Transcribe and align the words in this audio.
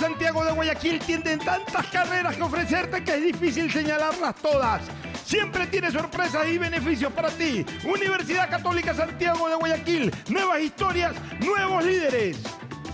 Santiago 0.00 0.42
de 0.42 0.52
Guayaquil 0.52 0.98
tienen 1.00 1.38
tantas 1.38 1.86
carreras 1.88 2.34
que 2.34 2.42
ofrecerte 2.42 3.04
que 3.04 3.16
es 3.16 3.22
difícil 3.22 3.70
señalarlas 3.70 4.34
todas. 4.36 4.80
Siempre 5.26 5.66
tiene 5.66 5.90
sorpresas 5.90 6.48
y 6.48 6.56
beneficios 6.56 7.12
para 7.12 7.28
ti. 7.28 7.66
Universidad 7.84 8.48
Católica 8.48 8.94
Santiago 8.94 9.46
de 9.50 9.56
Guayaquil. 9.56 10.10
Nuevas 10.30 10.62
historias, 10.62 11.12
nuevos 11.40 11.84
líderes. 11.84 12.38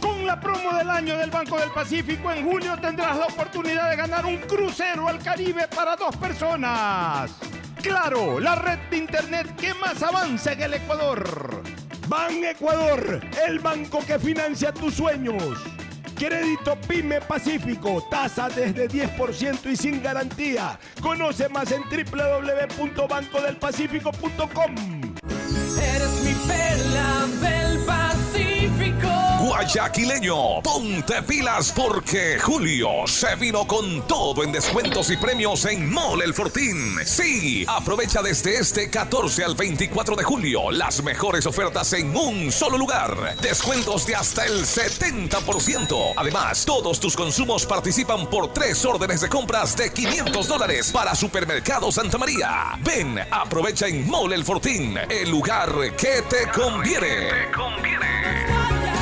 Con 0.01 0.27
la 0.27 0.41
promo 0.41 0.77
del 0.77 0.91
año 0.91 1.17
del 1.17 1.31
Banco 1.31 1.61
del 1.61 1.71
Pacífico, 1.71 2.33
en 2.33 2.45
junio 2.45 2.77
tendrás 2.81 3.17
la 3.17 3.27
oportunidad 3.27 3.89
de 3.89 3.97
ganar 3.97 4.27
un 4.27 4.39
crucero 4.39 5.07
al 5.07 5.21
Caribe 5.21 5.69
para 5.69 5.95
dos 5.95 6.17
personas. 6.17 7.31
Claro, 7.81 8.41
la 8.41 8.57
red 8.57 8.81
de 8.91 8.97
internet 8.97 9.55
que 9.55 9.73
más 9.75 10.03
avanza 10.03 10.55
en 10.55 10.63
el 10.63 10.75
Ecuador. 10.75 11.63
Ban 12.09 12.45
Ecuador, 12.45 13.21
el 13.47 13.61
banco 13.61 14.01
que 14.05 14.19
financia 14.19 14.73
tus 14.73 14.95
sueños. 14.95 15.63
Crédito 16.17 16.77
Pyme 16.89 17.21
Pacífico, 17.21 18.05
tasa 18.11 18.49
desde 18.49 18.89
10% 18.89 19.71
y 19.71 19.77
sin 19.77 20.03
garantía. 20.03 20.81
Conoce 21.01 21.49
más 21.49 21.71
en 21.71 21.83
www.bancodelpacifico.com. 21.83 24.75
Eres 25.79 26.11
mi. 26.25 26.35
Guayaquileño, 29.47 30.61
ponte 30.61 31.23
pilas 31.23 31.71
porque 31.71 32.37
Julio 32.41 33.07
se 33.07 33.37
vino 33.37 33.65
con 33.65 34.05
todo 34.09 34.43
en 34.43 34.51
descuentos 34.51 35.09
y 35.13 35.17
premios 35.17 35.65
en 35.67 35.89
Mole 35.89 36.25
El 36.25 36.35
Fortín. 36.35 36.97
Sí, 37.05 37.65
aprovecha 37.69 38.23
desde 38.23 38.57
este 38.57 38.91
14 38.91 39.45
al 39.45 39.55
24 39.55 40.17
de 40.17 40.25
julio 40.25 40.73
las 40.73 41.01
mejores 41.05 41.47
ofertas 41.47 41.93
en 41.93 42.17
un 42.17 42.51
solo 42.51 42.77
lugar. 42.77 43.37
Descuentos 43.41 44.05
de 44.05 44.17
hasta 44.17 44.45
el 44.47 44.65
70%. 44.65 46.15
Además, 46.17 46.65
todos 46.65 46.99
tus 46.99 47.15
consumos 47.15 47.67
participan 47.67 48.27
por 48.27 48.53
tres 48.53 48.85
órdenes 48.85 49.21
de 49.21 49.29
compras 49.29 49.77
de 49.77 49.93
500 49.93 50.49
dólares 50.49 50.91
para 50.91 51.15
Supermercado 51.15 51.93
Santa 51.93 52.19
María. 52.19 52.77
Ven, 52.81 53.21
aprovecha 53.31 53.87
en 53.87 54.09
Mole 54.09 54.35
El 54.35 54.45
Fortín, 54.45 54.99
el 55.09 55.31
lugar 55.31 55.71
que 55.97 56.23
te 56.29 56.51
conviene. 56.51 57.29
Tú 57.55 58.96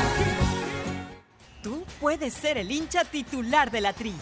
puedes 2.05 2.35
ser 2.35 2.59
el 2.59 2.71
hincha 2.71 3.03
titular 3.07 3.71
de 3.71 3.81
la 3.81 3.95
Tri. 3.95 4.13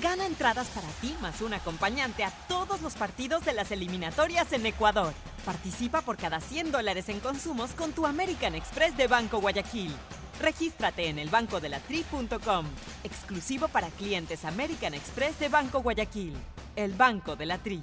Gana 0.00 0.24
entradas 0.24 0.68
para 0.68 0.86
ti 1.00 1.16
más 1.20 1.40
un 1.40 1.52
acompañante 1.52 2.22
a 2.22 2.30
todos 2.46 2.80
los 2.80 2.94
partidos 2.94 3.44
de 3.44 3.52
las 3.52 3.72
eliminatorias 3.72 4.52
en 4.52 4.64
Ecuador. 4.66 5.12
Participa 5.44 6.00
por 6.02 6.16
cada 6.16 6.38
100 6.38 6.70
dólares 6.70 7.08
en 7.08 7.18
consumos 7.18 7.72
con 7.72 7.90
tu 7.90 8.06
American 8.06 8.54
Express 8.54 8.96
de 8.96 9.08
Banco 9.08 9.40
Guayaquil. 9.40 9.92
Regístrate 10.40 11.08
en 11.08 11.18
elbancodelatri.com. 11.18 12.66
Exclusivo 13.02 13.66
para 13.66 13.88
clientes 13.88 14.44
American 14.44 14.94
Express 14.94 15.36
de 15.40 15.48
Banco 15.48 15.82
Guayaquil. 15.82 16.34
El 16.76 16.92
Banco 16.92 17.34
de 17.34 17.46
la 17.46 17.58
Tri. 17.58 17.82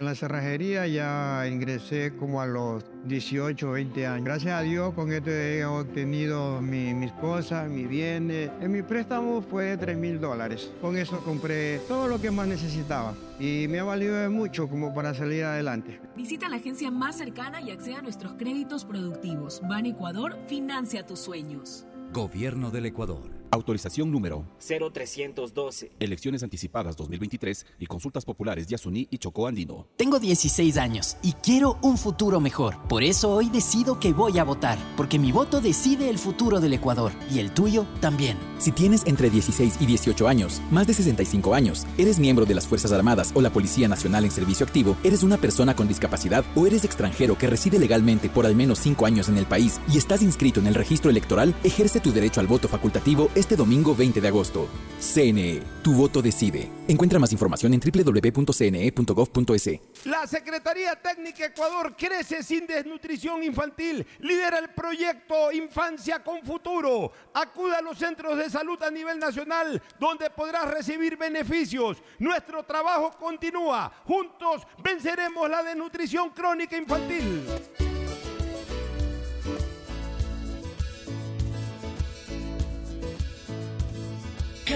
En 0.00 0.06
la 0.06 0.14
cerrajería 0.14 0.86
ya 0.86 1.46
ingresé 1.46 2.16
como 2.16 2.40
a 2.40 2.46
los 2.46 2.82
18, 3.04 3.72
20 3.72 4.06
años. 4.06 4.24
Gracias 4.24 4.54
a 4.54 4.62
Dios 4.62 4.94
con 4.94 5.12
esto 5.12 5.28
he 5.30 5.62
obtenido 5.66 6.62
mi- 6.62 6.94
mis 6.94 7.12
cosas, 7.12 7.68
mis 7.68 7.86
bienes. 7.86 8.50
En 8.62 8.72
mi 8.72 8.80
préstamo 8.82 9.42
fue 9.42 9.64
de 9.66 9.76
3 9.76 9.98
mil 9.98 10.18
dólares. 10.18 10.72
Con 10.80 10.96
eso 10.96 11.20
compré 11.22 11.80
todo 11.86 12.08
lo 12.08 12.18
que 12.18 12.30
más 12.30 12.48
necesitaba 12.48 13.14
y 13.38 13.66
me 13.68 13.78
ha 13.80 13.84
valido 13.84 14.16
de 14.16 14.30
mucho 14.30 14.70
como 14.70 14.94
para 14.94 15.12
salir 15.12 15.44
adelante. 15.44 16.00
Visita 16.16 16.48
la 16.48 16.56
agencia 16.56 16.90
más 16.90 17.18
cercana 17.18 17.60
y 17.60 17.70
acceda 17.70 17.98
a 17.98 18.02
nuestros 18.02 18.32
créditos 18.38 18.86
productivos. 18.86 19.60
Ban 19.68 19.84
Ecuador 19.84 20.38
financia 20.46 21.04
tus 21.04 21.18
sueños. 21.20 21.84
Gobierno 22.14 22.70
del 22.70 22.86
Ecuador. 22.86 23.39
Autorización 23.52 24.12
número 24.12 24.44
0312. 24.60 25.90
Elecciones 25.98 26.44
anticipadas 26.44 26.96
2023 26.96 27.66
y 27.80 27.86
consultas 27.86 28.24
populares 28.24 28.68
Yasuní 28.68 29.08
y 29.10 29.18
Chocó 29.18 29.48
Andino. 29.48 29.88
Tengo 29.96 30.20
16 30.20 30.76
años 30.76 31.16
y 31.22 31.32
quiero 31.32 31.76
un 31.82 31.98
futuro 31.98 32.38
mejor. 32.38 32.76
Por 32.88 33.02
eso 33.02 33.32
hoy 33.32 33.48
decido 33.48 33.98
que 33.98 34.12
voy 34.12 34.38
a 34.38 34.44
votar, 34.44 34.78
porque 34.96 35.18
mi 35.18 35.32
voto 35.32 35.60
decide 35.60 36.10
el 36.10 36.18
futuro 36.18 36.60
del 36.60 36.74
Ecuador 36.74 37.10
y 37.32 37.40
el 37.40 37.50
tuyo 37.50 37.86
también. 38.00 38.38
Si 38.58 38.70
tienes 38.70 39.04
entre 39.06 39.30
16 39.30 39.78
y 39.80 39.86
18 39.86 40.28
años, 40.28 40.62
más 40.70 40.86
de 40.86 40.94
65 40.94 41.52
años, 41.52 41.86
eres 41.98 42.20
miembro 42.20 42.46
de 42.46 42.54
las 42.54 42.68
Fuerzas 42.68 42.92
Armadas 42.92 43.32
o 43.34 43.40
la 43.40 43.50
Policía 43.50 43.88
Nacional 43.88 44.24
en 44.24 44.30
servicio 44.30 44.64
activo, 44.64 44.96
eres 45.02 45.24
una 45.24 45.38
persona 45.38 45.74
con 45.74 45.88
discapacidad 45.88 46.44
o 46.54 46.68
eres 46.68 46.84
extranjero 46.84 47.36
que 47.36 47.48
reside 47.48 47.80
legalmente 47.80 48.28
por 48.28 48.46
al 48.46 48.54
menos 48.54 48.78
5 48.78 49.06
años 49.06 49.28
en 49.28 49.38
el 49.38 49.46
país 49.46 49.80
y 49.92 49.98
estás 49.98 50.22
inscrito 50.22 50.60
en 50.60 50.68
el 50.68 50.74
registro 50.76 51.10
electoral, 51.10 51.52
ejerce 51.64 51.98
tu 51.98 52.12
derecho 52.12 52.40
al 52.40 52.46
voto 52.46 52.68
facultativo 52.68 53.28
este 53.40 53.56
domingo 53.56 53.96
20 53.96 54.20
de 54.20 54.28
agosto. 54.28 54.68
CNE, 55.00 55.62
tu 55.82 55.94
voto 55.94 56.20
decide. 56.20 56.70
Encuentra 56.86 57.18
más 57.18 57.32
información 57.32 57.72
en 57.72 57.80
www.cne.gov.es. 57.80 59.70
La 60.04 60.26
Secretaría 60.26 60.94
Técnica 60.96 61.46
Ecuador 61.46 61.96
crece 61.96 62.42
sin 62.42 62.66
desnutrición 62.66 63.42
infantil. 63.42 64.06
Lidera 64.18 64.58
el 64.58 64.68
proyecto 64.70 65.50
Infancia 65.52 66.22
con 66.22 66.42
Futuro. 66.42 67.12
Acuda 67.32 67.78
a 67.78 67.82
los 67.82 67.98
centros 67.98 68.36
de 68.36 68.50
salud 68.50 68.80
a 68.82 68.90
nivel 68.90 69.18
nacional 69.18 69.82
donde 69.98 70.28
podrás 70.30 70.70
recibir 70.70 71.16
beneficios. 71.16 72.02
Nuestro 72.18 72.62
trabajo 72.64 73.12
continúa. 73.18 73.90
Juntos 74.04 74.66
venceremos 74.84 75.48
la 75.48 75.62
desnutrición 75.62 76.30
crónica 76.30 76.76
infantil. 76.76 77.42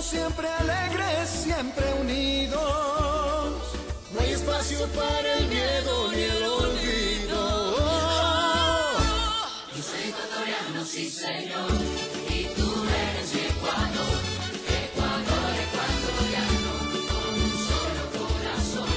Juntos, 0.00 0.06
siempre 0.06 0.48
alegres, 0.48 1.28
siempre 1.28 1.84
unidos. 2.00 2.60
No 4.12 4.20
hay 4.20 4.32
espacio 4.32 4.86
para 4.88 5.38
el 5.38 5.46
miedo 5.48 6.12
ni 6.12 6.22
el 6.22 6.42
olvido. 6.42 7.76
Yo 9.76 9.82
soy 9.82 10.08
ecuatoriano, 10.08 10.84
sí 10.84 11.10
señor, 11.10 11.70
y 12.28 12.44
tú 12.56 12.84
eres 12.84 13.34
mi 13.34 13.40
Ecuador. 13.40 14.18
Ecuador, 14.82 15.52
ecuatoriano, 15.66 16.72
con 17.10 17.34
un 17.34 17.52
solo 17.68 18.02
corazón. 18.18 18.92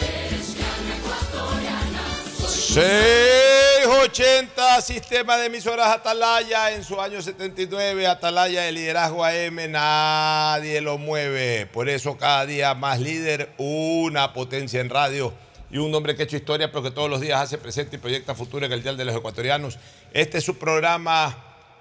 Eres 0.00 0.48
mi 0.56 0.62
alma 0.62 0.92
ecuatoriana. 0.98 2.02
soy 2.38 2.74
680, 2.74 4.51
sistema 4.80 5.36
de 5.36 5.46
emisoras 5.46 5.88
Atalaya 5.88 6.70
en 6.70 6.82
su 6.84 7.00
año 7.00 7.20
79, 7.20 8.06
Atalaya 8.06 8.62
de 8.62 8.72
liderazgo 8.72 9.24
AM, 9.24 9.70
nadie 9.70 10.80
lo 10.80 10.96
mueve. 10.96 11.66
Por 11.66 11.88
eso 11.88 12.16
cada 12.16 12.46
día 12.46 12.74
más 12.74 13.00
líder, 13.00 13.52
una 13.58 14.32
potencia 14.32 14.80
en 14.80 14.88
radio 14.88 15.34
y 15.70 15.78
un 15.78 15.94
hombre 15.94 16.16
que 16.16 16.22
ha 16.22 16.24
hecho 16.24 16.36
historia, 16.36 16.70
pero 16.70 16.82
que 16.82 16.90
todos 16.90 17.10
los 17.10 17.20
días 17.20 17.40
hace 17.40 17.58
presente 17.58 17.96
y 17.96 17.98
proyecta 17.98 18.34
futuro 18.34 18.64
en 18.64 18.72
el 18.72 18.82
Dial 18.82 18.96
de 18.96 19.04
los 19.04 19.14
Ecuatorianos. 19.14 19.78
Este 20.12 20.38
es 20.38 20.44
su 20.44 20.56
programa 20.56 21.36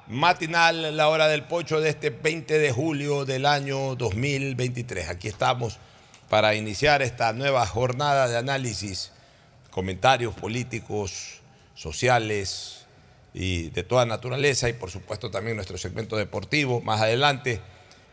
matinal, 0.08 0.98
la 0.98 1.08
hora 1.08 1.28
del 1.28 1.44
pocho 1.44 1.80
de 1.80 1.90
este 1.90 2.10
20 2.10 2.60
de 2.60 2.72
julio 2.72 3.24
del 3.24 3.46
año 3.46 3.96
2023. 3.96 5.08
Aquí 5.08 5.30
estamos 5.30 5.78
para 6.30 6.56
iniciar 6.56 7.02
esta 7.02 7.32
nueva 7.32 7.66
jornada 7.66 8.28
de 8.28 8.38
análisis, 8.38 9.12
comentarios 9.70 10.34
políticos, 10.34 11.42
sociales 11.74 12.81
y 13.34 13.70
de 13.70 13.84
toda 13.84 14.06
naturaleza 14.06 14.68
y 14.70 14.74
por 14.74 14.92
supuesto 14.92 15.32
también 15.32 15.56
nuestro 15.56 15.78
segmento 15.78 16.18
deportivo 16.18 16.82
más 16.82 17.02
adelante 17.02 17.62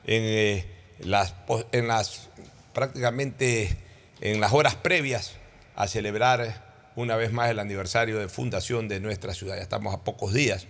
en, 0.06 0.22
eh, 0.22 0.66
en 1.00 1.88
las 1.88 2.28
prácticamente 2.72 3.76
en 4.20 4.40
las 4.40 4.52
horas 4.52 4.74
previas 4.76 5.34
a 5.74 5.86
celebrar 5.86 6.92
una 6.96 7.16
vez 7.16 7.32
más 7.32 7.50
el 7.50 7.58
aniversario 7.58 8.18
de 8.18 8.28
fundación 8.28 8.88
de 8.88 9.00
nuestra 9.00 9.34
ciudad. 9.34 9.56
Ya 9.56 9.62
estamos 9.62 9.94
a 9.94 10.02
pocos 10.02 10.32
días, 10.32 10.66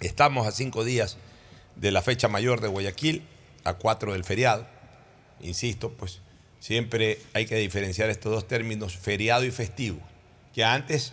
estamos 0.00 0.46
a 0.46 0.52
cinco 0.52 0.84
días 0.84 1.16
de 1.76 1.90
la 1.90 2.02
fecha 2.02 2.28
mayor 2.28 2.60
de 2.60 2.68
Guayaquil, 2.68 3.26
a 3.64 3.74
cuatro 3.74 4.12
del 4.12 4.24
feriado. 4.24 4.66
Insisto, 5.40 5.90
pues 5.92 6.20
siempre 6.60 7.18
hay 7.32 7.46
que 7.46 7.56
diferenciar 7.56 8.10
estos 8.10 8.32
dos 8.32 8.46
términos, 8.46 8.96
feriado 8.96 9.44
y 9.44 9.50
festivo, 9.50 9.98
que 10.54 10.62
antes 10.62 11.12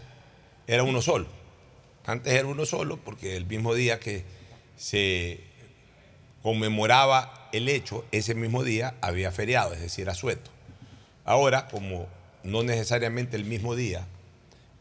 era 0.67 0.83
uno 0.83 1.01
solo. 1.01 1.27
Antes 2.05 2.33
era 2.33 2.47
uno 2.47 2.65
solo 2.65 2.97
porque 2.97 3.37
el 3.37 3.45
mismo 3.45 3.73
día 3.73 3.99
que 3.99 4.23
se 4.77 5.39
conmemoraba 6.41 7.49
el 7.51 7.69
hecho, 7.69 8.05
ese 8.11 8.33
mismo 8.33 8.63
día 8.63 8.95
había 9.01 9.31
feriado, 9.31 9.73
es 9.73 9.81
decir, 9.81 10.09
asueto. 10.09 10.49
Ahora, 11.25 11.67
como 11.67 12.07
no 12.43 12.63
necesariamente 12.63 13.37
el 13.37 13.45
mismo 13.45 13.75
día 13.75 14.07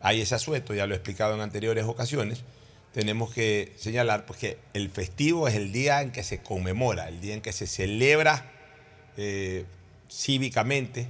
hay 0.01 0.23
ese 0.23 0.35
asueto, 0.35 0.75
ya 0.75 0.87
lo 0.87 0.95
he 0.95 0.97
explicado 0.97 1.35
en 1.35 1.43
anteriores 1.43 1.85
ocasiones, 1.85 2.43
tenemos 2.95 3.33
que 3.33 3.73
señalar 3.77 4.25
pues, 4.27 4.39
que 4.39 4.59
el 4.73 4.89
festivo 4.91 5.47
es 5.47 5.55
el 5.55 5.73
día 5.73 6.01
en 6.01 6.11
que 6.11 6.23
se 6.23 6.43
conmemora, 6.43 7.09
el 7.09 7.21
día 7.21 7.35
en 7.35 7.43
que 7.43 7.53
se 7.53 7.67
celebra 7.67 8.51
eh, 9.17 9.67
cívicamente 10.11 11.07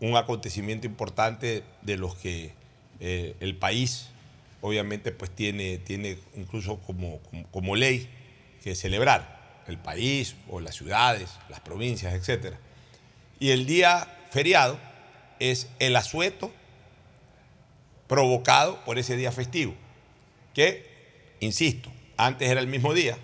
un 0.00 0.16
acontecimiento 0.16 0.86
importante 0.86 1.62
de 1.82 1.96
los 1.96 2.16
que 2.16 2.52
eh, 3.00 3.36
el 3.40 3.56
país 3.56 4.10
obviamente 4.60 5.12
pues 5.12 5.30
tiene, 5.30 5.78
tiene 5.78 6.18
incluso 6.36 6.78
como, 6.80 7.20
como, 7.50 7.76
ley 7.76 8.08
que 8.62 8.74
celebrar, 8.74 9.62
el 9.66 9.78
país 9.78 10.36
o 10.48 10.60
las 10.60 10.74
ciudades, 10.76 11.30
las 11.48 11.60
provincias, 11.60 12.14
etc. 12.14 12.54
Y 13.38 13.50
el 13.50 13.66
día 13.66 14.08
feriado 14.30 14.78
es 15.38 15.68
el 15.78 15.94
asueto 15.96 16.52
provocado 18.06 18.84
por 18.84 18.98
ese 18.98 19.16
día 19.16 19.30
festivo, 19.30 19.74
que, 20.54 21.36
insisto, 21.40 21.90
Antes 22.18 22.50
era 22.50 22.60
el 22.60 22.66
mismo 22.66 22.94
día, 22.94 23.16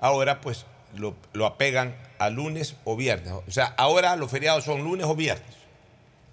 ahora 0.00 0.42
pues 0.42 0.66
lo, 0.94 1.16
lo 1.32 1.46
apegan 1.46 1.96
a 2.18 2.28
lunes 2.28 2.76
o 2.84 2.94
viernes. 2.94 3.32
O 3.32 3.50
sea, 3.50 3.74
ahora 3.78 4.16
los 4.16 4.30
feriados 4.30 4.64
son 4.64 4.84
lunes 4.84 5.06
o 5.06 5.16
viernes. 5.16 5.56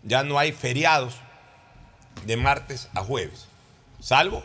Ya 0.03 0.23
no 0.23 0.37
hay 0.37 0.51
feriados 0.51 1.15
de 2.25 2.35
martes 2.35 2.89
a 2.93 3.01
jueves, 3.01 3.47
salvo 4.01 4.43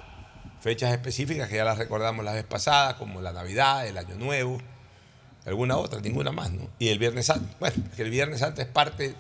fechas 0.60 0.92
específicas 0.92 1.48
que 1.48 1.56
ya 1.56 1.64
las 1.64 1.78
recordamos 1.78 2.25
la 2.25 2.32
vez 2.32 2.44
pasada, 2.44 2.96
como 2.96 3.20
la 3.20 3.32
Navidad, 3.32 3.86
el 3.86 3.98
Año 3.98 4.16
Nuevo, 4.16 4.58
alguna 5.44 5.76
otra, 5.76 6.00
ninguna 6.00 6.32
más, 6.32 6.50
¿no? 6.50 6.68
Y 6.78 6.88
el 6.88 6.98
Viernes 6.98 7.26
Santo. 7.26 7.54
Bueno, 7.60 7.76
que 7.94 8.02
el 8.02 8.10
Viernes 8.10 8.40
Santo 8.40 8.62
es 8.62 8.68
parte, 8.68 9.14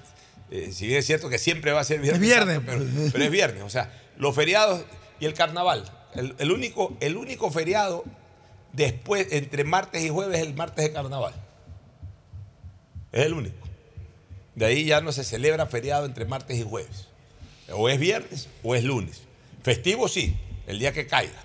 eh, 0.50 0.70
si 0.72 0.86
bien 0.86 0.98
es 0.98 1.06
cierto 1.06 1.28
que 1.28 1.38
siempre 1.38 1.72
va 1.72 1.80
a 1.80 1.84
ser 1.84 2.00
Viernes, 2.00 2.22
Es 2.22 2.28
viernes, 2.28 2.56
Santo, 2.56 2.72
pero, 2.72 3.10
pero 3.12 3.24
es 3.24 3.30
viernes. 3.30 3.62
O 3.62 3.70
sea, 3.70 3.92
los 4.16 4.34
feriados 4.34 4.84
y 5.20 5.26
el 5.26 5.34
carnaval. 5.34 5.84
El, 6.14 6.34
el 6.38 6.50
único, 6.50 6.96
el 7.00 7.16
único 7.16 7.50
feriado 7.50 8.04
después, 8.72 9.28
entre 9.30 9.64
martes 9.64 10.02
y 10.04 10.08
jueves, 10.08 10.40
es 10.40 10.46
el 10.46 10.54
martes 10.54 10.84
de 10.84 10.92
carnaval. 10.92 11.34
Es 13.12 13.24
el 13.24 13.34
único. 13.34 13.66
De 14.54 14.66
ahí 14.66 14.84
ya 14.84 15.00
no 15.00 15.12
se 15.12 15.22
celebra 15.22 15.66
feriado 15.66 16.06
entre 16.06 16.24
martes 16.24 16.58
y 16.58 16.62
jueves. 16.62 17.08
O 17.72 17.88
es 17.88 17.98
viernes 17.98 18.48
o 18.62 18.74
es 18.74 18.84
lunes. 18.84 19.25
Festivo 19.66 20.06
sí, 20.06 20.32
el 20.68 20.78
día 20.78 20.92
que 20.92 21.08
caiga. 21.08 21.42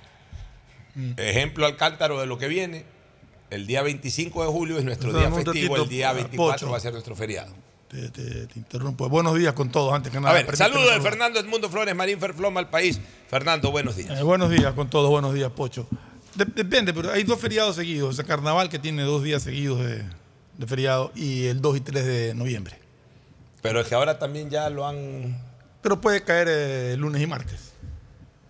Ejemplo 1.18 1.66
al 1.66 1.75
cántaro 1.75 2.20
de 2.20 2.28
lo 2.28 2.38
que 2.38 2.48
viene. 2.48 2.86
El 3.50 3.66
día 3.66 3.82
25 3.82 4.44
de 4.44 4.48
julio 4.51 4.78
es 4.78 4.84
nuestro 4.86 5.12
día 5.12 5.32
festivo, 5.32 5.74
ratito, 5.74 5.84
el 5.86 5.90
día 5.90 6.13
24 6.13 6.54
Pocho. 6.54 6.70
va 6.72 6.78
a 6.78 6.80
ser 6.80 6.94
nuestro 6.94 7.16
feriado. 7.16 7.51
Te, 7.88 8.10
te- 8.10 8.46
te 8.46 8.60
interrumpo. 8.60 9.10
Buenos 9.10 9.36
días 9.40 9.54
con 9.54 9.72
todos, 9.72 9.92
antes 9.92 10.12
que 10.12 10.20
nada. 10.20 10.30
A 10.30 10.34
ver, 10.44 10.56
saludos 10.56 10.94
de. 10.94 11.01
Fernando 11.01 11.40
Edmundo 11.40 11.68
Flores, 11.68 11.96
Marín 11.96 12.20
Ferfloma 12.20 12.60
al 12.60 12.70
país. 12.70 13.01
Fernando, 13.28 13.72
buenos 13.72 13.96
días. 13.96 14.20
Eh, 14.20 14.22
buenos 14.22 14.51
días 14.51 14.72
con 14.74 14.88
todos, 14.88 15.10
buenos 15.10 15.34
días, 15.34 15.50
Pocho. 15.51 15.88
De- 16.36 16.46
depende, 16.46 16.94
pero 16.94 17.12
hay 17.12 17.24
dos 17.24 17.40
feriados 17.40 17.75
seguidos. 17.75 18.20
El 18.20 18.25
carnaval 18.28 18.70
que 18.70 18.78
tiene 18.78 19.01
dos 19.01 19.24
días 19.24 19.42
seguidos 19.42 19.80
de, 19.84 20.04
de 20.60 20.68
feriado 20.68 21.12
y 21.16 21.48
el 21.48 21.60
2 21.60 21.78
y 21.78 21.82
3 21.82 22.06
de 22.06 22.34
noviembre. 22.36 22.78
Pero 23.63 23.82
es 23.82 23.88
que 23.88 23.96
ahora 23.96 24.20
también 24.20 24.51
ya 24.51 24.70
lo 24.70 24.86
han. 24.88 25.42
Pero 25.82 26.00
puede 26.00 26.24
caer 26.24 26.48
eh, 26.51 26.96
lunes 27.00 27.20
y 27.20 27.25
martes. 27.25 27.71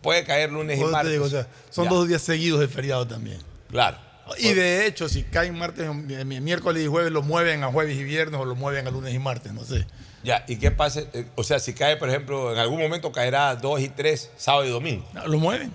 Puede 0.01 0.23
caer 0.23 0.51
lunes 0.51 0.79
y 0.79 0.83
martes. 0.83 1.11
digo, 1.11 1.25
o 1.25 1.29
sea, 1.29 1.47
son 1.69 1.85
Ya. 1.85 1.89
dos 1.91 2.07
días 2.07 2.21
seguidos 2.21 2.59
de 2.59 2.67
feriado 2.67 3.07
también. 3.07 3.39
Claro. 3.69 3.97
Y 4.37 4.53
de 4.53 4.85
hecho, 4.87 5.09
si 5.09 5.23
caen 5.23 5.57
martes, 5.57 5.87
mi- 5.93 6.23
mi- 6.25 6.39
miércoles 6.39 6.83
y 6.83 6.87
jueves, 6.87 7.11
lo 7.11 7.21
mueven 7.21 7.63
a 7.63 7.67
jueves 7.71 7.97
y 7.97 8.03
viernes 8.03 8.39
o 8.39 8.45
lo 8.45 8.55
mueven 8.55 8.87
a 8.87 8.91
lunes 8.91 9.13
y 9.13 9.19
martes, 9.19 9.51
no 9.53 9.63
sé. 9.63 9.85
Ya, 10.23 10.45
¿y 10.47 10.57
qué 10.57 10.71
pasa? 10.71 11.01
Eh, 11.13 11.25
O 11.35 11.43
sea, 11.43 11.59
si 11.59 11.73
cae, 11.73 11.97
por 11.97 12.07
ejemplo, 12.09 12.53
en 12.53 12.59
algún 12.59 12.79
momento 12.79 13.11
caerá 13.11 13.55
2 13.55 13.81
y 13.81 13.89
3, 13.89 14.29
sábado 14.37 14.65
y 14.65 14.69
domingo. 14.69 15.05
No, 15.13 15.27
Lo 15.27 15.37
mueven. 15.39 15.73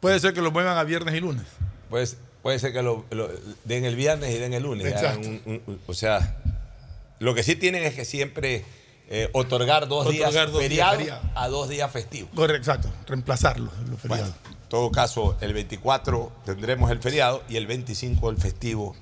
Puede 0.00 0.20
ser 0.20 0.32
que 0.34 0.40
lo 0.40 0.50
muevan 0.50 0.76
a 0.78 0.84
viernes 0.84 1.14
y 1.14 1.20
lunes. 1.20 1.44
Pues, 1.90 2.16
puede 2.42 2.58
ser 2.58 2.72
que 2.72 2.82
lo, 2.82 3.04
lo 3.10 3.28
den 3.64 3.84
el 3.84 3.96
viernes 3.96 4.34
y 4.34 4.38
den 4.38 4.54
el 4.54 4.62
lunes. 4.62 4.86
Exacto. 4.86 5.20
un- 5.28 5.42
un- 5.46 5.62
un- 5.66 5.80
o 5.86 5.94
sea, 5.94 6.36
lo 7.18 7.34
que 7.34 7.42
sí 7.42 7.56
tienen 7.56 7.82
es 7.84 7.94
que 7.94 8.04
siempre 8.04 8.64
eh, 9.08 9.28
otorgar 9.32 9.86
dos 9.88 10.08
días 10.08 10.28
Otorgar 10.30 10.50
dos 10.50 10.60
días 10.68 10.90
feriados 10.96 11.24
a 11.34 11.48
dos 11.48 11.68
días 11.68 11.90
festivos. 11.90 12.30
Correcto, 12.34 12.70
exacto. 12.70 12.88
Reemplazarlos, 13.06 13.72
los 13.88 14.00
feriados. 14.00 14.34
En 14.48 14.68
todo 14.68 14.90
caso, 14.90 15.36
el 15.40 15.52
24 15.52 16.32
tendremos 16.44 16.90
el 16.90 17.00
feriado 17.00 17.42
y 17.48 17.56
el 17.56 17.66
25 17.66 18.30
el 18.30 18.38
festivo. 18.38 18.96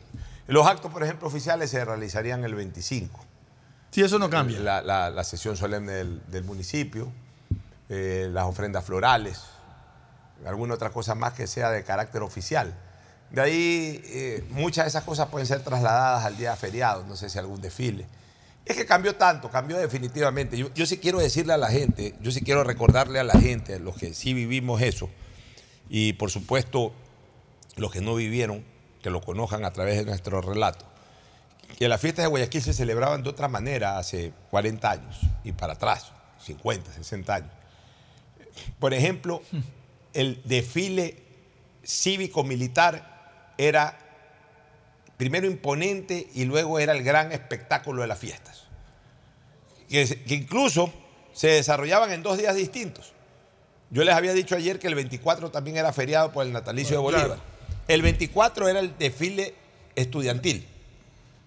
Los 0.49 0.67
actos, 0.67 0.91
por 0.93 1.03
ejemplo, 1.03 1.29
oficiales 1.29 1.71
se 1.71 1.85
realizarían 1.85 2.45
el 2.45 2.55
25. 2.55 3.25
Sí, 3.91 4.03
eso 4.03 4.19
no 4.19 4.29
cambia. 4.29 4.59
La, 4.59 4.83
la- 4.83 5.11
la 5.11 5.25
sesión 5.25 5.57
solemne 5.57 5.93
del, 5.93 6.23
del 6.29 6.45
municipio, 6.45 7.11
eh, 7.89 8.29
las 8.33 8.45
ofrendas 8.45 8.85
florales, 8.85 9.41
alguna 10.47 10.75
otra 10.75 10.91
cosa 10.91 11.15
más 11.15 11.35
que 11.35 11.47
sea 11.47 11.71
de 11.71 11.85
carácter 11.85 12.23
oficial. 12.23 12.75
De 13.31 13.41
ahí, 13.41 14.03
eh, 14.05 14.45
muchas 14.51 14.85
de 14.85 14.89
esas 14.91 15.05
cosas 15.05 15.29
pueden 15.29 15.47
ser 15.47 15.63
trasladadas 15.63 16.25
al 16.25 16.37
día 16.37 16.55
feriado, 16.57 17.05
no 17.05 17.17
sé 17.17 17.31
si 17.31 17.39
algún 17.39 17.61
desfile. 17.63 18.07
Es 18.65 18.77
que 18.77 18.87
cambió 18.87 19.17
tanto, 19.17 19.51
cambió 19.51 19.79
definitivamente. 19.79 20.57
Yo, 20.57 20.73
yo 20.75 20.87
sí 20.87 20.99
quiero 20.99 21.19
decirle 21.19 21.53
a 21.53 21.57
la 21.57 21.69
gente, 21.69 22.15
yo 22.21 22.31
sí 22.31 22.43
quiero 22.43 22.63
recordarle 22.65 23.19
a 23.19 23.25
la 23.25 23.39
gente, 23.39 23.75
a 23.75 23.79
los 23.79 23.97
que 23.97 24.15
sí 24.15 24.35
vivimos 24.35 24.81
eso, 24.83 25.11
y 25.89 26.13
por 26.15 26.31
supuesto 26.31 26.93
los 27.77 27.91
que 27.91 28.01
no 28.01 28.15
vivieron, 28.15 28.65
que 29.03 29.11
lo 29.11 29.21
conozcan 29.21 29.65
a 29.65 29.73
través 29.73 29.99
de 29.99 30.05
nuestro 30.05 30.41
relato, 30.41 30.85
que 31.79 31.89
las 31.89 32.01
fiestas 32.01 32.25
de 32.25 32.29
Guayaquil 32.29 32.63
se 32.63 32.73
celebraban 32.73 33.23
de 33.23 33.31
otra 33.31 33.49
manera 33.49 33.99
hace 33.99 34.33
40 34.51 34.91
años 34.91 35.21
y 35.43 35.53
para 35.53 35.73
atrás, 35.73 36.13
50, 36.45 36.93
60 36.93 37.35
años. 37.35 37.51
Por 38.79 38.95
ejemplo, 38.95 39.43
el 40.13 40.41
desfile 40.45 41.23
cívico-militar 41.85 43.55
era 43.59 43.99
primero 45.17 45.47
imponente 45.47 46.29
y 46.35 46.45
luego 46.45 46.79
era 46.79 46.93
el 46.93 47.03
gran 47.03 47.33
espectáculo 47.33 48.03
de 48.03 48.09
las 48.09 48.19
fiestas. 48.19 48.52
Que, 49.93 50.35
incluso 50.35 50.93
se 51.33 51.49
desarrollaban 51.49 52.11
en 52.13 52.23
dos 52.23 52.39
días 52.39 52.55
distintos. 52.57 53.13
Yo 53.91 54.03
les 54.05 54.15
había 54.15 54.33
dicho 54.33 54.57
ayer 54.57 54.79
que 54.79 54.89
el 54.89 54.95
24 54.95 55.51
también 55.51 55.77
era 55.77 55.93
feriado 55.93 56.33
por 56.33 56.47
el 56.47 56.53
natalicio 56.53 56.97
de 56.97 57.03
Bolívar. 57.03 57.39
El 57.89 58.01
24 58.03 58.69
era 58.69 58.81
el 58.81 58.97
desfile 58.99 59.55
estudiantil. 59.95 60.67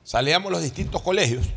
Salíamos 0.04 0.52
los 0.52 0.62
distintos 0.62 1.02
colegios 1.02 1.48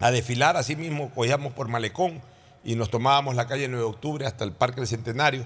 a 0.00 0.10
desfilar, 0.10 0.56
así 0.56 0.74
mismo 0.76 1.10
cogíamos 1.10 1.52
por 1.52 1.68
Malecón 1.68 2.22
y 2.64 2.74
nos 2.74 2.90
tomábamos 2.90 3.34
la 3.34 3.46
calle 3.46 3.68
9 3.68 3.84
de 3.84 3.90
octubre 3.90 4.26
hasta 4.26 4.44
el 4.44 4.52
Parque 4.52 4.76
del 4.80 4.88
Centenario. 4.88 5.44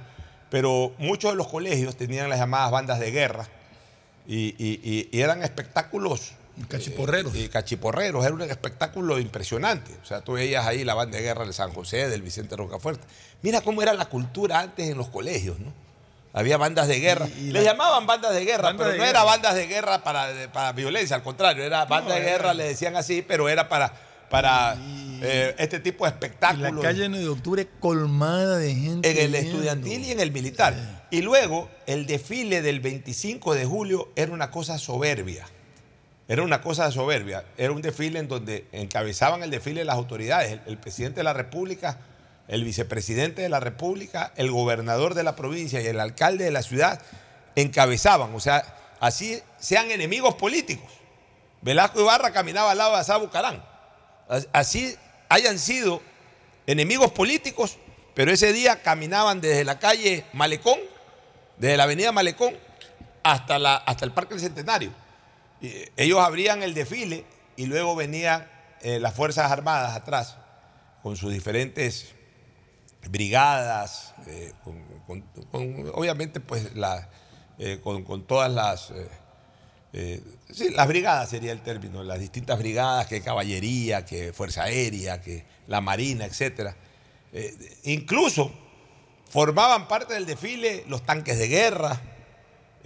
Pero 0.49 0.93
muchos 0.99 1.33
de 1.33 1.37
los 1.37 1.49
colegios 1.49 1.97
tenían 1.97 2.29
las 2.31 2.39
llamadas 2.39 2.71
bandas 2.71 3.01
de 3.01 3.11
guerra 3.11 3.49
y, 4.29 4.55
y- 4.65 4.81
y- 4.85 5.09
y 5.11 5.21
eran 5.23 5.43
espectáculos. 5.43 6.33
Cachiporreros. 6.69 7.35
Y 7.37 7.49
cachiporreros, 7.49 8.25
era 8.25 8.35
un 8.35 8.43
espectáculo 8.43 9.19
impresionante. 9.19 9.93
O 10.03 10.07
sea, 10.07 10.21
tú 10.23 10.33
veías 10.33 10.67
ahí 10.67 10.85
la 10.85 10.95
banda 10.95 11.19
de 11.19 11.23
guerra 11.25 11.45
del 11.45 11.53
San 11.55 11.73
José, 11.73 12.09
del 12.09 12.23
Vicente 12.23 12.57
Rocafuerte. 12.57 13.05
Mira 13.43 13.61
cómo 13.61 13.83
era 13.83 13.93
la 13.93 14.07
cultura 14.07 14.61
antes 14.61 14.89
en 14.89 14.97
los 14.97 15.09
colegios, 15.09 15.59
¿no? 15.59 15.73
Había 16.33 16.57
bandas 16.59 16.89
de 16.89 17.01
guerra. 17.01 17.29
Y- 17.29 17.41
y 17.49 17.53
Le 17.53 17.61
la- 17.61 17.73
llamaban 17.73 18.07
bandas 18.07 18.35
de 18.35 18.45
guerra, 18.45 18.65
Banda 18.65 18.79
pero 18.85 18.93
de 18.93 18.99
no 18.99 19.05
guerra. 19.05 19.11
era 19.21 19.25
bandas 19.25 19.55
de 19.55 19.67
guerra 19.67 20.03
para, 20.05 20.33
de- 20.33 20.49
para 20.49 20.73
violencia, 20.73 21.17
al 21.17 21.23
contrario, 21.23 21.65
era 21.65 21.85
banda 21.87 22.15
de 22.15 22.21
era- 22.21 22.31
guerra, 22.31 22.55
le 22.55 22.65
decían 22.65 22.97
así, 22.97 23.23
pero 23.23 23.49
era 23.49 23.69
para, 23.69 23.93
para 24.31 24.77
eh, 25.23 25.55
este 25.59 25.81
tipo 25.81 26.05
de 26.05 26.11
espectáculos. 26.11 26.75
la 26.75 26.81
calle 26.83 27.09
9 27.09 27.25
de 27.25 27.31
octubre 27.31 27.69
colmada 27.81 28.59
de 28.59 28.75
gente. 28.75 29.11
En 29.11 29.17
el 29.19 29.31
viendo. 29.33 29.51
estudiantil 29.51 30.05
y 30.05 30.11
en 30.13 30.21
el 30.21 30.31
militar. 30.33 30.75
Y 31.11 31.23
luego 31.23 31.71
el 31.87 32.07
desfile 32.07 32.61
del 32.61 32.81
25 32.81 33.55
de 33.55 33.65
julio 33.65 34.11
era 34.17 34.33
una 34.33 34.51
cosa 34.51 34.79
soberbia. 34.79 35.47
Era 36.29 36.43
una 36.43 36.61
cosa 36.61 36.91
soberbia. 36.91 37.45
Era 37.57 37.73
un 37.73 37.83
desfile 37.83 38.19
en 38.19 38.29
donde 38.29 38.67
encabezaban 38.73 39.43
el 39.43 39.51
desfile 39.51 39.85
las 39.85 39.95
autoridades, 39.97 40.59
el, 40.67 40.79
presidente 40.79 41.21
de 41.21 41.25
la 41.25 41.33
República, 41.33 41.99
el 42.49 42.65
vicepresidente 42.65 43.43
de 43.43 43.49
la 43.49 43.61
República, 43.61 44.33
el 44.37 44.51
gobernador 44.51 45.15
de 45.15 45.23
la 45.23 45.37
provincia 45.37 45.81
y 45.81 45.87
el 45.87 46.01
alcalde 46.01 46.45
de 46.45 46.51
la 46.51 46.63
ciudad 46.63 47.01
encabezaban. 47.55 48.35
O 48.35 48.41
sea, 48.41 48.65
así 48.99 49.41
sean 49.59 49.91
enemigos 49.91 50.35
políticos. 50.35 50.91
Velasco 51.63 52.01
Ibarra 52.01 52.33
caminaba 52.33 52.73
al 52.73 52.79
lado 52.79 52.93
de 52.95 53.01
Asá 53.01 53.17
Bucarán. 53.19 53.65
As- 54.29 54.49
Así 54.53 54.97
hayan 55.29 55.59
sido 55.59 56.03
enemigos 56.67 57.13
políticos, 57.13 57.79
pero 58.15 58.33
ese 58.33 58.53
día 58.53 58.83
caminaban 58.83 59.41
desde 59.41 59.65
la 59.65 59.79
calle 59.79 60.25
Malecón, 60.33 60.79
desde 61.57 61.77
la 61.77 61.85
avenida 61.85 62.11
Malecón, 62.11 62.55
hasta, 63.23 63.59
la, 63.59 63.77
hasta 63.77 64.05
el 64.05 64.13
Parque 64.13 64.35
del 64.35 64.43
Centenario. 64.43 64.93
Ellos 65.61 66.21
abrían 66.21 66.63
el 66.63 66.75
desfile 66.75 67.25
y 67.57 67.67
luego 67.67 67.97
venían 67.97 68.47
eh, 68.83 69.01
las 69.01 69.15
Fuerzas 69.15 69.51
Armadas 69.51 69.97
atrás, 69.97 70.37
con 71.03 71.17
sus 71.17 71.33
diferentes 71.33 72.15
brigadas, 73.09 74.15
eh, 74.27 74.53
obviamente 75.53 76.41
pues 76.41 76.71
eh, 77.59 77.81
con, 77.83 78.27
todas 78.27 78.53
las... 78.53 78.93
sí, 79.93 80.71
las 80.71 80.89
brigadas 80.89 81.31
sería 81.31 81.53
el 81.53 81.63
término, 81.63 82.03
las 82.03 82.21
distintas 82.21 82.59
brigadas, 82.59 83.07
que 83.07 83.23
caballería, 83.23 84.05
que 84.05 84.33
fuerza 84.33 84.65
aérea, 84.65 85.21
que 85.21 85.45
la 85.69 85.81
marina, 85.81 86.27
etc. 86.27 86.75
incluso 87.85 88.53
formaban 89.31 89.89
parte 89.89 90.15
del 90.15 90.27
desfile 90.27 90.85
los 90.89 91.03
tanques 91.05 91.39
de 91.39 91.49
guerra, 91.49 92.01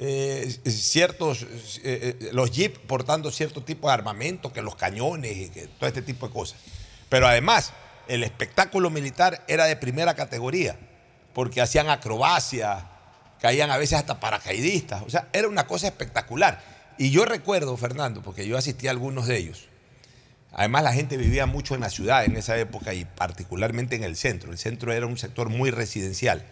eh, 0.03 0.51
ciertos, 0.65 1.43
eh, 1.43 2.17
eh, 2.19 2.31
los 2.33 2.51
jeeps 2.51 2.79
portando 2.79 3.31
cierto 3.31 3.63
tipo 3.63 3.89
de 3.89 3.93
armamento, 3.93 4.51
que 4.51 4.63
los 4.63 4.75
cañones 4.75 5.37
y 5.37 5.51
que 5.51 5.67
todo 5.67 5.89
este 5.89 6.01
tipo 6.01 6.27
de 6.27 6.33
cosas. 6.33 6.59
Pero 7.11 7.29
además, 7.29 7.75
el 8.09 8.25
espectáculo 8.25 8.89
militar 8.89 9.45
era 9.47 9.67
de 9.67 9.77
primera 9.77 10.15
categoría, 10.15 10.79
porque 11.35 11.61
hacían 11.61 11.91
acrobacia, 11.91 12.89
caían 13.43 13.71
a 13.71 13.77
veces 13.77 13.99
hasta 13.99 14.21
paracaidistas, 14.21 15.03
o 15.03 15.11
sea, 15.11 15.29
era 15.35 15.49
una 15.49 15.67
cosa 15.67 15.89
espectacular. 15.89 16.63
Y 16.97 17.11
yo 17.11 17.27
recuerdo, 17.27 17.77
Fernando, 17.77 18.23
porque 18.23 18.49
yo 18.49 18.57
asistí 18.57 18.89
a 18.89 18.93
algunos 18.93 19.27
de 19.27 19.37
ellos, 19.37 19.69
además 20.53 20.83
la 20.83 20.95
gente 20.95 21.19
vivía 21.19 21.45
mucho 21.45 21.75
en 21.75 21.83
la 21.83 21.91
ciudad 21.91 22.25
en 22.25 22.39
esa 22.39 22.57
época 22.57 22.95
y 22.95 23.05
particularmente 23.05 23.97
en 23.97 24.05
el 24.05 24.17
centro, 24.17 24.51
el 24.51 24.57
centro 24.57 24.95
era 24.95 25.05
un 25.05 25.19
sector 25.19 25.51
muy 25.51 25.71
residencial. 25.71 26.43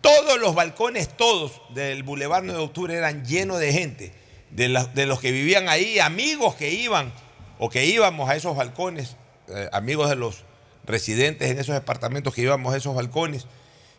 Todos 0.00 0.40
los 0.40 0.54
balcones, 0.54 1.08
todos 1.08 1.60
del 1.70 2.02
Boulevard 2.02 2.42
9 2.44 2.58
de 2.58 2.64
Octubre 2.64 2.94
eran 2.94 3.24
llenos 3.24 3.58
de 3.58 3.72
gente, 3.72 4.12
de, 4.50 4.68
los 4.68 5.20
que 5.20 5.30
vivían 5.30 5.68
ahí, 5.68 5.98
amigos 5.98 6.54
que 6.54 6.70
iban 6.70 7.12
o 7.58 7.68
que 7.68 7.84
íbamos 7.84 8.30
a 8.30 8.36
esos 8.36 8.56
balcones, 8.56 9.16
eh, 9.48 9.68
amigos 9.72 10.08
de 10.08 10.16
los 10.16 10.44
residentes 10.86 11.50
en 11.50 11.58
esos 11.58 11.74
departamentos 11.74 12.34
que 12.34 12.40
íbamos 12.40 12.72
a 12.72 12.78
esos 12.78 12.94
balcones. 12.94 13.46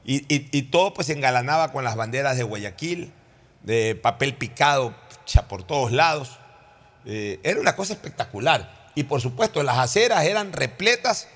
Y, 0.03 0.61
todo 0.63 0.95
pues 0.95 1.07
se 1.07 1.13
engalanaba 1.13 1.71
con 1.71 1.83
las 1.83 1.95
banderas 1.95 2.35
de 2.35 2.41
Guayaquil, 2.41 3.13
de 3.61 3.93
papel 3.93 4.33
picado 4.33 4.95
por 5.47 5.61
todos 5.63 5.91
lados. 5.91 6.39
Eh, 7.05 7.39
era 7.43 7.59
una 7.59 7.75
cosa 7.75 7.93
espectacular. 7.93 8.89
Y 8.95 9.03
por 9.03 9.21
supuesto, 9.21 9.61
las 9.61 9.77
aceras 9.77 10.25
eran 10.25 10.53
repletas 10.53 11.27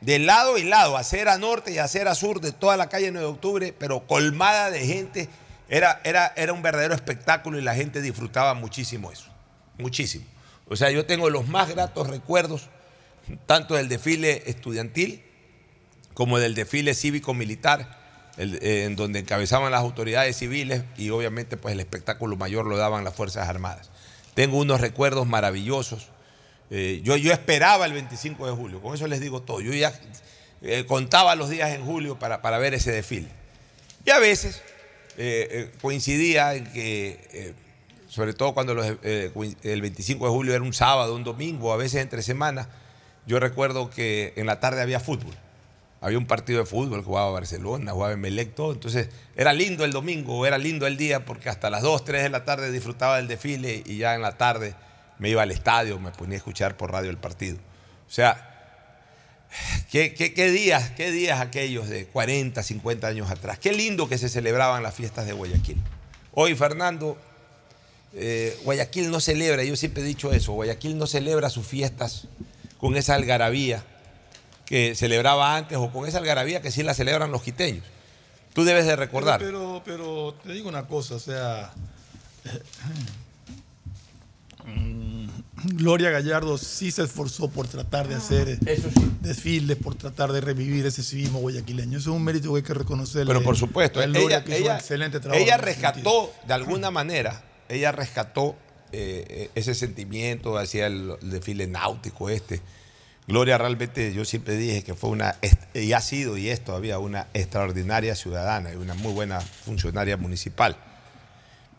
de 0.00 0.18
lado 0.18 0.58
y 0.58 0.64
lado, 0.64 0.96
acera 0.96 1.38
norte 1.38 1.72
y 1.72 1.78
acera 1.78 2.14
sur 2.14 2.40
de 2.40 2.52
toda 2.52 2.76
la 2.76 2.88
calle 2.88 3.10
9 3.10 3.26
de 3.26 3.32
octubre, 3.32 3.74
pero 3.78 4.06
colmada 4.06 4.70
de 4.70 4.86
gente. 4.86 5.28
Era, 5.68 6.00
era, 6.04 6.32
era 6.36 6.52
un 6.52 6.62
verdadero 6.62 6.94
espectáculo 6.94 7.58
y 7.58 7.62
la 7.62 7.74
gente 7.74 8.02
disfrutaba 8.02 8.54
muchísimo 8.54 9.10
eso. 9.10 9.30
Muchísimo. 9.78 10.24
O 10.68 10.76
sea, 10.76 10.90
yo 10.90 11.06
tengo 11.06 11.30
los 11.30 11.48
más 11.48 11.70
gratos 11.70 12.08
recuerdos, 12.08 12.68
tanto 13.46 13.74
del 13.74 13.88
desfile 13.88 14.42
estudiantil 14.46 15.24
como 16.14 16.38
del 16.38 16.54
desfile 16.54 16.94
cívico-militar, 16.94 18.02
en 18.36 18.96
donde 18.96 19.20
encabezaban 19.20 19.70
las 19.70 19.80
autoridades 19.80 20.36
civiles 20.36 20.82
y 20.96 21.10
obviamente 21.10 21.56
pues 21.56 21.72
el 21.72 21.80
espectáculo 21.80 22.36
mayor 22.36 22.66
lo 22.66 22.76
daban 22.76 23.04
las 23.04 23.14
Fuerzas 23.14 23.48
Armadas. 23.48 23.90
Tengo 24.34 24.58
unos 24.58 24.80
recuerdos 24.80 25.26
maravillosos. 25.26 26.08
Eh, 26.70 27.00
yo, 27.04 27.16
yo 27.16 27.32
esperaba 27.32 27.86
el 27.86 27.92
25 27.92 28.46
de 28.46 28.52
julio, 28.52 28.80
con 28.80 28.94
eso 28.94 29.06
les 29.06 29.20
digo 29.20 29.42
todo. 29.42 29.60
Yo 29.60 29.72
ya 29.72 29.92
eh, 30.62 30.84
contaba 30.86 31.34
los 31.34 31.50
días 31.50 31.70
en 31.70 31.84
julio 31.84 32.18
para, 32.18 32.42
para 32.42 32.58
ver 32.58 32.74
ese 32.74 32.92
desfile. 32.92 33.28
Y 34.04 34.10
a 34.10 34.18
veces 34.18 34.62
eh, 35.16 35.70
coincidía 35.80 36.54
en 36.54 36.64
que, 36.72 37.54
sobre 38.08 38.32
todo 38.34 38.54
cuando 38.54 38.72
el 38.82 39.80
25 39.82 40.24
de 40.24 40.30
julio 40.30 40.54
era 40.54 40.62
un 40.62 40.74
sábado, 40.74 41.14
un 41.14 41.24
domingo, 41.24 41.72
a 41.72 41.76
veces 41.76 42.02
entre 42.02 42.22
semana, 42.22 42.68
yo 43.26 43.40
recuerdo 43.40 43.90
que 43.90 44.32
en 44.36 44.46
la 44.46 44.60
tarde 44.60 44.82
había 44.82 45.00
fútbol. 45.00 45.34
Había 46.00 46.18
un 46.18 46.26
partido 46.26 46.58
de 46.58 46.66
fútbol, 46.66 47.02
jugaba 47.02 47.30
Barcelona, 47.30 47.92
jugaba 47.92 48.12
Emelec, 48.12 48.54
todo. 48.54 48.72
Entonces 48.72 49.08
era 49.36 49.54
lindo 49.54 49.86
el 49.86 49.92
domingo, 49.92 50.44
era 50.44 50.58
lindo 50.58 50.86
el 50.86 50.98
día 50.98 51.24
porque 51.24 51.48
hasta 51.48 51.70
las 51.70 51.80
2, 51.80 52.04
3 52.04 52.24
de 52.24 52.28
la 52.28 52.44
tarde 52.44 52.70
disfrutaba 52.70 53.16
del 53.16 53.26
desfile 53.26 53.82
y 53.86 53.96
ya 53.96 54.14
en 54.14 54.20
la 54.20 54.36
tarde 54.36 54.74
me 55.24 55.30
iba 55.30 55.40
al 55.40 55.50
estadio, 55.50 55.98
me 55.98 56.10
ponía 56.10 56.34
a 56.34 56.36
escuchar 56.36 56.76
por 56.76 56.92
radio 56.92 57.08
el 57.08 57.16
partido. 57.16 57.56
O 58.06 58.12
sea, 58.12 58.50
¿Qué, 59.90 60.10
días, 60.52 60.90
qué 60.90 61.10
días 61.10 61.40
aquellos 61.40 61.88
de 61.88 62.04
40, 62.04 62.62
50 62.62 63.06
años 63.06 63.30
atrás? 63.30 63.58
Qué 63.58 63.72
lindo 63.72 64.06
que 64.06 64.18
se 64.18 64.28
celebraban 64.28 64.82
las 64.82 64.94
fiestas 64.94 65.24
de 65.24 65.32
Guayaquil. 65.32 65.78
Hoy, 66.32 66.54
Fernando, 66.54 67.16
eh, 68.12 68.54
Guayaquil 68.64 69.10
no 69.10 69.18
celebra, 69.18 69.64
yo 69.64 69.76
siempre 69.76 70.02
he 70.02 70.06
dicho 70.06 70.30
eso, 70.30 70.52
Guayaquil 70.52 70.98
no 70.98 71.06
celebra 71.06 71.48
sus 71.48 71.66
fiestas 71.66 72.28
con 72.76 72.94
esa 72.94 73.14
algarabía 73.14 73.82
que 74.66 74.94
celebraba 74.94 75.56
antes 75.56 75.78
o 75.78 75.90
con 75.90 76.06
esa 76.06 76.18
algarabía 76.18 76.60
que 76.60 76.70
sí 76.70 76.82
la 76.82 76.92
celebran 76.92 77.32
los 77.32 77.42
quiteños. 77.42 77.86
Tú 78.52 78.64
debes 78.64 78.84
de 78.84 78.94
recordar. 78.94 79.40
Pero, 79.40 79.80
pero 79.86 80.34
te 80.42 80.52
digo 80.52 80.68
una 80.68 80.86
cosa, 80.86 81.14
o 81.14 81.18
sea. 81.18 81.72
Mm, 84.64 85.26
Gloria 85.76 86.10
Gallardo 86.10 86.58
sí 86.58 86.90
se 86.90 87.02
esforzó 87.04 87.48
por 87.48 87.66
tratar 87.68 88.06
de 88.08 88.16
hacer 88.16 88.58
desfiles, 89.20 89.76
por 89.76 89.94
tratar 89.94 90.32
de 90.32 90.40
revivir 90.40 90.84
ese 90.86 91.02
civismo 91.02 91.38
guayaquileño. 91.40 91.98
Eso 91.98 92.10
es 92.10 92.16
un 92.16 92.24
mérito 92.24 92.50
que 92.52 92.58
hay 92.58 92.62
que 92.62 92.74
reconocerle. 92.74 93.26
Pero 93.32 93.42
por 93.42 93.56
supuesto, 93.56 94.00
a 94.00 94.06
Gloria, 94.06 94.38
ella, 94.38 94.44
que 94.44 94.50
hizo 94.52 94.58
un 94.60 94.64
ella- 94.66 94.76
excelente 94.76 95.20
trabajo. 95.20 95.42
ella 95.42 95.56
rescató, 95.56 96.32
de 96.46 96.54
alguna 96.54 96.90
manera, 96.90 97.42
ella 97.68 97.92
rescató 97.92 98.56
eh, 98.92 99.24
eh, 99.28 99.50
ese 99.54 99.74
sentimiento 99.74 100.58
hacia 100.58 100.86
el, 100.86 101.14
el 101.22 101.30
desfile 101.30 101.66
náutico 101.66 102.28
este. 102.28 102.60
Gloria 103.26 103.56
realmente, 103.56 104.12
yo 104.12 104.26
siempre 104.26 104.54
dije 104.56 104.82
que 104.82 104.94
fue 104.94 105.08
una, 105.08 105.36
y 105.72 105.92
ha 105.94 106.00
sido 106.02 106.36
y 106.36 106.50
es 106.50 106.62
todavía 106.62 106.98
una 106.98 107.28
extraordinaria 107.32 108.14
ciudadana 108.16 108.70
y 108.72 108.76
una 108.76 108.92
muy 108.92 109.12
buena 109.14 109.40
funcionaria 109.40 110.18
municipal. 110.18 110.76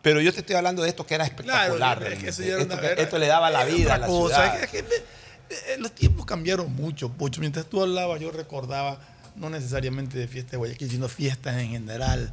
Pero 0.05 0.21
yo 0.21 0.31
te 0.31 0.41
estoy 0.41 0.55
hablando 0.55 0.83
de 0.83 0.89
esto 0.89 1.03
que 1.07 1.15
era 1.15 1.23
espectacular. 1.23 1.75
Claro, 1.77 2.05
es 2.05 2.19
que 2.19 2.25
realmente. 2.25 2.29
eso 2.29 2.41
ya 2.43 2.53
era 2.53 2.61
esto, 2.61 2.73
una- 2.75 2.87
era- 2.91 3.01
esto 3.01 3.17
le 3.17 3.25
daba 3.25 3.49
la 3.49 3.65
vida 3.65 3.95
a 3.95 3.97
la 3.97 4.05
cosa. 4.05 4.35
ciudad. 4.35 4.63
Es 4.63 4.69
que- 4.69 4.77
es 4.77 4.83
que, 4.85 5.73
eh, 5.73 5.77
los 5.79 5.91
tiempos 5.93 6.27
cambiaron 6.27 6.71
mucho, 6.75 7.09
Pocho. 7.09 7.41
Mientras 7.41 7.65
tú 7.65 7.81
hablabas, 7.81 8.19
yo 8.21 8.29
recordaba, 8.29 8.99
no 9.35 9.49
necesariamente 9.49 10.17
de 10.17 10.27
fiesta 10.27 10.51
de 10.51 10.57
Guayaquil, 10.57 10.89
sino 10.89 11.07
fiestas 11.07 11.57
en 11.57 11.69
general, 11.69 12.31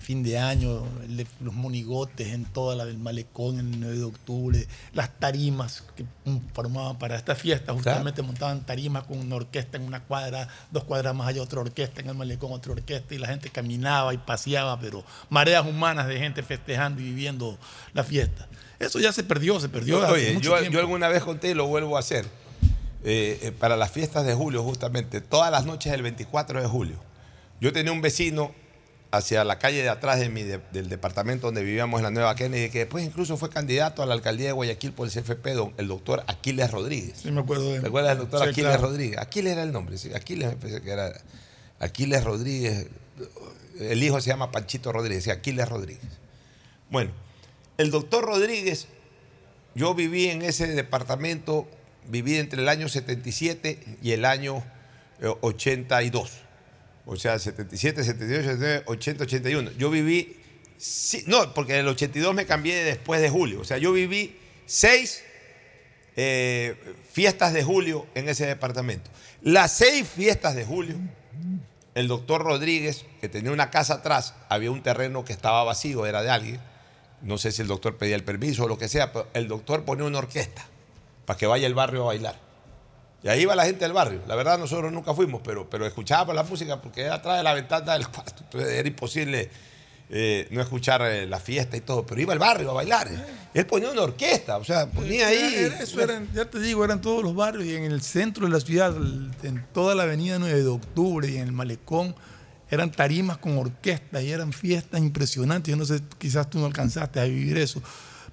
fin 0.00 0.22
de 0.22 0.38
año, 0.38 0.84
los 1.40 1.54
monigotes 1.54 2.28
en 2.28 2.44
toda 2.44 2.76
la 2.76 2.84
del 2.84 2.98
malecón 2.98 3.58
en 3.58 3.74
el 3.74 3.80
9 3.80 3.96
de 3.96 4.04
octubre, 4.04 4.68
las 4.92 5.10
tarimas 5.18 5.82
que 5.96 6.04
formaban 6.52 6.98
para 6.98 7.16
esta 7.16 7.34
fiesta, 7.34 7.72
justamente 7.72 8.22
montaban 8.22 8.64
tarimas 8.66 9.04
con 9.04 9.18
una 9.18 9.36
orquesta 9.36 9.78
en 9.78 9.84
una 9.84 10.00
cuadra, 10.00 10.48
dos 10.70 10.84
cuadras 10.84 11.14
más 11.14 11.28
allá 11.28 11.42
otra 11.42 11.60
orquesta, 11.60 12.00
en 12.00 12.08
el 12.08 12.14
malecón 12.14 12.52
otra 12.52 12.72
orquesta, 12.72 13.14
y 13.14 13.18
la 13.18 13.28
gente 13.28 13.48
caminaba 13.50 14.12
y 14.12 14.18
paseaba, 14.18 14.78
pero 14.78 15.04
mareas 15.30 15.66
humanas 15.66 16.06
de 16.06 16.18
gente 16.18 16.42
festejando 16.42 17.00
y 17.00 17.04
viviendo 17.04 17.58
la 17.94 18.04
fiesta. 18.04 18.46
Eso 18.78 19.00
ya 19.00 19.12
se 19.12 19.24
perdió, 19.24 19.58
se 19.60 19.68
perdió 19.68 20.02
hace 20.02 20.12
Oye, 20.12 20.32
mucho 20.34 20.50
yo, 20.50 20.58
tiempo. 20.58 20.74
yo 20.74 20.80
alguna 20.80 21.08
vez 21.08 21.22
conté 21.22 21.50
y 21.50 21.54
lo 21.54 21.66
vuelvo 21.66 21.96
a 21.96 22.00
hacer. 22.00 22.26
Eh, 23.06 23.38
eh, 23.42 23.52
para 23.52 23.76
las 23.76 23.90
fiestas 23.90 24.24
de 24.24 24.34
julio, 24.34 24.62
justamente, 24.62 25.20
todas 25.20 25.50
las 25.50 25.66
noches 25.66 25.92
del 25.92 26.02
24 26.02 26.60
de 26.62 26.66
julio. 26.66 26.96
Yo 27.60 27.72
tenía 27.72 27.92
un 27.92 28.00
vecino 28.00 28.52
hacia 29.10 29.44
la 29.44 29.58
calle 29.58 29.82
de 29.82 29.88
atrás 29.90 30.18
de 30.18 30.28
mi 30.28 30.42
de- 30.42 30.60
del 30.72 30.88
departamento 30.88 31.46
donde 31.46 31.62
vivíamos 31.62 31.98
en 32.00 32.04
la 32.04 32.10
Nueva 32.10 32.34
Kennedy, 32.34 32.70
que 32.70 32.80
después 32.80 33.04
incluso 33.04 33.36
fue 33.36 33.50
candidato 33.50 34.02
a 34.02 34.06
la 34.06 34.14
alcaldía 34.14 34.46
de 34.46 34.52
Guayaquil 34.52 34.92
por 34.92 35.06
el 35.06 35.12
CFP, 35.12 35.52
don- 35.52 35.72
el 35.76 35.86
doctor 35.86 36.24
Aquiles 36.26 36.70
Rodríguez. 36.70 37.18
Sí, 37.22 37.30
me 37.30 37.42
acuerdo 37.42 37.68
de 37.70 37.76
él. 37.76 37.82
¿Te 37.82 37.88
acuerdas 37.88 38.10
del 38.12 38.18
doctor 38.26 38.42
Sí, 38.42 38.48
Aquiles 38.50 38.70
claro. 38.72 38.86
Rodríguez? 38.88 39.18
Aquiles 39.18 39.52
era 39.52 39.62
el 39.62 39.70
nombre, 39.72 39.98
sí. 39.98 40.10
Aquiles 40.14 40.48
me 40.48 40.56
pensé 40.56 40.80
que 40.82 40.90
era. 40.90 41.12
Aquiles 41.78 42.24
Rodríguez. 42.24 42.88
El 43.78 44.02
hijo 44.02 44.20
se 44.20 44.28
llama 44.28 44.50
Panchito 44.50 44.92
Rodríguez, 44.92 45.24
sí, 45.24 45.30
Aquiles 45.30 45.68
Rodríguez. 45.68 46.02
Bueno, 46.90 47.10
el 47.76 47.90
doctor 47.90 48.24
Rodríguez, 48.24 48.86
yo 49.74 49.94
viví 49.94 50.28
en 50.28 50.42
ese 50.42 50.66
departamento, 50.68 51.68
viví 52.08 52.36
entre 52.36 52.62
el 52.62 52.68
año 52.68 52.88
77 52.88 53.98
y 54.02 54.12
el 54.12 54.24
año 54.24 54.64
eh, 55.20 55.32
82. 55.40 56.32
O 57.06 57.16
sea, 57.16 57.38
77, 57.38 58.02
78, 58.02 58.42
79, 58.42 58.82
80, 58.86 59.24
81. 59.24 59.70
Yo 59.72 59.90
viví, 59.90 60.36
no, 61.26 61.52
porque 61.52 61.74
en 61.74 61.80
el 61.80 61.88
82 61.88 62.34
me 62.34 62.46
cambié 62.46 62.82
después 62.82 63.20
de 63.20 63.28
julio. 63.28 63.60
O 63.60 63.64
sea, 63.64 63.78
yo 63.78 63.92
viví 63.92 64.38
seis 64.66 65.22
eh, 66.16 66.76
fiestas 67.12 67.52
de 67.52 67.62
julio 67.62 68.06
en 68.14 68.28
ese 68.28 68.46
departamento. 68.46 69.10
Las 69.42 69.72
seis 69.72 70.08
fiestas 70.08 70.54
de 70.54 70.64
julio, 70.64 70.96
el 71.94 72.08
doctor 72.08 72.42
Rodríguez, 72.42 73.04
que 73.20 73.28
tenía 73.28 73.52
una 73.52 73.70
casa 73.70 73.94
atrás, 73.94 74.34
había 74.48 74.70
un 74.70 74.82
terreno 74.82 75.24
que 75.24 75.34
estaba 75.34 75.62
vacío, 75.64 76.06
era 76.06 76.22
de 76.22 76.30
alguien. 76.30 76.60
No 77.20 77.36
sé 77.36 77.52
si 77.52 77.60
el 77.60 77.68
doctor 77.68 77.98
pedía 77.98 78.16
el 78.16 78.24
permiso 78.24 78.64
o 78.64 78.68
lo 78.68 78.78
que 78.78 78.88
sea, 78.88 79.12
pero 79.12 79.28
el 79.34 79.48
doctor 79.48 79.84
ponía 79.84 80.04
una 80.06 80.18
orquesta 80.18 80.66
para 81.26 81.38
que 81.38 81.46
vaya 81.46 81.66
el 81.66 81.74
barrio 81.74 82.02
a 82.02 82.06
bailar. 82.06 82.38
Y 83.22 83.28
ahí 83.28 83.42
iba 83.42 83.54
la 83.54 83.64
gente 83.64 83.84
del 83.84 83.92
barrio. 83.94 84.20
La 84.28 84.34
verdad, 84.34 84.58
nosotros 84.58 84.92
nunca 84.92 85.14
fuimos, 85.14 85.40
pero, 85.42 85.68
pero 85.70 85.86
escuchábamos 85.86 86.34
la 86.34 86.42
música 86.42 86.80
porque 86.82 87.02
era 87.02 87.14
atrás 87.14 87.38
de 87.38 87.42
la 87.42 87.54
ventana 87.54 87.94
del 87.94 88.06
cuarto. 88.08 88.42
Entonces 88.44 88.70
era 88.70 88.86
imposible 88.86 89.48
eh, 90.10 90.46
no 90.50 90.60
escuchar 90.60 91.00
eh, 91.02 91.26
la 91.26 91.40
fiesta 91.40 91.74
y 91.76 91.80
todo. 91.80 92.04
Pero 92.04 92.20
iba 92.20 92.34
al 92.34 92.38
barrio 92.38 92.70
a 92.70 92.74
bailar. 92.74 93.08
Él 93.54 93.64
ponía 93.66 93.90
una 93.90 94.02
orquesta, 94.02 94.58
o 94.58 94.64
sea, 94.64 94.86
ponía 94.90 95.28
ahí. 95.28 95.54
Era- 95.56 95.78
eso 95.80 96.02
eran, 96.02 96.28
ya 96.34 96.44
te 96.44 96.60
digo, 96.60 96.84
eran 96.84 97.00
todos 97.00 97.22
los 97.22 97.34
barrios 97.34 97.64
y 97.64 97.74
en 97.74 97.84
el 97.84 98.02
centro 98.02 98.44
de 98.46 98.52
la 98.52 98.60
ciudad, 98.60 98.94
en 99.42 99.64
toda 99.72 99.94
la 99.94 100.02
avenida 100.02 100.38
9 100.38 100.62
de 100.62 100.68
octubre 100.68 101.26
y 101.30 101.36
en 101.36 101.44
el 101.44 101.52
malecón, 101.52 102.14
eran 102.70 102.90
tarimas 102.92 103.38
con 103.38 103.56
orquesta 103.56 104.20
y 104.20 104.32
eran 104.32 104.52
fiestas 104.52 105.00
impresionantes. 105.00 105.70
Yo 105.70 105.76
no 105.78 105.86
sé, 105.86 106.00
quizás 106.18 106.50
tú 106.50 106.58
no 106.58 106.66
alcanzaste 106.66 107.20
a 107.20 107.24
vivir 107.24 107.56
eso, 107.56 107.80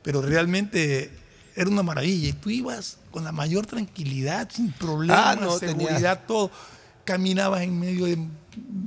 pero 0.03 0.21
realmente 0.21 1.11
era 1.55 1.69
una 1.69 1.83
maravilla. 1.83 2.29
Y 2.29 2.33
tú 2.33 2.49
ibas 2.49 2.97
con 3.11 3.23
la 3.23 3.31
mayor 3.31 3.65
tranquilidad, 3.65 4.49
sin 4.53 4.71
problemas, 4.71 5.17
Ah, 5.25 5.35
no, 5.39 5.57
seguridad, 5.59 5.93
tenía- 5.95 6.15
todo. 6.27 6.51
Caminabas 7.03 7.61
en 7.63 7.79
medio 7.79 8.05
de 8.05 8.13
un 8.13 8.31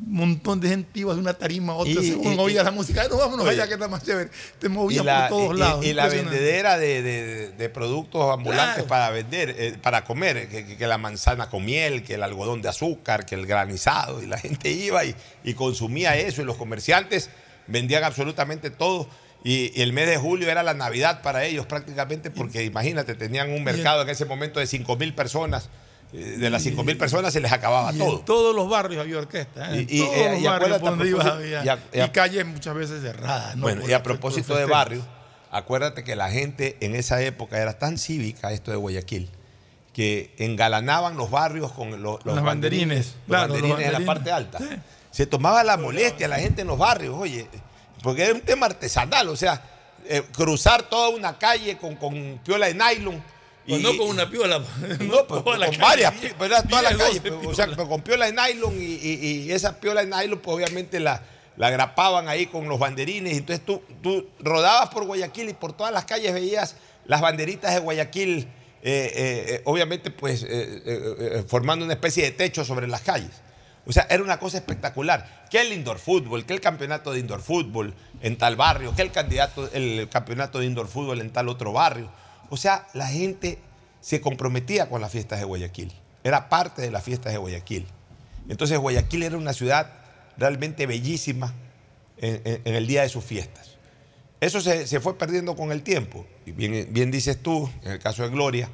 montón 0.07 0.61
de 0.61 0.69
gente, 0.69 1.01
ibas 1.01 1.17
de 1.17 1.23
una 1.23 1.35
tarima 1.35 1.73
a 1.73 1.77
otra, 1.77 1.93
Y- 2.01 2.11
según 2.11 2.35
y- 2.35 2.39
oías 2.39 2.63
y- 2.63 2.65
la 2.65 2.71
música, 2.71 3.03
"Ay, 3.03 3.09
no, 3.11 3.17
vámonos 3.17 3.45
Oye. 3.47 3.55
allá 3.57 3.67
que 3.67 3.75
está 3.75 3.89
más 3.89 4.05
chévere. 4.05 4.31
Te 4.61 4.69
movías 4.69 5.05
la, 5.05 5.29
por 5.29 5.39
todos 5.39 5.59
lados. 5.59 5.85
y 5.85 5.93
la 5.95 6.07
vendedera 6.07 6.79
de, 6.79 7.03
de- 7.03 7.49
de 7.53 7.69
productos 7.71 8.33
ambulantes 8.33 8.75
Claro. 8.85 8.89
para 8.89 9.11
vender, 9.11 9.55
eh, 9.59 9.77
para 9.83 10.05
comer, 10.05 10.49
que, 10.49 10.65
que- 10.65 10.77
que 10.77 10.87
la 10.87 10.97
manzana 10.97 11.51
con 11.51 11.65
miel, 11.65 12.05
que 12.05 12.15
el 12.15 12.23
algodón 12.23 12.63
de 12.63 12.69
azúcar, 12.69 13.27
que 13.27 13.35
el 13.35 13.47
granizado, 13.47 14.23
y 14.23 14.27
la 14.27 14.39
gente 14.39 14.71
iba 14.71 15.05
y, 15.05 15.15
y 15.43 15.55
consumía 15.55 16.17
eso, 16.17 16.41
y 16.41 16.45
los 16.45 16.57
comerciantes 16.57 17.31
vendían 17.67 18.05
absolutamente 18.05 18.71
todo. 18.71 19.09
Y, 19.45 19.79
el 19.83 19.93
mes 19.93 20.09
de 20.09 20.17
julio 20.17 20.51
era 20.51 20.63
la 20.63 20.73
Navidad 20.75 21.21
para 21.23 21.45
ellos 21.45 21.67
prácticamente, 21.67 22.31
porque 22.31 22.65
imagínate, 22.65 23.15
tenían 23.15 23.51
un 23.53 23.63
mercado 23.63 24.03
en 24.03 24.09
ese 24.09 24.25
momento 24.25 24.59
de 24.59 24.67
5 24.67 24.97
mil 24.97 25.15
personas 25.15 25.69
eh, 26.15 26.37
de 26.39 26.49
las 26.49 26.63
5 26.63 26.83
mil 26.85 26.97
personas 26.97 27.33
se 27.33 27.41
les 27.41 27.51
acababa 27.53 27.93
Y 27.93 27.99
todo. 27.99 28.19
En 28.21 28.25
todos 28.25 28.55
los 28.57 28.69
barrios 28.71 29.03
había 29.03 29.19
orquesta. 29.19 29.75
¿eh? 29.75 29.85
Y- 29.89 29.97
y, 29.97 30.01
todos 30.01 30.17
eh, 30.17 30.31
los 30.33 30.41
y 30.41 30.45
barrios 30.45 30.81
donde 30.81 31.05
a 31.05 31.07
ibas 31.09 31.27
había. 31.27 31.65
y 31.65 31.69
a- 31.69 32.05
a- 32.05 32.13
calles 32.13 32.47
muchas 32.47 32.75
veces 32.75 33.03
cerradas. 33.03 33.57
¿no? 33.57 33.63
bueno, 33.63 33.81
Por 33.83 33.91
y 33.91 33.93
a 33.95 34.03
propósito 34.03 34.55
de 34.55 34.61
festejos. 34.61 34.71
barrio, 34.71 35.07
acuérdate 35.51 36.05
que 36.05 36.15
la 36.17 36.31
gente 36.31 36.77
en 36.81 36.95
esa 36.95 37.21
época 37.21 37.59
era 37.59 37.79
tan 37.79 37.99
cívica, 37.99 38.53
esto 38.53 38.71
de 38.71 38.77
Guayaquil, 38.77 39.29
que 39.93 40.33
engalanaban 40.39 41.17
los 41.17 41.31
barrios 41.31 41.73
con 41.73 41.91
lo- 42.03 42.19
los, 42.25 42.35
Los 42.37 42.43
banderines, 42.43 43.07
los 43.07 43.15
claro, 43.27 43.49
los 43.55 43.61
banderines 43.63 43.87
en 43.87 43.93
la 44.01 44.07
parte 44.07 44.31
alta. 44.33 44.59
Se 45.11 45.27
tomaba 45.27 45.63
la 45.65 45.77
molestia 45.77 46.29
la 46.29 46.37
gente 46.39 46.63
en 46.63 46.69
los 46.69 46.79
barrios, 46.79 47.15
oye, 47.19 47.47
porque 48.05 48.23
era 48.23 48.35
un 48.35 48.41
tema 48.43 48.67
artesanal, 48.67 49.29
o 49.29 49.37
sea, 49.37 49.61
eh, 50.07 50.23
cruzar 50.33 50.83
toda 50.85 51.09
una 51.09 51.37
calle 51.39 51.77
con, 51.79 51.97
con 51.97 52.39
piola 52.45 52.67
de 52.67 52.75
nylon. 52.75 53.21
Pues 53.67 53.81
no 53.81 53.97
con 53.97 54.09
una 54.11 54.29
piola. 54.31 54.63
No, 55.01 55.27
pues, 55.27 55.43
con 55.43 55.59
calle, 55.59 55.79
varias, 55.79 56.15
pero 56.39 56.45
era 56.45 56.63
toda 56.63 56.83
la 56.83 56.95
calle, 56.97 57.21
o 57.47 57.55
sea, 57.55 57.67
pero 57.67 57.89
con 57.89 58.03
piola 58.03 58.27
de 58.31 58.33
nylon 58.33 58.75
y, 58.81 58.85
y- 58.85 59.43
y 59.47 59.53
esa 59.53 59.81
piola 59.81 60.05
de 60.05 60.15
nylon, 60.15 60.39
pues 60.39 60.55
obviamente 60.55 61.01
la, 61.01 61.23
la 61.57 61.71
grapaban 61.71 62.29
ahí 62.29 62.47
con 62.47 62.69
los 62.69 62.79
banderines. 62.79 63.33
y 63.33 63.37
Entonces 63.39 63.65
tú, 63.65 63.83
tú 64.03 64.29
rodabas 64.41 64.91
por 64.91 65.05
Guayaquil 65.07 65.49
y 65.49 65.55
por 65.55 65.73
todas 65.73 65.93
las 65.95 66.05
calles 66.05 66.35
veías 66.35 66.77
las 67.07 67.23
banderitas 67.23 67.73
de 67.73 67.81
Guayaquil, 67.81 68.47
eh, 68.83 69.13
eh, 69.17 69.63
obviamente 69.65 70.11
pues 70.11 70.47
formando 71.49 71.87
una 71.87 71.95
especie 71.95 72.25
de 72.25 72.33
techo 72.33 72.65
sobre 72.67 72.87
las 72.87 73.01
calles. 73.01 73.31
O 73.87 73.93
sea, 73.93 74.07
era 74.09 74.23
una 74.23 74.39
cosa 74.39 74.57
espectacular. 74.59 75.45
Que 75.51 75.61
el 75.61 75.73
indoor 75.73 75.99
fútbol, 75.99 76.47
que 76.47 76.53
el 76.55 76.61
campeonato 76.61 77.13
de 77.13 77.21
indoor 77.21 77.43
fútbol 77.43 77.95
en 78.23 78.37
tal 78.39 78.57
barrio, 78.57 78.95
que 78.95 79.03
el 79.03 79.13
candidato, 79.13 79.71
el 79.73 80.09
campeonato 80.09 80.59
de 80.59 80.67
indoor 80.67 80.89
fútbol 80.89 81.21
en 81.21 81.31
tal 81.31 81.49
otro 81.49 81.73
barrio. 81.73 82.09
O 82.51 82.57
sea, 82.57 82.87
la 82.95 83.07
gente 83.09 83.59
se 84.01 84.21
comprometía 84.21 84.89
con 84.89 85.01
las 85.01 85.13
fiestas 85.13 85.39
de 85.39 85.45
Guayaquil. 85.45 85.93
Era 86.23 86.49
parte 86.49 86.83
de 86.83 86.91
las 86.91 87.03
fiestas 87.05 87.33
de 87.33 87.39
Guayaquil. 87.39 87.87
Entonces 88.49 88.79
Guayaquil 88.79 89.23
era 89.23 89.37
una 89.37 89.53
ciudad 89.53 89.91
realmente 90.37 90.87
bellísima 90.87 91.53
en, 92.19 92.41
en- 92.65 92.75
el 92.75 92.87
día 92.87 93.03
de 93.03 93.09
sus 93.09 93.25
fiestas. 93.25 93.73
Eso 94.41 94.61
se, 94.61 94.87
se 94.87 95.01
fue 95.01 95.17
perdiendo 95.17 95.57
con 95.57 95.73
el 95.73 95.83
tiempo. 95.83 96.27
Y 96.45 96.53
bien, 96.53 96.89
bien 96.91 97.11
dices 97.11 97.43
tú, 97.43 97.71
en 97.83 97.93
el 97.93 97.99
caso 97.99 98.23
de 98.23 98.29
Gloria, 98.31 98.69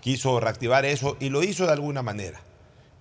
quiso 0.00 0.40
reactivar 0.40 0.84
eso 0.84 1.16
y 1.20 1.28
lo 1.28 1.42
hizo 1.44 1.66
de 1.66 1.72
alguna 1.72 2.02
manera. 2.02 2.40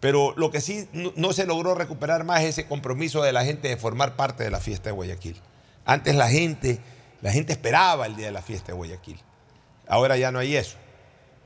Pero 0.02 0.34
lo 0.36 0.52
que 0.52 0.60
sí 0.62 0.90
no, 0.94 1.32
se 1.32 1.46
logró 1.46 1.74
recuperar 1.76 2.24
más 2.26 2.42
es 2.42 2.50
ese 2.50 2.66
compromiso 2.68 3.22
de 3.22 3.32
la 3.32 3.46
gente 3.46 3.70
de 3.70 3.78
formar 3.78 4.16
parte 4.18 4.44
de 4.44 4.52
la 4.52 4.60
fiesta 4.60 4.90
de 4.90 4.94
Guayaquil. 4.94 5.40
Antes 5.86 6.16
la 6.16 6.28
gente, 6.28 6.80
la 7.22 7.32
gente 7.32 7.54
esperaba 7.54 8.08
el 8.08 8.16
día 8.18 8.26
de 8.26 8.32
la 8.34 8.42
fiesta 8.42 8.68
de 8.68 8.74
Guayaquil. 8.74 9.20
Ahora 9.88 10.18
ya 10.18 10.32
no 10.32 10.40
hay 10.40 10.56
eso. 10.56 10.76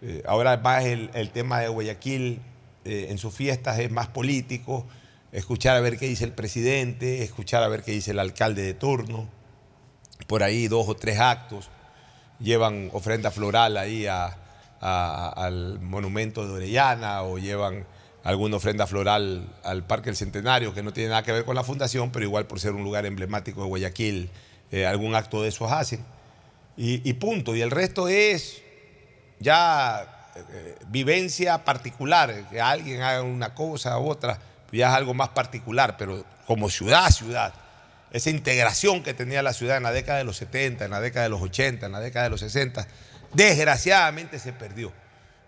Eh, 0.02 0.24
ahora 0.26 0.56
más 0.58 0.86
el, 0.86 1.12
el 1.14 1.32
tema 1.32 1.60
de 1.60 1.68
Guayaquil 1.68 2.42
eh, 2.86 3.08
en 3.10 3.18
sus 3.18 3.34
fiestas 3.34 3.78
es 3.80 3.92
más 3.92 4.08
político, 4.08 4.86
escuchar 5.34 5.76
a 5.76 5.82
ver 5.82 5.98
qué 5.98 6.08
dice 6.08 6.24
el 6.24 6.32
presidente, 6.32 7.24
escuchar 7.24 7.62
a 7.62 7.68
ver 7.68 7.84
qué 7.84 7.92
dice 7.92 8.12
el 8.12 8.20
alcalde 8.20 8.62
de 8.62 8.74
turno, 8.74 9.28
por 10.28 10.44
ahí 10.44 10.70
dos 10.70 10.88
o 10.88 10.96
tres 10.96 11.20
actos, 11.20 11.70
llevan 12.40 12.90
ofrenda 12.94 13.32
floral 13.32 13.76
ahí 13.76 14.08
a- 14.08 14.38
a- 14.80 15.30
al 15.36 15.80
monumento 15.82 16.46
de 16.48 16.54
Orellana 16.54 17.24
o 17.24 17.38
llevan 17.38 17.86
alguna 18.26 18.58
ofrenda 18.58 18.88
floral 18.88 19.48
al 19.64 19.84
Parque 19.84 20.08
del 20.08 20.18
Centenario, 20.18 20.74
que 20.74 20.82
no 20.82 20.92
tiene 20.92 21.10
nada 21.10 21.22
que 21.24 21.32
ver 21.32 21.46
con 21.46 21.56
la 21.56 21.64
fundación, 21.64 22.12
pero 22.12 22.26
igual 22.26 22.48
por 22.48 22.60
ser 22.60 22.74
un 22.74 22.84
lugar 22.84 23.06
emblemático 23.06 23.62
de 23.62 23.68
Guayaquil, 23.68 24.32
eh, 24.72 24.88
algún 24.88 25.14
acto 25.14 25.44
de 25.44 25.50
esos 25.50 25.72
hacen. 25.72 26.04
Y, 26.76 27.14
punto. 27.14 27.56
Y 27.56 27.62
el 27.62 27.72
resto 27.72 28.10
es 28.10 28.62
ya 29.40 30.32
eh, 30.36 30.76
vivencia 30.88 31.64
particular, 31.64 32.50
que 32.50 32.60
alguien 32.60 33.02
haga 33.02 33.22
una 33.22 33.54
cosa 33.54 33.98
u 34.00 34.10
otra, 34.10 34.40
ya 34.72 34.90
es 34.90 34.96
algo 34.96 35.14
más 35.14 35.30
particular, 35.30 35.96
pero 35.96 36.26
como 36.48 36.70
ciudad, 36.70 37.10
ciudad, 37.12 37.54
esa 38.12 38.32
integración 38.32 39.04
que 39.04 39.14
tenía 39.14 39.44
la 39.44 39.54
ciudad 39.54 39.78
en 39.78 39.84
la 39.84 39.92
década 39.92 40.18
de 40.18 40.26
los 40.26 40.36
70, 40.38 40.84
en 40.84 40.92
la 40.92 41.00
década 41.00 41.24
de 41.26 41.30
los 41.30 41.42
80, 41.42 41.86
en 41.86 41.92
la 41.92 42.00
década 42.00 42.24
de 42.24 42.32
los 42.32 42.40
60, 42.40 42.88
desgraciadamente 43.34 44.40
se 44.40 44.52
perdió. 44.52 44.92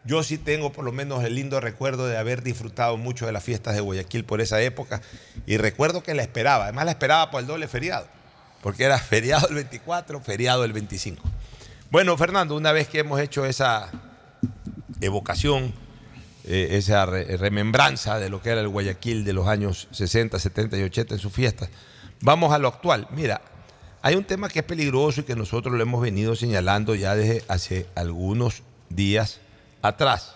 Yo 0.08 0.24
sí 0.24 0.38
tengo 0.38 0.72
por 0.72 0.86
lo 0.86 0.94
menos 0.94 1.24
el 1.26 1.36
lindo 1.36 1.60
recuerdo 1.60 2.08
de 2.08 2.18
haber 2.18 2.42
disfrutado 2.42 2.96
mucho 2.96 3.26
de 3.26 3.34
las 3.34 3.44
fiestas 3.44 3.76
de 3.76 3.82
Guayaquil 3.82 4.24
por 4.24 4.40
esa 4.40 4.62
época 4.62 5.02
y 5.46 5.58
recuerdo 5.58 6.02
que 6.02 6.14
la 6.14 6.22
esperaba, 6.24 6.64
además 6.64 6.86
la 6.86 6.92
esperaba 6.92 7.30
por 7.30 7.42
el 7.42 7.48
doble 7.48 7.68
feriado, 7.68 8.08
porque 8.62 8.86
era 8.86 8.98
feriado 9.14 9.50
el 9.50 9.56
24, 9.56 10.22
feriado 10.22 10.64
el 10.64 10.72
25. 10.72 11.22
Bueno, 11.92 12.18
Fernando, 12.18 12.56
una 12.56 12.72
vez 12.72 12.88
que 12.88 13.00
hemos 13.00 13.20
hecho 13.20 13.46
esa 13.46 13.92
evocación, 15.02 15.74
eh, 16.46 16.70
esa 16.72 17.06
re- 17.06 17.38
remembranza 17.38 18.20
de 18.20 18.30
lo 18.30 18.42
que 18.42 18.50
era 18.52 18.62
el 18.62 18.68
Guayaquil 18.70 19.26
de 19.26 19.34
los 19.34 19.48
años 19.48 19.88
60, 19.92 20.40
70 20.40 20.78
y 20.78 20.84
80 20.84 21.16
en 21.16 21.20
sus 21.20 21.34
fiestas, 21.34 21.70
vamos 22.22 22.54
a 22.54 22.58
lo 22.60 22.70
actual. 22.70 23.08
Mira, 23.12 23.42
hay 24.02 24.16
un 24.16 24.24
tema 24.24 24.48
que 24.48 24.60
es 24.60 24.66
peligroso 24.66 25.22
y 25.22 25.24
que 25.26 25.36
nosotros 25.36 25.76
lo 25.76 25.82
hemos 25.82 26.02
venido 26.02 26.36
señalando 26.36 26.96
ya 26.96 27.16
desde 27.16 27.44
hace 27.50 27.88
algunos 27.96 28.64
días 28.90 29.42
atrás. 29.82 30.36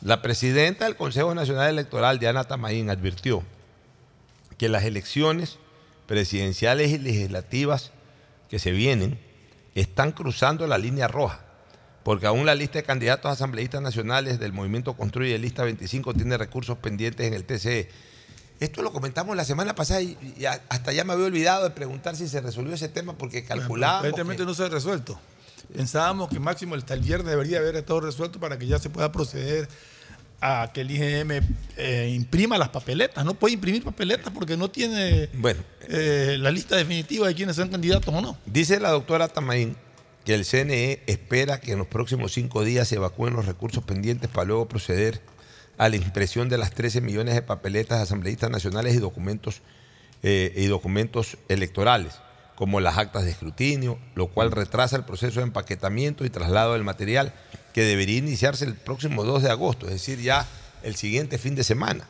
La 0.00 0.22
presidenta 0.22 0.84
del 0.84 0.96
Consejo 0.96 1.34
Nacional 1.34 1.70
Electoral, 1.70 2.18
Diana 2.18 2.44
Tamaín, 2.44 2.90
advirtió 2.90 3.42
que 4.56 4.68
las 4.68 4.84
elecciones 4.84 5.58
presidenciales 6.06 6.90
y 6.90 6.98
legislativas 6.98 7.90
que 8.48 8.58
se 8.58 8.70
vienen 8.70 9.18
están 9.74 10.12
cruzando 10.12 10.66
la 10.66 10.78
línea 10.78 11.08
roja, 11.08 11.40
porque 12.02 12.26
aún 12.26 12.46
la 12.46 12.54
lista 12.54 12.78
de 12.78 12.84
candidatos 12.84 13.28
a 13.28 13.32
asambleístas 13.32 13.82
nacionales 13.82 14.38
del 14.38 14.52
Movimiento 14.52 14.94
Construye 14.94 15.38
Lista 15.38 15.64
25 15.64 16.14
tiene 16.14 16.38
recursos 16.38 16.78
pendientes 16.78 17.26
en 17.26 17.34
el 17.34 17.44
TCE. 17.44 17.88
Esto 18.60 18.82
lo 18.82 18.92
comentamos 18.92 19.36
la 19.36 19.44
semana 19.44 19.74
pasada 19.74 20.02
y, 20.02 20.16
hasta 20.68 20.92
ya 20.92 21.04
me 21.04 21.12
había 21.12 21.26
olvidado 21.26 21.64
de 21.64 21.70
preguntar 21.70 22.16
si 22.16 22.26
se 22.26 22.40
resolvió 22.40 22.74
ese 22.74 22.88
tema 22.88 23.12
porque 23.12 23.44
calculábamos. 23.44 24.04
Evidentemente 24.04 24.44
no 24.44 24.54
se 24.54 24.64
ha 24.64 24.68
resuelto. 24.68 25.20
Pensábamos 25.74 26.28
que 26.28 26.38
máximo 26.40 26.74
hasta 26.74 26.94
el 26.94 27.00
viernes 27.00 27.30
debería 27.30 27.58
haber 27.58 27.76
estado 27.76 28.00
resuelto 28.00 28.40
para 28.40 28.58
que 28.58 28.66
ya 28.66 28.78
se 28.78 28.90
pueda 28.90 29.12
proceder 29.12 29.68
a 30.40 30.70
que 30.72 30.82
el 30.82 30.90
IGM 30.90 31.40
eh, 31.76 32.12
imprima 32.14 32.56
las 32.58 32.68
papeletas. 32.68 33.24
No 33.24 33.34
puede 33.34 33.54
imprimir 33.54 33.82
papeletas 33.82 34.32
porque 34.32 34.56
no 34.56 34.70
tiene 34.70 35.28
Bueno. 35.34 35.60
eh, 35.88 36.36
la 36.38 36.50
lista 36.50 36.76
definitiva 36.76 37.26
de 37.26 37.34
quiénes 37.34 37.56
son 37.56 37.68
candidatos 37.68 38.14
o 38.14 38.20
no. 38.20 38.38
Dice 38.46 38.78
la 38.80 38.90
doctora 38.90 39.28
Tamaín 39.28 39.76
que 40.24 40.34
el 40.34 40.44
CNE 40.44 41.02
espera 41.06 41.60
que 41.60 41.72
en 41.72 41.78
los 41.78 41.86
próximos 41.86 42.32
cinco 42.32 42.62
días 42.62 42.88
se 42.88 42.96
evacúen 42.96 43.34
los 43.34 43.46
recursos 43.46 43.82
pendientes 43.82 44.28
para 44.30 44.44
luego 44.46 44.68
proceder 44.68 45.20
a 45.78 45.88
la 45.88 45.96
impresión 45.96 46.48
de 46.48 46.58
las 46.58 46.72
13 46.72 47.00
millones 47.00 47.34
de 47.34 47.42
papeletas 47.42 48.00
asambleístas 48.00 48.50
nacionales 48.50 48.94
y 48.94 48.98
documentos, 48.98 49.62
eh, 50.22 50.52
y 50.56 50.66
documentos 50.66 51.38
electorales, 51.48 52.14
como 52.58 52.80
las 52.80 52.98
actas 52.98 53.24
de 53.24 53.30
escrutinio, 53.30 54.00
lo 54.16 54.26
cual 54.26 54.50
retrasa 54.50 54.96
el 54.96 55.04
proceso 55.04 55.38
de 55.38 55.46
empaquetamiento 55.46 56.24
y 56.24 56.30
traslado 56.30 56.72
del 56.72 56.82
material 56.82 57.32
que 57.72 57.84
debería 57.84 58.18
iniciarse 58.18 58.64
el 58.64 58.74
próximo 58.74 59.22
2 59.22 59.44
de 59.44 59.50
agosto, 59.52 59.86
es 59.86 59.92
decir, 59.92 60.20
ya 60.20 60.44
el 60.82 60.96
siguiente 60.96 61.38
fin 61.38 61.54
de 61.54 61.62
semana. 61.62 62.08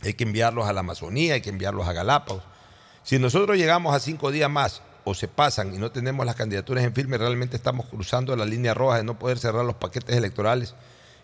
Hay 0.00 0.14
que 0.14 0.24
enviarlos 0.24 0.66
a 0.66 0.72
la 0.72 0.80
Amazonía, 0.80 1.34
hay 1.34 1.42
que 1.42 1.50
enviarlos 1.50 1.86
a 1.86 1.92
Galápagos. 1.92 2.42
Si 3.02 3.18
nosotros 3.18 3.58
llegamos 3.58 3.94
a 3.94 4.00
cinco 4.00 4.30
días 4.30 4.48
más 4.48 4.80
o 5.04 5.14
se 5.14 5.28
pasan 5.28 5.74
y 5.74 5.76
no 5.76 5.90
tenemos 5.90 6.24
las 6.24 6.36
candidaturas 6.36 6.82
en 6.82 6.94
firme, 6.94 7.18
realmente 7.18 7.54
estamos 7.54 7.84
cruzando 7.84 8.34
la 8.36 8.46
línea 8.46 8.72
roja 8.72 8.96
de 8.96 9.04
no 9.04 9.18
poder 9.18 9.38
cerrar 9.38 9.66
los 9.66 9.76
paquetes 9.76 10.16
electorales 10.16 10.74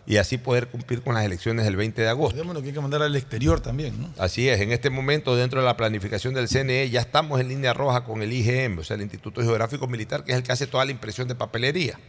y 0.05 0.17
así 0.17 0.37
poder 0.37 0.67
cumplir 0.67 1.01
con 1.01 1.13
las 1.13 1.23
elecciones 1.25 1.65
del 1.65 1.75
20 1.75 2.01
de 2.01 2.09
agosto. 2.09 2.33
Olvidémonos 2.33 2.63
que 2.63 2.69
hay 2.69 2.73
que 2.73 2.81
mandar 2.81 3.01
al 3.01 3.15
exterior 3.15 3.59
también, 3.59 4.01
¿no? 4.01 4.13
Así 4.17 4.49
es, 4.49 4.59
en 4.61 4.71
este 4.71 4.89
momento 4.89 5.35
dentro 5.35 5.59
de 5.61 5.65
la 5.65 5.77
planificación 5.77 6.33
del 6.33 6.47
CNE 6.47 6.89
ya 6.89 7.01
estamos 7.01 7.39
en 7.39 7.49
línea 7.49 7.73
roja 7.73 8.03
con 8.03 8.21
el 8.21 8.33
IGM, 8.33 8.79
o 8.79 8.83
sea, 8.83 8.95
el 8.95 9.01
Instituto 9.01 9.41
Geográfico 9.41 9.87
Militar, 9.87 10.23
que 10.23 10.31
es 10.31 10.37
el 10.37 10.43
que 10.43 10.51
hace 10.51 10.67
toda 10.67 10.85
la 10.85 10.91
impresión 10.91 11.27
de 11.27 11.35
papelería. 11.35 11.99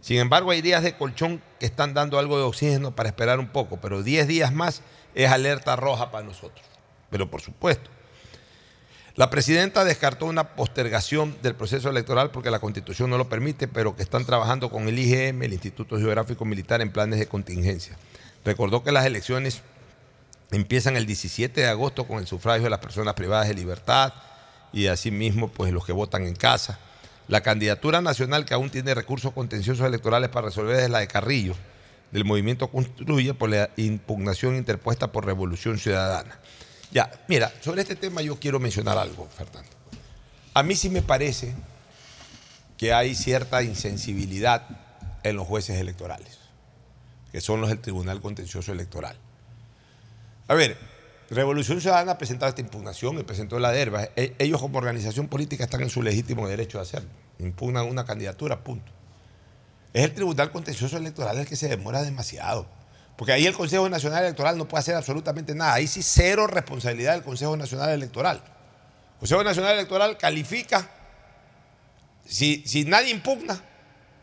Sin 0.00 0.18
embargo, 0.18 0.50
hay 0.50 0.62
días 0.62 0.82
de 0.82 0.96
colchón 0.96 1.40
que 1.60 1.66
están 1.66 1.94
dando 1.94 2.18
algo 2.18 2.36
de 2.36 2.42
oxígeno 2.42 2.96
para 2.96 3.08
esperar 3.08 3.38
un 3.38 3.48
poco, 3.48 3.80
pero 3.80 4.02
10 4.02 4.26
días 4.26 4.52
más 4.52 4.82
es 5.14 5.30
alerta 5.30 5.76
roja 5.76 6.10
para 6.10 6.26
nosotros. 6.26 6.66
Pero 7.08 7.30
por 7.30 7.40
supuesto. 7.40 7.88
La 9.14 9.28
presidenta 9.28 9.84
descartó 9.84 10.24
una 10.24 10.54
postergación 10.54 11.36
del 11.42 11.54
proceso 11.54 11.90
electoral 11.90 12.30
porque 12.30 12.50
la 12.50 12.60
constitución 12.60 13.10
no 13.10 13.18
lo 13.18 13.28
permite, 13.28 13.68
pero 13.68 13.94
que 13.94 14.02
están 14.02 14.24
trabajando 14.24 14.70
con 14.70 14.88
el 14.88 14.98
IGM, 14.98 15.42
el 15.42 15.52
Instituto 15.52 15.98
Geográfico 15.98 16.46
Militar, 16.46 16.80
en 16.80 16.90
planes 16.90 17.18
de 17.18 17.26
contingencia. 17.26 17.98
Recordó 18.42 18.82
que 18.82 18.90
las 18.90 19.04
elecciones 19.04 19.60
empiezan 20.50 20.96
el 20.96 21.04
17 21.04 21.60
de 21.60 21.68
agosto 21.68 22.06
con 22.06 22.20
el 22.20 22.26
sufragio 22.26 22.64
de 22.64 22.70
las 22.70 22.78
personas 22.78 23.12
privadas 23.12 23.48
de 23.48 23.54
libertad 23.54 24.14
y 24.72 24.86
asimismo 24.86 25.48
pues 25.48 25.74
los 25.74 25.84
que 25.84 25.92
votan 25.92 26.26
en 26.26 26.34
casa. 26.34 26.78
La 27.28 27.42
candidatura 27.42 28.00
nacional 28.00 28.46
que 28.46 28.54
aún 28.54 28.70
tiene 28.70 28.94
recursos 28.94 29.32
contenciosos 29.32 29.86
electorales 29.86 30.30
para 30.30 30.46
resolver 30.46 30.80
es 30.80 30.88
la 30.88 31.00
de 31.00 31.06
Carrillo, 31.06 31.54
del 32.12 32.24
movimiento 32.24 32.68
Construye 32.68 33.34
por 33.34 33.50
la 33.50 33.68
impugnación 33.76 34.56
interpuesta 34.56 35.12
por 35.12 35.26
Revolución 35.26 35.78
Ciudadana. 35.78 36.38
Ya, 36.92 37.10
mira, 37.28 37.50
sobre 37.62 37.82
este 37.82 37.96
tema 37.96 38.20
yo 38.22 38.38
quiero 38.38 38.60
mencionar 38.60 38.98
algo, 38.98 39.28
Fernando. 39.36 39.70
A 40.54 40.62
mí 40.62 40.76
sí 40.76 40.90
me 40.90 41.00
parece 41.02 41.54
que 42.76 42.92
hay 42.92 43.14
cierta 43.14 43.62
insensibilidad 43.62 44.66
en 45.22 45.36
los 45.36 45.46
jueces 45.46 45.80
electorales. 45.80 46.38
que 47.30 47.40
son 47.40 47.62
los 47.62 47.70
del 47.70 47.78
Tribunal 47.78 48.20
Contencioso 48.20 48.72
Electoral. 48.72 49.16
A 50.48 50.54
ver, 50.54 50.76
Revolución 51.30 51.80
Ciudadana 51.80 52.12
ha 52.12 52.18
presentado 52.18 52.50
esta 52.50 52.60
impugnación 52.60 53.18
y 53.18 53.22
presentó 53.22 53.58
la 53.58 53.72
DERBA. 53.72 54.10
E- 54.16 54.34
Ellos 54.38 54.60
como 54.60 54.76
organización 54.76 55.28
política 55.28 55.64
están 55.64 55.80
en 55.80 55.88
su 55.88 56.02
legítimo 56.02 56.46
derecho 56.46 56.76
de 56.76 56.82
hacerlo. 56.82 57.08
Impugnan 57.38 57.88
una 57.88 58.04
candidatura, 58.04 58.62
punto. 58.62 58.92
Es 59.94 60.04
el 60.04 60.12
Tribunal 60.12 60.52
Contencioso 60.52 60.98
Electoral 60.98 61.38
el 61.38 61.46
que 61.46 61.56
se 61.56 61.68
demora 61.68 62.02
demasiado. 62.02 62.66
Porque 63.16 63.32
ahí 63.32 63.46
el 63.46 63.54
Consejo 63.54 63.88
Nacional 63.88 64.24
Electoral 64.24 64.56
no 64.56 64.66
puede 64.66 64.80
hacer 64.80 64.94
absolutamente 64.94 65.54
nada. 65.54 65.74
Ahí 65.74 65.86
sí 65.86 66.02
cero 66.02 66.46
responsabilidad 66.46 67.12
del 67.12 67.22
Consejo 67.22 67.56
Nacional 67.56 67.90
Electoral. 67.90 68.36
El 68.36 69.18
Consejo 69.18 69.44
Nacional 69.44 69.74
Electoral 69.74 70.16
califica, 70.18 70.88
si, 72.26 72.62
si 72.66 72.84
nadie 72.84 73.10
impugna, 73.10 73.62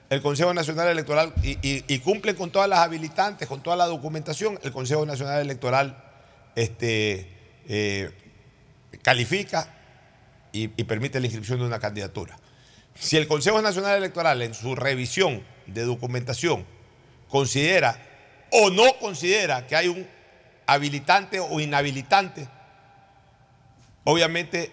el 0.09 0.21
Consejo 0.21 0.53
Nacional 0.53 0.87
Electoral 0.87 1.33
y, 1.43 1.99
cumple 1.99 2.35
con 2.35 2.51
todas 2.51 2.67
las 2.67 2.79
habilitantes, 2.79 3.47
con 3.47 3.61
toda 3.61 3.75
la 3.75 3.85
documentación, 3.85 4.59
el 4.63 4.71
Consejo 4.71 5.05
Nacional 5.05 5.39
Electoral 5.39 6.03
este, 6.55 7.29
eh, 7.67 8.11
califica 9.03 9.75
y 10.51 10.67
permite 10.67 11.19
la 11.19 11.27
inscripción 11.27 11.59
de 11.59 11.65
una 11.65 11.79
candidatura. 11.79 12.39
Si 12.99 13.15
el 13.15 13.27
Consejo 13.27 13.61
Nacional 13.61 13.97
Electoral 13.97 14.41
en 14.41 14.53
su 14.53 14.75
revisión 14.75 15.43
de 15.67 15.83
documentación 15.83 16.65
considera 17.29 18.08
o 18.51 18.69
no 18.69 18.97
considera 18.99 19.65
que 19.67 19.75
hay 19.75 19.87
un 19.87 20.07
habilitante 20.65 21.39
o 21.39 21.59
inhabilitante, 21.59 22.47
obviamente 24.03 24.71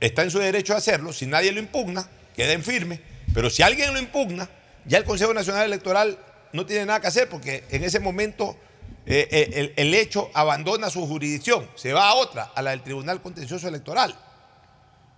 está 0.00 0.22
en 0.22 0.30
su 0.30 0.38
derecho 0.38 0.74
a 0.74 0.78
hacerlo, 0.78 1.12
si 1.12 1.26
nadie 1.26 1.52
lo 1.52 1.60
impugna, 1.60 2.08
queda 2.34 2.52
en 2.52 2.62
firme, 2.62 3.00
pero 3.34 3.50
si 3.50 3.62
alguien 3.62 3.92
lo 3.92 3.98
impugna, 3.98 4.48
ya 4.84 4.98
el 4.98 5.04
Consejo 5.04 5.34
Nacional 5.34 5.64
Electoral 5.64 6.18
no 6.52 6.66
tiene 6.66 6.86
nada 6.86 7.00
que 7.00 7.08
hacer 7.08 7.28
porque 7.28 7.64
en 7.70 7.84
ese 7.84 8.00
momento 8.00 8.56
eh, 9.06 9.28
eh, 9.30 9.50
el, 9.54 9.72
el 9.76 9.94
hecho 9.94 10.30
abandona 10.34 10.90
su 10.90 11.06
jurisdicción, 11.06 11.68
se 11.74 11.92
va 11.92 12.08
a 12.08 12.14
otra, 12.14 12.52
a 12.54 12.62
la 12.62 12.70
del 12.70 12.82
Tribunal 12.82 13.20
Contencioso 13.20 13.68
Electoral. 13.68 14.14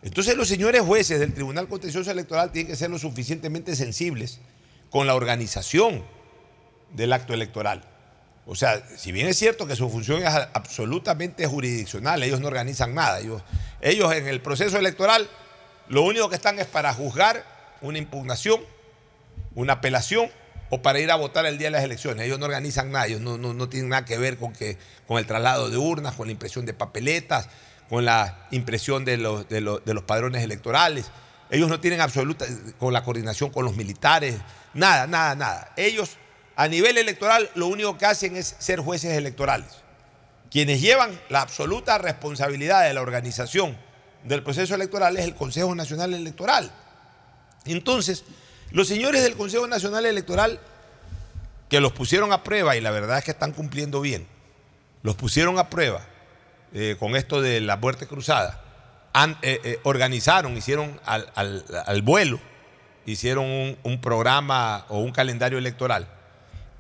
Entonces 0.03 0.37
los 0.37 0.49
señores 0.49 0.83
jueces 0.83 1.21
del 1.21 1.35
Tribunal 1.35 1.69
Contencioso 1.69 2.11
Electoral 2.11 2.53
tienen 2.53 2.71
que 2.71 2.77
ser 2.77 2.91
lo 2.91 2.99
suficientemente 2.99 3.77
sensibles 3.77 4.41
con 4.89 5.07
la 5.07 5.15
organización 5.15 6.05
del 6.93 7.13
acto 7.13 7.35
electoral. 7.35 7.83
O 8.47 8.55
sea, 8.55 8.83
si 8.97 9.13
bien 9.13 9.29
es 9.29 9.37
cierto 9.39 9.67
que 9.67 9.77
su 9.77 9.89
función 9.91 10.23
es 10.23 10.35
absolutamente 10.55 11.47
jurisdiccional, 11.47 12.23
ellos 12.23 12.41
no 12.41 12.49
organizan 12.49 12.95
nada. 12.95 13.21
Ellos, 13.21 13.43
ellos 13.81 14.13
en 14.13 14.27
el 14.27 14.41
proceso 14.41 14.79
electoral 14.79 15.29
lo 15.89 16.03
único 16.03 16.29
que 16.29 16.37
están 16.37 16.59
es 16.59 16.67
para 16.67 16.93
juzgar 16.95 17.45
una 17.81 17.99
impugnación, 17.99 18.61
una 19.55 19.75
apelación 19.75 20.31
o 20.71 20.83
para 20.83 21.01
ir 21.01 21.11
a 21.11 21.17
votar 21.17 21.47
el 21.47 21.59
día 21.59 21.67
de 21.69 21.73
las 21.73 21.85
elecciones. 21.85 22.25
Ellos 22.27 22.39
no 22.39 22.47
organizan 22.47 22.91
nada, 22.93 23.07
ellos 23.07 23.21
no, 23.21 23.39
no- 23.39 23.55
no 23.55 23.69
tienen 23.69 23.89
nada 23.91 24.05
que 24.05 24.19
ver 24.19 24.37
con, 24.37 24.53
que, 24.53 24.79
con 25.07 25.19
el 25.19 25.27
traslado 25.27 25.69
de 25.69 25.77
urnas, 25.77 26.15
con 26.15 26.27
la 26.29 26.33
impresión 26.33 26.65
de 26.67 26.75
papeletas, 26.75 27.49
con 27.89 28.05
la 28.05 28.47
impresión 28.53 29.05
de 29.05 29.17
los, 29.17 29.49
de 29.49 29.61
los, 29.61 29.85
de 29.85 29.95
los 29.95 30.05
padrones 30.05 30.43
electorales. 30.45 31.07
Ellos 31.51 31.69
no 31.69 31.81
tienen 31.81 32.01
absoluta, 32.01 32.47
con 32.79 32.93
la 32.93 33.03
coordinación 33.03 33.51
con 33.51 33.65
los 33.65 33.77
militares, 33.77 34.37
nada, 34.75 35.09
nada, 35.09 35.35
nada. 35.35 35.73
Ellos 35.77 36.17
a 36.61 36.69
nivel 36.69 36.99
electoral 36.99 37.49
lo 37.55 37.69
único 37.69 37.97
que 37.97 38.05
hacen 38.05 38.37
es 38.37 38.55
ser 38.59 38.81
jueces 38.81 39.17
electorales. 39.17 39.79
Quienes 40.51 40.83
llevan 40.83 41.19
la 41.31 41.41
absoluta 41.41 41.97
responsabilidad 41.97 42.85
de 42.85 42.93
la 42.93 43.01
organización 43.01 43.79
del 44.25 44.43
proceso 44.43 44.75
electoral 44.75 45.17
es 45.17 45.25
el 45.25 45.35
Consejo 45.35 45.75
Nacional 45.75 46.13
Electoral. 46.13 46.71
Entonces, 47.65 48.25
los 48.73 48.89
señores 48.89 49.23
del 49.23 49.37
Consejo 49.37 49.67
Nacional 49.69 50.05
Electoral, 50.05 50.61
que 51.71 51.81
los 51.81 51.93
pusieron 51.93 52.31
a 52.31 52.45
prueba, 52.45 52.77
y 52.77 52.83
la 52.83 52.91
verdad 52.91 53.17
es 53.17 53.25
que 53.25 53.31
están 53.31 53.53
cumpliendo 53.53 54.03
bien, 54.03 54.27
los 55.03 55.17
pusieron 55.17 55.59
a 55.59 55.71
prueba 55.71 56.03
eh, 56.75 56.95
con 56.99 57.17
esto 57.17 57.41
de 57.41 57.63
la 57.63 57.79
muerte 57.79 58.07
cruzada, 58.07 58.63
eh, 59.41 59.61
eh, 59.65 59.81
organizaron, 59.85 60.59
hicieron 60.59 61.01
al, 61.07 62.03
vuelo, 62.03 62.39
hicieron 63.07 63.79
un 63.83 64.01
programa 64.03 64.85
o 64.91 64.99
un 64.99 65.13
calendario 65.13 65.57
electoral. 65.57 66.20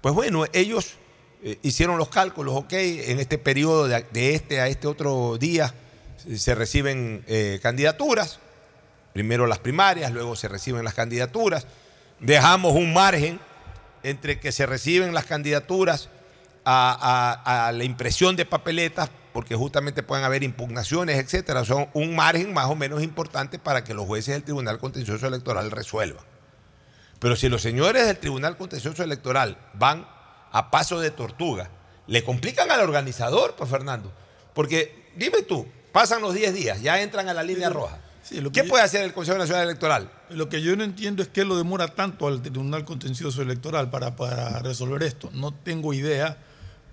Pues 0.01 0.15
bueno, 0.15 0.45
ellos 0.53 0.95
eh, 1.43 1.59
hicieron 1.63 1.99
los 1.99 2.09
cálculos, 2.09 2.55
ok, 2.55 2.73
en 2.73 3.21
este 3.21 3.39
periodo 3.39 3.87
de, 3.89 4.35
este 4.35 4.61
a 4.61 4.69
este 4.69 4.87
otro 4.87 5.37
día 5.39 5.75
se- 6.17 6.39
se 6.39 6.55
reciben 6.55 7.25
eh, 7.27 7.61
candidaturas, 7.63 8.39
primero 9.13 9.47
las 9.47 9.59
primarias, 9.59 10.13
luego 10.13 10.37
se 10.37 10.49
reciben 10.49 10.85
las 10.85 10.95
candidaturas, 10.95 11.67
dejamos 12.19 12.75
un 12.75 12.93
margen 12.93 13.41
entre 14.03 14.41
que 14.41 14.53
se 14.53 14.65
reciben 14.67 15.13
las 15.15 15.25
candidaturas 15.27 16.09
a, 16.65 17.37
a- 17.45 17.69
a 17.69 17.73
la 17.73 17.85
impresión 17.85 18.37
de 18.37 18.47
papeletas, 18.47 19.11
porque 19.33 19.55
justamente 19.55 20.03
pueden 20.03 20.25
haber 20.25 20.43
impugnaciones, 20.43 21.17
etcétera. 21.19 21.65
Son 21.65 21.89
un 21.95 22.17
margen 22.17 22.53
más 22.53 22.67
o 22.67 22.75
menos 22.75 23.03
importante 23.03 23.59
para 23.59 23.85
que 23.85 23.95
los 23.95 24.07
jueces 24.07 24.35
del 24.35 24.43
Tribunal 24.43 24.79
Contencioso 24.79 25.27
Electoral 25.27 25.71
resuelvan. 25.71 26.25
Pero 27.21 27.37
si 27.37 27.49
los 27.49 27.63
señores 27.63 28.07
del 28.07 28.19
Tribunal 28.19 28.57
Contencioso 28.57 29.05
Electoral 29.05 29.57
van 29.75 30.09
a 30.51 30.71
paso 30.71 30.99
de 30.99 31.11
tortuga, 31.11 31.71
le 32.07 32.25
complican 32.25 32.71
al 32.71 32.81
organizador, 32.81 33.55
pues 33.57 33.71
Fernando. 33.71 34.11
Porque 34.55 35.11
dime 35.15 35.43
tú, 35.43 35.67
pasan 35.93 36.23
los 36.23 36.35
10 36.35 36.55
días, 36.55 36.83
ya 36.83 37.01
entran 37.01 37.29
a 37.29 37.35
la 37.35 37.43
línea 37.43 37.69
roja. 37.69 37.99
¿Qué 38.53 38.65
puede 38.65 38.83
hacer 38.83 39.03
el 39.03 39.13
Consejo 39.13 39.39
Nacional 39.39 39.65
Electoral? 39.65 40.11
Lo 40.31 40.49
que 40.49 40.63
yo 40.63 40.75
no 40.77 40.85
entiendo 40.85 41.23
es 41.23 41.29
qué 41.29 41.45
lo 41.45 41.57
demora 41.57 41.89
tanto 41.89 42.27
al 42.27 42.43
Tribunal 42.43 42.85
Contencioso 42.85 43.43
Electoral 43.43 43.91
para, 43.91 44.17
para 44.17 44.61
resolver 44.61 45.03
esto. 45.03 45.31
No 45.33 45.53
tengo 45.53 45.93
idea, 45.93 46.39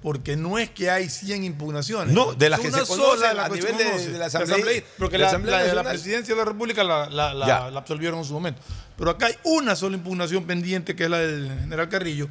porque 0.02 0.36
no 0.38 0.58
es 0.60 0.70
que 0.70 0.90
hay 0.90 1.10
100 1.10 1.44
impugnaciones. 1.44 2.14
No, 2.14 2.34
de 2.34 2.50
las 2.50 2.60
que 2.60 2.72
se 2.72 2.86
conocen 2.86 3.38
a 3.40 3.50
nivel 3.50 3.78
de- 3.78 3.84
conoce, 3.86 4.12
de 4.12 4.18
la 4.20 4.26
Asamblea- 4.28 4.84
Porque 4.98 5.18
la 5.18 5.28
Asamblea 5.28 5.58
la 5.60 5.64
de 5.66 5.76
la 5.76 5.84
presidencia 5.84 6.34
de 6.36 6.40
la 6.40 6.46
República 6.46 6.84
la, 6.84 7.10
la- 7.10 7.68
absolvieron 7.78 8.20
en 8.20 8.26
su 8.26 8.34
momento. 8.34 8.62
Pero 8.98 9.12
acá 9.12 9.28
hay 9.28 9.36
una 9.44 9.76
sola 9.76 9.96
impugnación 9.96 10.46
pendiente, 10.46 10.96
que 10.96 11.04
es 11.06 11.10
la 11.10 11.20
del 11.20 11.48
general 11.62 11.90
Carrillo. 11.90 12.28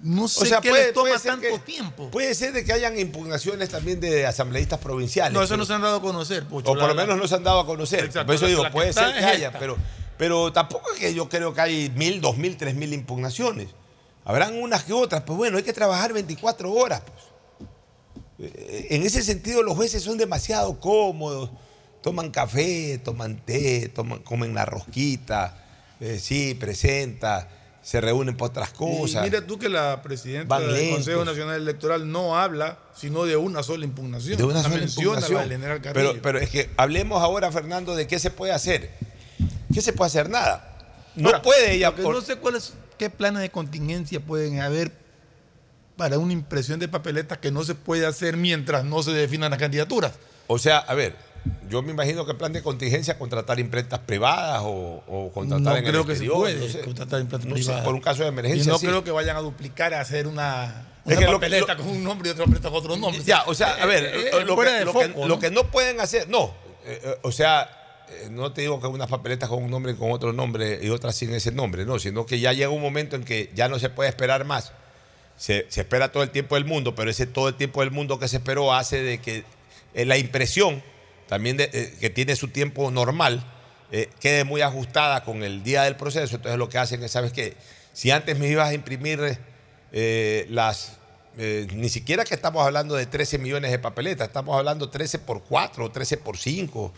No 0.00 0.28
sé 0.28 0.48
qué 0.62 0.72
les 0.72 0.92
toma 0.92 1.18
tanto 1.18 1.42
que- 1.48 1.58
tiempo. 1.58 2.08
Puede 2.10 2.32
ser 2.34 2.52
de 2.52 2.64
que 2.64 2.72
hayan 2.72 2.96
impugnaciones 2.98 3.68
también 3.68 3.98
de 3.98 4.26
asambleístas 4.26 4.78
provinciales. 4.78 5.32
No, 5.32 5.40
eso 5.42 5.48
pero- 5.50 5.58
no 5.58 5.64
se 5.64 5.72
han 5.72 5.82
dado 5.82 5.96
a 5.96 6.00
conocer, 6.02 6.44
Pocho. 6.46 6.70
o 6.70 6.74
por 6.78 6.88
lo 6.88 6.94
menos 6.94 7.16
no 7.16 7.26
se 7.26 7.34
han 7.34 7.42
dado 7.42 7.58
a 7.60 7.66
conocer. 7.66 8.04
Exacto, 8.04 8.26
por 8.26 8.34
eso 8.36 8.46
digo, 8.46 8.62
que 8.62 8.70
puede 8.70 8.92
ser 8.92 9.12
que 9.12 9.24
haya, 9.24 9.46
esta. 9.48 9.58
pero, 9.58 9.76
pero 10.16 10.52
tampoco 10.52 10.92
es 10.92 11.00
que 11.00 11.14
yo 11.14 11.28
creo 11.28 11.52
que 11.52 11.60
hay 11.62 11.92
mil, 11.96 12.20
dos 12.20 12.36
mil, 12.36 12.56
tres 12.56 12.76
mil 12.76 12.92
impugnaciones. 12.92 13.68
Habrán 14.28 14.60
unas 14.60 14.84
que 14.84 14.92
otras, 14.92 15.22
pues 15.22 15.36
bueno, 15.38 15.56
hay 15.56 15.62
que 15.62 15.72
trabajar 15.72 16.12
24 16.12 16.70
horas. 16.70 17.02
pues. 18.38 18.50
Eh, 18.52 18.86
En 18.90 19.02
ese 19.02 19.22
sentido, 19.22 19.62
los 19.62 19.74
jueces 19.74 20.02
son 20.02 20.18
demasiado 20.18 20.78
cómodos. 20.78 21.50
Toman 22.02 22.30
café, 22.30 22.98
toman 23.02 23.38
té, 23.44 23.88
toman, 23.88 24.20
comen 24.20 24.54
la 24.54 24.64
rosquita, 24.66 25.64
eh, 25.98 26.18
sí, 26.20 26.54
presenta, 26.54 27.48
se 27.82 28.00
reúnen 28.00 28.36
para 28.36 28.50
otras 28.50 28.70
cosas. 28.70 29.26
Y 29.26 29.30
mira 29.30 29.44
tú 29.46 29.58
que 29.58 29.68
la 29.68 30.00
presidenta 30.02 30.60
del 30.60 30.72
lentos. 30.74 30.94
Consejo 30.98 31.24
Nacional 31.24 31.56
Electoral 31.62 32.10
no 32.12 32.36
habla 32.38 32.78
sino 32.94 33.24
de 33.24 33.36
una 33.36 33.62
sola 33.62 33.84
impugnación. 33.86 34.36
de 34.36 34.44
una 34.44 34.62
sola 34.62 34.76
la 34.76 34.84
impugnación. 34.84 35.80
Pero, 35.94 36.22
pero 36.22 36.38
es 36.38 36.50
que 36.50 36.70
hablemos 36.76 37.20
ahora, 37.22 37.50
Fernando, 37.50 37.96
de 37.96 38.06
qué 38.06 38.18
se 38.18 38.30
puede 38.30 38.52
hacer. 38.52 38.90
¿Qué 39.72 39.80
se 39.80 39.92
puede 39.94 40.06
hacer? 40.08 40.28
Nada. 40.30 40.76
No 41.16 41.28
Ahora, 41.30 41.42
puede 41.42 41.72
ella. 41.72 41.94
por- 41.94 42.14
no 42.14 42.20
sé 42.20 42.36
cuáles, 42.36 42.74
qué 42.98 43.10
planes 43.10 43.40
de 43.42 43.50
contingencia 43.50 44.20
pueden 44.20 44.60
haber 44.60 44.92
para 45.96 46.18
una 46.18 46.32
impresión 46.32 46.78
de 46.78 46.88
papeletas 46.88 47.38
que 47.38 47.50
no 47.50 47.64
se 47.64 47.74
puede 47.74 48.06
hacer 48.06 48.36
mientras 48.36 48.84
no 48.84 49.02
se 49.02 49.10
definan 49.12 49.50
las 49.50 49.58
candidaturas. 49.58 50.12
O 50.46 50.58
sea, 50.58 50.78
a 50.78 50.94
ver, 50.94 51.16
yo 51.68 51.82
me 51.82 51.90
imagino 51.92 52.24
que 52.24 52.32
el 52.32 52.36
plan 52.36 52.52
de 52.52 52.62
contingencia 52.62 53.18
contratar 53.18 53.58
imprentas 53.58 53.98
privadas 54.00 54.60
o, 54.64 55.02
o 55.06 55.30
contratar 55.32 55.72
No 55.72 55.76
en 55.78 55.84
creo 55.84 56.00
el 56.02 56.06
que 56.06 56.16
se 56.16 56.26
puede 56.26 56.54
no 56.66 56.72
sé. 56.72 56.80
contratar 56.82 57.20
imprentas 57.20 57.48
No 57.48 57.56
sé, 57.56 57.62
privadas. 57.62 57.84
por 57.84 57.94
un 57.94 58.00
caso 58.00 58.22
de 58.22 58.28
emergencia. 58.28 58.64
Y 58.64 58.66
no 58.72 58.78
sí. 58.78 58.86
creo 58.86 59.02
que 59.04 59.10
vayan 59.10 59.36
a 59.36 59.40
duplicar 59.40 59.92
a 59.94 60.00
hacer 60.00 60.26
una, 60.28 60.86
Es 61.04 61.18
que 61.18 61.26
papeleta 61.26 61.74
lo- 61.74 61.80
con 61.84 61.88
un 61.90 62.04
nombre 62.04 62.28
y 62.28 62.32
otra 62.32 62.44
papeleta 62.44 62.68
con 62.70 62.78
otro 62.78 62.96
nombre. 62.96 63.22
Ya, 63.24 63.42
o 63.46 63.54
sea, 63.54 63.74
a 63.82 63.86
ver, 63.86 64.04
Eh, 64.04 64.10
eh, 64.32 64.44
lo, 64.44 64.56
que, 64.56 65.08
lo 65.16 65.26
¿no? 65.26 65.38
que 65.40 65.50
no 65.50 65.64
pueden 65.70 66.00
hacer, 66.00 66.28
no. 66.28 66.54
eh, 66.84 67.00
eh, 67.04 67.18
o 67.22 67.32
sea, 67.32 67.68
no 68.30 68.52
te 68.52 68.62
digo 68.62 68.80
que 68.80 68.86
unas 68.86 69.08
papeletas 69.08 69.48
con 69.48 69.62
un 69.62 69.70
nombre 69.70 69.92
y 69.92 69.94
con 69.94 70.10
otro 70.12 70.32
nombre 70.32 70.78
y 70.82 70.88
otras 70.90 71.14
sin 71.16 71.32
ese 71.34 71.52
nombre, 71.52 71.84
no, 71.84 71.98
sino 71.98 72.26
que 72.26 72.40
ya 72.40 72.52
llega 72.52 72.68
un 72.70 72.82
momento 72.82 73.16
en 73.16 73.24
que 73.24 73.50
ya 73.54 73.68
no 73.68 73.78
se 73.78 73.90
puede 73.90 74.08
esperar 74.08 74.44
más. 74.44 74.72
Se, 75.36 75.66
se 75.68 75.82
espera 75.82 76.10
todo 76.10 76.22
el 76.24 76.30
tiempo 76.30 76.56
del 76.56 76.64
mundo, 76.64 76.94
pero 76.94 77.10
ese 77.10 77.26
todo 77.26 77.48
el 77.48 77.54
tiempo 77.54 77.80
del 77.80 77.90
mundo 77.92 78.18
que 78.18 78.26
se 78.28 78.38
esperó 78.38 78.74
hace 78.74 79.02
de 79.02 79.18
que 79.18 79.44
eh, 79.94 80.04
la 80.04 80.16
impresión, 80.18 80.82
también 81.28 81.56
de- 81.56 81.70
eh, 81.72 81.94
que 82.00 82.10
tiene 82.10 82.34
su 82.36 82.48
tiempo 82.48 82.90
normal, 82.90 83.44
eh, 83.92 84.08
quede 84.20 84.44
muy 84.44 84.60
ajustada 84.62 85.22
con 85.24 85.42
el 85.44 85.62
día 85.62 85.84
del 85.84 85.96
proceso. 85.96 86.36
Entonces 86.36 86.58
lo 86.58 86.68
que 86.68 86.78
hacen 86.78 87.02
es, 87.04 87.12
¿sabes 87.12 87.32
qué? 87.32 87.56
Si 87.92 88.10
antes 88.10 88.38
me 88.38 88.48
ibas 88.48 88.68
a 88.70 88.74
imprimir 88.74 89.38
eh, 89.92 90.46
las... 90.50 90.98
eh, 91.38 91.66
ni 91.72 91.88
siquiera 91.88 92.24
que 92.24 92.34
estamos 92.34 92.64
hablando 92.66 92.96
de 92.96 93.06
13 93.06 93.38
millones 93.38 93.70
de 93.70 93.78
papeletas, 93.78 94.26
estamos 94.28 94.56
hablando 94.56 94.90
13 94.90 95.20
por 95.20 95.42
4 95.44 95.84
o 95.84 95.90
13 95.90 96.16
por 96.18 96.36
5. 96.36 96.92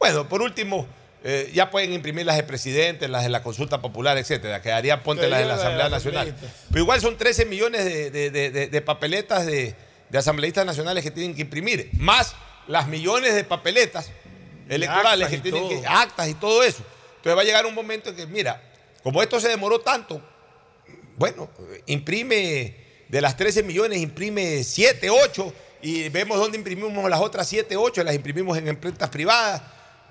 Bueno, 0.00 0.28
por 0.28 0.42
último, 0.42 0.88
eh, 1.22 1.50
ya 1.54 1.70
pueden 1.70 1.92
imprimir 1.92 2.24
las 2.26 2.36
de 2.36 2.42
presidente, 2.42 3.06
las 3.06 3.22
de 3.22 3.28
la 3.28 3.42
consulta 3.42 3.80
popular, 3.80 4.16
etcétera. 4.18 4.60
Quedarían, 4.62 5.02
ponte 5.02 5.28
las 5.28 5.38
de 5.40 5.44
la 5.44 5.54
Quedaría 5.54 5.62
Asamblea 5.66 5.88
la 5.90 5.96
Nacional. 5.96 6.28
asambleísta. 6.28 6.58
Pero 6.70 6.80
igual 6.82 7.00
son 7.00 7.16
13 7.18 7.44
millones 7.44 7.84
de, 7.84 8.10
de- 8.10 8.68
de- 8.68 8.80
papeletas 8.80 9.44
de, 9.46 9.74
de 10.08 10.18
asambleístas 10.18 10.64
nacionales 10.66 11.04
que 11.04 11.10
tienen 11.12 11.34
que 11.36 11.42
imprimir, 11.42 11.90
más 11.98 12.34
las 12.66 12.88
millones 12.88 13.34
de 13.34 13.44
papeletas 13.44 14.10
electorales 14.68 15.26
actas 15.26 15.28
que 15.30 15.36
y 15.36 15.52
tienen 15.52 15.68
que, 15.68 15.76
todo. 15.76 15.88
actas 15.90 16.28
y 16.28 16.34
todo 16.34 16.62
eso. 16.62 16.82
Entonces 17.16 17.36
va 17.36 17.42
a 17.42 17.44
llegar 17.44 17.66
un 17.66 17.74
momento 17.74 18.08
en 18.10 18.16
que, 18.16 18.26
mira, 18.26 18.62
como 19.02 19.22
esto 19.22 19.38
se 19.38 19.48
demoró 19.48 19.80
tanto, 19.80 20.22
bueno, 21.16 21.50
imprime 21.86 22.74
de 23.08 23.20
las 23.20 23.36
13 23.36 23.62
millones, 23.62 23.98
imprime 24.00 24.64
7, 24.64 25.10
8 25.10 25.52
y 25.82 26.08
vemos 26.08 26.38
dónde 26.38 26.56
imprimimos 26.56 27.10
las 27.10 27.20
otras 27.20 27.46
7, 27.48 27.76
8, 27.76 28.02
las 28.04 28.14
imprimimos 28.14 28.56
en 28.56 28.68
imprentas 28.68 29.10
privadas. 29.10 29.60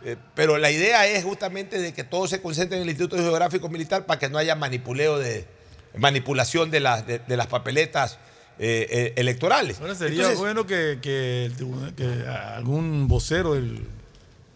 Eh, 0.04 0.16
pero 0.36 0.58
la 0.58 0.72
idea 0.72 1.06
es 1.08 1.24
justamente 1.24 1.80
de 1.80 1.94
que 1.94 2.04
todo 2.04 2.28
se 2.28 2.42
concentre 2.42 2.78
en 2.78 2.84
el 2.84 2.90
Instituto 2.90 3.18
Geográfico 3.18 3.68
Militar 3.70 4.06
para 4.06 4.20
que 4.20 4.30
no 4.30 4.38
haya 4.38 4.56
manipuleo 4.56 5.18
de 5.20 5.46
manipulación 5.98 6.72
de 6.72 6.80
las, 6.80 7.06
de, 7.06 7.20
de 7.20 7.38
las 7.38 7.48
papeletas 7.48 8.18
eh, 8.60 8.88
eh, 8.90 9.14
electorales. 9.18 9.80
Ahora 9.80 9.96
sería 9.96 10.18
Entonces, 10.20 10.40
bueno 10.40 10.66
que, 10.66 11.00
que 11.02 11.46
el 11.46 11.56
tribunal- 11.56 11.96
que 11.96 12.06
algún 12.28 13.08
vocero 13.08 13.56
del 13.56 13.86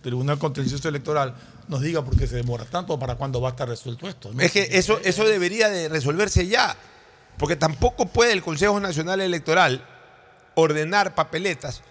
Tribunal 0.01 0.37
Contencioso 0.37 0.87
Electoral 0.89 1.33
nos 1.67 1.81
diga 1.81 2.03
por 2.03 2.17
qué 2.17 2.27
se 2.27 2.35
demora 2.35 2.65
tanto 2.65 2.93
o 2.93 2.99
para 2.99 3.15
cuándo 3.15 3.39
va 3.39 3.49
a 3.49 3.51
estar 3.51 3.67
resuelto 3.67 4.07
esto. 4.07 4.31
¿no? 4.33 4.41
Es 4.41 4.51
que 4.51 4.67
eso, 4.71 4.99
eso 5.03 5.23
debería 5.25 5.69
de 5.69 5.87
resolverse 5.89 6.47
ya, 6.47 6.75
porque 7.37 7.55
tampoco 7.55 8.07
puede 8.07 8.33
el 8.33 8.41
Consejo 8.43 8.79
Nacional 8.79 9.21
Electoral 9.21 9.85
ordenar 10.55 11.15
papeletas 11.15 11.81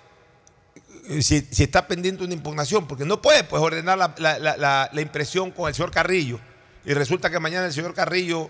si, 1.20 1.46
si 1.50 1.64
está 1.64 1.86
pendiente 1.86 2.24
una 2.24 2.32
impugnación, 2.32 2.86
porque 2.88 3.04
no 3.04 3.20
puede 3.20 3.44
pues, 3.44 3.60
ordenar 3.60 3.98
la, 3.98 4.14
la- 4.18 4.38
la- 4.38 4.88
la- 4.92 5.00
impresión 5.02 5.50
con 5.50 5.68
el 5.68 5.74
señor 5.74 5.90
Carrillo 5.90 6.40
y 6.84 6.94
resulta 6.94 7.28
que 7.28 7.38
mañana 7.38 7.66
el 7.66 7.72
señor 7.72 7.92
Carrillo 7.92 8.48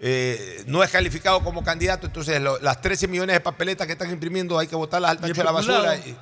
eh, 0.00 0.62
no 0.66 0.82
es 0.84 0.90
calificado 0.90 1.42
como 1.42 1.64
candidato, 1.64 2.06
entonces 2.06 2.40
lo- 2.40 2.58
las 2.60 2.80
13 2.80 3.08
millones 3.08 3.34
de 3.34 3.40
papeletas 3.40 3.86
que 3.86 3.94
están 3.94 4.10
imprimiendo 4.10 4.58
hay 4.58 4.66
que 4.66 4.76
botarlas 4.76 5.12
al 5.12 5.18
tacho 5.18 5.34
de 5.34 5.44
la 5.44 5.50
basura. 5.52 5.96
y- 5.96 6.16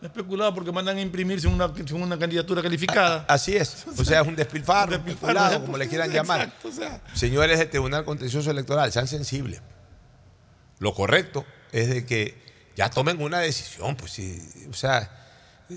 Especulado 0.00 0.54
porque 0.54 0.70
mandan 0.70 0.96
a 0.96 1.00
imprimirse 1.00 1.48
una, 1.48 1.66
una 1.92 2.16
candidatura 2.16 2.62
calificada. 2.62 3.24
Así 3.28 3.56
es. 3.56 3.84
O 3.98 4.04
sea, 4.04 4.20
es 4.20 4.28
un 4.28 4.36
despilfarro, 4.36 4.96
un 4.96 5.04
despilfarro, 5.04 5.60
como 5.62 5.76
le 5.76 5.88
quieran 5.88 6.10
llamar. 6.12 6.42
Exacto, 6.42 6.68
o 6.68 6.72
sea. 6.72 7.00
Señores 7.14 7.58
del 7.58 7.68
Tribunal 7.68 8.04
Contencioso 8.04 8.48
Electoral, 8.50 8.92
sean 8.92 9.08
sensibles. 9.08 9.60
Lo 10.78 10.94
correcto 10.94 11.44
es 11.72 11.88
de 11.88 12.06
que 12.06 12.40
ya 12.76 12.88
tomen 12.90 13.20
una 13.20 13.40
decisión. 13.40 13.96
Pues 13.96 14.12
sí, 14.12 14.40
o 14.70 14.72
sea, 14.72 15.10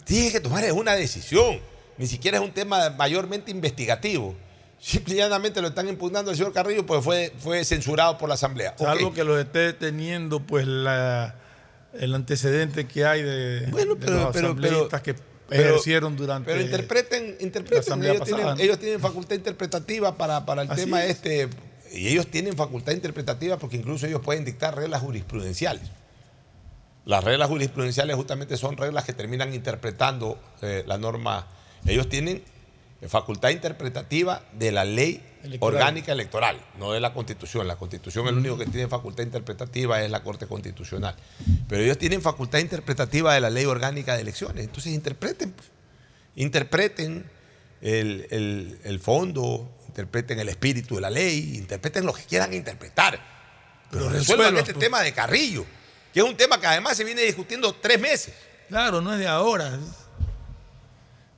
tienen 0.05 0.31
que 0.31 0.39
tomar 0.39 0.63
es 0.63 0.71
una 0.71 0.93
decisión. 0.93 1.59
Ni 1.97 2.07
siquiera 2.07 2.37
es 2.37 2.43
un 2.43 2.51
tema 2.51 2.89
mayormente 2.91 3.51
investigativo. 3.51 4.35
Simple 4.79 5.13
y 5.13 5.17
llanamente 5.17 5.61
lo 5.61 5.67
están 5.67 5.87
impugnando 5.89 6.31
al 6.31 6.37
señor 6.37 6.53
Carrillo 6.53 6.85
porque 6.85 7.03
fue, 7.03 7.33
fue 7.37 7.63
censurado 7.63 8.17
por 8.17 8.27
la 8.29 8.35
Asamblea. 8.35 8.73
Salvo 8.79 9.13
que 9.13 9.23
lo 9.23 9.39
esté 9.39 9.73
teniendo 9.73 10.39
pues 10.39 10.65
la, 10.65 11.35
el 11.93 12.15
antecedente 12.15 12.87
que 12.87 13.05
hay 13.05 13.21
de, 13.21 13.59
de 13.61 13.71
pero- 13.71 13.85
los 13.95 13.97
pero- 14.03 14.29
asambleístas 14.29 15.01
que 15.01 15.13
pero- 15.47 15.69
ejercieron 15.69 16.15
durante 16.15 16.49
Pero 16.51 16.61
interpreten, 16.63 17.35
interpreten. 17.41 18.01
Ellos 18.03 18.23
tienen, 18.23 18.39
pasada, 18.39 18.55
¿no? 18.55 18.61
ellos 18.61 18.79
tienen 18.79 18.99
facultad 18.99 19.35
interpretativa 19.35 20.17
para, 20.17 20.45
para 20.45 20.63
el 20.63 20.71
Así 20.71 20.81
tema 20.85 21.03
es. 21.05 21.11
este. 21.11 21.49
Y 21.93 22.07
ellos 22.07 22.25
tienen 22.27 22.55
facultad 22.55 22.93
interpretativa 22.93 23.57
porque 23.57 23.75
incluso 23.75 24.07
ellos 24.07 24.21
pueden 24.21 24.45
dictar 24.45 24.75
reglas 24.75 25.01
jurisprudenciales. 25.01 25.83
Las 27.05 27.23
reglas 27.23 27.47
jurisprudenciales 27.49 28.15
justamente 28.15 28.57
son 28.57 28.77
reglas 28.77 29.05
que 29.05 29.13
terminan 29.13 29.53
interpretando 29.53 30.39
eh, 30.61 30.83
la 30.85 30.97
norma. 30.97 31.47
Ellos 31.85 32.07
tienen 32.09 32.43
facultad 33.07 33.49
interpretativa 33.49 34.43
de 34.53 34.71
la 34.71 34.85
ley 34.85 35.23
Electoral. 35.43 35.73
orgánica 35.75 36.11
electoral, 36.11 36.61
no 36.77 36.91
de 36.91 36.99
la 36.99 37.13
constitución. 37.13 37.67
La 37.67 37.75
constitución 37.75 38.27
el 38.27 38.35
único 38.37 38.59
que 38.59 38.67
tiene 38.67 38.87
facultad 38.87 39.23
interpretativa 39.23 39.99
es 40.03 40.11
la 40.11 40.21
Corte 40.21 40.45
Constitucional. 40.45 41.15
Pero 41.67 41.81
ellos 41.81 41.97
tienen 41.97 42.21
facultad 42.21 42.59
interpretativa 42.59 43.33
de 43.33 43.41
la 43.41 43.49
ley 43.49 43.65
orgánica 43.65 44.13
de 44.15 44.21
elecciones. 44.21 44.63
Entonces 44.65 44.93
interpreten, 44.93 45.51
pues. 45.53 45.69
interpreten 46.35 47.25
el, 47.81 48.27
el- 48.29 48.79
el 48.83 48.99
fondo, 48.99 49.69
interpreten 49.87 50.39
el 50.39 50.49
espíritu 50.49 50.95
de 50.95 51.01
la 51.01 51.09
ley, 51.09 51.55
interpreten 51.57 52.05
lo 52.05 52.13
que 52.13 52.23
quieran 52.23 52.53
interpretar. 52.53 53.19
Pero 53.89 54.09
resuelvan 54.09 54.19
resuelvan, 54.53 54.57
este 54.57 54.73
pues. 54.73 54.85
tema 54.85 55.01
de 55.01 55.11
Carrillo, 55.13 55.65
que 56.13 56.19
es 56.19 56.25
un 56.25 56.35
tema 56.37 56.59
que 56.59 56.67
además 56.67 56.97
se 56.97 57.03
viene 57.03 57.21
discutiendo 57.21 57.73
tres 57.73 57.99
meses. 57.99 58.33
Claro, 58.69 59.01
no 59.01 59.13
es 59.13 59.19
de 59.19 59.27
ahora. 59.27 59.79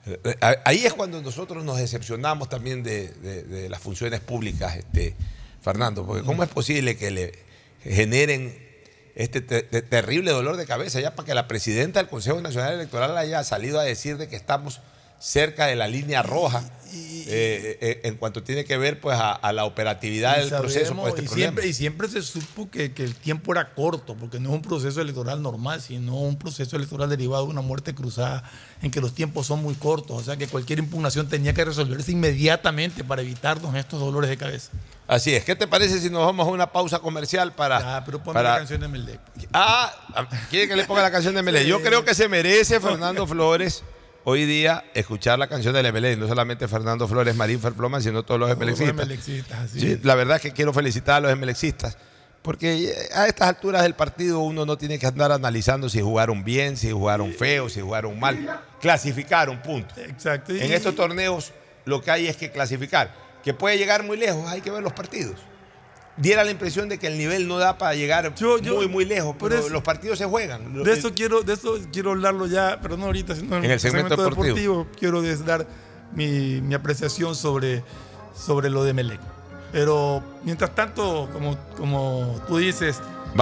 Eh, 0.05 0.35
Ahí 0.65 0.85
es 0.85 0.93
cuando 0.93 1.21
nosotros 1.21 1.63
nos 1.63 1.77
decepcionamos 1.77 2.49
también 2.49 2.83
de, 2.83 3.07
de- 3.09 3.43
de 3.43 3.69
las 3.69 3.81
funciones 3.81 4.19
públicas, 4.19 4.75
este, 4.75 5.15
Fernando, 5.61 6.05
porque 6.05 6.23
¿cómo 6.23 6.43
es 6.43 6.49
posible 6.49 6.97
que 6.97 7.09
le 7.11 7.31
generen 7.83 8.61
este 9.15 9.41
te- 9.41 9.61
te- 9.63 9.81
terrible 9.81 10.31
dolor 10.31 10.57
de 10.57 10.65
cabeza 10.65 10.99
ya 10.99 11.15
para 11.15 11.25
que 11.25 11.33
la 11.33 11.47
presidenta 11.47 11.99
del 11.99 12.09
Consejo 12.09 12.41
Nacional 12.41 12.73
Electoral 12.73 13.15
haya 13.17 13.43
salido 13.43 13.79
a 13.79 13.83
decir 13.83 14.17
de 14.17 14.27
que 14.27 14.35
estamos 14.35 14.81
cerca 15.23 15.67
de 15.67 15.75
la 15.77 15.87
línea 15.87 16.21
roja 16.21 16.63
eh, 16.95 17.77
eh, 17.81 18.01
en 18.03 18.17
cuanto 18.17 18.43
tiene 18.43 18.65
que 18.65 18.77
ver 18.77 18.99
pues 18.99 19.17
a, 19.17 19.31
a 19.31 19.53
la 19.53 19.63
operatividad 19.65 20.37
Y 20.37 20.41
del 20.41 20.49
proceso 20.49 20.87
sabemos- 20.93 21.09
por 21.11 21.19
este 21.19 21.23
y, 21.33 21.35
siempre, 21.39 21.67
y 21.67 21.73
siempre 21.73 22.07
se 22.09 22.21
supo 22.21 22.69
que, 22.69 22.91
que 22.93 23.03
el 23.05 23.15
tiempo 23.15 23.53
era 23.53 23.73
corto, 23.73 24.15
porque 24.15 24.39
no 24.39 24.49
es 24.49 24.55
un 24.55 24.61
proceso 24.61 24.99
electoral 25.01 25.41
normal, 25.41 25.81
sino 25.81 26.15
un 26.19 26.37
proceso 26.37 26.75
electoral 26.75 27.09
derivado 27.09 27.45
de 27.45 27.51
una 27.51 27.61
muerte 27.61 27.95
cruzada 27.95 28.43
en 28.81 28.91
que 28.91 28.99
los 29.01 29.15
tiempos 29.15 29.47
son 29.47 29.63
muy 29.63 29.73
cortos. 29.75 30.21
O 30.21 30.23
sea 30.23 30.35
que 30.35 30.47
cualquier 30.47 30.79
impugnación 30.79 31.27
tenía 31.29 31.53
que 31.53 31.63
resolverse 31.65 32.11
inmediatamente 32.11 33.03
para 33.05 33.21
evitarnos 33.21 33.73
estos 33.75 33.99
dolores 34.01 34.29
de 34.29 34.37
cabeza. 34.37 34.71
Así 35.07 35.33
es, 35.33 35.43
¿qué 35.45 35.55
te 35.55 35.65
parece 35.67 35.99
si 35.99 36.09
nos 36.09 36.25
vamos 36.25 36.45
a 36.47 36.51
una 36.51 36.71
pausa 36.71 36.99
comercial 36.99 37.53
para... 37.53 37.97
Ah, 37.97 38.03
pero 38.05 38.21
ponme 38.21 38.33
para- 38.35 38.51
la 38.51 38.57
canción 38.57 38.81
de 38.81 38.87
Melec. 38.89 39.19
Ah, 39.53 40.27
quiere 40.49 40.67
que 40.67 40.75
le 40.75 40.83
ponga 40.83 41.01
la 41.01 41.11
canción 41.11 41.33
de 41.33 41.41
Melé. 41.41 41.65
Yo 41.65 41.81
creo 41.81 42.03
que 42.05 42.13
se 42.13 42.27
merece 42.27 42.79
Fernando 42.81 43.25
Flores 43.27 43.83
hoy 44.23 44.45
día 44.45 44.83
escuchar 44.93 45.39
la 45.39 45.47
canción 45.47 45.73
de 45.73 45.91
Melé. 45.91 46.15
No 46.17 46.27
solamente 46.27 46.67
Fernando 46.67 47.07
Flores, 47.07 47.35
Marín 47.35 47.59
Ferfloma, 47.59 48.01
sino 48.01 48.23
todos 48.23 48.39
los 48.39 48.51
emelexistas. 48.51 49.71
Sí, 49.71 49.99
la 50.03 50.15
verdad 50.15 50.37
es 50.37 50.41
que 50.41 50.51
quiero 50.51 50.73
felicitar 50.73 51.15
a 51.15 51.19
los 51.21 51.31
emelexistas. 51.31 51.97
Porque 52.41 52.89
eh, 52.89 53.09
a 53.15 53.27
estas 53.27 53.47
alturas 53.47 53.83
del 53.83 53.93
partido 53.93 54.39
uno 54.39 54.65
no 54.65 54.77
tiene 54.77 54.99
que 54.99 55.07
andar 55.07 55.31
analizando 55.31 55.87
si 55.87 56.01
jugaron 56.01 56.43
bien, 56.43 56.75
si 56.75 56.91
jugaron 56.91 57.31
feo, 57.33 57.69
si 57.69 57.79
jugaron 57.79 58.19
mal. 58.19 58.61
Clasificaron, 58.81 59.61
punto. 59.61 59.95
Exacto. 59.97 60.53
En 60.53 60.71
estos 60.73 60.93
torneos 60.95 61.53
lo 61.85 62.01
que 62.01 62.11
hay 62.11 62.27
es 62.27 62.35
que 62.35 62.51
clasificar. 62.51 63.11
Que 63.43 63.53
puede 63.53 63.77
llegar 63.77 64.03
muy 64.03 64.17
lejos, 64.17 64.45
hay 64.47 64.61
que 64.61 64.71
ver 64.71 64.83
los 64.83 64.93
partidos. 64.93 65.35
Diera 66.15 66.43
la 66.43 66.51
impresión 66.51 66.89
de 66.89 66.99
que 66.99 67.07
el 67.07 67.17
nivel 67.17 67.47
no 67.47 67.57
da 67.57 67.77
para 67.77 67.95
llegar 67.95 68.31
muy, 68.75 68.87
muy 68.87 69.03
lejos, 69.05 69.35
pero 69.39 69.55
eso- 69.57 69.69
los 69.69 69.81
partidos 69.81 70.19
se 70.19 70.25
juegan. 70.25 70.83
De 70.83 70.93
eso 70.93 71.13
quiero, 71.15 71.41
de 71.41 71.53
eso 71.53 71.77
quiero 71.91 72.11
hablarlo 72.11 72.45
ya, 72.45 72.79
pero 72.81 72.97
no 72.97 73.05
ahorita, 73.07 73.35
sino 73.35 73.57
En 73.57 73.65
el 73.65 73.79
segmento 73.79 74.15
deportivo. 74.15 74.87
Quiero 74.99 75.21
dar 75.43 75.65
mi, 76.13 76.61
mi 76.61 76.75
apreciación 76.75 77.35
sobre, 77.35 77.83
sobre 78.35 78.69
lo 78.69 78.83
de 78.83 78.93
Melec. 78.93 79.19
Pero 79.71 80.23
mientras 80.43 80.75
tanto, 80.75 81.27
como, 81.33 81.57
como 81.75 82.39
tú 82.47 82.57
dices, 82.57 82.97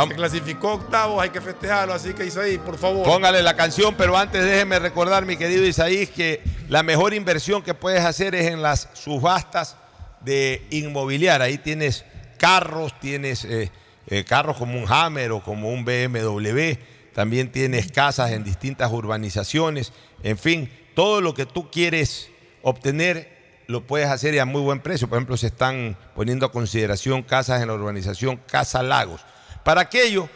se 0.08 0.16
clasificó 0.16 0.70
a 0.70 0.74
octavos, 0.76 1.22
hay 1.22 1.30
que 1.32 1.42
festejarlo, 1.42 1.94
así 1.94 2.14
que 2.14 2.26
Isaí, 2.26 2.58
por 2.58 2.78
favor. 2.78 3.06
Póngale 3.06 3.44
la 3.44 3.58
canción, 3.58 3.96
pero 3.98 4.16
antes 4.18 4.42
déjeme 4.46 4.80
recordar, 4.80 5.26
mi 5.26 5.36
querido 5.36 5.66
Isaías, 5.66 6.10
que 6.10 6.42
la 6.70 6.84
mejor 6.84 7.14
inversión 7.14 7.62
que 7.62 7.74
puedes 7.74 8.06
hacer 8.06 8.34
es 8.34 8.46
en 8.50 8.62
las 8.62 8.88
subastas 8.94 9.76
de 10.22 10.66
inmobiliaria. 10.70 11.46
Ahí 11.48 11.58
tienes 11.58 12.06
carros, 12.42 13.00
tienes 13.00 13.46
eh, 13.46 13.72
eh, 14.08 14.24
carros 14.24 14.58
como 14.58 14.80
un 14.80 14.92
Hammer 14.92 15.32
o 15.32 15.44
como 15.44 15.70
un 15.70 15.86
BMW, 15.86 16.72
también 17.14 17.52
tienes 17.52 17.92
casas 17.92 18.32
en 18.32 18.44
distintas 18.44 18.92
urbanizaciones, 18.92 19.94
en 20.24 20.40
fin, 20.40 20.68
todo 20.96 21.22
lo 21.22 21.36
que 21.36 21.46
tú 21.46 21.70
quieres 21.70 22.32
obtener 22.64 23.30
lo 23.68 23.86
puedes 23.86 24.10
hacer 24.10 24.34
y 24.34 24.40
a 24.40 24.46
muy 24.46 24.62
buen 24.62 24.80
precio. 24.80 25.08
Por 25.08 25.20
ejemplo, 25.20 25.38
se 25.38 25.46
están 25.48 25.96
poniendo 26.16 26.48
a 26.48 26.52
consideración 26.52 27.22
casas 27.22 27.62
en 27.62 27.68
la 27.68 27.76
urbanización 27.76 28.38
Casa 28.48 28.82
Lagos. 28.82 29.22
Para 29.64 29.82
aquello 29.82 30.28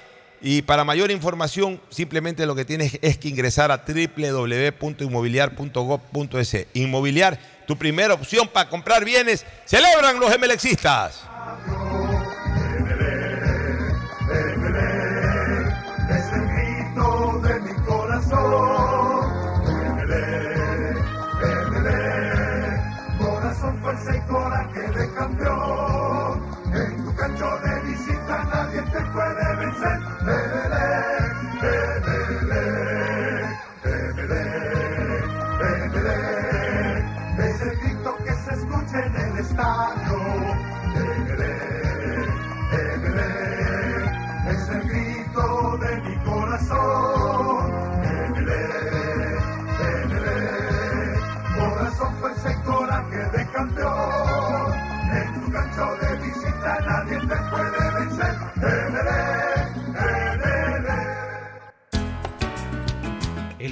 y 0.41 0.61
para 0.61 0.83
mayor 0.83 1.09
información, 1.09 1.81
simplemente 1.89 2.45
lo 2.45 2.53
que 2.53 2.65
tienes 2.65 2.99
es 3.01 3.17
que 3.17 3.29
ingresar 3.29 3.71
a 3.71 3.83
www.inmobiliar.gov.es. 3.87 6.67
Inmobiliar, 6.73 7.39
tu 7.65 7.77
primera 7.77 8.13
opción 8.13 8.47
para 8.47 8.69
comprar 8.69 9.03
bienes. 9.03 9.45
Celebran 9.65 10.19
los 10.19 10.33
emelexistas. 10.33 11.21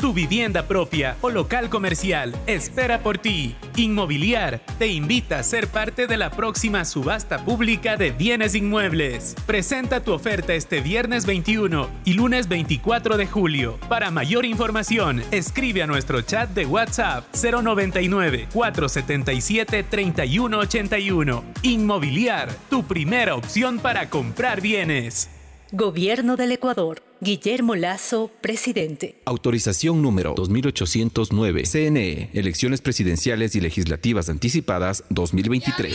Tu 0.00 0.14
vivienda 0.14 0.66
propia 0.66 1.18
o 1.20 1.28
local 1.28 1.68
comercial 1.68 2.34
espera 2.46 3.00
por 3.00 3.18
ti. 3.18 3.54
Inmobiliar 3.76 4.62
te 4.78 4.86
invita 4.86 5.38
a 5.38 5.42
ser 5.42 5.68
parte 5.68 6.06
de 6.06 6.16
la 6.16 6.30
próxima 6.30 6.86
subasta 6.86 7.44
pública 7.44 7.98
de 7.98 8.10
bienes 8.10 8.54
inmuebles. 8.54 9.36
Presenta 9.44 10.02
tu 10.02 10.14
oferta 10.14 10.54
este 10.54 10.80
viernes 10.80 11.26
21 11.26 11.86
y 12.06 12.14
lunes 12.14 12.48
24 12.48 13.18
de 13.18 13.26
julio. 13.26 13.78
Para 13.90 14.10
mayor 14.10 14.46
información, 14.46 15.22
escribe 15.32 15.82
a 15.82 15.86
nuestro 15.86 16.22
chat 16.22 16.48
de 16.48 16.64
WhatsApp 16.64 17.26
099 17.34 18.48
477 18.54 19.82
3181. 19.82 21.44
Inmobiliar, 21.60 22.50
tu 22.70 22.84
primera 22.84 23.34
opción 23.34 23.78
para 23.78 24.08
comprar 24.08 24.62
bienes. 24.62 25.28
Gobierno 25.72 26.34
del 26.34 26.50
Ecuador. 26.50 27.00
Guillermo 27.20 27.76
Lazo, 27.76 28.28
presidente. 28.40 29.20
Autorización 29.24 30.02
número 30.02 30.34
2809. 30.34 31.62
CNE. 31.62 32.30
Elecciones 32.32 32.80
presidenciales 32.80 33.54
y 33.54 33.60
legislativas 33.60 34.28
anticipadas 34.28 35.04
2023. 35.10 35.94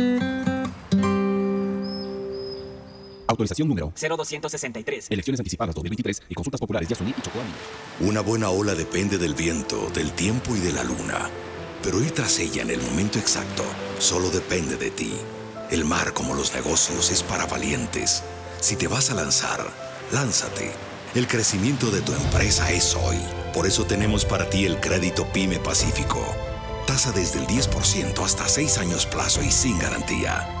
Autorización 3.31 3.67
número 3.67 3.93
0263. 3.95 5.07
Elecciones 5.09 5.39
anticipadas 5.39 5.73
2023 5.73 6.23
y 6.29 6.35
consultas 6.35 6.59
populares 6.59 6.89
de 6.89 6.93
Yasuní 6.93 7.15
y 7.17 7.21
Chocó 7.21 7.39
Una 8.01 8.21
buena 8.21 8.49
ola 8.49 8.75
depende 8.75 9.17
del 9.17 9.33
viento, 9.35 9.89
del 9.91 10.11
tiempo 10.11 10.55
y 10.55 10.59
de 10.59 10.73
la 10.73 10.83
luna. 10.83 11.29
Pero 11.81 12.01
ir 12.03 12.11
tras 12.11 12.39
ella 12.39 12.61
en 12.61 12.69
el 12.69 12.81
momento 12.81 13.19
exacto 13.19 13.63
solo 13.99 14.29
depende 14.29 14.75
de 14.75 14.91
ti. 14.91 15.13
El 15.71 15.85
mar, 15.85 16.13
como 16.13 16.35
los 16.35 16.53
negocios, 16.53 17.09
es 17.09 17.23
para 17.23 17.45
valientes. 17.45 18.23
Si 18.59 18.75
te 18.75 18.89
vas 18.89 19.09
a 19.09 19.15
lanzar, 19.15 19.65
lánzate. 20.11 20.71
El 21.15 21.27
crecimiento 21.27 21.89
de 21.89 22.01
tu 22.01 22.13
empresa 22.13 22.69
es 22.71 22.95
hoy. 22.95 23.17
Por 23.53 23.65
eso 23.65 23.85
tenemos 23.85 24.25
para 24.25 24.49
ti 24.49 24.65
el 24.65 24.79
crédito 24.81 25.25
PYME 25.31 25.59
Pacífico. 25.59 26.21
Tasa 26.85 27.13
desde 27.13 27.39
el 27.39 27.47
10% 27.47 28.25
hasta 28.25 28.49
6 28.49 28.77
años 28.79 29.05
plazo 29.05 29.41
y 29.41 29.51
sin 29.51 29.79
garantía. 29.79 30.60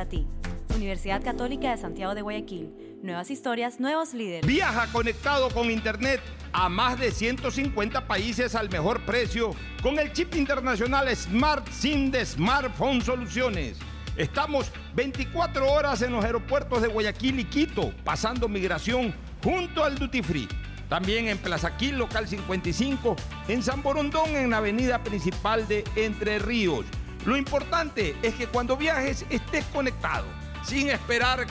Universidad 0.75 1.23
Católica 1.23 1.71
de 1.71 1.77
Santiago 1.77 2.15
de 2.15 2.21
Guayaquil. 2.21 2.73
Nuevas 3.03 3.29
historias, 3.29 3.79
nuevos 3.79 4.13
líderes. 4.13 4.47
Viaja 4.47 4.87
conectado 4.91 5.49
con 5.49 5.69
Internet 5.69 6.21
a 6.53 6.69
más 6.69 6.99
de 6.99 7.11
150 7.11 8.07
países 8.07 8.55
al 8.55 8.69
mejor 8.69 9.05
precio 9.05 9.51
con 9.81 9.99
el 9.99 10.11
chip 10.11 10.35
internacional 10.35 11.15
Smart 11.15 11.67
SIM 11.69 12.09
de 12.09 12.25
Smartphone 12.25 13.01
Soluciones. 13.01 13.77
Estamos 14.17 14.71
24 14.95 15.71
horas 15.71 16.01
en 16.01 16.13
los 16.13 16.25
aeropuertos 16.25 16.81
de 16.81 16.87
Guayaquil 16.87 17.39
y 17.39 17.45
Quito, 17.45 17.93
pasando 18.03 18.47
migración 18.47 19.13
junto 19.43 19.83
al 19.83 19.97
Duty 19.97 20.21
Free. 20.21 20.47
También 20.89 21.29
en 21.29 21.37
Plaza 21.37 21.77
Quil, 21.77 21.97
local 21.97 22.27
55, 22.27 23.15
en 23.47 23.63
San 23.63 23.81
Borondón, 23.81 24.35
en 24.35 24.49
la 24.49 24.57
avenida 24.57 25.01
principal 25.03 25.67
de 25.67 25.85
Entre 25.95 26.39
Ríos. 26.39 26.85
Lo 27.25 27.37
importante 27.37 28.15
es 28.21 28.33
que 28.35 28.47
cuando 28.47 28.75
viajes 28.75 29.25
estés 29.29 29.65
conectado, 29.65 30.25
sin 30.63 30.89
esperar 30.89 31.47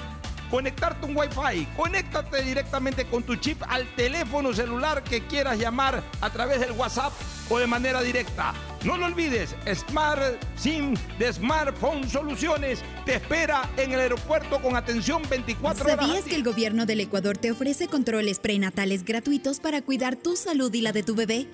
conectarte 0.50 1.06
un 1.06 1.16
Wi-Fi. 1.16 1.66
Conéctate 1.76 2.42
directamente 2.42 3.06
con 3.06 3.22
tu 3.22 3.36
chip 3.36 3.62
al 3.68 3.86
teléfono 3.94 4.52
celular 4.52 5.02
que 5.04 5.26
quieras 5.26 5.58
llamar 5.58 6.02
a 6.20 6.30
través 6.30 6.60
del 6.60 6.72
WhatsApp 6.72 7.12
o 7.48 7.58
de 7.58 7.66
manera 7.66 8.02
directa. 8.02 8.52
No 8.84 8.96
lo 8.96 9.06
olvides, 9.06 9.54
Smart 9.74 10.22
SIM 10.56 10.94
de 11.18 11.32
Smartphone 11.32 12.08
Soluciones 12.08 12.80
te 13.04 13.16
espera 13.16 13.68
en 13.76 13.92
el 13.92 14.00
aeropuerto 14.00 14.60
con 14.60 14.74
atención 14.74 15.22
24 15.28 15.84
horas. 15.84 15.96
¿Sabías 15.96 16.24
que 16.24 16.34
el 16.34 16.42
gobierno 16.42 16.86
del 16.86 17.00
Ecuador 17.00 17.36
te 17.36 17.50
ofrece 17.50 17.88
controles 17.88 18.40
prenatales 18.40 19.04
gratuitos 19.04 19.60
para 19.60 19.82
cuidar 19.82 20.16
tu 20.16 20.34
salud 20.36 20.72
y 20.72 20.80
la 20.80 20.92
de 20.92 21.02
tu 21.02 21.14
bebé? 21.14 21.46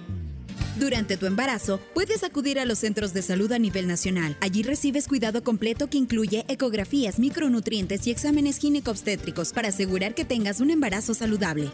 Durante 0.78 1.16
tu 1.16 1.24
embarazo, 1.24 1.80
puedes 1.94 2.22
acudir 2.22 2.58
a 2.58 2.66
los 2.66 2.80
centros 2.80 3.14
de 3.14 3.22
salud 3.22 3.50
a 3.52 3.58
nivel 3.58 3.86
nacional. 3.86 4.36
Allí 4.40 4.62
recibes 4.62 5.08
cuidado 5.08 5.42
completo 5.42 5.88
que 5.88 5.96
incluye 5.96 6.44
ecografías, 6.48 7.18
micronutrientes 7.18 8.06
y 8.06 8.10
exámenes 8.10 8.58
ginecobstétricos 8.58 9.54
para 9.54 9.68
asegurar 9.68 10.14
que 10.14 10.26
tengas 10.26 10.60
un 10.60 10.70
embarazo 10.70 11.14
saludable. 11.14 11.70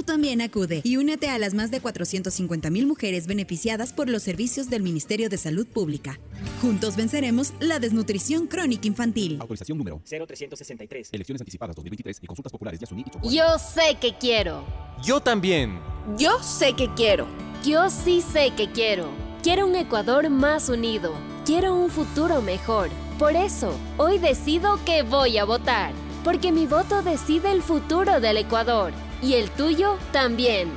Tú 0.00 0.06
también 0.06 0.40
acude 0.40 0.80
y 0.82 0.96
únete 0.96 1.28
a 1.28 1.38
las 1.38 1.52
más 1.52 1.70
de 1.70 1.78
450 1.82 2.70
mil 2.70 2.86
mujeres 2.86 3.26
beneficiadas 3.26 3.92
por 3.92 4.08
los 4.08 4.22
servicios 4.22 4.70
del 4.70 4.82
Ministerio 4.82 5.28
de 5.28 5.36
Salud 5.36 5.66
Pública. 5.66 6.18
Juntos 6.62 6.96
venceremos 6.96 7.52
la 7.60 7.78
desnutrición 7.80 8.46
crónica 8.46 8.88
infantil. 8.88 9.36
Autorización 9.42 9.76
número 9.76 10.00
0363. 10.06 11.10
Elecciones 11.12 11.42
anticipadas 11.42 11.76
2023 11.76 12.18
y 12.22 12.26
consultas 12.26 12.50
populares 12.50 12.80
de 12.80 12.86
Yasuní 12.86 13.04
y 13.24 13.36
Yo 13.36 13.58
sé 13.58 13.98
que 14.00 14.16
quiero. 14.16 14.64
Yo 15.04 15.20
también. 15.20 15.78
Yo 16.16 16.42
sé 16.42 16.72
que 16.72 16.88
quiero. 16.94 17.26
Yo 17.62 17.90
sí 17.90 18.22
sé 18.22 18.54
que 18.56 18.72
quiero. 18.72 19.06
Quiero 19.42 19.66
un 19.66 19.76
Ecuador 19.76 20.30
más 20.30 20.70
unido. 20.70 21.12
Quiero 21.44 21.74
un 21.74 21.90
futuro 21.90 22.40
mejor. 22.40 22.88
Por 23.18 23.36
eso, 23.36 23.74
hoy 23.98 24.16
decido 24.16 24.82
que 24.86 25.02
voy 25.02 25.36
a 25.36 25.44
votar. 25.44 25.92
Porque 26.24 26.52
mi 26.52 26.64
voto 26.64 27.02
decide 27.02 27.52
el 27.52 27.60
futuro 27.62 28.18
del 28.18 28.38
Ecuador. 28.38 28.94
Y 29.22 29.34
el 29.34 29.50
tuyo 29.50 29.98
también. 30.12 30.70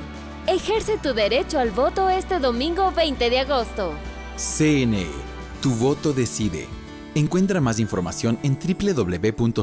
Ejerce 0.46 0.98
tu 0.98 1.14
derecho 1.14 1.58
al 1.58 1.70
voto 1.70 2.10
este 2.10 2.38
domingo 2.38 2.92
20 2.92 3.30
de 3.30 3.38
agosto. 3.38 3.94
CNE. 4.36 5.06
Tu 5.62 5.70
voto 5.74 6.12
decide. 6.12 6.66
Encuentra 7.14 7.60
más 7.60 7.78
información 7.78 8.38
en 8.42 8.58
www.cne.gov.es. 8.58 9.60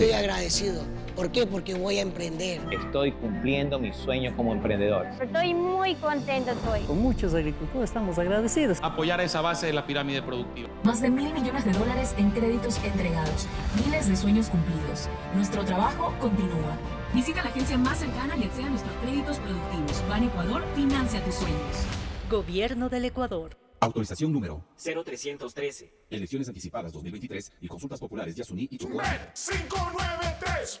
Estoy 0.00 0.12
agradecido. 0.12 0.82
¿Por 1.14 1.30
qué? 1.30 1.46
Porque 1.46 1.74
voy 1.74 1.98
a 1.98 2.02
emprender. 2.02 2.60
Estoy 2.72 3.12
cumpliendo 3.12 3.78
mi 3.78 3.92
sueño 3.94 4.36
como 4.36 4.52
emprendedor. 4.52 5.06
Estoy 5.22 5.54
muy 5.54 5.94
contento 5.94 6.50
hoy. 6.68 6.80
Con 6.80 6.98
muchos 7.00 7.32
agricultores 7.32 7.88
estamos 7.90 8.18
agradecidos. 8.18 8.78
Apoyar 8.82 9.20
esa 9.20 9.40
base 9.40 9.66
de 9.66 9.72
la 9.72 9.86
pirámide 9.86 10.20
productiva. 10.20 10.68
Más 10.82 11.00
de 11.00 11.10
mil 11.10 11.32
millones 11.32 11.64
de 11.64 11.72
dólares 11.72 12.12
en 12.18 12.32
créditos 12.32 12.78
entregados. 12.84 13.46
Miles 13.84 14.08
de 14.08 14.16
sueños 14.16 14.48
cumplidos. 14.48 15.08
Nuestro 15.36 15.64
trabajo 15.64 16.12
continúa. 16.20 16.76
Visita 17.14 17.42
la 17.44 17.50
agencia 17.50 17.78
más 17.78 17.98
cercana 17.98 18.36
y 18.36 18.42
acceda 18.42 18.66
a 18.66 18.70
nuestros 18.70 18.96
créditos 18.96 19.38
productivos. 19.38 20.08
Ban 20.08 20.24
Ecuador 20.24 20.64
financia 20.74 21.24
tus 21.24 21.36
sueños. 21.36 21.86
Gobierno 22.28 22.88
del 22.88 23.04
Ecuador. 23.04 23.56
Autorización 23.78 24.32
número 24.32 24.64
0313. 24.76 25.94
Elecciones 26.10 26.48
anticipadas 26.48 26.92
2023 26.92 27.52
y 27.60 27.68
consultas 27.68 28.00
populares 28.00 28.34
de 28.34 28.40
Yasuní 28.42 28.66
y 28.68 28.78
Chocó 28.78 28.98
593.es 28.98 30.80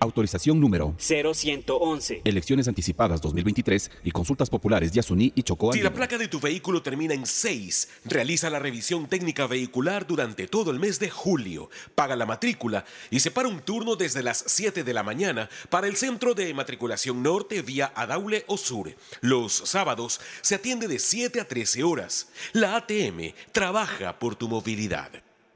Autorización 0.00 0.60
número 0.60 0.94
0111. 0.98 2.22
Elecciones 2.24 2.68
anticipadas 2.68 3.20
2023 3.20 3.90
y 4.04 4.10
consultas 4.12 4.48
populares 4.48 4.92
de 4.92 5.00
Asuní 5.00 5.32
y 5.34 5.42
Chocó. 5.42 5.72
Si 5.72 5.82
la 5.82 5.92
placa 5.92 6.16
de 6.18 6.28
tu 6.28 6.38
vehículo 6.38 6.82
termina 6.82 7.14
en 7.14 7.26
6, 7.26 7.88
realiza 8.04 8.48
la 8.48 8.60
revisión 8.60 9.08
técnica 9.08 9.48
vehicular 9.48 10.06
durante 10.06 10.46
todo 10.46 10.70
el 10.70 10.78
mes 10.78 11.00
de 11.00 11.10
julio. 11.10 11.68
Paga 11.96 12.14
la 12.14 12.26
matrícula 12.26 12.84
y 13.10 13.18
separa 13.20 13.48
un 13.48 13.60
turno 13.60 13.96
desde 13.96 14.22
las 14.22 14.44
7 14.46 14.84
de 14.84 14.94
la 14.94 15.02
mañana 15.02 15.48
para 15.68 15.88
el 15.88 15.96
centro 15.96 16.34
de 16.34 16.54
matriculación 16.54 17.22
norte 17.22 17.62
vía 17.62 17.92
Adaule 17.96 18.44
o 18.46 18.56
Sur. 18.56 18.94
Los 19.20 19.52
sábados 19.52 20.20
se 20.42 20.54
atiende 20.54 20.86
de 20.86 21.00
7 21.00 21.40
a 21.40 21.48
13 21.48 21.82
horas. 21.82 22.28
La 22.52 22.76
ATM 22.76 23.32
trabaja 23.50 24.16
por 24.18 24.36
tu 24.36 24.48
movilidad. 24.48 25.10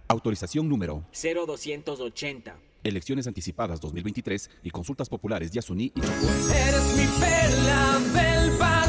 Autorización 0.08 0.68
número 0.68 1.04
0280. 1.12 2.71
Elecciones 2.84 3.26
anticipadas 3.26 3.80
2023 3.80 4.50
y 4.62 4.70
consultas 4.70 5.08
populares 5.08 5.52
de 5.52 5.58
Asuní 5.58 5.92
y 5.94 6.00
Chocó. 6.00 6.28
Eres 6.52 6.96
mi 6.96 7.06
perla 7.20 8.81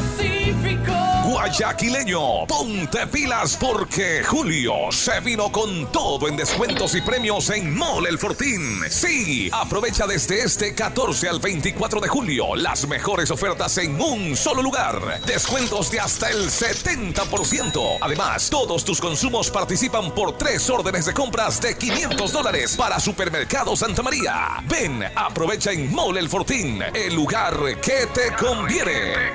Guayaquileño, 1.24 2.46
ponte 2.46 3.06
pilas 3.06 3.56
porque 3.58 4.22
Julio 4.24 4.90
se 4.90 5.20
vino 5.20 5.50
con 5.50 5.90
todo 5.92 6.28
en 6.28 6.36
descuentos 6.36 6.94
y 6.94 7.00
premios 7.00 7.50
en 7.50 7.76
Mole 7.76 8.08
El 8.08 8.18
Fortín. 8.18 8.80
Sí, 8.88 9.50
aprovecha 9.52 10.06
desde 10.06 10.40
este 10.40 10.74
14 10.74 11.28
al 11.28 11.40
24 11.40 12.00
de 12.00 12.08
julio 12.08 12.54
las 12.56 12.86
mejores 12.88 13.30
ofertas 13.30 13.76
en 13.78 14.00
un 14.00 14.36
solo 14.36 14.62
lugar. 14.62 15.20
Descuentos 15.26 15.90
de 15.90 16.00
hasta 16.00 16.30
el 16.30 16.50
70%. 16.50 17.98
Además, 18.00 18.48
todos 18.50 18.84
tus 18.84 19.00
consumos 19.00 19.50
participan 19.50 20.12
por 20.14 20.38
tres 20.38 20.68
órdenes 20.70 21.06
de 21.06 21.14
compras 21.14 21.60
de 21.60 21.76
500 21.76 22.32
dólares 22.32 22.76
para 22.76 23.00
Supermercado 23.00 23.76
Santa 23.76 24.02
María. 24.02 24.62
Ven, 24.68 25.04
aprovecha 25.14 25.72
en 25.72 25.92
Mole 25.92 26.20
El 26.20 26.28
Fortín, 26.28 26.82
el 26.94 27.14
lugar 27.14 27.58
que 27.80 28.06
te 28.14 28.34
conviene. 28.34 29.34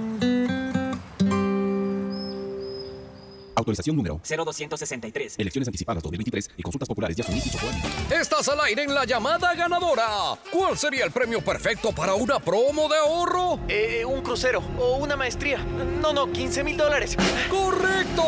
Autorización 3.61 3.95
número 3.95 4.19
0263. 4.23 5.35
Elecciones 5.37 5.67
anticipadas 5.67 6.01
2023 6.03 6.51
y 6.57 6.63
consultas 6.63 6.87
populares 6.87 7.15
de 7.15 7.23
Asuní 7.23 7.39
y. 7.39 8.13
Estás 8.13 8.49
al 8.49 8.59
aire 8.61 8.83
en 8.83 8.93
la 8.93 9.05
llamada 9.05 9.53
ganadora. 9.53 10.07
¿Cuál 10.51 10.77
sería 10.77 11.05
el 11.05 11.11
premio 11.11 11.43
perfecto 11.43 11.91
para 11.91 12.15
una 12.15 12.39
promo 12.39 12.89
de 12.89 12.97
ahorro? 12.97 13.59
Eh, 13.67 14.03
un 14.03 14.21
crucero 14.21 14.63
o 14.79 14.97
una 14.97 15.15
maestría. 15.15 15.59
No, 16.01 16.11
no, 16.11 16.31
15 16.31 16.63
mil 16.63 16.75
dólares. 16.75 17.15
¡Correcto! 17.49 18.23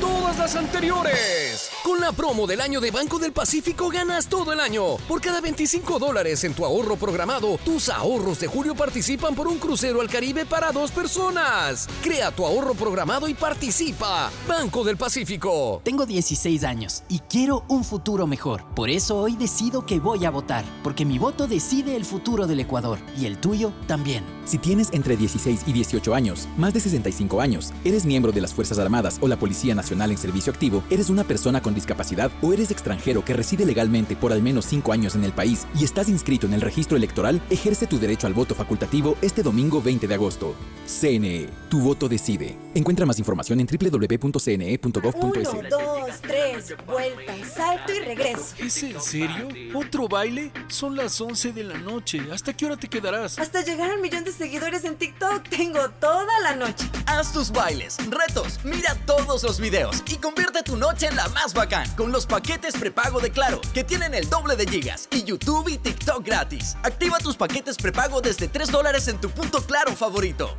Todas 0.00 0.38
las 0.38 0.54
anteriores. 0.54 1.70
Con 1.86 2.00
la 2.00 2.10
promo 2.10 2.48
del 2.48 2.60
año 2.60 2.80
de 2.80 2.90
Banco 2.90 3.20
del 3.20 3.30
Pacífico 3.30 3.90
ganas 3.90 4.26
todo 4.26 4.52
el 4.52 4.58
año. 4.58 4.96
Por 5.06 5.20
cada 5.20 5.40
25 5.40 6.00
dólares 6.00 6.42
en 6.42 6.52
tu 6.52 6.64
ahorro 6.64 6.96
programado, 6.96 7.60
tus 7.64 7.90
ahorros 7.90 8.40
de 8.40 8.48
julio 8.48 8.74
participan 8.74 9.36
por 9.36 9.46
un 9.46 9.58
crucero 9.58 10.00
al 10.00 10.08
Caribe 10.08 10.44
para 10.46 10.72
dos 10.72 10.90
personas. 10.90 11.88
Crea 12.02 12.32
tu 12.32 12.44
ahorro 12.44 12.74
programado 12.74 13.28
y 13.28 13.34
participa. 13.34 14.32
Banco 14.48 14.82
del 14.82 14.96
Pacífico. 14.96 15.80
Tengo 15.84 16.06
16 16.06 16.64
años 16.64 17.04
y 17.08 17.20
quiero 17.20 17.64
un 17.68 17.84
futuro 17.84 18.26
mejor. 18.26 18.64
Por 18.74 18.90
eso 18.90 19.18
hoy 19.18 19.36
decido 19.36 19.86
que 19.86 20.00
voy 20.00 20.24
a 20.24 20.30
votar, 20.30 20.64
porque 20.82 21.04
mi 21.04 21.20
voto 21.20 21.46
decide 21.46 21.94
el 21.94 22.04
futuro 22.04 22.48
del 22.48 22.58
Ecuador 22.58 22.98
y 23.16 23.26
el 23.26 23.38
tuyo 23.38 23.72
también. 23.86 24.24
Si 24.44 24.58
tienes 24.58 24.88
entre 24.92 25.16
16 25.16 25.62
y 25.68 25.72
18 25.72 26.16
años, 26.16 26.48
más 26.56 26.74
de 26.74 26.80
65 26.80 27.40
años, 27.40 27.72
eres 27.84 28.04
miembro 28.04 28.32
de 28.32 28.40
las 28.40 28.52
Fuerzas 28.52 28.80
Armadas 28.80 29.18
o 29.20 29.28
la 29.28 29.38
Policía 29.38 29.76
Nacional 29.76 30.10
en 30.10 30.18
servicio 30.18 30.52
activo, 30.52 30.82
eres 30.90 31.10
una 31.10 31.22
persona 31.22 31.62
con 31.62 31.75
discapacidad 31.76 32.32
o 32.42 32.52
eres 32.52 32.72
extranjero 32.72 33.24
que 33.24 33.34
reside 33.34 33.64
legalmente 33.64 34.16
por 34.16 34.32
al 34.32 34.42
menos 34.42 34.64
5 34.64 34.92
años 34.92 35.14
en 35.14 35.22
el 35.22 35.32
país 35.32 35.64
y 35.78 35.84
estás 35.84 36.08
inscrito 36.08 36.48
en 36.48 36.54
el 36.54 36.60
registro 36.60 36.96
electoral, 36.96 37.40
ejerce 37.50 37.86
tu 37.86 38.00
derecho 38.00 38.26
al 38.26 38.34
voto 38.34 38.56
facultativo 38.56 39.16
este 39.22 39.44
domingo 39.44 39.80
20 39.80 40.08
de 40.08 40.14
agosto. 40.14 40.56
CNE, 40.86 41.48
tu 41.68 41.80
voto 41.80 42.08
decide. 42.08 42.56
Encuentra 42.74 43.06
más 43.06 43.18
información 43.18 43.60
en 43.60 43.66
www.cne.gov.es. 43.66 45.48
Uno, 45.48 45.68
dos, 45.68 46.20
tres, 46.22 46.74
vuelta, 46.86 47.34
salto 47.44 47.92
y 47.92 47.98
regreso. 48.00 48.54
¿Es 48.58 48.82
en 48.82 49.00
serio? 49.00 49.48
¿Otro 49.74 50.08
baile? 50.08 50.52
Son 50.68 50.96
las 50.96 51.20
11 51.20 51.52
de 51.52 51.64
la 51.64 51.78
noche. 51.78 52.20
¿Hasta 52.32 52.52
qué 52.52 52.66
hora 52.66 52.76
te 52.76 52.88
quedarás? 52.88 53.38
Hasta 53.38 53.62
llegar 53.62 53.90
al 53.90 54.00
millón 54.00 54.24
de 54.24 54.32
seguidores 54.32 54.84
en 54.84 54.96
TikTok 54.96 55.48
tengo 55.48 55.90
toda 56.00 56.40
la 56.40 56.54
noche. 56.54 56.88
Haz 57.06 57.32
tus 57.32 57.50
bailes, 57.50 57.98
retos, 58.08 58.60
mira 58.64 58.94
todos 59.06 59.42
los 59.42 59.60
videos 59.60 60.02
y 60.06 60.16
convierte 60.16 60.62
tu 60.62 60.76
noche 60.76 61.06
en 61.06 61.16
la 61.16 61.28
más 61.28 61.52
bacán 61.56 61.88
con 61.96 62.12
los 62.12 62.26
paquetes 62.26 62.76
prepago 62.76 63.18
de 63.18 63.30
Claro, 63.30 63.60
que 63.74 63.82
tienen 63.82 64.14
el 64.14 64.28
doble 64.30 64.54
de 64.54 64.66
gigas 64.66 65.08
y 65.10 65.24
YouTube 65.24 65.68
y 65.68 65.78
TikTok 65.78 66.24
gratis. 66.24 66.76
Activa 66.84 67.18
tus 67.18 67.36
paquetes 67.36 67.76
prepago 67.76 68.20
desde 68.20 68.46
3 68.46 68.70
dólares 68.70 69.08
en 69.08 69.20
tu 69.20 69.30
punto 69.30 69.60
Claro 69.62 69.96
favorito. 69.96 70.56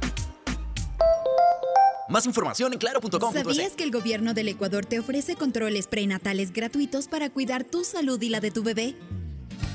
Más 2.10 2.26
información 2.26 2.74
en 2.74 2.80
claro.com. 2.80 3.34
¿Sabías 3.34 3.74
que 3.74 3.84
el 3.84 3.92
gobierno 3.92 4.34
del 4.34 4.48
Ecuador 4.48 4.86
te 4.86 5.00
ofrece 5.00 5.36
controles 5.36 5.88
prenatales 5.88 6.54
gratuitos 6.54 7.08
para 7.08 7.30
cuidar 7.30 7.64
tu 7.64 7.84
salud 7.84 8.22
y 8.22 8.30
la 8.30 8.40
de 8.40 8.52
tu 8.52 8.64
bebé? 8.64 8.96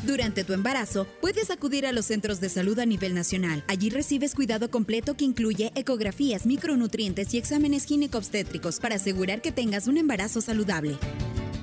Durante 0.04 0.44
tu 0.44 0.52
embarazo, 0.52 1.06
puedes 1.20 1.50
acudir 1.50 1.86
a 1.86 1.92
los 1.92 2.06
centros 2.06 2.40
de 2.40 2.48
salud 2.48 2.78
a 2.78 2.86
nivel 2.86 3.14
nacional. 3.14 3.62
Allí 3.68 3.90
recibes 3.90 4.34
cuidado 4.34 4.70
completo 4.70 5.16
que 5.16 5.24
incluye 5.24 5.72
ecografías, 5.74 6.46
micronutrientes 6.46 7.32
y 7.34 7.38
exámenes 7.38 7.84
ginecobstétricos 7.84 8.80
para 8.80 8.96
asegurar 8.96 9.40
que 9.42 9.52
tengas 9.52 9.86
un 9.86 9.98
embarazo 9.98 10.40
saludable. 10.40 10.98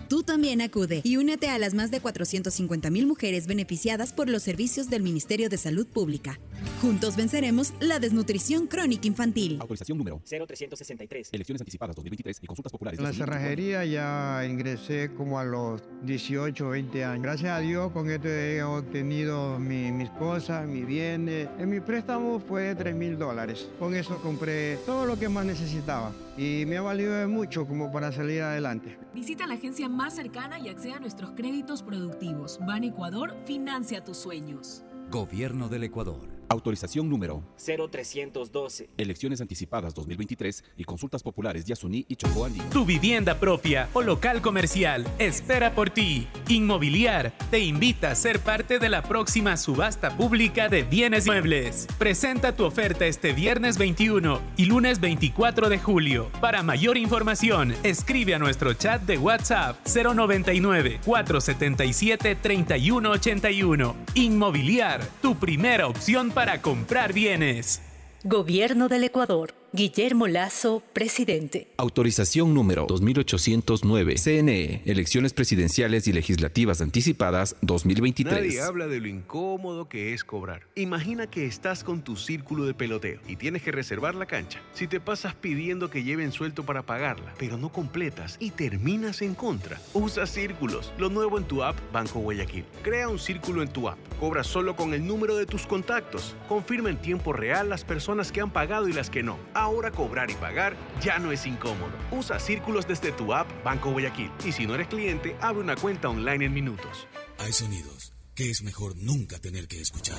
Tú 0.10 0.24
también 0.24 0.60
acude 0.60 1.02
y 1.04 1.18
únete 1.18 1.50
a 1.50 1.60
las 1.60 1.76
más 1.76 1.92
de 1.92 2.02
450 2.02 2.90
mil 2.90 3.06
mujeres 3.06 3.46
beneficiadas 3.46 4.12
por 4.12 4.28
los 4.28 4.42
servicios 4.42 4.90
del 4.90 5.04
Ministerio 5.04 5.50
de 5.50 5.58
Salud 5.58 5.86
Pública. 5.86 6.40
Juntos 6.82 7.16
venceremos 7.16 7.76
la 7.80 8.00
desnutrición 8.00 8.66
crónica 8.66 9.06
infantil. 9.08 9.60
Autorización 9.62 10.00
número 10.00 10.20
0363. 10.26 11.30
Elecciones 11.32 11.62
anticipadas 11.62 11.96
2023 11.96 12.40
y 12.42 12.48
consultas 12.48 12.72
populares. 12.72 12.98
En 12.98 13.06
la 13.06 13.14
cerrajería 13.14 13.86
ya 13.86 14.44
ingresé 14.50 15.12
como 15.16 15.38
a 15.38 15.44
los 15.44 15.84
18, 16.02 16.70
20 16.70 17.04
años. 17.04 17.22
Gracias 17.22 17.52
a 17.52 17.60
Dios 17.60 17.92
con 17.92 18.09
esto 18.10 18.28
he 18.28 18.62
obtenido 18.64 19.60
mi- 19.60 19.92
mis 19.92 20.10
cosas, 20.12 20.68
mis 20.68 20.86
bienes. 20.86 21.48
En 21.58 21.70
mi 21.70 21.80
préstamo 21.80 22.40
fue 22.40 22.64
de 22.64 22.76
3 22.76 22.96
mil 22.96 23.18
dólares. 23.18 23.70
Con 23.80 23.96
eso 23.96 24.18
compré 24.22 24.78
todo 24.86 25.06
lo 25.06 25.18
que 25.20 25.30
más 25.30 25.46
necesitaba 25.46 26.12
y 26.38 26.66
me 26.68 26.78
ha 26.78 26.82
valido 26.82 27.14
de 27.14 27.28
mucho 27.28 27.66
como 27.68 27.92
para 27.92 28.12
salir 28.12 28.42
adelante. 28.42 28.98
Visita 29.14 29.46
la 29.48 29.56
agencia 29.56 29.90
más 29.90 30.16
cercana 30.16 30.60
y 30.60 30.70
acceda 30.70 30.98
a 30.98 31.00
nuestros 31.00 31.32
créditos 31.32 31.84
productivos. 31.84 32.60
Ban 32.66 32.84
Ecuador 32.84 33.36
financia 33.46 34.04
tus 34.04 34.18
sueños. 34.18 34.84
Gobierno 35.12 35.70
del 35.70 35.84
Ecuador. 35.84 36.39
Autorización 36.52 37.08
número 37.08 37.44
0312. 37.58 38.90
Elecciones 38.98 39.40
anticipadas 39.40 39.94
2023 39.94 40.64
y 40.78 40.84
consultas 40.84 41.22
populares 41.22 41.64
Yasuní 41.66 42.08
y 42.10 42.16
Chocó 42.16 42.46
Andino. 42.46 42.66
Tu 42.72 42.86
vivienda 42.86 43.40
propia 43.40 43.88
o 43.94 44.02
local 44.02 44.42
comercial 44.42 45.06
espera 45.20 45.76
por 45.76 45.92
ti. 45.92 46.28
Inmobiliar 46.48 47.34
te 47.52 47.60
invita 47.60 48.10
a 48.10 48.16
ser 48.16 48.40
parte 48.40 48.80
de 48.80 48.90
la 48.90 49.04
próxima 49.04 49.58
subasta 49.58 50.18
pública 50.18 50.70
de 50.70 50.82
bienes 50.82 51.28
muebles. 51.28 51.86
Presenta 52.00 52.56
tu 52.56 52.66
oferta 52.66 53.06
este 53.06 53.32
viernes 53.32 53.78
21 53.78 54.42
y 54.58 54.66
lunes 54.66 55.00
24 55.00 55.70
de 55.70 55.78
julio. 55.78 56.32
Para 56.42 56.64
mayor 56.64 56.98
información, 56.98 57.76
escribe 57.84 58.34
a 58.34 58.40
nuestro 58.40 58.74
chat 58.74 59.04
de 59.04 59.20
WhatsApp 59.20 59.78
099 59.86 61.02
477 61.06 62.36
3181. 62.36 63.96
Inmobiliar, 64.16 65.06
tu 65.22 65.36
primera 65.36 65.86
opción 65.88 66.32
para 66.32 66.39
comprar 66.62 67.12
bienes. 67.12 67.82
Gobierno 68.24 68.88
del 68.88 69.04
Ecuador. 69.04 69.54
Guillermo 69.72 70.26
Lazo, 70.26 70.82
presidente. 70.94 71.68
Autorización 71.78 72.56
número 72.56 72.88
2809. 72.88 74.16
CNE. 74.16 74.82
Elecciones 74.86 75.34
presidenciales 75.34 76.08
y 76.08 76.14
legislativas 76.14 76.82
anticipadas 76.82 77.56
2023. 77.62 78.34
Nadie 78.34 78.62
habla 78.62 78.88
de 78.88 79.00
lo 79.00 79.08
incómodo 79.08 79.88
que 79.88 80.16
es 80.16 80.24
cobrar. 80.24 80.64
Imagina 80.74 81.28
que 81.28 81.46
estás 81.46 81.84
con 81.84 82.02
tu 82.02 82.16
círculo 82.16 82.66
de 82.66 82.74
peloteo 82.74 83.20
y 83.28 83.36
tienes 83.36 83.62
que 83.62 83.72
reservar 83.72 84.16
la 84.16 84.26
cancha. 84.26 84.60
Si 84.74 84.88
te 84.88 85.00
pasas 85.00 85.36
pidiendo 85.36 85.92
que 85.92 86.04
lleven 86.04 86.32
suelto 86.32 86.66
para 86.66 86.82
pagarla, 86.82 87.36
pero 87.38 87.60
no 87.60 87.72
completas 87.72 88.38
y 88.40 88.50
terminas 88.50 89.22
en 89.22 89.36
contra, 89.36 89.80
usa 89.94 90.26
círculos. 90.26 90.92
Lo 90.98 91.10
nuevo 91.10 91.38
en 91.38 91.44
tu 91.44 91.62
app 91.62 91.78
Banco 91.94 92.20
Guayaquil. 92.22 92.66
Crea 92.82 93.08
un 93.08 93.20
círculo 93.20 93.62
en 93.62 93.70
tu 93.70 93.88
app. 93.88 94.00
Cobra 94.20 94.44
solo 94.44 94.76
con 94.76 94.96
el 94.96 95.06
número 95.06 95.36
de 95.36 95.46
tus 95.46 95.68
contactos. 95.68 96.36
Confirma 96.48 96.90
en 96.90 96.98
tiempo 96.98 97.34
real 97.34 97.70
las 97.70 97.84
personas 97.84 98.32
que 98.32 98.42
han 98.42 98.52
pagado 98.52 98.88
y 98.88 98.94
las 98.94 99.12
que 99.12 99.22
no. 99.22 99.38
Ahora 99.60 99.92
cobrar 99.92 100.32
y 100.32 100.36
pagar 100.36 100.78
ya 101.02 101.20
no 101.20 101.34
es 101.34 101.46
incómodo. 101.46 101.92
Usa 102.12 102.40
círculos 102.40 102.88
desde 102.88 103.12
tu 103.12 103.34
app 103.34 103.46
Banco 103.62 103.92
Guayaquil. 103.92 104.32
Y 104.46 104.54
si 104.54 104.66
no 104.66 104.74
eres 104.74 104.88
cliente, 104.88 105.36
abre 105.42 105.60
una 105.60 105.76
cuenta 105.76 106.08
online 106.08 106.46
en 106.46 106.54
minutos. 106.54 107.10
Hay 107.40 107.52
sonidos 107.52 108.14
que 108.36 108.50
es 108.50 108.64
mejor 108.64 108.96
nunca 108.96 109.38
tener 109.38 109.68
que 109.68 109.82
escuchar. 109.82 110.18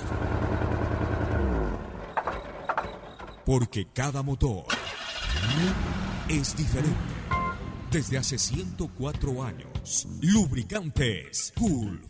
Porque 3.47 3.87
cada 3.95 4.23
motor 4.23 4.67
es 6.29 6.55
diferente. 6.55 6.99
Desde 7.91 8.19
hace 8.19 8.37
104 8.37 9.43
años, 9.43 10.07
Lubricantes 10.21 11.55
Gulf 11.57 12.10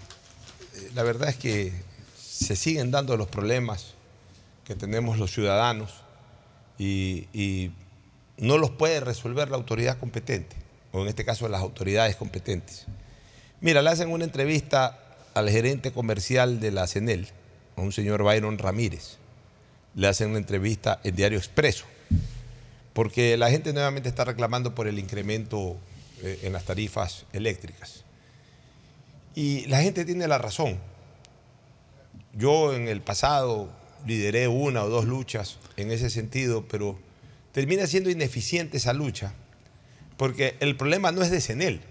la 0.95 1.03
verdad 1.03 1.29
es 1.29 1.35
que 1.35 1.71
se 2.17 2.55
siguen 2.55 2.91
dando 2.91 3.17
los 3.17 3.27
problemas 3.27 3.93
que 4.65 4.75
tenemos 4.75 5.17
los 5.17 5.31
ciudadanos 5.31 5.91
y, 6.77 7.71
no 8.37 8.57
los 8.57 8.71
puede 8.71 8.99
resolver 9.01 9.51
la 9.51 9.57
autoridad 9.57 9.99
competente, 9.99 10.55
o 10.91 11.03
en 11.03 11.07
este 11.07 11.23
caso 11.23 11.47
las 11.47 11.61
autoridades 11.61 12.15
competentes. 12.15 12.87
Mira, 13.59 13.83
le 13.83 13.91
hacen 13.91 14.09
una 14.09 14.23
entrevista 14.23 14.97
al 15.35 15.47
gerente 15.51 15.91
comercial 15.91 16.59
de 16.59 16.71
la 16.71 16.87
CENEL, 16.87 17.27
a 17.75 17.81
un 17.81 17.91
señor 17.91 18.23
Byron 18.23 18.57
Ramírez. 18.57 19.17
Le 19.93 20.07
hacen 20.07 20.31
una 20.31 20.39
entrevista 20.39 20.99
en 21.03 21.15
Diario 21.15 21.37
Expreso, 21.37 21.85
porque 22.93 23.37
la 23.37 23.51
gente 23.51 23.73
nuevamente 23.73 24.09
está 24.09 24.25
reclamando 24.25 24.73
por 24.73 24.87
el 24.87 24.97
incremento 24.97 25.77
eh, 26.23 26.39
en 26.41 26.53
las 26.53 26.63
tarifas 26.63 27.27
eléctricas. 27.33 28.05
Y 29.35 29.65
la 29.67 29.81
gente 29.81 30.05
tiene 30.05 30.27
la 30.27 30.37
razón. 30.37 30.79
Yo 32.33 32.73
en 32.73 32.87
el 32.87 33.01
pasado 33.01 33.69
lideré 34.05 34.47
una 34.47 34.83
o 34.83 34.89
dos 34.89 35.05
luchas 35.05 35.57
en 35.77 35.91
ese 35.91 36.09
sentido, 36.09 36.65
pero 36.67 36.97
termina 37.51 37.87
siendo 37.87 38.09
ineficiente 38.09 38.77
esa 38.77 38.93
lucha, 38.93 39.33
porque 40.17 40.55
el 40.59 40.75
problema 40.75 41.11
no 41.11 41.21
es 41.21 41.31
de 41.31 41.41
CENEL, 41.41 41.81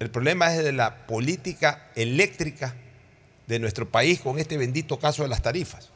el 0.00 0.10
problema 0.10 0.54
es 0.54 0.64
de 0.64 0.72
la 0.72 1.06
política 1.06 1.90
eléctrica 1.94 2.74
de 3.46 3.58
nuestro 3.58 3.88
país 3.90 4.20
con 4.20 4.38
este 4.38 4.56
bendito 4.56 4.98
caso 4.98 5.22
de 5.22 5.28
las 5.28 5.42
tarifas. 5.42 5.90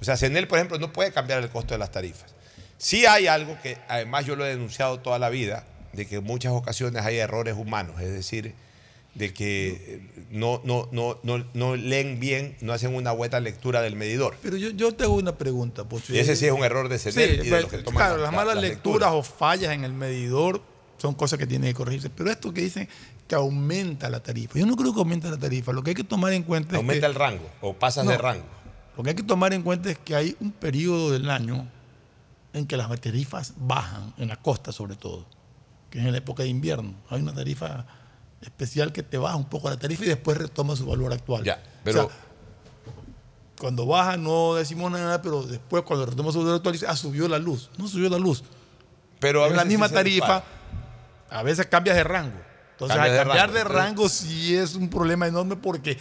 O 0.00 0.04
sea, 0.04 0.16
CENEL, 0.16 0.46
por 0.46 0.58
ejemplo, 0.58 0.78
no 0.78 0.92
puede 0.92 1.12
cambiar 1.12 1.42
el 1.42 1.50
costo 1.50 1.74
de 1.74 1.78
las 1.78 1.90
tarifas. 1.90 2.34
Sí 2.78 3.04
hay 3.06 3.26
algo 3.26 3.58
que 3.60 3.76
además 3.88 4.24
yo 4.24 4.36
lo 4.36 4.46
he 4.46 4.50
denunciado 4.50 5.00
toda 5.00 5.18
la 5.18 5.28
vida, 5.28 5.66
de 5.92 6.06
que 6.06 6.16
en 6.16 6.24
muchas 6.24 6.52
ocasiones 6.52 7.04
hay 7.04 7.16
errores 7.18 7.54
humanos, 7.56 8.00
es 8.00 8.12
decir, 8.12 8.54
de 9.18 9.32
que 9.34 10.26
no, 10.30 10.60
no, 10.64 10.88
no, 10.92 11.18
no, 11.24 11.44
no 11.52 11.76
leen 11.76 12.20
bien, 12.20 12.56
no 12.60 12.72
hacen 12.72 12.94
una 12.94 13.10
buena 13.12 13.40
lectura 13.40 13.82
del 13.82 13.96
medidor. 13.96 14.36
Pero 14.42 14.56
yo, 14.56 14.70
yo 14.70 14.92
te 14.94 15.04
hago 15.04 15.14
una 15.14 15.36
pregunta. 15.36 15.84
Pocho. 15.88 16.14
Y 16.14 16.18
ese 16.18 16.36
sí 16.36 16.46
es 16.46 16.52
un 16.52 16.62
error 16.64 16.88
de 16.88 16.98
CENEL 16.98 17.28
Sí, 17.30 17.34
y 17.34 17.36
de 17.38 17.50
pero, 17.50 17.60
los 17.62 17.70
que 17.70 17.78
toman 17.78 17.96
claro, 17.96 18.16
la- 18.16 18.22
las 18.22 18.30
la- 18.32 18.36
malas 18.38 18.54
las 18.54 18.64
lecturas 18.64 19.10
o 19.12 19.22
fallas 19.24 19.72
en 19.72 19.84
el 19.84 19.92
medidor 19.92 20.62
son 20.98 21.14
cosas 21.14 21.38
que 21.38 21.46
tienen 21.46 21.70
que 21.70 21.74
corregirse. 21.74 22.10
Pero 22.10 22.30
esto 22.30 22.52
que 22.54 22.60
dicen 22.60 22.88
que 23.26 23.34
aumenta 23.34 24.08
la 24.08 24.20
tarifa. 24.22 24.58
Yo 24.58 24.66
no 24.66 24.76
creo 24.76 24.92
que 24.94 25.00
aumente 25.00 25.28
la 25.28 25.36
tarifa. 25.36 25.72
Lo 25.72 25.82
que 25.82 25.90
hay 25.90 25.94
que 25.96 26.04
tomar 26.04 26.32
en 26.32 26.44
cuenta 26.44 26.72
es 26.72 26.76
Aumenta 26.78 27.06
el 27.06 27.14
rango 27.14 27.50
o 27.60 27.74
pasas 27.74 28.04
No. 28.04 28.12
de 28.12 28.18
rango. 28.18 28.44
Lo 28.96 29.02
que 29.02 29.10
hay 29.10 29.16
que 29.16 29.22
tomar 29.24 29.52
en 29.52 29.62
cuenta 29.62 29.90
es 29.90 29.98
que 29.98 30.14
hay 30.14 30.36
un 30.40 30.50
periodo 30.52 31.10
del 31.10 31.28
año 31.28 31.68
en 32.52 32.66
que 32.66 32.76
las 32.76 32.88
tarifas 33.00 33.54
bajan, 33.56 34.14
en 34.16 34.28
la 34.28 34.36
costa 34.36 34.70
sobre 34.72 34.94
todo, 34.96 35.26
que 35.90 35.98
es 35.98 36.04
en 36.06 36.12
la 36.12 36.18
época 36.18 36.42
de 36.44 36.48
invierno. 36.48 36.94
Hay 37.10 37.20
una 37.20 37.34
tarifa 37.34 37.86
especial 38.42 38.92
que 38.92 39.02
te 39.02 39.18
baja 39.18 39.36
un 39.36 39.48
poco 39.48 39.68
la 39.70 39.76
tarifa 39.78 40.04
y 40.04 40.08
después 40.08 40.36
retoma 40.38 40.76
su 40.76 40.86
valor 40.86 41.12
actual. 41.12 41.44
Ya, 41.44 41.62
pero- 41.84 42.06
O 42.06 42.08
sea, 42.08 42.16
cuando 43.58 43.86
baja 43.86 44.16
no 44.16 44.54
decimos 44.54 44.90
nada, 44.92 45.20
pero 45.20 45.42
después 45.42 45.82
cuando 45.82 46.06
retoma 46.06 46.30
su 46.30 46.38
valor 46.38 46.54
actual 46.56 46.72
dice, 46.72 46.86
ah, 46.88 46.94
subió 46.96 47.26
la 47.28 47.38
luz. 47.38 47.70
No 47.76 47.88
subió 47.88 48.08
la 48.08 48.18
luz. 48.18 48.44
Pero 49.18 49.42
a 49.42 49.46
es 49.46 49.52
la 49.52 49.56
veces 49.64 49.68
misma 49.68 49.88
sí 49.88 49.94
tarifa, 49.94 50.44
a 51.28 51.42
veces 51.42 51.66
cambias 51.66 51.96
de 51.96 52.04
rango. 52.04 52.38
Entonces, 52.72 52.96
al 52.96 53.10
de 53.10 53.16
cambiar 53.16 53.46
rango, 53.48 53.58
de 53.58 53.64
rango 53.64 54.08
sí 54.08 54.54
es 54.56 54.76
un 54.76 54.88
problema 54.88 55.26
enorme 55.26 55.56
porque 55.56 55.98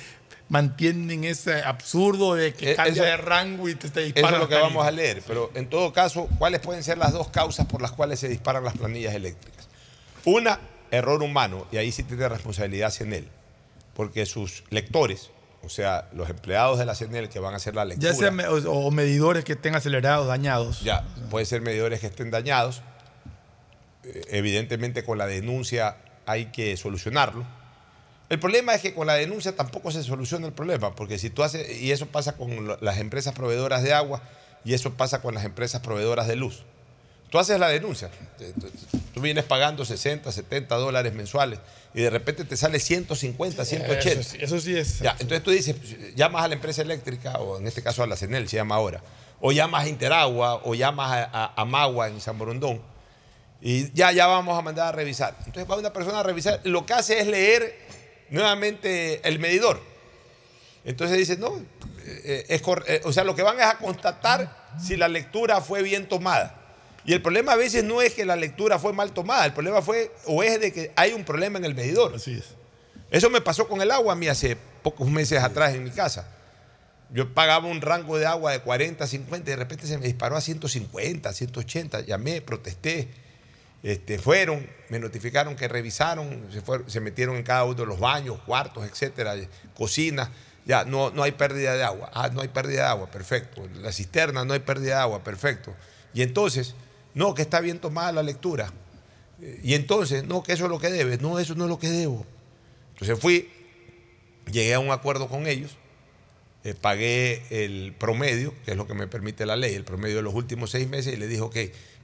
mantienen 0.50 1.24
ese 1.24 1.64
absurdo 1.64 2.36
de 2.36 2.54
que 2.54 2.72
Eh, 2.74 2.76
cambia 2.76 2.94
eso- 2.94 3.04
de 3.04 3.18
rango 3.18 3.68
y 3.68 3.74
te, 3.76 3.90
te 3.90 4.02
Eso 4.02 4.14
disparan 4.14 4.36
es 4.36 4.40
lo 4.42 4.48
que 4.48 4.56
vamos 4.62 4.86
a 4.86 4.92
leer, 4.92 5.24
pero 5.26 5.50
en 5.56 5.68
todo 5.68 5.92
caso, 5.92 6.30
¿cuáles 6.38 6.62
pueden 6.62 6.84
ser 6.84 7.00
las 7.00 7.12
dos 7.14 7.30
causas 7.30 7.66
por 7.66 7.82
las 7.82 7.92
cuales 7.92 8.20
se 8.20 8.30
disparan 8.30 8.64
las 8.64 8.78
planillas 8.78 9.16
eléctricas? 9.16 9.68
Una, 10.26 10.60
error 10.92 11.22
humano, 11.24 11.66
y 11.72 11.78
ahí 11.78 11.92
sí 11.92 12.04
tiene 12.04 12.28
responsabilidad 12.30 12.92
CENEL, 12.92 13.28
porque 13.94 14.26
sus 14.26 14.64
lectores, 14.70 15.30
o 15.64 15.70
sea, 15.70 16.08
los 16.14 16.30
empleados 16.30 16.80
de 16.80 16.86
la 16.86 16.96
CENEL 16.96 17.30
que 17.30 17.40
van 17.40 17.54
a 17.54 17.58
hacer 17.58 17.76
la 17.76 17.84
lectura, 17.86 18.12
Ya 18.12 18.18
sea 18.18 18.32
me- 18.32 18.48
o, 18.48 18.56
o 18.72 18.92
medidores 18.92 19.44
que 19.44 19.54
estén 19.54 19.76
acelerados, 19.76 20.28
dañados. 20.28 20.82
ya, 20.82 21.04
puede 21.30 21.46
ser 21.46 21.62
medidores 21.62 22.00
que 22.00 22.08
estén 22.08 22.32
dañados, 22.32 22.82
eh, 24.04 24.22
evidentemente 24.30 25.04
con 25.04 25.18
la 25.18 25.26
denuncia 25.28 25.98
hay 26.26 26.48
que 26.48 26.76
solucionarlo. 26.78 27.46
El 28.30 28.40
problema 28.40 28.74
es 28.76 28.82
que 28.82 28.94
con 28.94 29.08
la 29.08 29.14
denuncia 29.16 29.56
tampoco 29.56 29.90
se 29.92 30.04
soluciona 30.04 30.48
el 30.48 30.54
problema, 30.54 30.94
porque 30.96 31.18
si 31.18 31.30
tú 31.30 31.44
haces, 31.44 31.82
y 31.82 31.92
eso 31.92 32.08
pasa 32.08 32.36
con 32.36 32.78
las 32.82 32.98
empresas 32.98 33.34
proveedoras 33.34 33.84
de 33.84 33.94
agua 33.94 34.22
y 34.66 34.74
eso 34.74 34.94
pasa 34.96 35.22
con 35.22 35.34
las 35.34 35.46
empresas 35.46 35.82
proveedoras 35.82 36.28
de 36.28 36.36
luz. 36.36 36.64
Tú 37.30 37.40
haces 37.40 37.58
la 37.60 37.70
denuncia, 37.70 38.10
tú- 39.18 39.24
vienes 39.24 39.44
pagando 39.44 39.84
60, 39.86 40.32
70 40.32 40.76
dólares 40.76 41.14
mensuales 41.14 41.60
y 41.94 42.02
de 42.02 42.10
repente 42.10 42.46
te 42.46 42.56
sale 42.58 42.80
150, 42.80 43.66
180. 43.66 44.20
Eso 44.22 44.30
sí, 44.30 44.38
eso 44.42 44.60
sí 44.60 44.78
es. 44.78 45.00
Ya, 45.00 45.12
entonces 45.20 45.44
tú 45.44 45.52
dices, 45.52 45.76
pues, 45.76 46.16
llamas 46.16 46.44
a 46.44 46.48
la 46.48 46.54
empresa 46.56 46.82
eléctrica, 46.82 47.34
o 47.40 47.58
en 47.60 47.68
este 47.68 47.82
caso 47.84 48.04
a 48.04 48.08
la 48.08 48.16
CENEL, 48.16 48.48
se 48.50 48.58
llama 48.58 48.76
ahora. 48.76 49.02
o 49.40 49.52
llamas 49.52 49.86
a 49.86 49.88
Interagua, 49.88 50.56
o 50.64 50.74
llamas 50.74 51.12
a, 51.12 51.30
a- 51.32 51.54
a 51.62 51.66
Magua 51.66 52.08
en 52.08 52.20
San 52.20 52.38
Borondón, 52.40 52.82
y 53.62 53.92
ya, 53.94 54.12
ya 54.12 54.26
vamos 54.28 54.58
a 54.58 54.62
mandar 54.64 54.88
a 54.88 54.92
revisar. 54.92 55.36
Entonces 55.46 55.70
va 55.70 55.76
una 55.78 55.94
persona 55.94 56.20
a 56.22 56.24
revisar, 56.24 56.60
lo 56.64 56.86
que 56.88 56.94
hace 56.94 57.20
es 57.20 57.28
leer 57.28 57.78
nuevamente 58.32 59.28
el 59.28 59.40
medidor. 59.40 59.80
Entonces 60.86 61.18
dice, 61.18 61.38
no, 61.38 61.62
eh, 62.06 62.46
es 62.50 62.62
cor- 62.62 62.86
eh, 62.88 63.02
o 63.04 63.12
sea, 63.14 63.24
lo 63.24 63.36
que 63.36 63.44
van 63.44 63.58
es 63.60 63.66
a 63.66 63.78
constatar 63.78 64.68
si 64.80 64.96
la 64.96 65.08
lectura 65.08 65.62
fue 65.62 65.82
bien 65.84 66.08
tomada. 66.08 66.56
Y 67.08 67.14
el 67.14 67.22
problema 67.22 67.54
a 67.54 67.56
veces 67.56 67.84
no 67.84 68.02
es 68.02 68.14
que 68.14 68.26
la 68.26 68.36
lectura 68.36 68.78
fue 68.78 68.94
mal 68.94 69.14
tomada, 69.14 69.46
el 69.46 69.54
problema 69.54 69.82
fue 69.82 70.12
o 70.26 70.44
es 70.44 70.60
de 70.60 70.72
que 70.72 70.92
hay 70.96 71.14
un 71.14 71.24
problema 71.24 71.58
en 71.58 71.66
el 71.66 71.74
medidor. 71.74 72.14
Así 72.14 72.34
es. 72.34 72.44
Eso 73.10 73.30
me 73.30 73.40
pasó 73.42 73.68
con 73.68 73.82
el 73.82 73.90
agua 73.92 74.14
a 74.14 74.16
mí 74.16 74.28
hace 74.28 74.58
pocos 74.84 75.10
meses 75.10 75.42
atrás 75.42 75.74
en 75.74 75.84
mi 75.86 75.90
casa. 75.90 76.28
Yo 77.10 77.34
pagaba 77.34 77.68
un 77.68 77.80
rango 77.80 78.18
de 78.18 78.26
agua 78.26 78.52
de 78.52 78.60
40, 78.60 79.08
50 79.08 79.50
y 79.50 79.52
de 79.52 79.56
repente 79.56 79.88
se 79.88 79.98
me 79.98 80.06
disparó 80.06 80.36
a 80.36 80.42
150, 80.42 81.32
180. 81.32 82.02
Llamé, 82.02 82.42
protesté. 82.42 83.08
Este, 83.84 84.20
fueron, 84.20 84.68
me 84.90 85.00
notificaron 85.00 85.56
que 85.56 85.70
revisaron, 85.70 86.48
se, 86.52 86.60
fueron- 86.62 86.90
se 86.90 87.00
metieron 87.00 87.38
en 87.38 87.44
cada 87.44 87.64
uno 87.64 87.76
de 87.76 87.86
los 87.86 88.00
baños, 88.02 88.38
cuartos, 88.46 88.86
etcétera, 88.86 89.36
cocinas. 89.76 90.28
Ya, 90.66 90.84
no, 90.84 91.12
no 91.12 91.24
hay 91.24 91.32
pérdida 91.32 91.76
de 91.76 91.84
agua. 91.86 92.12
Ah, 92.14 92.28
no 92.34 92.42
hay 92.42 92.50
pérdida 92.50 92.82
de 92.82 92.88
agua, 92.90 93.10
perfecto. 93.10 93.66
La 93.82 93.94
cisterna, 93.94 94.44
no 94.44 94.54
hay 94.54 94.60
pérdida 94.60 94.96
de 94.96 95.02
agua, 95.04 95.24
perfecto. 95.24 95.74
Y 96.14 96.22
entonces, 96.24 96.76
no, 97.18 97.34
que 97.34 97.42
está 97.42 97.60
bien 97.60 97.80
tomada 97.80 98.12
la 98.12 98.24
lectura. 98.24 98.72
Y 99.64 99.74
entonces, 99.74 100.24
no, 100.26 100.44
que 100.44 100.54
eso 100.54 100.66
es 100.66 100.70
lo 100.70 100.80
que 100.80 100.90
debes. 100.90 101.22
No, 101.22 101.40
eso 101.40 101.56
no 101.56 101.66
es 101.66 101.70
lo 101.70 101.80
que 101.80 101.90
debo. 101.90 102.26
Entonces 102.94 103.20
fui, 103.20 103.50
llegué 104.52 104.74
a 104.74 104.80
un 104.80 104.92
acuerdo 104.92 105.28
con 105.28 105.48
ellos, 105.48 105.78
eh, 106.64 106.74
pagué 106.74 107.44
el 107.50 107.94
promedio, 107.98 108.54
que 108.66 108.72
es 108.72 108.78
lo 108.78 108.88
que 108.88 108.94
me 108.94 109.08
permite 109.08 109.46
la 109.46 109.56
ley, 109.56 109.76
el 109.76 109.84
promedio 109.84 110.18
de 110.18 110.22
los 110.22 110.34
últimos 110.34 110.72
seis 110.72 110.88
meses, 110.88 111.14
y 111.14 111.18
le 111.18 111.28
dije, 111.28 111.42
ok, 111.42 111.58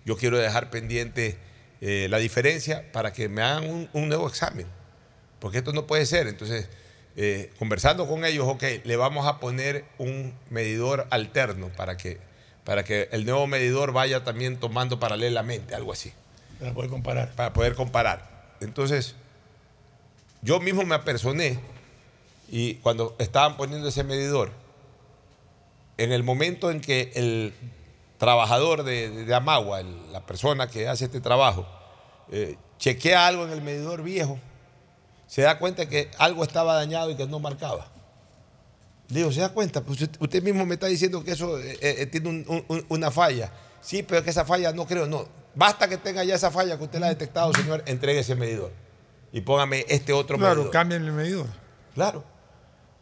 yo 0.05 0.17
quiero 0.17 0.37
dejar 0.37 0.69
pendiente 0.69 1.37
eh, 1.81 2.07
la 2.09 2.17
diferencia 2.17 2.91
para 2.91 3.13
que 3.13 3.29
me 3.29 3.41
hagan 3.41 3.69
un, 3.69 3.89
un 3.93 4.07
nuevo 4.07 4.27
examen, 4.27 4.67
porque 5.39 5.59
esto 5.59 5.73
no 5.73 5.87
puede 5.87 6.05
ser. 6.05 6.27
Entonces, 6.27 6.69
eh, 7.15 7.51
conversando 7.59 8.07
con 8.07 8.25
ellos, 8.25 8.47
ok, 8.47 8.63
le 8.83 8.95
vamos 8.95 9.27
a 9.27 9.39
poner 9.39 9.85
un 9.97 10.33
medidor 10.49 11.07
alterno 11.09 11.69
para 11.69 11.97
que, 11.97 12.19
para 12.63 12.83
que 12.83 13.09
el 13.11 13.25
nuevo 13.25 13.45
medidor 13.47 13.91
vaya 13.91 14.23
también 14.23 14.57
tomando 14.59 14.99
paralelamente, 14.99 15.75
algo 15.75 15.91
así 15.93 16.13
Para 16.59 16.73
poder 16.73 16.89
comparar. 16.89 17.31
para 17.35 17.53
poder 17.53 17.75
comparar. 17.75 18.55
Entonces, 18.61 19.15
yo 20.41 20.59
mismo 20.59 20.83
me 20.83 20.95
apersoné 20.95 21.59
y 22.49 22.75
cuando 22.75 23.15
estaban 23.19 23.57
poniendo 23.57 23.87
ese 23.87 24.03
medidor, 24.03 24.51
en 25.97 26.11
el 26.11 26.23
momento 26.23 26.71
en 26.71 26.81
que 26.81 27.11
el 27.15 27.53
trabajador 28.17 28.83
de, 28.83 29.27
Amagua, 29.35 29.79
el- 29.81 30.11
la 30.11 30.21
persona 30.25 30.67
que 30.69 30.87
hace 30.87 31.05
este 31.05 31.19
trabajo, 31.21 31.65
eh, 32.31 32.57
chequea 32.79 33.27
algo 33.27 33.43
en 33.45 33.51
el 33.51 33.61
medidor 33.61 34.01
viejo, 34.03 34.39
se 35.27 35.41
da 35.41 35.59
cuenta 35.59 35.87
que 35.87 36.09
algo 36.17 36.43
estaba 36.43 36.75
dañado 36.75 37.09
y 37.11 37.15
que 37.15 37.27
no 37.27 37.39
marcaba. 37.39 37.87
Digo, 39.09 39.31
¿se 39.31 39.41
da 39.41 39.49
cuenta? 39.49 39.81
Pues 39.81 40.01
usted, 40.19 40.41
mismo 40.43 40.65
me 40.65 40.75
está 40.75 40.87
diciendo 40.87 41.23
que 41.23 41.31
eso 41.31 41.59
eh, 41.59 41.77
eh, 41.81 42.05
tiene 42.07 42.29
un- 42.29 42.45
un- 42.47 42.65
un- 42.67 42.85
una 42.89 43.11
falla. 43.11 43.51
Sí, 43.81 44.01
pero 44.01 44.19
es 44.19 44.23
que 44.23 44.29
esa 44.31 44.45
falla 44.45 44.71
no 44.71 44.87
creo, 44.87 45.05
no. 45.05 45.27
Basta 45.55 45.87
que 45.87 45.97
tenga 45.97 46.23
ya 46.23 46.35
esa 46.35 46.49
falla 46.51 46.77
que 46.77 46.83
usted 46.85 46.99
la 46.99 47.07
ha 47.07 47.09
detectado, 47.09 47.53
señor, 47.53 47.83
entregue 47.85 48.21
ese 48.21 48.35
medidor. 48.35 48.71
Y 49.31 49.41
póngame 49.41 49.85
este 49.89 50.13
otro 50.13 50.37
Claro, 50.37 50.55
medidor. 50.55 50.71
cambian 50.71 51.03
el 51.05 51.11
medidor. 51.11 51.47
Claro. 51.93 52.23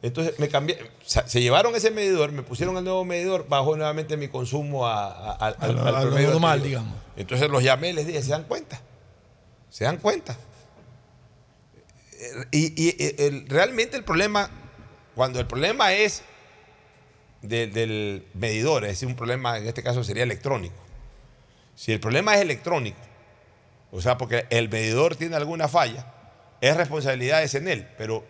Entonces 0.02 0.40
me 0.40 0.50
cambié, 0.50 0.80
se 1.06 1.42
llevaron 1.42 1.76
ese 1.76 1.92
medidor, 1.92 2.32
me 2.32 2.42
pusieron 2.42 2.76
el 2.78 2.84
nuevo 2.84 3.06
medidor, 3.06 3.46
bajó 3.48 3.76
nuevamente 3.78 4.18
mi 4.18 4.28
consumo 4.30 4.88
a, 4.88 5.06
a- 5.06 5.32
a- 5.34 5.48
al, 5.50 5.78
al 5.80 5.88
a 5.88 5.92
lo 5.92 6.02
promedio 6.08 6.32
normal, 6.32 6.64
digamos. 6.64 6.96
Entonces 7.16 7.48
los 7.50 7.64
llamé 7.64 7.92
y 7.92 7.94
les 7.94 8.08
dije, 8.08 8.22
¿se 8.24 8.32
dan 8.32 8.46
cuenta? 8.46 8.82
¿Se 9.70 9.84
dan 9.84 9.98
cuenta? 9.98 10.36
Eh, 12.20 12.46
Y, 12.52 12.84
y- 12.90 12.96
y 12.98 13.16
el- 13.24 13.48
realmente 13.48 13.96
el 13.98 14.04
problema, 14.04 14.50
cuando 15.16 15.40
el 15.40 15.48
problema 15.48 15.94
es 15.94 16.24
de- 17.42 17.68
del 17.68 18.26
medidor, 18.34 18.84
es 18.86 18.92
decir, 18.92 19.08
un 19.08 19.16
problema, 19.16 19.58
en 19.58 19.68
este 19.68 19.84
caso 19.84 20.04
sería 20.04 20.24
electrónico. 20.24 20.76
Si 21.76 21.92
el 21.92 22.00
problema 22.00 22.36
es 22.36 22.42
electrónico, 22.42 23.00
o 23.92 24.02
sea, 24.02 24.18
porque 24.18 24.46
el 24.50 24.70
medidor 24.70 25.16
tiene 25.16 25.36
alguna 25.36 25.68
falla, 25.68 26.06
es 26.62 26.78
responsabilidad 26.78 27.42
de 27.42 27.48
CENEL, 27.48 27.88
pero 27.98 28.24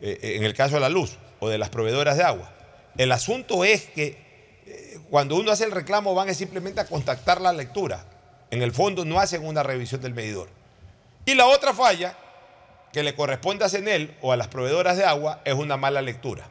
eh, 0.00 0.18
en 0.36 0.44
el 0.44 0.54
caso 0.54 0.74
de 0.74 0.80
la 0.80 0.88
luz 0.88 1.16
o 1.40 1.48
de 1.48 1.58
las 1.58 1.70
proveedoras 1.70 2.16
de 2.16 2.24
agua. 2.24 2.52
El 2.98 3.12
asunto 3.12 3.64
es 3.64 3.84
que 3.84 4.18
eh, 4.66 4.98
cuando 5.10 5.36
uno 5.36 5.52
hace 5.52 5.64
el 5.64 5.70
reclamo 5.70 6.14
van 6.14 6.34
simplemente 6.34 6.80
a 6.80 6.86
contactar 6.86 7.40
la 7.40 7.52
lectura. 7.52 8.04
En 8.50 8.62
el 8.62 8.72
fondo 8.72 9.04
no 9.04 9.20
hacen 9.20 9.44
una 9.46 9.62
revisión 9.62 10.00
del 10.00 10.14
medidor. 10.14 10.48
Y 11.24 11.34
la 11.34 11.46
otra 11.46 11.72
falla 11.72 12.16
que 12.96 13.02
le 13.02 13.14
corresponde 13.14 13.62
a 13.62 13.68
CENEL 13.68 14.16
o 14.22 14.32
a 14.32 14.36
las 14.38 14.48
proveedoras 14.48 14.96
de 14.96 15.04
agua 15.04 15.42
es 15.44 15.52
una 15.52 15.76
mala 15.76 16.00
lectura. 16.00 16.48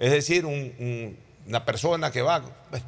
Es 0.00 0.10
decir, 0.10 0.44
un- 0.44 0.74
un- 0.80 1.16
una 1.46 1.64
persona 1.64 2.10
que 2.10 2.22
va, 2.22 2.40
bueno, 2.70 2.84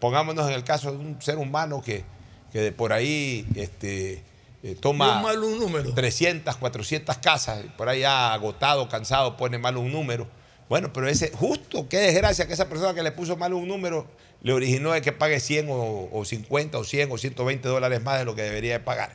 pongámonos 0.00 0.48
en 0.48 0.54
el 0.54 0.64
caso 0.64 0.90
de 0.90 0.96
un 0.98 1.22
ser 1.22 1.38
humano 1.38 1.80
que, 1.80 2.02
que 2.50 2.58
de 2.60 2.72
por 2.72 2.92
ahí 2.92 3.46
este, 3.54 4.24
eh, 4.64 4.74
toma 4.80 5.22
mal 5.22 5.38
un 5.44 5.60
número. 5.60 5.94
300, 5.94 6.56
400 6.56 7.18
casas, 7.18 7.64
por 7.78 7.88
ahí 7.88 8.00
ya 8.00 8.32
agotado, 8.34 8.88
cansado, 8.88 9.36
pone 9.36 9.58
mal 9.58 9.76
un 9.76 9.92
número. 9.92 10.26
Bueno, 10.68 10.92
pero 10.92 11.06
ese, 11.06 11.30
justo, 11.30 11.88
qué 11.88 11.98
desgracia 11.98 12.48
que 12.48 12.54
esa 12.54 12.68
persona 12.68 12.94
que 12.94 13.04
le 13.04 13.12
puso 13.12 13.36
mal 13.36 13.52
un 13.54 13.68
número 13.68 14.08
le 14.42 14.52
originó 14.52 14.90
de 14.90 15.02
que 15.02 15.12
pague 15.12 15.38
100 15.38 15.68
o, 15.70 16.08
o 16.12 16.24
50 16.24 16.78
o 16.78 16.82
100 16.82 17.12
o 17.12 17.16
120 17.16 17.68
dólares 17.68 18.02
más 18.02 18.18
de 18.18 18.24
lo 18.24 18.34
que 18.34 18.42
debería 18.42 18.72
de 18.72 18.80
pagar. 18.80 19.12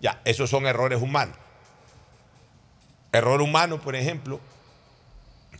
Ya, 0.00 0.22
esos 0.24 0.48
son 0.48 0.66
errores 0.66 1.02
humanos. 1.02 1.36
Error 3.14 3.40
humano, 3.40 3.80
por 3.80 3.94
ejemplo, 3.94 4.40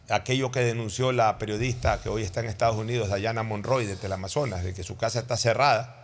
aquello 0.09 0.51
que 0.51 0.61
denunció 0.61 1.13
la 1.13 1.39
periodista 1.39 2.03
que 2.03 2.09
hoy 2.09 2.23
está 2.23 2.41
en 2.41 2.47
Estados 2.47 2.77
Unidos, 2.77 3.09
Dayana 3.09 3.45
Monroy, 3.45 3.87
de 3.87 3.95
Teleamazonas, 3.95 4.65
de 4.65 4.75
que 4.75 4.83
su 4.83 4.97
casa 4.97 5.21
está 5.21 5.37
cerrada 5.37 6.01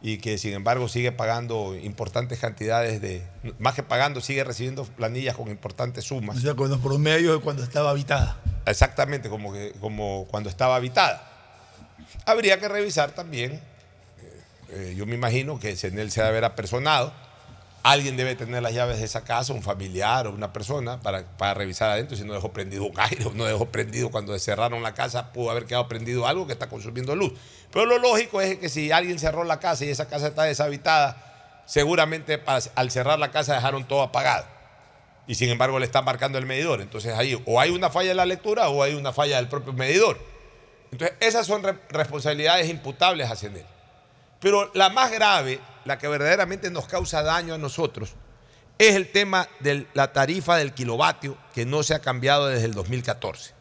y 0.00 0.18
que 0.18 0.38
sin 0.38 0.54
embargo 0.54 0.88
sigue 0.88 1.10
pagando 1.10 1.74
importantes 1.74 2.38
cantidades 2.38 3.00
de, 3.00 3.26
más 3.58 3.74
que 3.74 3.82
pagando, 3.82 4.20
sigue 4.20 4.44
recibiendo 4.44 4.84
planillas 4.84 5.36
con 5.36 5.48
importantes 5.48 6.04
sumas. 6.04 6.36
O 6.36 6.40
sea, 6.40 6.54
con 6.54 6.70
los 6.70 6.78
promedios 6.78 7.34
de 7.34 7.42
cuando 7.42 7.64
estaba 7.64 7.90
habitada. 7.90 8.38
Exactamente, 8.64 9.28
como, 9.28 9.52
que, 9.52 9.72
como 9.80 10.28
cuando 10.30 10.48
estaba 10.48 10.76
habitada. 10.76 11.28
Habría 12.24 12.60
que 12.60 12.68
revisar 12.68 13.10
también, 13.10 13.54
eh, 13.54 13.60
eh, 14.70 14.94
yo 14.96 15.06
me 15.06 15.16
imagino 15.16 15.58
que 15.58 15.74
CENEL 15.74 16.12
se 16.12 16.20
debe 16.20 16.30
haber 16.30 16.44
apersonado, 16.44 17.12
alguien 17.82 18.16
debe 18.16 18.34
tener 18.34 18.62
las 18.62 18.72
llaves 18.74 18.98
de 18.98 19.04
esa 19.04 19.24
casa, 19.24 19.52
un 19.52 19.62
familiar 19.62 20.26
o 20.26 20.30
una 20.30 20.52
persona, 20.52 21.00
para, 21.00 21.24
para 21.36 21.54
revisar 21.54 21.90
adentro 21.90 22.16
si 22.16 22.24
no 22.24 22.34
dejó 22.34 22.52
prendido 22.52 22.84
un 22.84 22.98
aire 22.98 23.24
o 23.26 23.32
no 23.32 23.44
dejó 23.44 23.66
prendido 23.66 24.10
cuando 24.10 24.38
cerraron 24.38 24.82
la 24.82 24.94
casa, 24.94 25.32
pudo 25.32 25.50
haber 25.50 25.64
quedado 25.66 25.88
prendido 25.88 26.26
algo 26.26 26.46
que 26.46 26.52
está 26.52 26.68
consumiendo 26.68 27.14
luz. 27.16 27.32
Pero 27.72 27.86
lo 27.86 27.98
lógico 27.98 28.40
es 28.40 28.58
que 28.58 28.68
si 28.68 28.92
alguien 28.92 29.18
cerró 29.18 29.44
la 29.44 29.60
casa 29.60 29.84
y 29.84 29.90
esa 29.90 30.08
casa 30.08 30.28
está 30.28 30.44
deshabitada, 30.44 31.62
seguramente 31.66 32.42
al 32.74 32.90
cerrar 32.90 33.18
la 33.18 33.30
casa 33.30 33.54
dejaron 33.54 33.86
todo 33.86 34.02
apagado 34.02 34.46
y 35.26 35.34
sin 35.34 35.50
embargo 35.50 35.78
le 35.78 35.84
está 35.84 36.00
marcando 36.00 36.38
el 36.38 36.46
medidor. 36.46 36.80
Entonces 36.80 37.12
ahí 37.14 37.40
o 37.44 37.60
hay 37.60 37.70
una 37.70 37.90
falla 37.90 38.12
en 38.12 38.16
la 38.16 38.24
lectura 38.26 38.70
o 38.70 38.82
hay 38.82 38.94
una 38.94 39.12
falla 39.12 39.36
del 39.36 39.48
propio 39.48 39.74
medidor. 39.74 40.18
Entonces 40.90 41.16
esas 41.20 41.46
son 41.46 41.62
re- 41.62 41.78
responsabilidades 41.90 42.70
imputables 42.70 43.30
a 43.30 43.36
CENEL. 43.36 43.66
Pero 44.40 44.70
la 44.74 44.88
más 44.90 45.10
grave, 45.10 45.60
la 45.84 45.98
que 45.98 46.08
verdaderamente 46.08 46.70
nos 46.70 46.86
causa 46.86 47.22
daño 47.22 47.54
a 47.54 47.58
nosotros, 47.58 48.14
es 48.78 48.94
el 48.94 49.10
tema 49.10 49.48
de 49.60 49.86
la 49.94 50.12
tarifa 50.12 50.56
del 50.56 50.72
kilovatio 50.72 51.36
que 51.52 51.66
no 51.66 51.82
se 51.82 51.94
ha 51.94 51.98
cambiado 51.98 52.46
desde 52.46 52.66
el 52.66 52.74
2014. 52.74 53.52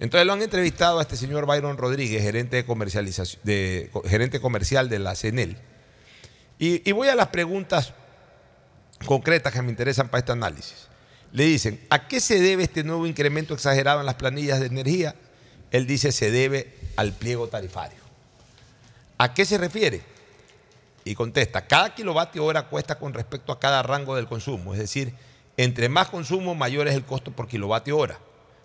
Entonces 0.00 0.26
lo 0.26 0.32
han 0.32 0.42
entrevistado 0.42 0.98
a 0.98 1.02
este 1.02 1.16
señor 1.16 1.46
Byron 1.46 1.76
Rodríguez, 1.76 2.22
gerente, 2.22 2.56
de 2.56 2.64
comercialización, 2.64 3.40
de, 3.44 3.90
gerente 4.06 4.40
comercial 4.40 4.88
de 4.88 4.98
la 4.98 5.14
CENEL. 5.14 5.58
Y, 6.58 6.88
y 6.88 6.92
voy 6.92 7.08
a 7.08 7.14
las 7.14 7.28
preguntas 7.28 7.92
concretas 9.04 9.52
que 9.52 9.62
me 9.62 9.70
interesan 9.70 10.08
para 10.08 10.20
este 10.20 10.32
análisis. 10.32 10.88
Le 11.32 11.44
dicen, 11.44 11.80
¿a 11.90 12.08
qué 12.08 12.18
se 12.18 12.40
debe 12.40 12.64
este 12.64 12.82
nuevo 12.82 13.06
incremento 13.06 13.54
exagerado 13.54 14.00
en 14.00 14.06
las 14.06 14.16
planillas 14.16 14.58
de 14.58 14.66
energía? 14.66 15.14
Él 15.70 15.86
dice, 15.86 16.10
se 16.10 16.30
debe 16.30 16.74
al 16.96 17.12
pliego 17.12 17.48
tarifario. 17.48 17.99
¿A 19.22 19.34
qué 19.34 19.44
se 19.44 19.58
refiere? 19.58 20.00
Y 21.04 21.14
contesta, 21.14 21.66
cada 21.66 21.94
kilovatio 21.94 22.42
hora 22.42 22.68
cuesta 22.68 22.98
con 22.98 23.12
respecto 23.12 23.52
a 23.52 23.60
cada 23.60 23.82
rango 23.82 24.16
del 24.16 24.26
consumo, 24.26 24.72
es 24.72 24.80
decir, 24.80 25.12
entre 25.58 25.90
más 25.90 26.08
consumo, 26.08 26.54
mayor 26.54 26.88
es 26.88 26.94
el 26.94 27.04
costo 27.04 27.30
por 27.30 27.46
kilovatio 27.46 27.98
hora. 27.98 28.18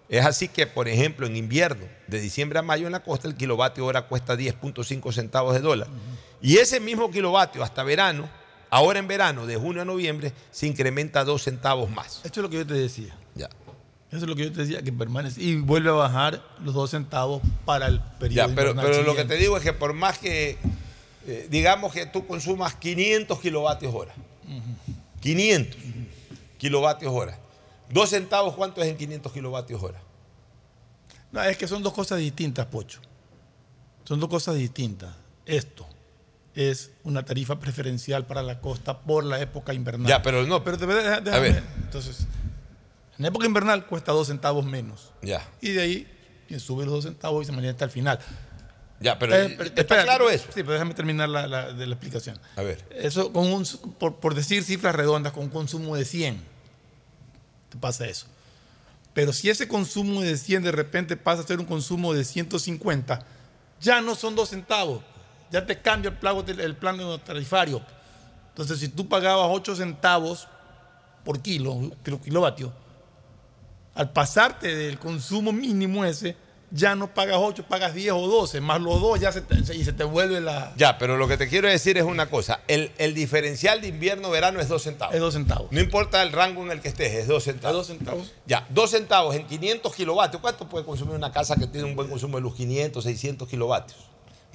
Es 0.08 0.26
así 0.26 0.48
que, 0.48 0.66
por 0.66 0.88
ejemplo, 0.88 1.28
en 1.28 1.36
invierno, 1.36 1.86
de 2.08 2.22
diciembre 2.22 2.58
a 2.58 2.62
mayo 2.62 2.86
en 2.86 2.94
la 2.94 3.04
costa, 3.04 3.28
el 3.28 3.36
kilovatio 3.36 3.86
hora 3.86 4.04
cuesta 4.04 4.38
10.5 4.38 5.12
centavos 5.12 5.56
de 5.56 5.60
dólar. 5.60 5.90
Y 6.42 6.56
ese 6.56 6.80
mismo 6.80 7.12
kilovatio 7.12 7.62
hasta 7.62 7.84
verano, 7.84 8.30
ahora 8.70 9.00
en 9.00 9.10
verano, 9.10 9.46
de 9.46 9.58
junio 9.58 9.82
a 9.82 9.86
noviembre, 9.86 10.32
se 10.52 10.68
incrementa 10.68 11.26
2 11.26 11.44
centavos 11.44 11.90
más. 11.90 12.22
Esto 12.24 12.40
es 12.40 12.44
lo 12.44 12.50
que 12.50 12.58
yo 12.60 12.66
te 12.66 12.76
decía. 12.76 13.14
Eso 14.12 14.18
es 14.24 14.28
lo 14.30 14.36
que 14.36 14.44
yo 14.46 14.52
te 14.52 14.62
decía, 14.62 14.82
que 14.82 14.94
permanece. 14.94 15.42
Y 15.42 15.56
vuelve 15.58 15.90
a 15.90 15.94
bajar 15.94 16.42
los 16.64 16.74
dos 16.74 16.92
centavos 16.92 17.42
para 17.66 17.88
el 17.88 18.00
periodo. 18.20 18.48
Ya, 18.50 18.56
pero, 18.56 18.76
pero 18.76 19.02
lo 19.04 19.16
que 19.16 19.26
te 19.26 19.36
digo 19.36 19.58
es 19.58 19.64
que 19.64 19.74
por 19.74 19.94
más 19.94 20.18
que, 20.20 20.58
eh, 21.28 21.48
digamos 21.50 21.92
que 21.92 22.06
tú 22.06 22.26
consumas 22.28 22.76
500 22.76 23.40
kilovatios 23.40 23.94
hora, 23.94 24.14
500 25.22 25.78
kilovatios 26.58 27.12
hora, 27.14 27.38
dos 27.90 28.10
centavos, 28.12 28.56
¿cuánto 28.56 28.82
es 28.82 28.88
en 28.90 28.98
500 28.98 29.32
kilovatios 29.32 29.82
hora? 29.82 30.00
No, 31.32 31.42
es 31.44 31.58
que 31.58 31.68
son 31.68 31.84
dos 31.84 31.94
cosas 31.94 32.20
distintas, 32.20 32.66
Pocho. 32.68 33.00
Son 34.06 34.20
dos 34.20 34.30
cosas 34.30 34.56
distintas. 34.56 35.14
Esto 35.46 35.86
es 36.54 36.92
una 37.04 37.26
tarifa 37.26 37.60
preferencial 37.60 38.26
para 38.26 38.42
la 38.44 38.62
costa 38.62 39.00
por 39.02 39.26
la 39.26 39.42
época 39.42 39.74
invernal. 39.74 40.08
Ya, 40.08 40.22
pero 40.22 40.44
no. 40.46 40.64
Pero 40.64 40.78
A 40.78 41.20
déjame- 41.20 41.40
ver. 41.42 41.64
Entonces, 41.84 42.26
en 43.20 43.26
época 43.26 43.46
invernal 43.46 43.86
cuesta 43.88 44.12
dos 44.12 44.28
centavos 44.28 44.66
menos. 44.66 45.12
Ya. 45.22 45.42
Y 45.62 45.72
de 45.72 45.82
ahí 45.82 46.08
quien 46.48 46.60
sube 46.60 46.86
los 46.86 46.94
dos 46.96 47.04
centavos 47.06 47.44
y 47.44 47.46
se 47.46 47.52
mantiene 47.52 47.72
hasta 47.72 47.86
el 47.86 47.92
final. 47.92 48.20
Ya, 49.00 49.20
pero 49.20 49.36
Eh, 49.36 49.58
¿está 49.60 49.82
espera, 49.82 50.04
claro 50.04 50.30
eso? 50.30 50.46
Sí, 50.48 50.62
pero 50.64 50.74
déjame 50.74 50.94
terminar 50.94 51.28
la, 51.28 51.48
la- 51.48 51.74
de 51.74 51.86
la 51.86 51.96
explicación. 51.96 52.40
A 52.56 52.62
ver. 52.62 52.84
Eso, 52.92 53.32
con 53.34 53.52
un, 53.52 53.66
por, 54.00 54.18
por 54.18 54.36
decir 54.36 54.64
cifras 54.64 54.96
redondas, 54.96 55.34
con 55.34 55.44
un 55.44 55.50
consumo 55.50 55.96
de 55.98 56.06
100, 56.06 56.42
te 57.70 57.78
pasa 57.78 58.06
eso. 58.08 58.28
Pero 59.14 59.34
si 59.34 59.50
ese 59.50 59.68
consumo 59.68 60.22
de 60.22 60.38
100 60.38 60.64
de 60.64 60.72
repente 60.72 61.18
pasa 61.18 61.42
a 61.42 61.48
ser 61.48 61.60
un 61.60 61.66
consumo 61.66 62.14
de 62.14 62.24
150, 62.24 63.26
ya 63.82 64.02
no 64.02 64.16
son 64.16 64.36
dos 64.36 64.50
centavos. 64.50 65.02
Ya 65.52 65.66
te 65.66 65.82
cambia 65.82 66.10
el, 66.12 66.20
plago- 66.20 66.44
el 66.48 66.76
plan 66.76 66.98
tarifario. 67.26 67.82
Entonces, 68.50 68.80
si 68.80 68.88
tú 68.90 69.08
pagabas 69.08 69.48
8 69.52 69.76
centavos 69.76 70.48
por 71.24 71.42
kilo, 71.42 71.92
kilo- 72.04 72.22
kilovatio, 72.22 72.74
al 73.96 74.12
pasarte 74.12 74.76
del 74.76 75.00
consumo 75.00 75.52
mínimo 75.52 76.06
ese, 76.06 76.36
ya 76.72 76.96
no 76.96 77.14
pagas 77.14 77.38
8, 77.40 77.66
pagas 77.70 77.94
10 77.94 78.12
o 78.14 78.28
12, 78.28 78.60
más 78.60 78.82
los 78.82 79.00
dos 79.00 79.20
ya 79.20 79.32
se 79.32 79.40
te, 79.42 79.56
y 79.74 79.86
se 79.86 79.94
te 79.94 80.04
vuelve 80.04 80.42
la... 80.42 80.74
Ya, 80.76 80.98
pero 80.98 81.16
lo 81.16 81.28
que 81.28 81.38
te 81.38 81.48
quiero 81.48 81.70
decir 81.70 81.98
es 81.98 82.04
una 82.04 82.30
cosa. 82.30 82.60
El, 82.68 82.92
el 82.98 83.14
diferencial 83.14 83.80
de 83.82 83.88
invierno-verano 83.88 84.60
es 84.60 84.68
dos 84.68 84.84
centavos. 84.84 85.16
Es 85.16 85.22
dos 85.22 85.34
centavos. 85.36 85.72
No 85.72 85.80
importa 85.80 86.22
el 86.22 86.32
rango 86.34 86.64
en 86.64 86.72
el 86.72 86.82
que 86.82 86.90
estés, 86.90 87.14
es 87.14 87.28
dos 87.28 87.44
centavos. 87.46 87.72
Es 87.82 87.88
dos 87.88 87.98
centavos. 87.98 88.34
Ya, 88.46 88.66
dos 88.72 88.92
centavos 88.92 89.36
en 89.36 89.46
500 89.48 89.96
kilovatios. 89.96 90.42
¿Cuánto 90.42 90.68
puede 90.68 90.84
consumir 90.84 91.16
una 91.16 91.32
casa 91.32 91.56
que 91.56 91.68
tiene 91.68 91.88
un 91.88 91.96
buen 91.96 92.10
consumo 92.10 92.38
de 92.38 92.42
luz? 92.42 92.56
500, 92.56 93.02
600 93.04 93.48
kilovatios. 93.48 94.00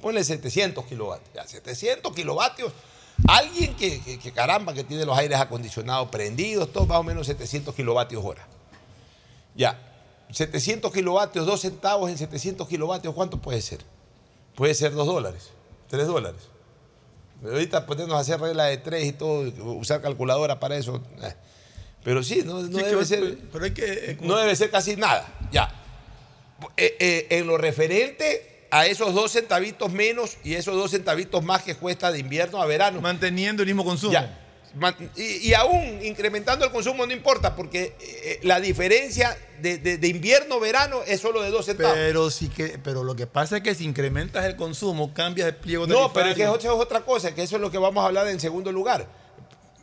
Ponle 0.01 0.23
700 0.23 0.85
kilovatios. 0.85 1.29
Ya, 1.33 1.47
700 1.47 2.13
kilovatios. 2.13 2.71
Alguien 3.27 3.73
que, 3.75 3.99
que- 4.01 4.19
que 4.19 4.31
caramba, 4.31 4.73
que 4.73 4.83
tiene 4.83 5.05
los 5.05 5.17
aires 5.17 5.39
acondicionados 5.39 6.09
prendidos, 6.09 6.71
todo 6.71 6.85
más 6.85 6.97
o 6.99 7.03
menos 7.03 7.25
700 7.27 7.73
kilovatios 7.73 8.23
hora. 8.23 8.45
Ya, 9.55 9.79
700 10.31 10.91
kilovatios, 10.93 11.45
2 11.45 11.59
centavos 11.61 12.09
en 12.09 12.17
700 12.17 12.67
kilovatios, 12.67 13.13
¿cuánto 13.13 13.37
puede 13.37 13.61
ser? 13.61 13.79
Puede 14.55 14.73
ser 14.73 14.93
2 14.93 15.05
dólares, 15.05 15.49
3 15.89 16.07
dólares. 16.07 16.41
Ahorita 17.43 17.85
ponernos 17.85 18.15
a 18.17 18.19
hacer 18.19 18.39
regla 18.39 18.65
de 18.65 18.77
3 18.77 19.05
y 19.05 19.11
todo, 19.13 19.51
usar 19.75 20.01
calculadora 20.01 20.59
para 20.59 20.77
eso. 20.77 21.01
eh. 21.23 21.33
Pero 22.03 22.23
sí, 22.23 22.43
no, 22.45 22.61
no 22.61 22.77
Sí, 22.79 22.83
debe 22.83 22.99
que- 22.99 23.05
ser. 23.05 23.37
Pero 23.51 23.65
hay 23.65 23.71
que... 23.71 23.83
eh, 23.85 24.17
No 24.21 24.35
debe 24.37 24.55
ser 24.55 24.69
casi 24.71 24.95
nada. 24.95 25.27
Ya. 25.51 25.69
Eh, 26.77 26.95
eh, 26.99 27.27
en 27.31 27.47
lo 27.47 27.57
referente 27.57 28.67
a 28.71 28.85
esos 28.85 29.13
dos 29.13 29.31
centavitos 29.31 29.91
menos 29.91 30.37
y 30.43 30.53
esos 30.53 30.75
dos 30.75 30.91
centavitos 30.91 31.43
más 31.43 31.63
que 31.63 31.75
cuesta 31.75 32.11
de 32.11 32.19
invierno 32.19 32.61
a 32.61 32.65
verano. 32.65 33.01
Manteniendo 33.01 33.63
el 33.63 33.67
mismo 33.67 33.83
consumo. 33.83 34.13
Ya. 34.13 34.40
Y, 35.17 35.49
y 35.49 35.53
aún 35.53 35.99
incrementando 36.03 36.63
el 36.65 36.71
consumo 36.71 37.05
no 37.05 37.11
importa, 37.11 37.55
porque 37.55 37.93
eh, 37.99 38.39
la 38.43 38.59
diferencia 38.61 39.37
de, 39.59 39.77
de- 39.77 39.97
de 39.97 40.07
invierno 40.07 40.55
a 40.55 40.59
verano 40.59 41.01
es 41.05 41.19
solo 41.19 41.41
de 41.41 41.49
dos 41.49 41.65
centavos. 41.65 41.93
Pero, 41.95 42.31
sí 42.31 42.47
que, 42.47 42.79
pero 42.81 43.03
lo 43.03 43.15
que 43.15 43.27
pasa 43.27 43.57
es 43.57 43.63
que 43.63 43.75
si 43.75 43.83
incrementas 43.83 44.45
el 44.45 44.55
consumo, 44.55 45.13
cambias 45.13 45.49
el 45.49 45.55
pliego 45.55 45.87
No, 45.87 46.13
pero 46.13 46.29
es 46.29 46.35
que 46.35 46.43
eso 46.43 46.55
es 46.55 46.65
otra 46.67 47.01
cosa, 47.01 47.35
que 47.35 47.43
eso 47.43 47.57
es 47.57 47.61
lo 47.61 47.69
que 47.69 47.77
vamos 47.77 48.01
a 48.01 48.07
hablar 48.07 48.27
en 48.29 48.39
segundo 48.39 48.71
lugar. 48.71 49.07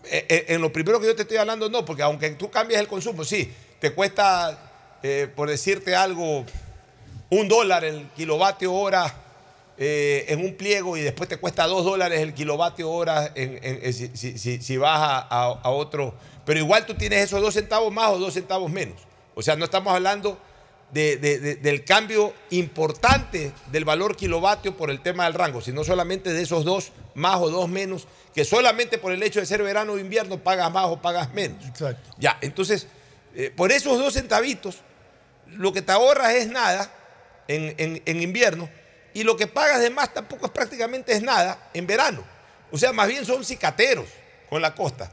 Eh, 0.04 0.24
eh, 0.28 0.44
En 0.48 0.62
lo 0.62 0.72
primero 0.72 0.98
que 1.00 1.06
yo 1.06 1.14
te 1.14 1.22
estoy 1.22 1.36
hablando, 1.36 1.68
no, 1.68 1.84
porque 1.84 2.02
aunque 2.02 2.30
tú 2.30 2.50
cambies 2.50 2.80
el 2.80 2.88
consumo, 2.88 3.24
sí, 3.24 3.52
te 3.80 3.92
cuesta, 3.92 4.96
eh, 5.02 5.28
por 5.36 5.50
decirte 5.50 5.94
algo, 5.94 6.46
un 7.30 7.46
dólar 7.46 7.84
el 7.84 8.08
kilovatio 8.16 8.72
hora 8.72 9.14
eh, 9.78 10.26
en 10.28 10.40
un 10.44 10.54
pliego 10.54 10.96
y 10.96 11.02
después 11.02 11.28
te 11.28 11.36
cuesta 11.36 11.66
dos 11.66 11.84
dólares 11.84 12.20
el 12.20 12.34
kilovatio 12.34 12.90
hora 12.90 13.30
en, 13.34 13.58
en- 13.62 13.78
en- 13.82 14.16
si, 14.16 14.38
si- 14.60 14.76
vas 14.76 14.98
a, 15.00 15.18
a- 15.20 15.60
a 15.62 15.70
otro. 15.70 16.14
Pero 16.44 16.58
igual 16.58 16.84
tú 16.86 16.94
tienes 16.94 17.24
esos 17.24 17.40
dos 17.40 17.54
centavos 17.54 17.92
más 17.92 18.10
o 18.10 18.18
dos 18.18 18.34
centavos 18.34 18.70
menos. 18.70 19.00
O 19.34 19.42
sea, 19.42 19.54
no 19.56 19.64
estamos 19.66 19.92
hablando 19.94 20.38
de- 20.90 21.16
de- 21.18 21.38
de- 21.38 21.56
del 21.56 21.84
cambio 21.84 22.32
importante 22.50 23.52
del 23.70 23.84
valor 23.84 24.16
kilovatio 24.16 24.76
por 24.76 24.90
el 24.90 25.00
tema 25.00 25.24
del 25.24 25.34
rango, 25.34 25.60
sino 25.60 25.84
solamente 25.84 26.32
de 26.32 26.42
esos 26.42 26.64
dos 26.64 26.92
más 27.14 27.36
o 27.36 27.50
dos 27.50 27.68
menos, 27.68 28.08
que 28.34 28.44
solamente 28.44 28.98
por 28.98 29.12
el 29.12 29.22
hecho 29.22 29.40
de 29.40 29.46
ser 29.46 29.62
verano 29.62 29.92
o 29.92 29.98
invierno 29.98 30.38
pagas 30.38 30.72
más 30.72 30.86
o 30.86 31.00
pagas 31.00 31.32
menos. 31.34 31.64
Exacto. 31.66 32.10
Ya, 32.18 32.38
entonces, 32.40 32.86
eh, 33.34 33.52
por 33.54 33.70
esos 33.70 33.98
dos 33.98 34.14
centavitos, 34.14 34.76
lo 35.46 35.72
que 35.72 35.82
te 35.82 35.92
ahorras 35.92 36.32
es 36.34 36.48
nada 36.48 36.90
en, 37.48 37.74
en- 37.78 38.02
en 38.04 38.22
invierno 38.22 38.68
y 39.20 39.24
lo 39.24 39.36
que 39.36 39.46
pagas 39.46 39.80
de 39.80 39.90
más 39.90 40.12
tampoco 40.14 40.46
es 40.46 40.52
prácticamente 40.52 41.12
es 41.12 41.22
nada 41.22 41.70
en 41.74 41.86
verano. 41.86 42.22
O 42.70 42.78
sea, 42.78 42.92
más 42.92 43.08
bien 43.08 43.24
son 43.24 43.44
cicateros 43.44 44.06
con 44.50 44.60
la 44.62 44.74
costa. 44.74 45.10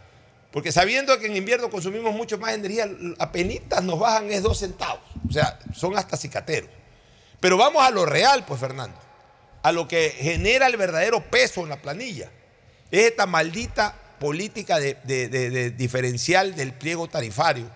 Porque 0.51 0.71
sabiendo 0.71 1.17
que 1.19 1.25
en 1.27 1.35
invierno 1.35 1.69
consumimos 1.69 2.13
mucho 2.13 2.37
más 2.37 2.53
energía, 2.53 2.87
apenas 3.19 3.83
nos 3.83 3.99
bajan 3.99 4.31
es 4.31 4.41
dos 4.41 4.59
centavos. 4.59 5.01
O 5.27 5.31
sea, 5.31 5.59
son 5.73 5.97
hasta 5.97 6.15
cicateros. 6.17 6.69
Pero 7.39 7.57
vamos 7.57 7.85
a 7.85 7.91
lo 7.91 8.05
real, 8.05 8.45
pues, 8.45 8.59
Fernando. 8.59 8.97
A 9.63 9.71
lo 9.71 9.87
que 9.87 10.09
genera 10.11 10.67
el 10.67 10.77
verdadero 10.77 11.21
peso 11.29 11.61
en 11.63 11.69
la 11.69 11.81
planilla. 11.81 12.29
Es 12.91 13.03
esta 13.05 13.25
maldita 13.25 13.95
política 14.19 14.79
de, 14.79 14.97
de- 15.03 15.27
de- 15.27 15.71
diferencial 15.71 16.55
del 16.55 16.73
pliego 16.73 17.07
tarifario. 17.09 17.69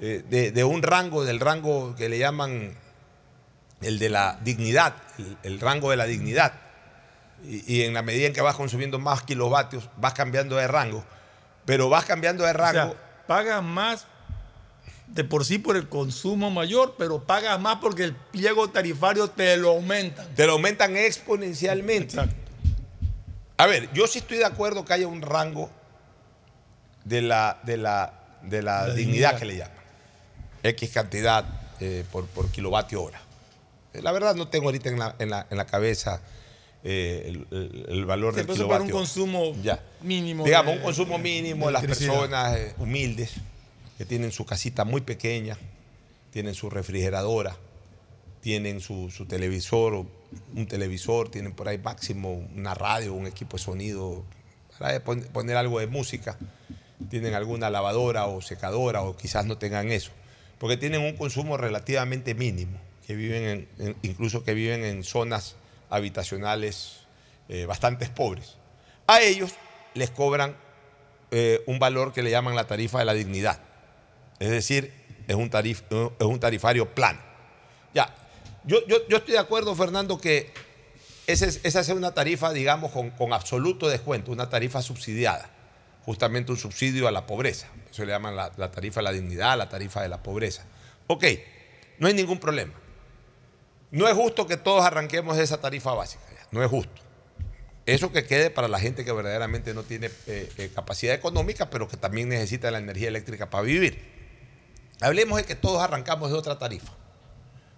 eh, 0.00 0.22
de 0.52 0.64
un 0.64 0.82
rango, 0.82 1.24
del 1.24 1.40
rango 1.40 1.94
que 1.96 2.08
le 2.08 2.18
llaman 2.18 2.72
el 3.80 3.98
de 3.98 4.08
la 4.08 4.38
dignidad, 4.42 4.94
el, 5.18 5.36
el 5.42 5.60
rango 5.60 5.90
de 5.90 5.96
la 5.96 6.04
dignidad. 6.06 6.52
Y, 7.44 7.76
y 7.76 7.82
en 7.84 7.94
la 7.94 8.02
medida 8.02 8.26
en 8.26 8.32
que 8.32 8.40
vas 8.40 8.56
consumiendo 8.56 8.98
más 8.98 9.22
kilovatios, 9.22 9.88
vas 9.96 10.14
cambiando 10.14 10.56
de 10.56 10.66
rango. 10.66 11.04
Pero 11.64 11.88
vas 11.88 12.04
cambiando 12.04 12.44
de 12.44 12.50
O 12.50 12.54
rango. 12.54 12.92
sea, 12.92 13.24
pagas 13.26 13.62
más 13.62 14.06
de 15.06 15.24
por 15.24 15.44
sí 15.44 15.58
por 15.58 15.76
el 15.76 15.88
consumo 15.88 16.50
mayor, 16.50 16.96
pero 16.98 17.22
pagas 17.24 17.58
más 17.60 17.76
porque 17.76 18.04
el 18.04 18.14
pliego 18.14 18.68
tarifario 18.70 19.28
te 19.28 19.56
lo 19.56 19.70
aumentan. 19.70 20.26
te 20.34 20.46
lo 20.46 20.52
aumentan 20.54 20.96
exponencialmente. 20.96 22.16
A 23.56 23.66
ver, 23.66 23.90
yo 23.92 24.06
sí 24.06 24.18
estoy 24.18 24.38
de 24.38 24.44
acuerdo 24.44 24.84
que 24.84 24.92
haya 24.92 25.08
un 25.08 25.22
rango 25.22 25.70
de 27.04 27.22
la, 27.22 27.58
de 27.64 27.76
la, 27.76 28.12
de 28.42 28.62
la, 28.62 28.86
La 28.88 28.94
dignidad, 28.94 29.30
dignidad. 29.32 29.38
que 29.38 29.44
le 29.46 29.56
llaman. 29.56 29.74
X 30.62 30.90
cantidad 30.90 31.44
eh, 31.80 32.04
por, 32.12 32.26
por 32.26 32.50
kilovatio 32.50 33.02
hora. 33.02 33.20
La 34.02 34.12
verdad 34.12 34.34
no 34.34 34.48
tengo 34.48 34.66
ahorita 34.66 34.88
en 34.88 34.98
la, 34.98 35.14
en 35.18 35.30
la, 35.30 35.46
en 35.50 35.56
la 35.56 35.66
cabeza 35.66 36.20
eh, 36.84 37.24
el, 37.26 37.46
el- 37.50 37.86
el 37.88 38.04
valor 38.06 38.34
Sí, 38.34 38.40
del 38.42 38.50
eso 38.50 38.68
para 38.68 38.78
kilovatio. 38.80 38.94
un 38.94 39.00
consumo 39.02 39.52
Ya. 39.62 39.82
mínimo. 40.02 40.44
Digamos, 40.44 40.72
de- 40.72 40.78
un 40.78 40.84
consumo 40.84 41.18
mínimo, 41.18 41.66
de 41.66 41.72
las 41.72 41.84
personas 41.84 42.56
eh, 42.56 42.74
humildes 42.78 43.32
que 43.98 44.04
tienen 44.04 44.30
su 44.30 44.46
casita 44.46 44.84
muy 44.84 45.00
pequeña, 45.00 45.58
tienen 46.30 46.54
su 46.54 46.70
refrigeradora, 46.70 47.56
tienen 48.40 48.80
su, 48.80 49.10
su 49.10 49.26
televisor, 49.26 49.94
o 49.94 50.06
un 50.54 50.66
televisor, 50.68 51.30
tienen 51.30 51.52
por 51.52 51.68
ahí 51.68 51.78
máximo 51.78 52.34
una 52.54 52.74
radio, 52.74 53.14
un 53.14 53.26
equipo 53.26 53.56
de 53.56 53.62
sonido, 53.64 54.24
para 54.78 55.02
poner 55.02 55.56
algo 55.56 55.80
de 55.80 55.88
música, 55.88 56.38
tienen 57.10 57.34
alguna 57.34 57.70
lavadora 57.70 58.26
o 58.26 58.40
secadora 58.40 59.02
o 59.02 59.16
quizás 59.16 59.46
no 59.46 59.58
tengan 59.58 59.90
eso, 59.90 60.12
porque 60.58 60.76
tienen 60.76 61.00
un 61.02 61.16
consumo 61.16 61.56
relativamente 61.56 62.34
mínimo, 62.36 62.78
que 63.08 63.16
viven 63.16 63.66
en- 63.78 63.96
incluso 64.02 64.44
que 64.44 64.52
viven 64.52 64.84
en 64.84 65.02
zonas 65.02 65.56
habitacionales 65.88 67.06
eh, 67.48 67.64
bastante 67.64 68.06
pobres. 68.10 68.58
A 69.06 69.22
ellos 69.22 69.50
les 69.94 70.10
cobran 70.10 70.54
eh, 71.30 71.62
un 71.66 71.78
valor 71.78 72.12
que 72.12 72.22
le 72.22 72.30
llaman 72.30 72.54
la 72.54 72.66
tarifa 72.66 72.98
de 72.98 73.06
la 73.06 73.14
dignidad. 73.14 73.60
Es 74.38 74.50
decir, 74.50 74.92
es 75.26 75.34
un, 75.34 75.50
tarif- 75.50 75.84
es 76.18 76.26
un 76.26 76.38
tarifario 76.38 76.94
plano. 76.94 77.18
Ya, 77.94 78.14
yo, 78.64 78.86
yo, 78.86 78.98
yo 79.08 79.16
estoy 79.16 79.32
de 79.32 79.38
acuerdo, 79.38 79.74
Fernando, 79.74 80.20
que 80.20 80.52
esa 81.26 81.46
es, 81.46 81.88
una 81.88 82.12
tarifa, 82.12 82.52
digamos, 82.52 82.92
con, 82.92 83.08
con 83.10 83.32
absoluto 83.32 83.88
descuento, 83.88 84.32
una 84.32 84.50
tarifa 84.50 84.82
subsidiada, 84.82 85.48
justamente 86.04 86.52
un 86.52 86.58
subsidio 86.58 87.08
a 87.08 87.10
la 87.10 87.26
pobreza. 87.26 87.68
Eso 87.90 88.04
le 88.04 88.12
llaman 88.12 88.36
la, 88.36 88.52
la 88.58 88.70
tarifa 88.70 89.00
de 89.00 89.04
la 89.04 89.12
dignidad, 89.12 89.56
la 89.56 89.70
tarifa 89.70 90.02
de 90.02 90.10
la 90.10 90.22
pobreza. 90.22 90.66
Ok, 91.06 91.24
no 91.98 92.08
hay 92.08 92.12
ningún 92.12 92.38
problema. 92.38 92.74
No 93.90 94.06
es 94.08 94.14
justo 94.14 94.46
que 94.46 94.56
todos 94.56 94.84
arranquemos 94.84 95.36
de 95.36 95.44
esa 95.44 95.60
tarifa 95.60 95.92
básica, 95.94 96.22
no 96.50 96.62
es 96.62 96.70
justo. 96.70 97.02
Eso 97.86 98.12
que 98.12 98.26
quede 98.26 98.50
para 98.50 98.68
la 98.68 98.78
gente 98.78 99.02
que 99.04 99.12
verdaderamente 99.12 99.72
no 99.72 99.82
tiene 99.82 100.10
eh, 100.26 100.52
eh, 100.58 100.70
capacidad 100.74 101.14
económica, 101.14 101.70
pero 101.70 101.88
que 101.88 101.96
también 101.96 102.28
necesita 102.28 102.70
la 102.70 102.78
energía 102.78 103.08
eléctrica 103.08 103.48
para 103.48 103.62
vivir. 103.62 103.98
Hablemos 105.00 105.38
de 105.38 105.44
que 105.44 105.54
todos 105.54 105.80
arrancamos 105.80 106.30
de 106.30 106.36
otra 106.36 106.58
tarifa. 106.58 106.92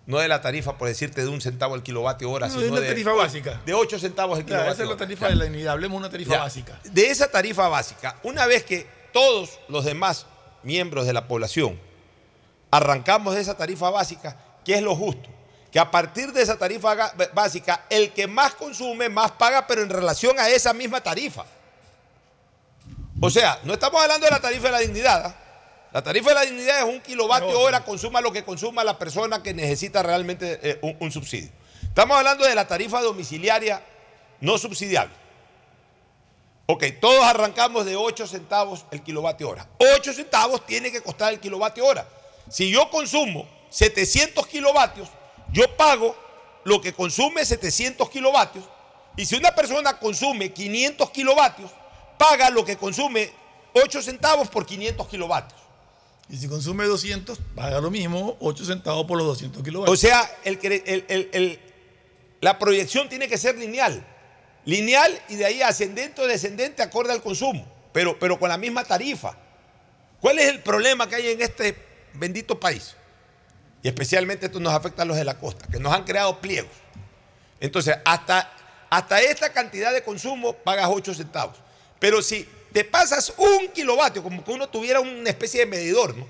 No 0.07 0.19
de 0.19 0.27
la 0.27 0.41
tarifa, 0.41 0.77
por 0.79 0.89
decirte, 0.89 1.21
de 1.23 1.29
un 1.29 1.41
centavo 1.41 1.77
el 1.77 1.85
kilovatio 1.85 2.29
hora, 2.29 2.49
No, 2.49 2.55
sino 2.55 2.65
de 2.65 2.71
una 2.73 2.81
de, 2.81 2.89
tarifa 2.89 3.13
básica. 3.13 3.61
de 3.65 3.75
8 3.75 3.99
centavos 4.01 4.39
el 4.41 4.45
kilovatio 4.45 4.73
esa 4.73 4.83
es 4.83 4.89
la 4.89 4.95
hora. 4.95 5.05
tarifa 5.05 5.29
de 5.29 5.37
la 5.37 5.45
dignidad. 5.45 5.73
Hablemos 5.75 5.95
de 5.95 5.99
una 6.07 6.11
tarifa 6.11 6.33
Ya. 6.33 6.39
básica. 6.41 6.81
De 6.83 7.07
esa 7.11 7.31
tarifa 7.31 7.69
básica, 7.69 8.19
una 8.25 8.47
vez 8.47 8.65
que 8.65 8.89
todos 9.13 9.61
los 9.69 9.85
demás 9.85 10.27
miembros 10.65 11.07
de 11.07 11.13
la 11.13 11.29
población 11.29 11.79
arrancamos 12.73 13.37
de 13.37 13.43
esa 13.43 13.57
tarifa 13.57 13.91
básica, 13.91 14.37
¿qué 14.65 14.75
es 14.75 14.83
lo 14.83 14.97
justo? 14.97 15.29
Que 15.71 15.79
a 15.79 15.91
partir 15.91 16.33
de 16.33 16.43
esa 16.43 16.59
tarifa 16.59 17.12
básica, 17.33 17.85
el 17.89 18.12
que 18.12 18.27
más 18.27 18.55
consume, 18.55 19.09
más 19.09 19.31
paga, 19.33 19.66
pero 19.66 19.83
en 19.83 19.91
relación 19.91 20.39
a 20.39 20.49
esa 20.49 20.73
misma 20.73 21.01
tarifa. 21.01 21.45
O 23.21 23.31
sea, 23.31 23.61
no 23.64 23.75
estamos 23.75 24.03
hablando 24.03 24.27
de 24.27 24.33
la 24.33 24.41
tarifa 24.41 24.66
de 24.66 24.73
la 24.73 24.79
dignidad. 24.81 25.27
¿ah? 25.27 25.35
La 25.93 26.03
tarifa 26.03 26.31
de 26.31 26.35
la 26.35 26.43
dignidad 26.43 26.79
es 26.79 26.85
un 26.85 27.01
kilovatio 27.01 27.59
hora, 27.61 27.85
consuma 27.85 28.21
lo 28.21 28.33
que 28.33 28.45
consuma 28.45 28.83
la 28.83 28.99
persona 28.99 29.43
que 29.43 29.55
necesita 29.55 30.03
realmente 30.03 30.59
eh, 30.62 30.79
un, 30.83 30.97
un 30.99 31.12
subsidio. 31.12 31.51
Estamos 31.83 32.16
hablando 32.16 32.45
de 32.45 32.55
la 32.55 32.66
tarifa 32.66 33.01
domiciliaria 33.03 33.83
no 34.41 34.59
subsidiable. 34.59 35.14
Ok, 36.66 36.85
todos 37.01 37.25
arrancamos 37.25 37.85
de 37.85 37.97
8 37.97 38.27
centavos 38.29 38.87
el 38.93 39.03
kilovatio 39.03 39.49
hora. 39.49 39.68
8 39.79 40.12
centavos 40.12 40.64
tiene 40.66 40.93
que 40.93 41.01
costar 41.03 41.33
el 41.33 41.41
kilovatio 41.41 41.85
hora. 41.85 42.07
Si 42.49 42.71
yo 42.71 42.89
consumo 42.91 43.49
700 43.71 44.47
kilovatios, 44.47 45.09
yo 45.53 45.77
pago 45.77 46.17
lo 46.65 46.81
que 46.81 46.93
consume 46.93 47.45
700 47.45 48.09
kilovatios. 48.11 48.65
Y 49.17 49.25
si 49.27 49.37
una 49.37 49.55
persona 49.55 49.99
consume 49.99 50.53
500 50.53 51.11
kilovatios, 51.11 51.71
paga 52.19 52.51
lo 52.51 52.65
que 52.65 52.77
consume 52.77 53.31
8 53.75 54.03
centavos 54.03 54.49
por 54.49 54.67
500 54.67 55.09
kilovatios. 55.09 55.61
Y 56.29 56.37
si 56.37 56.49
consume 56.49 56.85
200, 56.85 57.39
paga 57.57 57.81
lo 57.81 57.91
mismo, 57.91 58.37
8 58.41 58.65
centavos 58.65 59.05
por 59.07 59.19
los 59.19 59.27
200 59.27 59.63
kilovatios. 59.63 59.99
O 59.99 60.01
sea, 60.01 60.31
el 60.45 60.59
la 62.41 62.59
proyección 62.59 63.09
tiene 63.09 63.29
que 63.29 63.39
ser 63.39 63.57
lineal. 63.59 64.05
Lineal 64.65 65.21
y 65.29 65.37
de 65.37 65.47
ahí 65.47 65.63
ascendente 65.63 66.23
o 66.23 66.27
descendente 66.27 66.83
acorde 66.83 67.13
al 67.13 67.23
consumo, 67.23 67.67
pero, 67.93 68.19
pero 68.19 68.39
con 68.39 68.49
la 68.49 68.57
misma 68.57 68.85
tarifa. 68.85 69.37
¿Cuál 70.21 70.39
es 70.39 70.49
el 70.49 70.61
problema 70.61 71.09
que 71.09 71.17
hay 71.17 71.29
en 71.29 71.43
este 71.43 71.77
bendito 72.15 72.59
país? 72.59 72.95
Y 73.83 73.89
especialmente 73.89 74.47
esto 74.47 74.61
nos 74.61 74.72
afecta 74.72 75.03
a 75.03 75.05
los 75.05 75.16
de 75.16 75.24
la 75.24 75.39
costa, 75.39 75.66
que 75.70 75.78
nos 75.78 75.93
han 75.93 76.05
creado 76.05 76.41
pliegos. 76.41 76.72
Entonces, 77.61 77.97
hasta, 78.05 78.53
hasta 78.91 79.20
esta 79.20 79.53
cantidad 79.53 79.93
de 79.93 80.03
consumo 80.03 80.53
pagas 80.53 80.89
8 80.91 81.14
centavos. 81.14 81.57
Pero 81.99 82.22
si 82.22 82.47
te 82.72 82.85
pasas 82.85 83.33
un 83.37 83.68
kilovatio, 83.68 84.22
como 84.22 84.45
que 84.45 84.51
uno 84.51 84.68
tuviera 84.68 85.01
una 85.01 85.28
especie 85.31 85.61
de 85.61 85.66
medidor, 85.66 86.16
¿no? 86.16 86.26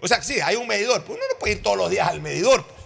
O 0.00 0.08
sea, 0.08 0.22
sí, 0.22 0.40
hay 0.40 0.56
un 0.56 0.66
medidor, 0.66 1.02
pero 1.02 1.14
uno 1.14 1.22
no 1.32 1.38
puede 1.38 1.54
ir 1.54 1.62
todos 1.62 1.76
los 1.76 1.90
días 1.90 2.08
al 2.08 2.20
medidor. 2.20 2.64
Pues. 2.66 2.80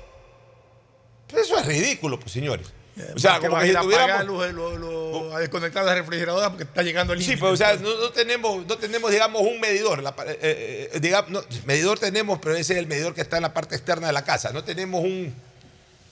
Pero 1.26 1.42
eso 1.42 1.58
es 1.58 1.66
ridículo, 1.66 2.18
pues, 2.18 2.32
señores. 2.32 2.72
O 3.14 3.18
sea, 3.18 3.38
como 3.40 3.58
que 3.58 3.68
si 3.68 3.74
tuviéramos... 3.74 4.26
los- 4.26 4.52
los- 4.54 4.78
los- 4.78 5.34
a 5.34 5.38
desconectar 5.40 5.84
la 5.84 5.94
refrigeradora 5.94 6.48
porque 6.50 6.64
está 6.64 6.82
llegando 6.82 7.12
el 7.12 7.22
Sí, 7.22 7.36
pero 7.36 7.50
o 7.52 7.56
sea, 7.56 7.74
no, 7.76 7.94
no 7.98 8.10
tenemos, 8.10 8.66
no 8.66 8.76
tenemos, 8.78 9.10
digamos, 9.10 9.42
un 9.42 9.60
medidor. 9.60 10.02
La 10.02 10.10
eh, 10.26 10.38
eh, 10.42 10.90
eh, 10.94 11.00
digamos, 11.00 11.30
no, 11.30 11.42
medidor 11.64 11.98
tenemos, 11.98 12.38
pero 12.40 12.54
ese 12.56 12.74
es 12.74 12.78
el 12.78 12.86
medidor 12.86 13.14
que 13.14 13.20
está 13.20 13.36
en 13.36 13.42
la 13.42 13.54
parte 13.54 13.74
externa 13.74 14.06
de 14.08 14.12
la 14.12 14.24
casa. 14.24 14.52
No 14.52 14.64
tenemos 14.64 15.02
un, 15.02 15.34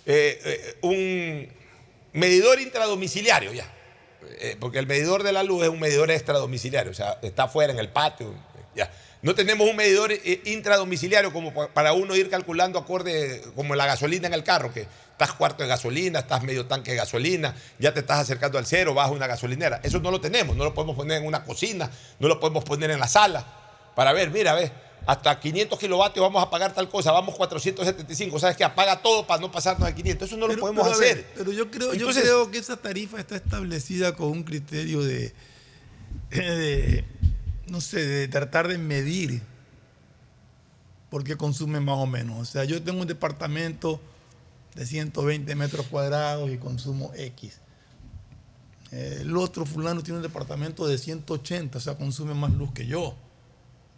eh, 0.06 0.40
eh, 0.44 0.76
un 0.82 1.48
medidor 2.12 2.60
intradomiciliario 2.60 3.52
ya. 3.52 3.70
Eh, 4.38 4.56
porque 4.58 4.78
el 4.78 4.86
medidor 4.86 5.22
de 5.22 5.32
la 5.32 5.42
luz 5.42 5.62
es 5.64 5.68
un 5.68 5.80
medidor 5.80 6.10
extradomiciliario, 6.10 6.90
o 6.90 6.94
sea, 6.94 7.18
está 7.22 7.44
afuera 7.44 7.72
en 7.72 7.78
el 7.78 7.88
patio. 7.90 8.34
Ya. 8.74 8.90
No 9.26 9.34
tenemos 9.34 9.68
un 9.68 9.74
medidor 9.74 10.12
eh, 10.12 10.40
intradomiciliario 10.44 11.32
como 11.32 11.52
pa- 11.52 11.66
para 11.68 11.92
uno 11.92 12.14
ir 12.14 12.30
calculando 12.30 12.78
acorde 12.78 13.42
como 13.56 13.74
la 13.74 13.84
gasolina 13.84 14.28
en 14.28 14.34
el 14.34 14.44
carro, 14.44 14.72
que 14.72 14.82
estás 15.10 15.32
cuarto 15.32 15.64
de 15.64 15.68
gasolina, 15.68 16.20
estás 16.20 16.44
medio 16.44 16.66
tanque 16.66 16.92
de 16.92 16.96
gasolina, 16.98 17.52
ya 17.80 17.92
te 17.92 18.00
estás 18.00 18.20
acercando 18.20 18.56
al 18.56 18.66
cero, 18.66 18.94
vas 18.94 19.08
a 19.08 19.10
una 19.10 19.26
gasolinera. 19.26 19.80
Eso 19.82 19.98
no 19.98 20.12
lo 20.12 20.20
tenemos, 20.20 20.54
no 20.56 20.62
lo 20.62 20.72
podemos 20.74 20.94
poner 20.94 21.20
en 21.20 21.26
una 21.26 21.42
cocina, 21.42 21.90
no 22.20 22.28
lo 22.28 22.38
podemos 22.38 22.62
poner 22.62 22.90
en 22.92 23.00
la 23.00 23.08
sala 23.08 23.44
para 23.96 24.12
ver, 24.12 24.30
mira, 24.30 24.54
ve, 24.54 24.70
hasta 25.06 25.40
500 25.40 25.76
kilovatios 25.78 26.22
vamos 26.22 26.40
a 26.40 26.48
pagar 26.48 26.72
tal 26.72 26.88
cosa, 26.88 27.10
vamos 27.10 27.34
475, 27.34 28.38
¿sabes 28.38 28.56
que 28.56 28.62
Apaga 28.62 29.02
todo 29.02 29.26
para 29.26 29.40
no 29.40 29.50
pasarnos 29.50 29.88
de 29.88 29.94
500, 29.96 30.28
eso 30.28 30.36
no 30.36 30.46
lo 30.46 30.56
podemos 30.56 30.84
pero 30.84 30.94
a 30.96 30.98
ver, 31.00 31.12
hacer. 31.12 31.26
pero 31.36 31.50
yo 31.52 31.68
creo, 31.70 31.92
Entonces- 31.94 32.22
yo 32.24 32.30
creo 32.44 32.50
que 32.52 32.58
esa 32.58 32.76
tarifa 32.76 33.18
está 33.18 33.34
establecida 33.34 34.14
con 34.14 34.28
un 34.28 34.44
criterio 34.44 35.02
de, 35.02 35.32
de, 36.30 37.04
no 37.66 37.80
sé, 37.80 38.04
de 38.06 38.28
tratar 38.28 38.68
de 38.68 38.78
medir 38.78 39.42
por 41.10 41.24
qué 41.24 41.36
consume 41.36 41.80
más 41.80 41.98
o 41.98 42.06
menos. 42.06 42.38
O 42.38 42.44
sea, 42.44 42.64
yo 42.64 42.82
tengo 42.82 43.00
un 43.00 43.06
departamento 43.06 44.00
de 44.74 44.86
120 44.86 45.54
metros 45.54 45.86
cuadrados 45.86 46.50
y 46.50 46.58
consumo 46.58 47.12
X. 47.16 47.60
El 48.92 49.36
otro 49.36 49.66
fulano 49.66 50.02
tiene 50.02 50.18
un 50.18 50.22
departamento 50.22 50.86
de 50.86 50.96
180, 50.96 51.78
o 51.78 51.80
sea, 51.80 51.96
consume 51.96 52.34
más 52.34 52.52
luz 52.52 52.72
que 52.72 52.86
yo. 52.86 53.14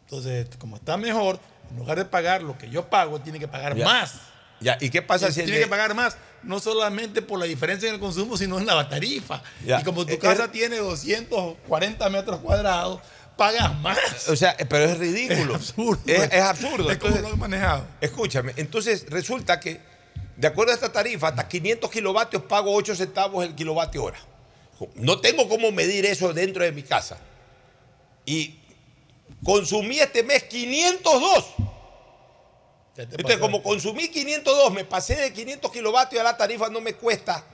Entonces, 0.04 0.48
como 0.58 0.76
está 0.76 0.96
mejor, 0.96 1.38
en 1.70 1.76
lugar 1.78 1.98
de 1.98 2.04
pagar 2.06 2.42
lo 2.42 2.56
que 2.56 2.70
yo 2.70 2.88
pago, 2.88 3.20
tiene 3.20 3.38
que 3.38 3.48
pagar 3.48 3.76
Ya. 3.76 3.84
más. 3.84 4.14
Ya, 4.60 4.76
¿y 4.80 4.90
qué 4.90 5.02
pasa 5.02 5.28
Y 5.28 5.32
si 5.32 5.42
tiene 5.44 5.60
que 5.60 5.66
pagar 5.68 5.94
más, 5.94 6.16
no 6.42 6.58
solamente 6.58 7.22
por 7.22 7.38
la 7.38 7.44
diferencia 7.44 7.88
en 7.88 7.94
el 7.94 8.00
consumo, 8.00 8.36
sino 8.36 8.58
en 8.58 8.66
la 8.66 8.88
tarifa. 8.88 9.40
Ya. 9.64 9.80
Y 9.80 9.84
como 9.84 10.04
tu 10.04 10.14
Eh, 10.14 10.18
casa 10.18 10.46
eh, 10.46 10.48
tiene 10.48 10.78
240 10.78 12.08
metros 12.10 12.40
cuadrados, 12.40 13.00
pagas 13.38 13.74
más. 13.80 14.28
O 14.28 14.36
sea, 14.36 14.54
pero 14.68 14.84
es 14.84 14.98
ridículo. 14.98 15.54
Es 15.54 15.60
absurdo. 15.60 16.02
Es, 16.04 16.32
es 16.32 16.42
absurdo. 16.42 16.90
Es 16.90 16.98
como 16.98 17.16
lo 17.16 17.28
han 17.28 17.38
manejado. 17.38 17.86
Escúchame, 18.02 18.52
entonces 18.56 19.06
resulta 19.08 19.58
que, 19.58 19.80
de 20.36 20.46
acuerdo 20.46 20.72
a 20.72 20.74
esta 20.74 20.92
tarifa, 20.92 21.28
hasta 21.28 21.48
500 21.48 21.90
kilovatios 21.90 22.42
pago 22.42 22.74
8 22.74 22.94
centavos 22.94 23.46
el 23.46 23.54
kilovatio 23.54 24.04
hora. 24.04 24.18
No 24.96 25.20
tengo 25.20 25.48
cómo 25.48 25.72
medir 25.72 26.04
eso 26.04 26.34
dentro 26.34 26.62
de 26.64 26.72
mi 26.72 26.82
casa. 26.82 27.18
Y 28.26 28.58
consumí 29.42 29.98
este 30.00 30.22
mes 30.22 30.44
502. 30.44 31.44
Entonces, 32.96 33.38
como 33.38 33.62
consumí 33.62 34.08
502, 34.08 34.72
me 34.72 34.84
pasé 34.84 35.14
de 35.14 35.32
500 35.32 35.70
kilovatios 35.70 36.20
a 36.20 36.24
la 36.24 36.36
tarifa 36.36 36.68
no 36.68 36.80
me 36.80 36.94
cuesta 36.94 37.44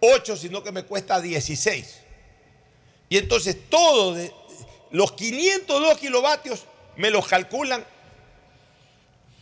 8, 0.00 0.36
sino 0.36 0.62
que 0.62 0.72
me 0.72 0.82
cuesta 0.82 1.20
16. 1.20 2.00
Y 3.08 3.18
entonces 3.18 3.56
todo 3.68 4.14
de 4.14 4.32
los 4.92 5.12
502 5.12 5.98
kilovatios 5.98 6.66
me 6.96 7.10
los 7.10 7.26
calculan 7.26 7.84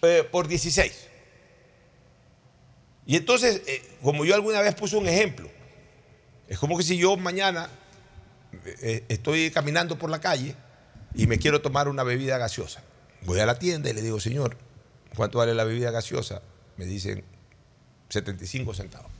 eh, 0.02 0.26
por 0.30 0.48
16. 0.48 1.08
Y 3.06 3.16
entonces, 3.16 3.62
eh, 3.66 3.82
como 4.02 4.24
yo 4.24 4.34
alguna 4.34 4.60
vez 4.60 4.74
puse 4.74 4.96
un 4.96 5.08
ejemplo, 5.08 5.50
es 6.48 6.58
como 6.58 6.76
que 6.76 6.84
si 6.84 6.96
yo 6.96 7.16
mañana 7.16 7.68
eh, 8.64 9.04
estoy 9.08 9.50
caminando 9.50 9.98
por 9.98 10.10
la 10.10 10.20
calle 10.20 10.54
y 11.14 11.26
me 11.26 11.38
quiero 11.38 11.60
tomar 11.60 11.88
una 11.88 12.04
bebida 12.04 12.38
gaseosa. 12.38 12.82
Voy 13.22 13.40
a 13.40 13.46
la 13.46 13.58
tienda 13.58 13.90
y 13.90 13.92
le 13.92 14.02
digo, 14.02 14.20
señor, 14.20 14.56
¿cuánto 15.16 15.38
vale 15.38 15.54
la 15.54 15.64
bebida 15.64 15.90
gaseosa? 15.90 16.42
Me 16.76 16.86
dicen 16.86 17.24
75 18.08 18.74
centavos. 18.74 19.10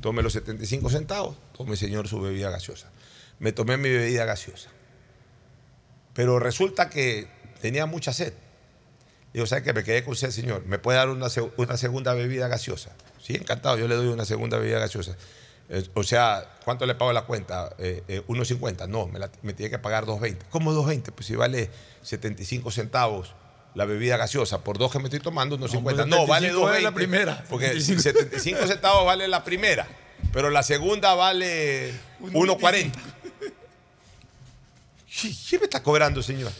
Tome 0.00 0.22
los 0.22 0.34
75 0.34 0.90
centavos, 0.90 1.36
tome 1.56 1.76
señor 1.76 2.06
su 2.08 2.20
bebida 2.20 2.50
gaseosa. 2.50 2.90
Me 3.38 3.52
tomé 3.52 3.78
mi 3.78 3.88
bebida 3.88 4.26
gaseosa. 4.26 4.70
Pero 6.14 6.38
resulta 6.38 6.88
que 6.88 7.28
tenía 7.60 7.86
mucha 7.86 8.12
sed. 8.12 8.32
Digo, 9.32 9.46
¿sabe 9.46 9.62
qué? 9.64 9.72
Me 9.72 9.82
quedé 9.84 10.04
con 10.04 10.12
usted, 10.12 10.30
señor. 10.30 10.64
¿Me 10.66 10.78
puede 10.78 10.96
dar 10.98 11.08
una, 11.08 11.28
se- 11.28 11.50
una 11.56 11.76
segunda 11.76 12.14
bebida 12.14 12.46
gaseosa? 12.48 12.90
Sí, 13.20 13.34
encantado, 13.34 13.76
yo 13.78 13.88
le 13.88 13.96
doy 13.96 14.06
una 14.08 14.24
segunda 14.24 14.58
bebida 14.58 14.78
gaseosa. 14.78 15.16
Eh, 15.70 15.82
o 15.94 16.02
sea, 16.04 16.46
¿cuánto 16.64 16.86
le 16.86 16.94
pago 16.94 17.12
la 17.12 17.22
cuenta? 17.22 17.74
Eh, 17.78 18.02
eh, 18.06 18.22
1.50. 18.28 18.86
No, 18.88 19.06
me, 19.08 19.18
la- 19.18 19.30
me 19.42 19.52
tiene 19.54 19.70
que 19.70 19.78
pagar 19.78 20.04
2.20. 20.06 20.36
¿Cómo 20.50 20.72
2.20? 20.72 21.10
Pues 21.12 21.26
si 21.26 21.34
vale 21.34 21.68
75 22.02 22.70
centavos 22.70 23.34
la 23.74 23.86
bebida 23.86 24.16
gaseosa 24.16 24.62
por 24.62 24.78
dos 24.78 24.92
que 24.92 24.98
me 24.98 25.06
estoy 25.06 25.18
tomando, 25.18 25.58
1.50. 25.58 25.82
pues 25.82 25.96
No, 26.06 26.26
vale 26.28 26.48
75 26.50 26.60
vale 26.62 26.78
2.20. 26.78 26.82
la 26.82 26.92
primera. 26.92 27.44
Porque 27.48 27.80
75 27.80 28.66
centavos 28.68 29.04
vale 29.04 29.26
la 29.26 29.42
primera, 29.42 29.88
pero 30.32 30.48
la 30.50 30.62
segunda 30.62 31.14
vale 31.14 31.92
1.40. 32.20 32.92
¿Qué 35.20 35.58
me 35.58 35.64
está 35.64 35.82
cobrando, 35.82 36.22
señor? 36.22 36.52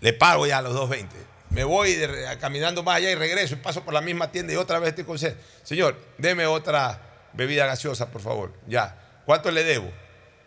Le 0.00 0.12
pago 0.12 0.46
ya 0.46 0.60
los 0.62 0.74
2.20. 0.74 1.06
Me 1.50 1.64
voy 1.64 1.96
caminando 2.40 2.82
más 2.82 2.96
allá 2.96 3.10
y 3.10 3.14
regreso 3.14 3.54
y 3.54 3.56
paso 3.58 3.84
por 3.84 3.94
la 3.94 4.00
misma 4.00 4.30
tienda 4.30 4.52
y 4.52 4.56
otra 4.56 4.78
vez 4.78 4.90
estoy 4.90 5.04
con 5.04 5.18
sed. 5.18 5.34
Señor, 5.62 5.96
deme 6.18 6.46
otra 6.46 7.00
bebida 7.32 7.66
gaseosa, 7.66 8.10
por 8.10 8.20
favor. 8.20 8.52
Ya. 8.66 8.96
¿Cuánto 9.24 9.50
le 9.50 9.64
debo? 9.64 9.86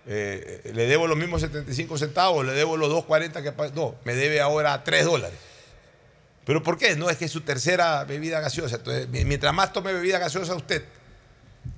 Eh, 0.08 0.62
eh, 0.66 0.72
¿Le 0.74 0.88
debo 0.88 1.08
los 1.08 1.18
mismos 1.18 1.42
75 1.42 1.98
centavos? 1.98 2.46
¿Le 2.46 2.54
debo 2.54 2.76
los 2.78 2.90
2.40 2.92 3.42
que 3.44 3.74
No, 3.76 3.96
me 4.04 4.14
debe 4.16 4.42
ahora 4.42 4.84
3 4.84 5.06
dólares. 5.06 5.38
¿Pero 6.46 6.62
por 6.64 6.78
qué? 6.78 6.96
No, 6.96 7.10
es 7.10 7.18
que 7.18 7.26
es 7.26 7.32
su 7.32 7.42
tercera 7.42 8.04
bebida 8.04 8.40
gaseosa. 8.40 8.78
Entonces, 8.78 9.08
mi- 9.10 9.26
mientras 9.26 9.54
más 9.54 9.72
tome 9.74 9.94
bebida 9.94 10.18
gaseosa 10.20 10.56
usted, 10.56 10.84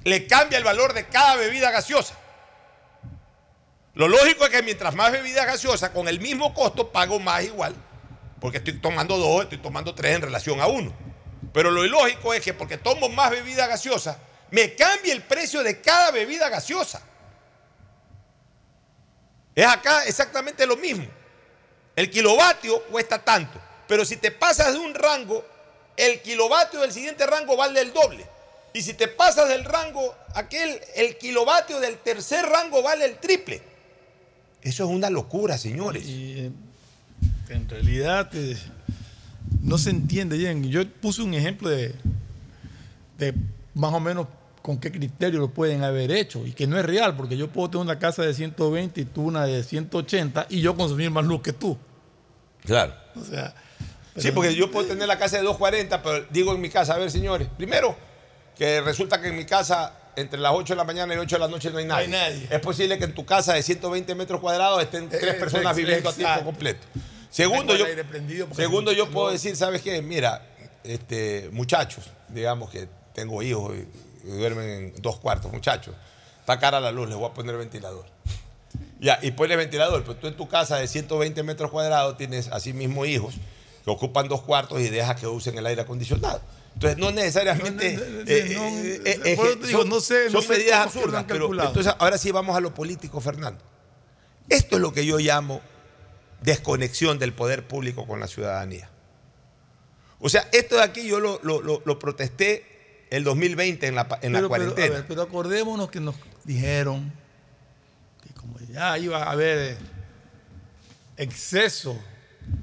le 0.05 0.26
cambia 0.26 0.57
el 0.57 0.64
valor 0.64 0.93
de 0.93 1.05
cada 1.07 1.36
bebida 1.36 1.70
gaseosa. 1.72 2.18
Lo 3.94 4.08
lógico 4.08 4.46
es 4.46 4.50
que 4.50 4.64
mientras 4.64 4.96
más 4.96 5.12
bebida 5.12 5.46
gaseosa, 5.46 5.94
con 5.94 6.08
el 6.08 6.20
mismo 6.20 6.54
costo, 6.54 6.91
pago 6.91 7.20
más 7.20 7.44
igual 7.44 7.76
porque 8.44 8.58
estoy 8.58 8.74
tomando 8.74 9.18
dos, 9.18 9.44
estoy 9.44 9.60
tomando 9.60 9.96
tres 9.96 10.18
en 10.18 10.22
relación 10.22 10.60
a 10.60 10.68
uno. 10.68 10.94
Pero 11.54 11.72
lo 11.72 11.86
ilógico 11.86 12.34
es 12.34 12.41
que 12.41 12.54
porque 12.54 12.78
tomo 12.78 13.08
más 13.08 13.32
bebida 13.32 13.68
gaseosa, 13.68 14.20
me 14.52 14.76
cambie 14.76 15.14
el 15.14 15.22
precio 15.24 15.64
de 15.64 15.80
cada 15.80 16.12
bebida 16.12 16.50
gaseosa. 16.50 17.02
Es 19.56 19.66
acá 19.66 20.04
exactamente 20.04 20.68
lo 20.68 20.76
mismo. 20.76 21.08
El 21.96 22.12
kilovatio 22.12 22.84
cuesta 22.88 23.24
tanto, 23.24 23.62
pero 23.88 24.04
si 24.04 24.18
te 24.18 24.30
pasas 24.30 24.74
de 24.74 24.80
un 24.80 24.94
rango, 24.94 25.46
el 25.96 26.22
kilovatio 26.22 26.82
del 26.82 26.91
siguiente 26.91 27.26
rango 27.26 27.56
vale 27.56 27.80
el 27.80 27.94
doble. 27.94 28.28
Y 28.74 28.82
si 28.82 28.94
te 28.94 29.08
pasas 29.08 29.48
del 29.48 29.64
rango 29.64 30.18
aquel, 30.36 30.82
el 30.96 31.18
kilovatio 31.18 31.80
del 31.80 31.98
tercer 32.00 32.46
rango 32.46 32.82
vale 32.82 33.06
el 33.06 33.20
triple. 33.20 33.62
Eso 34.64 34.86
es 34.86 34.89
una 34.89 35.09
locura, 35.09 35.57
señores. 35.57 36.05
Y, 36.05 36.51
en 37.49 37.70
realidad 37.70 38.30
eh, 38.34 38.57
no 39.61 39.78
se 39.78 39.91
entiende 39.91 40.38
bien. 40.38 40.70
Yo 40.70 40.88
puse 40.89 41.22
un 41.22 41.34
ejemplo 41.34 41.70
de, 41.70 41.93
de 43.18 43.34
más 43.76 43.93
o 43.93 43.99
menos 43.99 44.28
con 44.61 44.80
qué 44.80 44.91
criterio 44.91 45.39
lo 45.39 45.49
pueden 45.49 45.84
haber 45.84 46.11
hecho 46.11 46.47
y 46.47 46.53
que 46.53 46.66
no 46.66 46.80
es 46.80 46.86
real, 46.86 47.16
porque 47.16 47.38
yo 47.38 47.49
puedo 47.49 47.70
tener 47.70 47.86
una 47.86 47.99
casa 47.99 48.24
de 48.24 48.34
120 48.34 49.01
y 49.01 49.05
tú 49.05 49.24
una 49.24 49.45
de 49.45 49.61
180 49.64 50.47
y 50.49 50.61
yo 50.61 50.76
consumir 50.76 51.11
más 51.11 51.26
luz 51.26 51.41
que 51.41 51.53
tú. 51.53 51.78
Claro. 52.66 52.93
O 53.16 53.24
sea, 53.24 53.53
Sí, 54.16 54.32
porque 54.32 54.53
yo 54.53 54.70
puedo 54.70 54.88
tener 54.88 55.07
la 55.07 55.18
casa 55.18 55.38
de 55.38 55.43
240, 55.43 56.03
pero 56.03 56.26
digo 56.30 56.53
en 56.53 56.61
mi 56.61 56.70
casa, 56.70 56.93
a 56.93 56.97
ver, 56.97 57.09
señores, 57.09 57.47
primero, 57.57 57.95
que 58.55 58.82
resulta 58.82 59.20
que 59.20 59.30
en 59.30 59.36
mi 59.36 59.45
casa 59.45 59.93
entre 60.16 60.39
las 60.39 60.53
8 60.53 60.74
de 60.74 60.78
la 60.78 60.84
mañana 60.84 61.14
y 61.14 61.18
8 61.18 61.36
de 61.36 61.39
la 61.39 61.47
noche 61.47 61.72
no 61.72 61.78
hay 61.78 61.86
nadie. 61.86 62.05
hay 62.05 62.11
nadie. 62.11 62.47
Es 62.49 62.59
posible 62.59 62.97
que 62.97 63.05
en 63.05 63.14
tu 63.14 63.26
casa 63.26 63.53
de 63.53 63.64
120 63.64 64.16
metros 64.16 64.39
cuadrados 64.41 64.82
estén 64.82 65.09
tres 65.09 65.36
personas 65.36 65.76
viviendo 65.76 66.09
a 66.09 66.14
tiempo 66.14 66.43
completo. 66.43 66.86
Segundo, 67.30 67.76
yo, 67.76 67.86
segundo, 68.55 68.91
yo 68.91 69.09
puedo 69.09 69.32
decir, 69.32 69.55
¿sabes 69.55 69.82
qué? 69.82 70.01
Mira, 70.03 70.45
este, 70.84 71.49
muchachos, 71.51 72.11
digamos 72.30 72.70
que 72.70 72.88
tengo 73.16 73.41
hijos 73.41 73.74
y, 73.76 74.28
y 74.28 74.32
duermen 74.32 74.70
en 74.70 75.01
dos 75.01 75.18
cuartos, 75.18 75.51
muchachos, 75.51 75.95
está 76.39 76.59
cara 76.59 76.80
la 76.80 76.91
luz, 76.91 77.09
les 77.09 77.18
voy 77.18 77.30
a 77.30 77.34
poner 77.34 77.57
ventilador. 77.57 78.05
Ya, 78.99 79.20
y 79.22 79.32
pones 79.32 79.57
ventilador, 79.57 80.03
pero 80.03 80.16
tú 80.16 80.28
en 80.28 80.38
tu 80.38 80.47
casa 80.47 80.78
de 80.78 80.88
120 80.88 81.41
metros 81.43 81.72
cuadrados 81.72 82.18
tienes 82.18 82.47
así 82.49 82.72
mismo 82.72 83.05
hijos 83.05 83.36
que 83.84 83.91
ocupan 83.91 84.28
dos 84.28 84.41
cuartos 84.41 84.80
y 84.80 84.89
dejas 84.89 85.20
que 85.20 85.28
usen 85.28 85.57
el 85.57 85.66
aire 85.66 85.82
acondicionado. 85.82 86.41
Entonces, 86.76 86.97
no 86.97 87.11
necesariamente. 87.11 87.97
Son- 88.55 89.88
medidas 90.47 90.80
absurdas. 90.82 91.26
Pero, 91.28 91.47
entonces, 91.67 91.93
ahora 91.99 92.17
sí 92.17 92.32
vamos 92.32 92.55
a 92.55 92.59
lo 92.59 92.74
político, 92.74 93.21
Fernando. 93.21 93.63
Esto 94.49 94.76
es 94.76 94.82
lo 94.82 94.91
que 94.93 95.05
yo 95.05 95.17
llamo 95.19 95.61
desconexión 96.41 97.19
del 97.19 97.32
poder 97.34 97.67
público 97.67 98.05
con 98.05 98.19
la 98.19 98.28
ciudadanía. 98.28 98.89
O 100.19 100.30
sea, 100.30 100.47
esto 100.51 100.76
de 100.78 100.84
aquí 100.84 101.05
yo 101.07 101.19
lo, 101.19 101.39
lo- 101.43 101.61
lo- 101.61 101.82
lo 101.86 101.99
protesté 101.99 103.05
el 103.09 103.24
2020 103.24 103.88
en 103.88 103.95
la, 103.95 104.01
en 104.01 104.07
la 104.07 104.17
pero, 104.17 104.30
pero, 104.32 104.45
a 104.45 104.47
cuarentena. 104.49 104.95
ver, 104.95 105.05
pero 105.07 105.21
acordémonos 105.21 105.89
que 105.91 105.99
nos 105.99 106.15
dijeron 106.43 107.13
que 108.26 108.34
como 108.34 108.57
ya 108.59 108.97
iba 108.97 109.24
a 109.24 109.32
haber 109.32 109.57
eh, 109.74 109.78
exceso 111.17 111.97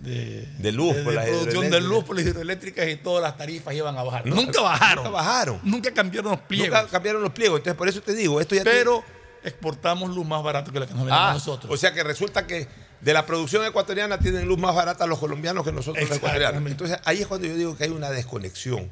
de, 0.03 0.47
De 0.59 0.72
luz 0.72 0.95
de- 0.97 1.03
por 1.03 1.12
de 1.12 1.16
las 1.16 1.26
producción 1.28 1.70
de 1.70 1.81
luz 1.81 2.05
por 2.05 2.16
las 2.16 2.24
hidroeléctricas 2.26 2.89
y 2.89 2.97
todas 2.97 3.22
las 3.22 3.37
tarifas 3.37 3.74
iban 3.74 3.97
a 3.97 4.03
bajar. 4.03 4.26
No, 4.26 4.37
nunca 4.37 4.61
bajaron. 4.62 5.05
Nunca 5.05 5.11
bajaron. 5.16 5.61
Nunca 5.62 5.93
cambiaron 5.93 6.31
los 6.33 6.41
pliegos. 6.41 6.78
Nunca 6.81 6.91
cambiaron 6.91 7.22
los 7.22 7.33
pliegos. 7.33 7.59
Entonces, 7.59 7.76
por 7.78 7.89
eso 7.89 8.01
te 8.01 8.14
digo, 8.14 8.41
esto 8.41 8.55
ya 8.55 8.64
pero 8.64 9.03
exportamos 9.43 10.11
luz 10.14 10.26
más 10.26 10.43
barato 10.43 10.70
que 10.72 10.81
la 10.81 10.87
que 10.87 10.93
nos 10.95 11.05
vendemos 11.05 11.31
Ah, 11.31 11.33
nosotros. 11.35 11.72
O 11.72 11.76
sea 11.76 11.93
que 11.93 12.03
resulta 12.03 12.47
que 12.47 12.66
de 13.01 13.14
la 13.14 13.24
producción 13.24 13.64
ecuatoriana 13.64 14.18
tienen 14.18 14.47
luz 14.47 14.59
más 14.59 14.74
barata 14.74 15.07
los 15.07 15.18
colombianos 15.18 15.64
que 15.64 15.72
nosotros 15.72 16.07
los 16.09 16.16
ecuatorianos. 16.18 16.62
Entonces 16.70 16.99
ahí 17.05 17.20
es 17.22 17.26
cuando 17.26 17.47
yo 17.47 17.55
digo 17.57 17.76
que 17.76 17.85
hay 17.85 17.91
una 17.91 18.11
desconexión 18.11 18.89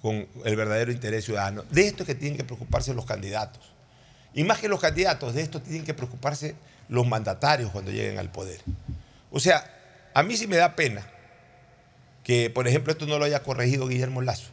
con 0.00 0.26
el 0.44 0.56
verdadero 0.56 0.92
interés 0.92 1.26
ciudadano. 1.26 1.64
De 1.70 1.86
esto 1.86 2.04
es 2.04 2.06
que 2.06 2.14
tienen 2.14 2.38
que 2.38 2.44
preocuparse 2.44 2.94
los 2.94 3.04
candidatos. 3.04 3.62
Y 4.32 4.44
más 4.44 4.58
que 4.58 4.68
los 4.68 4.80
candidatos, 4.80 5.34
de 5.34 5.42
esto 5.42 5.60
tienen 5.60 5.84
que 5.84 5.92
preocuparse 5.92 6.54
los 6.88 7.06
mandatarios 7.06 7.70
cuando 7.70 7.90
lleguen 7.90 8.18
al 8.18 8.30
poder. 8.30 8.60
O 9.30 9.38
sea, 9.40 9.70
a 10.20 10.22
mí 10.22 10.36
sí 10.36 10.46
me 10.46 10.56
da 10.56 10.76
pena 10.76 11.06
que, 12.24 12.50
por 12.50 12.68
ejemplo, 12.68 12.92
esto 12.92 13.06
no 13.06 13.18
lo 13.18 13.24
haya 13.24 13.42
corregido 13.42 13.88
Guillermo 13.88 14.22
Lazo. 14.22 14.48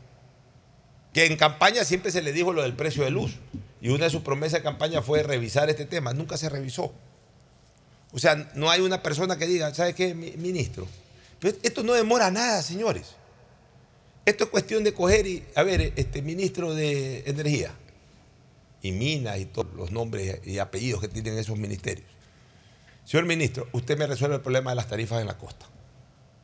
Que 1.13 1.25
en 1.25 1.35
campaña 1.37 1.83
siempre 1.83 2.11
se 2.11 2.21
le 2.21 2.31
dijo 2.33 2.53
lo 2.53 2.61
del 2.63 2.73
precio 2.73 3.03
de 3.03 3.11
luz. 3.11 3.35
Y 3.81 3.89
una 3.89 4.05
de 4.05 4.09
sus 4.09 4.21
promesas 4.21 4.59
de 4.59 4.63
campaña 4.63 5.01
fue 5.01 5.21
revisar 5.23 5.69
este 5.69 5.85
tema. 5.85 6.13
Nunca 6.13 6.37
se 6.37 6.49
revisó. 6.49 6.93
O 8.11 8.19
sea, 8.19 8.49
no 8.55 8.69
hay 8.71 8.81
una 8.81 9.03
persona 9.03 9.37
que 9.37 9.45
diga, 9.45 9.73
¿sabe 9.73 9.93
qué, 9.93 10.15
mi- 10.15 10.31
ministro? 10.37 10.87
Pero 11.39 11.55
esto 11.61 11.83
no 11.83 11.93
demora 11.93 12.31
nada, 12.31 12.61
señores. 12.63 13.15
Esto 14.25 14.45
es 14.45 14.49
cuestión 14.49 14.83
de 14.83 14.93
coger 14.93 15.27
y, 15.27 15.43
a 15.55 15.63
ver, 15.63 15.93
este 15.95 16.21
ministro 16.21 16.73
de 16.73 17.23
Energía 17.27 17.71
y 18.81 18.91
Minas 18.91 19.37
y 19.39 19.45
todos 19.45 19.73
los 19.75 19.91
nombres 19.91 20.39
y 20.45 20.59
apellidos 20.59 21.01
que 21.01 21.07
tienen 21.07 21.37
esos 21.37 21.57
ministerios. 21.57 22.07
Señor 23.07 23.25
ministro, 23.25 23.69
usted 23.71 23.97
me 23.97 24.05
resuelve 24.05 24.35
el 24.35 24.41
problema 24.41 24.71
de 24.71 24.75
las 24.75 24.87
tarifas 24.87 25.21
en 25.21 25.27
la 25.27 25.37
costa. 25.37 25.65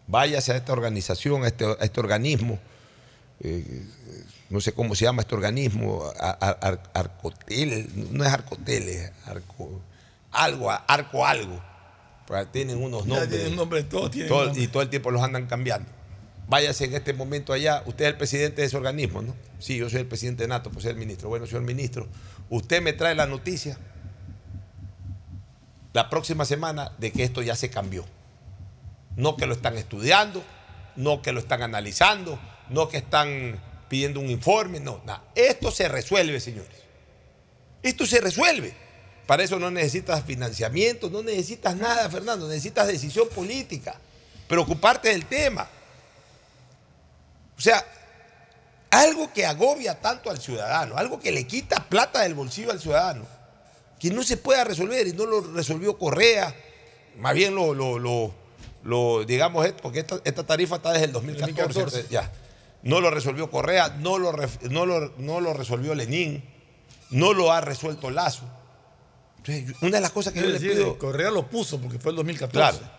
Váyase 0.08 0.54
a 0.54 0.56
esta 0.56 0.72
organización, 0.72 1.44
a 1.44 1.48
este, 1.48 1.66
a 1.66 1.76
este 1.82 2.00
organismo, 2.00 2.58
eh, 3.42 3.84
no 4.50 4.62
sé 4.62 4.72
cómo 4.72 4.96
se 4.96 5.04
llama 5.04 5.24
este 5.24 5.36
organismo, 5.36 6.06
a- 6.18 6.30
a- 6.40 6.50
Ar- 6.68 6.84
Arcotel, 6.94 7.90
no 8.12 8.24
es 8.24 8.32
Arcotel, 8.32 8.88
es 8.88 9.12
Arco, 9.26 9.82
algo, 10.32 10.72
Arco 10.72 11.26
algo. 11.26 11.62
Tienen 12.54 12.78
unos 12.82 13.06
nombres. 13.06 13.30
tienen 13.30 13.56
nombre, 13.58 13.84
todos 13.84 14.10
tienen 14.12 14.30
Todo- 14.30 14.58
y 14.58 14.68
todo 14.70 14.82
el 14.84 14.90
tiempo 14.90 15.12
los 15.12 15.22
andan 15.22 15.46
cambiando. 15.48 15.90
Váyase 16.48 16.86
en 16.86 16.94
este 16.94 17.12
momento 17.14 17.52
allá. 17.52 17.84
Usted 17.86 18.06
es 18.06 18.12
el 18.12 18.18
presidente 18.18 18.62
de 18.62 18.68
ese 18.68 18.78
organismo, 18.78 19.22
¿no? 19.22 19.36
Sí, 19.60 19.76
yo 19.78 19.90
soy 19.90 20.00
el 20.00 20.08
presidente 20.08 20.44
de 20.44 20.48
NATO, 20.48 20.70
pues 20.72 20.84
soy 20.84 20.92
el 20.94 20.98
ministro. 20.98 21.28
Bueno, 21.28 21.46
señor 21.46 21.64
ministro, 21.64 22.08
usted 22.50 22.82
me 22.82 22.94
trae 22.94 23.16
la 23.16 23.26
noticia 23.28 23.78
la 25.94 26.10
próxima 26.10 26.46
semana 26.46 26.92
de 26.98 27.12
que 27.12 27.24
esto 27.24 27.42
ya 27.42 27.56
se 27.56 27.70
cambió. 27.70 28.06
No 29.16 29.38
que 29.38 29.46
lo 29.46 29.54
están 29.54 29.78
estudiando, 29.78 30.44
no 30.96 31.22
que 31.22 31.32
lo 31.32 31.40
están 31.40 31.62
analizando, 31.62 32.40
no 32.70 32.90
que 32.90 32.98
están 32.98 33.62
pidiendo 33.88 34.20
un 34.20 34.30
informe, 34.30 34.80
no, 34.80 35.02
nada. 35.06 35.24
Esto 35.36 35.72
se 35.72 35.88
resuelve, 35.88 36.40
señores. 36.40 36.82
Esto 37.84 38.06
se 38.08 38.20
resuelve. 38.20 38.74
Para 39.28 39.44
eso 39.44 39.60
no 39.60 39.72
necesitas 39.72 40.24
financiamiento, 40.24 41.10
no 41.10 41.22
necesitas 41.22 41.76
nada, 41.76 42.10
Fernando, 42.10 42.48
necesitas 42.48 42.88
decisión 42.88 43.30
política, 43.30 43.96
preocuparte 44.48 45.10
del 45.10 45.26
tema. 45.26 45.68
O 47.58 47.62
sea, 47.62 47.86
algo 48.90 49.32
que 49.32 49.46
agobia 49.46 50.00
tanto 50.02 50.30
al 50.30 50.40
ciudadano, 50.40 50.98
algo 50.98 51.20
que 51.20 51.32
le 51.32 51.48
quita 51.48 51.88
plata 51.88 52.22
del 52.22 52.34
bolsillo 52.34 52.72
al 52.72 52.82
ciudadano, 52.82 53.26
que 54.04 54.10
no 54.14 54.22
se 54.22 54.36
pueda 54.36 54.66
resolver 54.66 55.08
y 55.08 55.14
no 55.14 55.26
lo 55.26 55.40
resolvió 55.54 55.98
Correa, 55.98 56.54
más 57.20 57.34
bien 57.34 57.56
lo, 57.56 57.74
lo, 57.74 57.98
lo- 58.00 58.34
lo, 58.84 59.24
digamos, 59.24 59.66
eh, 59.66 59.74
porque 59.82 60.00
esta, 60.00 60.20
esta 60.26 60.46
tarifa 60.46 60.76
está 60.76 60.92
desde 60.92 61.06
el 61.06 61.14
2014, 61.14 61.54
2014. 61.54 61.80
entonces, 61.80 62.10
ya. 62.12 62.30
No 62.82 63.00
lo 63.00 63.10
resolvió 63.12 63.50
Correa, 63.50 63.96
no 64.00 64.18
lo, 64.20 64.34
no 64.70 64.86
lo, 64.86 65.14
no 65.18 65.40
lo 65.40 65.54
resolvió 65.54 65.96
Lenín, 65.96 66.44
no 67.12 67.32
lo 67.32 67.54
ha 67.54 67.62
resuelto 67.62 68.12
Lazo. 68.12 68.44
Entonces, 69.38 69.76
una 69.82 69.92
de 69.98 70.02
las 70.02 70.12
cosas 70.12 70.34
que 70.34 70.42
yo 70.42 70.48
le 70.48 70.60
pido... 70.60 70.98
Correa 71.00 71.32
lo 71.32 71.48
puso 71.50 71.80
porque 71.80 71.98
fue 71.98 72.12
el 72.12 72.18
2014. 72.18 72.52
Claro. 72.80 72.94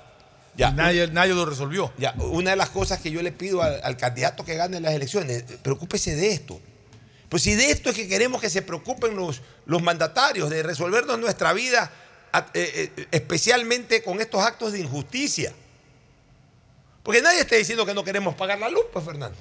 Ya, 0.57 0.71
Y 0.71 0.73
nadie, 0.73 1.09
nadie 1.09 1.35
lo 1.35 1.45
resolvió. 1.45 1.93
ya, 1.99 2.15
una 2.19 2.53
de 2.53 2.57
las 2.57 2.71
cosas 2.71 3.01
que 3.01 3.11
yo 3.11 3.21
le 3.21 3.33
pido 3.33 3.61
al, 3.63 3.79
al 3.83 3.97
candidato 3.99 4.43
que 4.43 4.55
gane 4.55 4.81
las 4.81 4.95
elecciones, 4.95 5.45
preocúpese 5.63 6.17
de 6.17 6.33
esto. 6.33 6.61
Pues 7.35 7.43
si 7.43 7.57
de 7.57 7.69
esto 7.69 7.91
es 7.91 7.97
que 7.97 8.07
queremos 8.07 8.41
que 8.41 8.49
se 8.49 8.63
preocupen 8.63 9.17
los, 9.17 9.43
los 9.67 9.83
mandatarios, 9.83 10.51
de 10.51 10.63
resolvernos 10.63 11.19
nuestra 11.19 11.53
vida, 11.53 11.91
eh, 12.55 12.93
eh, 12.97 13.07
especialmente 13.11 14.05
con 14.05 14.21
estos 14.21 14.41
actos 14.41 14.71
de 14.71 14.79
injusticia. 14.79 15.53
Porque 17.03 17.21
nadie 17.21 17.41
está 17.41 17.57
diciendo 17.57 17.85
que 17.85 17.93
no 17.93 18.05
queremos 18.05 18.37
pagar 18.37 18.61
la 18.61 18.69
luz, 18.69 18.85
pues 18.93 19.05
Fernando. 19.05 19.37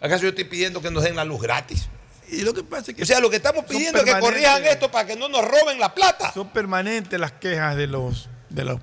¿Acaso 0.00 0.24
yo 0.24 0.30
estoy 0.30 0.42
pidiendo 0.42 0.82
que 0.82 0.90
nos 0.90 1.04
den 1.04 1.14
la 1.14 1.24
luz 1.24 1.42
gratis? 1.42 1.86
Y 2.28 2.40
lo 2.40 2.52
que 2.52 2.64
pasa 2.64 2.90
es 2.90 2.96
que 2.96 3.04
O 3.04 3.06
sea, 3.06 3.20
lo 3.20 3.30
que 3.30 3.36
estamos 3.36 3.66
pidiendo 3.66 4.00
es 4.00 4.04
que 4.12 4.18
corrijan 4.18 4.64
esto 4.64 4.90
para 4.90 5.06
que 5.06 5.14
no 5.14 5.28
nos 5.28 5.46
roben 5.46 5.78
la 5.78 5.94
plata. 5.94 6.32
Son 6.32 6.48
permanentes 6.48 7.20
las 7.20 7.30
quejas 7.30 7.76
de 7.76 7.86
los, 7.86 8.28
de 8.50 8.64
los, 8.64 8.80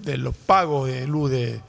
de 0.00 0.16
los 0.16 0.34
pagos 0.34 0.88
de 0.88 1.06
luz 1.06 1.30
de, 1.30 1.60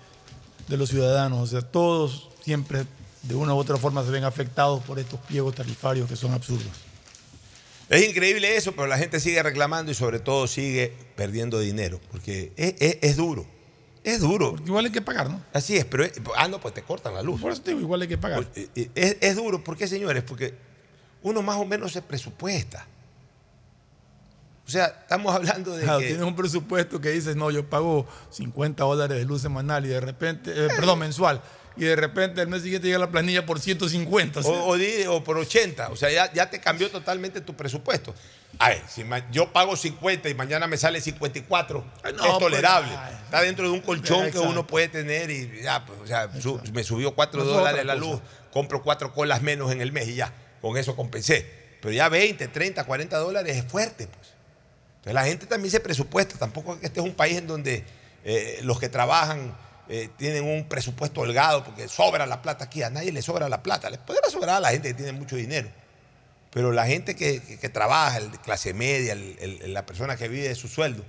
de 0.69 0.77
los 0.77 0.88
ciudadanos. 0.88 1.41
O 1.41 1.48
sea, 1.48 1.61
todos 1.61 2.30
siempre 2.41 2.85
de 3.28 3.36
una 3.36 3.54
u 3.54 3.58
otra 3.58 3.78
forma 3.78 4.04
se 4.04 4.12
ven 4.12 4.24
afectados 4.24 4.84
por 4.84 4.99
estos 4.99 5.20
pliegos 5.22 5.54
tarifarios 5.56 6.08
que 6.10 6.16
son 6.16 6.34
absurdos. 6.34 6.68
Es 7.90 8.08
increíble 8.08 8.56
eso, 8.58 8.74
pero 8.74 8.88
la 8.88 8.98
gente 8.98 9.20
sigue 9.20 9.41
reclamando 9.41 9.91
y 9.91 9.95
sobre 9.95 10.20
todo 10.20 10.48
sigue 10.48 10.94
perdiendo 11.16 11.60
dinero, 11.60 11.99
porque 12.12 12.52
es, 12.58 12.76
es- 12.80 12.98
es 13.02 13.16
duro. 13.18 13.45
Es 14.04 14.22
duro. 14.22 14.56
igual 14.66 14.86
hay 14.86 14.91
que 14.91 15.02
pagar, 15.02 15.30
¿no? 15.30 15.41
Así 15.54 15.76
es, 15.78 15.84
pero 15.86 16.04
es- 16.06 16.14
ah, 16.38 16.48
no, 16.48 16.60
pues 16.62 16.74
te 16.74 16.82
cortan 16.82 17.14
la 17.14 17.22
luz. 17.22 17.41
Por 17.41 17.52
eso 17.52 17.62
te 17.62 17.72
digo, 17.72 17.82
igual 17.82 18.02
hay 18.02 18.08
que 18.08 18.18
pagar. 18.18 18.48
Eh, 18.56 18.70
eh, 18.76 18.90
Es, 18.95 19.18
es 19.22 19.36
duro, 19.36 19.64
¿por 19.64 19.76
qué, 19.78 19.88
señores? 19.88 20.24
Porque 20.24 20.54
uno 21.24 21.41
más 21.41 21.58
o 21.58 21.66
menos 21.66 21.91
se 21.91 22.02
presupuesta. 22.02 22.86
O 24.66 24.70
sea, 24.70 24.86
estamos 25.02 25.34
hablando 25.34 25.74
de 25.76 25.84
Claro, 25.84 25.99
que... 25.99 26.08
tienes 26.08 26.24
un 26.26 26.36
presupuesto 26.36 26.99
que 26.99 27.10
dices, 27.12 27.36
no, 27.38 27.52
yo 27.52 27.66
pago 27.70 28.06
50 28.32 28.84
dólares 28.84 29.18
de 29.18 29.24
luz 29.26 29.41
semanal 29.41 29.86
y 29.86 29.90
de 29.90 29.99
repente, 30.02 30.52
eh, 30.54 30.68
perdón, 30.76 30.99
mensual, 30.99 31.41
y 31.78 31.86
de 31.86 31.95
repente 31.95 32.41
el 32.41 32.48
mes 32.48 32.64
siguiente 32.64 32.88
llega 32.88 32.99
la 32.99 33.10
planilla 33.12 33.45
por 33.45 33.60
150. 33.60 34.40
o 34.41 34.44
O, 34.49 34.68
o 34.70 34.78
di- 34.78 35.06
o 35.08 35.24
por 35.24 35.38
80. 35.38 35.90
O 35.90 35.95
sea, 35.95 36.10
ya, 36.10 36.32
ya 36.34 36.49
te 36.49 36.60
cambió 36.60 36.90
totalmente 36.90 37.41
tu 37.41 37.56
presupuesto. 37.56 38.14
A 38.60 38.70
ver, 38.70 38.82
si 38.90 39.04
yo 39.32 39.52
pago 39.54 39.76
50 39.76 40.30
y 40.30 40.34
mañana 40.34 40.66
me 40.68 40.78
sale 40.78 40.99
54, 41.02 41.84
no, 42.04 42.10
es 42.10 42.16
pues, 42.18 42.40
tolerable. 42.40 42.91
ay. 42.98 43.14
Está 43.26 43.41
dentro 43.41 43.66
de 43.66 43.72
un 43.72 43.82
colchón 43.82 44.32
que 44.32 44.40
uno 44.40 44.66
puede 44.66 44.88
tener 44.88 45.30
y 45.30 45.62
ya, 45.62 45.86
pues, 45.86 45.99
o 46.02 46.08
sea, 46.08 46.30
su- 46.41 46.60
me 46.74 46.84
subió 46.84 47.14
4 47.14 47.44
No 47.44 47.49
es 47.49 47.56
dólares 47.56 47.86
la 47.86 47.95
luz, 47.95 48.20
compro 48.52 48.82
4 48.82 49.14
colas 49.14 49.41
menos 49.41 49.72
en 49.72 49.82
el 49.82 49.91
mes 49.91 50.08
y 50.08 50.16
ya, 50.16 50.34
con 50.62 50.78
eso 50.78 50.95
compensé. 50.95 51.45
Pero 51.82 51.94
ya 51.94 52.10
20, 52.10 52.48
30, 52.48 52.84
40 52.86 53.18
dólares 53.18 53.56
es 53.58 53.66
fuerte, 53.72 54.08
pues. 54.08 54.30
Entonces 54.95 55.14
la 55.14 55.26
gente 55.26 55.45
también 55.45 55.70
se 55.72 55.80
presupuesta. 55.80 56.38
Tampoco 56.40 56.74
es 56.74 56.80
que 56.80 56.88
este 56.88 56.99
es 56.99 57.06
un 57.06 57.14
país 57.14 57.38
en 57.38 57.45
donde 57.48 57.84
eh, 58.24 58.60
los 58.64 58.80
que 58.80 58.90
trabajan 58.90 59.56
eh, 59.89 60.09
tienen 60.18 60.43
un 60.43 60.68
presupuesto 60.68 61.22
holgado 61.22 61.64
porque 61.64 61.88
sobra 61.88 62.26
la 62.26 62.41
plata 62.41 62.65
aquí. 62.65 62.84
A 62.84 62.89
nadie 62.89 63.11
le 63.11 63.22
sobra 63.22 63.47
la 63.49 63.64
plata. 63.64 63.89
Les 63.89 63.99
podrá 63.99 64.30
sobrar 64.30 64.57
a 64.57 64.59
la 64.59 64.69
gente 64.72 64.89
que 64.89 64.93
tiene 64.93 65.11
mucho 65.14 65.35
dinero. 65.35 65.69
Pero 66.51 66.72
la 66.72 66.85
gente 66.88 67.15
que, 67.15 67.39
trabaja, 67.69 68.18
el 68.18 68.31
clase 68.39 68.73
media, 68.73 69.14
el- 69.14 69.38
el- 69.39 69.73
la 69.73 69.85
persona 69.85 70.15
que 70.15 70.27
vive 70.27 70.47
de 70.47 70.55
su 70.55 70.68
sueldo, 70.68 71.03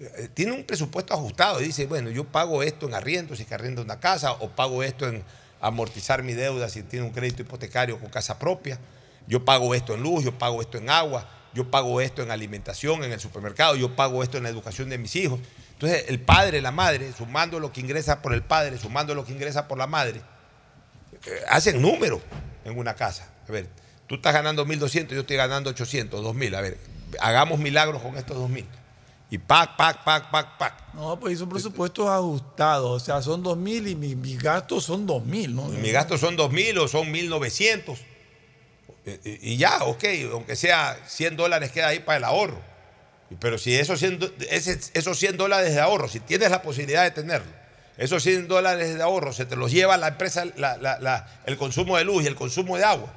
eh, 0.00 0.28
tiene 0.34 0.52
un 0.52 0.64
presupuesto 0.64 1.14
ajustado. 1.14 1.58
Dice, 1.58 1.86
bueno, 1.86 2.10
yo 2.10 2.24
pago 2.24 2.62
esto 2.62 2.86
en 2.86 2.94
arriendo, 2.94 3.36
si 3.36 3.42
es 3.42 3.48
que 3.48 3.54
arriendo 3.54 3.82
una 3.82 4.00
casa, 4.00 4.32
o 4.32 4.48
pago 4.50 4.82
esto 4.82 5.06
en 5.08 5.22
amortizar 5.60 6.22
mi 6.22 6.32
deuda 6.34 6.68
si 6.68 6.82
tiene 6.82 7.06
un 7.06 7.12
crédito 7.12 7.42
hipotecario 7.42 7.98
con 8.00 8.10
casa 8.10 8.38
propia. 8.38 8.78
Yo 9.26 9.44
pago 9.44 9.74
esto 9.74 9.94
en 9.94 10.02
luz, 10.02 10.24
yo 10.24 10.36
pago 10.38 10.60
esto 10.60 10.76
en 10.78 10.90
agua, 10.90 11.26
yo 11.54 11.70
pago 11.70 12.00
esto 12.00 12.22
en 12.22 12.30
alimentación, 12.30 13.04
en 13.04 13.12
el 13.12 13.20
supermercado, 13.20 13.76
yo 13.76 13.94
pago 13.94 14.22
esto 14.22 14.36
en 14.38 14.42
la 14.44 14.48
educación 14.48 14.88
de 14.90 14.98
mis 14.98 15.14
hijos. 15.16 15.40
Entonces, 15.72 16.04
el 16.08 16.20
padre, 16.20 16.60
la 16.60 16.70
madre, 16.72 17.12
sumando 17.16 17.58
lo 17.60 17.72
que 17.72 17.80
ingresa 17.80 18.22
por 18.22 18.32
el 18.34 18.42
padre, 18.42 18.78
sumando 18.78 19.14
lo 19.14 19.24
que 19.24 19.32
ingresa 19.32 19.66
por 19.68 19.78
la 19.78 19.86
madre, 19.86 20.20
eh, 21.26 21.30
hacen 21.48 21.80
números 21.80 22.20
en 22.64 22.78
una 22.78 22.94
casa. 22.94 23.28
A 23.48 23.52
ver, 23.52 23.68
tú 24.06 24.16
estás 24.16 24.32
ganando 24.34 24.64
1.200, 24.66 25.08
yo 25.14 25.20
estoy 25.20 25.36
ganando 25.36 25.70
800, 25.70 26.20
2.000. 26.24 26.54
A 26.56 26.60
ver, 26.60 26.78
hagamos 27.20 27.58
milagros 27.58 28.02
con 28.02 28.16
estos 28.16 28.36
2.000. 28.36 28.64
Y 29.30 29.38
pac, 29.38 29.76
pac, 29.76 30.04
pac, 30.04 30.30
pac, 30.30 30.58
pac. 30.58 30.94
No, 30.94 31.18
pues 31.18 31.38
son 31.38 31.48
presupuestos 31.48 32.06
ajustados, 32.08 33.02
o 33.02 33.04
sea, 33.04 33.20
son 33.20 33.42
2.000 33.42 33.88
y 33.88 33.94
mi- 33.96 34.14
mis 34.14 34.40
gastos 34.40 34.84
son 34.84 35.06
2.000, 35.06 35.54
¿no? 35.54 35.64
Mis 35.64 35.92
gastos 35.92 36.20
son 36.20 36.36
2.000 36.36 36.78
o 36.78 36.86
son 36.88 37.12
1.900. 37.12 37.96
Y, 39.24 39.52
y 39.52 39.56
ya, 39.56 39.84
ok, 39.84 40.04
aunque 40.32 40.56
sea 40.56 40.96
100 41.06 41.36
dólares 41.36 41.70
queda 41.72 41.88
ahí 41.88 42.00
para 42.00 42.18
el 42.18 42.24
ahorro. 42.24 42.60
Pero 43.40 43.58
si 43.58 43.74
esos 43.74 43.98
100, 43.98 44.18
do- 44.18 44.30
ese- 44.50 44.78
esos 44.94 45.18
100 45.18 45.36
dólares 45.36 45.74
de 45.74 45.80
ahorro, 45.80 46.08
si 46.08 46.20
tienes 46.20 46.50
la 46.50 46.62
posibilidad 46.62 47.02
de 47.02 47.10
tenerlo, 47.10 47.50
esos 47.96 48.22
100 48.22 48.48
dólares 48.48 48.94
de 48.96 49.02
ahorro 49.02 49.32
se 49.32 49.44
te 49.44 49.56
los 49.56 49.70
lleva 49.70 49.96
la 49.96 50.08
empresa, 50.08 50.44
el 51.46 51.56
consumo 51.56 51.96
de 51.96 52.04
luz 52.04 52.24
y 52.24 52.26
el 52.26 52.34
consumo 52.34 52.76
de 52.76 52.84
agua. 52.84 53.12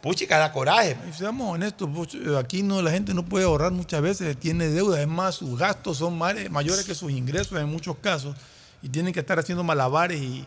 Puchica, 0.00 0.38
da 0.38 0.52
coraje. 0.52 0.96
Y 1.08 1.12
seamos 1.12 1.52
honestos, 1.54 1.88
Pocho, 1.92 2.38
aquí 2.38 2.62
no, 2.62 2.80
la 2.82 2.92
gente 2.92 3.14
no 3.14 3.24
puede 3.24 3.44
ahorrar 3.46 3.72
muchas 3.72 4.00
veces, 4.00 4.36
tiene 4.38 4.68
deuda, 4.68 5.00
es 5.00 5.08
más, 5.08 5.34
sus 5.36 5.58
gastos 5.58 5.98
son 5.98 6.16
mare- 6.16 6.48
mayores 6.48 6.84
que 6.84 6.94
sus 6.94 7.10
ingresos 7.10 7.58
en 7.60 7.66
muchos 7.68 7.96
casos 7.98 8.36
y 8.80 8.88
tienen 8.88 9.12
que 9.12 9.20
estar 9.20 9.38
haciendo 9.40 9.64
malabares 9.64 10.20
y, 10.20 10.46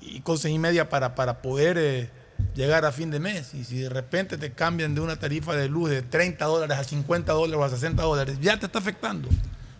y 0.00 0.20
cosas 0.20 0.52
y 0.52 0.58
media 0.60 0.88
para, 0.88 1.16
para 1.16 1.42
poder 1.42 1.76
eh, 1.76 2.10
llegar 2.54 2.84
a 2.84 2.92
fin 2.92 3.10
de 3.10 3.20
mes. 3.20 3.54
Y 3.54 3.64
si 3.64 3.78
de 3.78 3.88
repente 3.88 4.38
te 4.38 4.52
cambian 4.52 4.94
de 4.94 5.00
una 5.00 5.16
tarifa 5.18 5.54
de 5.56 5.68
luz 5.68 5.90
de 5.90 6.02
30 6.02 6.44
dólares 6.44 6.78
a 6.78 6.84
50 6.84 7.32
dólares 7.32 7.60
o 7.60 7.64
a 7.64 7.70
60 7.70 8.02
dólares, 8.02 8.38
ya 8.40 8.58
te 8.58 8.66
está 8.66 8.78
afectando. 8.78 9.28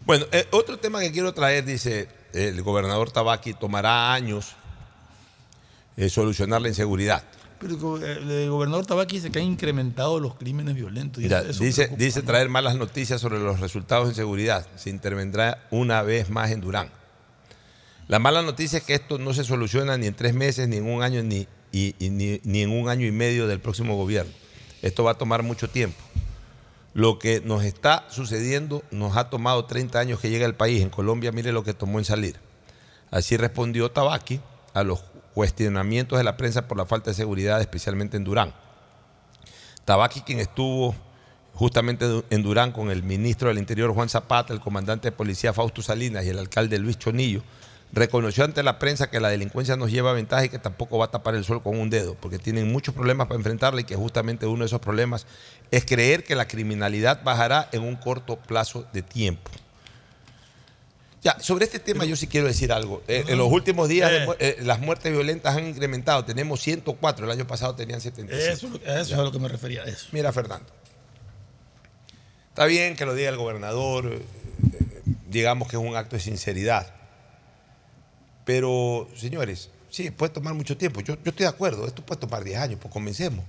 Bueno, 0.06 0.26
eh, 0.32 0.46
otro 0.50 0.78
tema 0.78 1.00
que 1.00 1.10
quiero 1.12 1.32
traer, 1.32 1.64
dice 1.64 2.08
el 2.32 2.60
gobernador 2.62 3.10
Tabaqui, 3.10 3.54
tomará 3.54 4.12
años 4.12 4.54
eh, 5.96 6.08
solucionar 6.10 6.60
la 6.60 6.68
inseguridad. 6.68 7.22
Pero 7.60 7.96
el 7.98 8.50
gobernador 8.50 8.84
Tabaqui 8.84 9.16
dice 9.16 9.30
que 9.30 9.38
ha 9.38 9.42
incrementado 9.42 10.20
los 10.20 10.34
crímenes 10.34 10.74
violentos. 10.74 11.22
y 11.22 11.26
Mira, 11.26 11.40
eso- 11.40 11.50
eso 11.50 11.64
dice, 11.64 11.88
dice 11.96 12.20
traer 12.22 12.48
malas 12.50 12.76
noticias 12.76 13.20
sobre 13.20 13.38
los 13.38 13.60
resultados 13.60 14.08
en 14.08 14.14
seguridad. 14.14 14.66
Se 14.76 14.90
intervendrá 14.90 15.64
una 15.70 16.02
vez 16.02 16.28
más 16.28 16.50
en 16.50 16.60
Durán. 16.60 16.90
La 18.08 18.18
mala 18.18 18.42
noticia 18.42 18.78
es 18.78 18.84
que 18.84 18.94
esto 18.94 19.16
no 19.18 19.32
se 19.32 19.44
soluciona 19.44 19.96
ni 19.96 20.06
en 20.08 20.14
tres 20.14 20.34
meses, 20.34 20.68
ni 20.68 20.76
en 20.76 20.86
un 20.90 21.02
año, 21.02 21.22
ni, 21.22 21.48
y- 21.78 22.40
ni 22.44 22.62
en 22.62 22.70
un 22.70 22.88
año 22.88 23.06
y 23.06 23.12
medio 23.12 23.46
del 23.46 23.60
próximo 23.60 23.96
gobierno. 23.96 24.32
Esto 24.82 25.04
va 25.04 25.12
a 25.12 25.14
tomar 25.14 25.42
mucho 25.42 25.68
tiempo. 25.68 25.98
Lo 26.92 27.18
que 27.18 27.40
nos 27.44 27.64
está 27.64 28.06
sucediendo 28.08 28.82
nos 28.92 29.16
ha 29.16 29.28
tomado 29.30 29.64
30 29.64 29.98
años 29.98 30.20
que 30.20 30.30
llega 30.30 30.46
al 30.46 30.54
país. 30.54 30.80
En 30.82 30.90
Colombia, 30.90 31.32
mire 31.32 31.50
lo 31.52 31.64
que 31.64 31.74
tomó 31.74 31.98
en 31.98 32.04
salir. 32.04 32.36
Así 33.10 33.36
respondió 33.36 33.90
Tabaqui 33.90 34.40
a 34.74 34.84
los 34.84 35.00
cuestionamientos 35.34 36.18
de 36.18 36.24
la 36.24 36.36
prensa 36.36 36.68
por 36.68 36.76
la 36.78 36.86
falta 36.86 37.10
de 37.10 37.14
seguridad, 37.14 37.60
especialmente 37.60 38.16
en 38.16 38.24
Durán. 38.24 38.54
Tabaqui, 39.84 40.20
quien 40.20 40.38
estuvo 40.38 40.94
justamente 41.54 42.06
en 42.30 42.42
Durán 42.42 42.72
con 42.72 42.90
el 42.90 43.02
ministro 43.02 43.48
del 43.48 43.58
Interior 43.58 43.92
Juan 43.92 44.08
Zapata, 44.08 44.52
el 44.52 44.60
comandante 44.60 45.08
de 45.08 45.12
policía 45.12 45.52
Fausto 45.52 45.82
Salinas 45.82 46.24
y 46.24 46.28
el 46.28 46.38
alcalde 46.38 46.78
Luis 46.78 46.98
Chonillo, 46.98 47.42
reconoció 47.94 48.44
ante 48.44 48.62
la 48.62 48.78
prensa 48.78 49.08
que 49.08 49.20
la 49.20 49.28
delincuencia 49.28 49.76
nos 49.76 49.90
lleva 49.90 50.12
ventaja 50.12 50.44
y 50.44 50.48
que 50.48 50.58
tampoco 50.58 50.98
va 50.98 51.06
a 51.06 51.10
tapar 51.10 51.34
el 51.34 51.44
sol 51.44 51.62
con 51.62 51.78
un 51.78 51.90
dedo, 51.90 52.14
porque 52.20 52.38
tienen 52.38 52.70
muchos 52.72 52.94
problemas 52.94 53.26
para 53.28 53.38
enfrentarla 53.38 53.80
y 53.80 53.84
que 53.84 53.94
justamente 53.96 54.46
uno 54.46 54.60
de 54.60 54.66
esos 54.66 54.80
problemas 54.80 55.26
es 55.70 55.84
creer 55.84 56.24
que 56.24 56.34
la 56.34 56.46
criminalidad 56.48 57.22
bajará 57.22 57.68
en 57.72 57.82
un 57.82 57.96
corto 57.96 58.36
plazo 58.36 58.86
de 58.92 59.02
tiempo. 59.02 59.50
Ya, 61.22 61.38
sobre 61.40 61.64
este 61.64 61.78
tema 61.78 62.04
yo 62.04 62.16
sí 62.16 62.26
quiero 62.26 62.46
decir 62.48 62.70
algo. 62.70 63.02
Eh, 63.08 63.24
en 63.28 63.38
los 63.38 63.50
últimos 63.50 63.88
días 63.88 64.26
mu- 64.26 64.34
eh, 64.38 64.58
las 64.60 64.78
muertes 64.80 65.10
violentas 65.10 65.56
han 65.56 65.66
incrementado. 65.66 66.22
Tenemos 66.26 66.60
104, 66.60 67.24
el 67.24 67.30
año 67.30 67.46
pasado 67.46 67.74
tenían 67.74 68.02
75. 68.02 68.52
Eso, 68.52 68.66
eso 68.84 69.14
es 69.14 69.18
a 69.18 69.22
lo 69.22 69.32
que 69.32 69.38
me 69.38 69.48
refería. 69.48 69.84
Eso. 69.84 70.08
Mira, 70.12 70.32
Fernando. 70.34 70.66
Está 72.50 72.66
bien 72.66 72.94
que 72.94 73.06
lo 73.06 73.14
diga 73.14 73.30
el 73.30 73.36
gobernador, 73.38 74.06
eh, 74.06 74.16
eh, 74.18 75.02
digamos 75.28 75.68
que 75.68 75.76
es 75.76 75.82
un 75.82 75.96
acto 75.96 76.16
de 76.16 76.20
sinceridad. 76.20 76.92
Pero, 78.44 79.08
señores, 79.16 79.70
sí, 79.90 80.10
puede 80.10 80.32
tomar 80.32 80.54
mucho 80.54 80.76
tiempo. 80.76 81.00
Yo, 81.00 81.14
yo 81.14 81.30
estoy 81.30 81.44
de 81.44 81.48
acuerdo, 81.48 81.86
esto 81.86 82.04
puede 82.04 82.20
tomar 82.20 82.44
10 82.44 82.58
años, 82.58 82.78
pues 82.80 82.92
comencemos. 82.92 83.44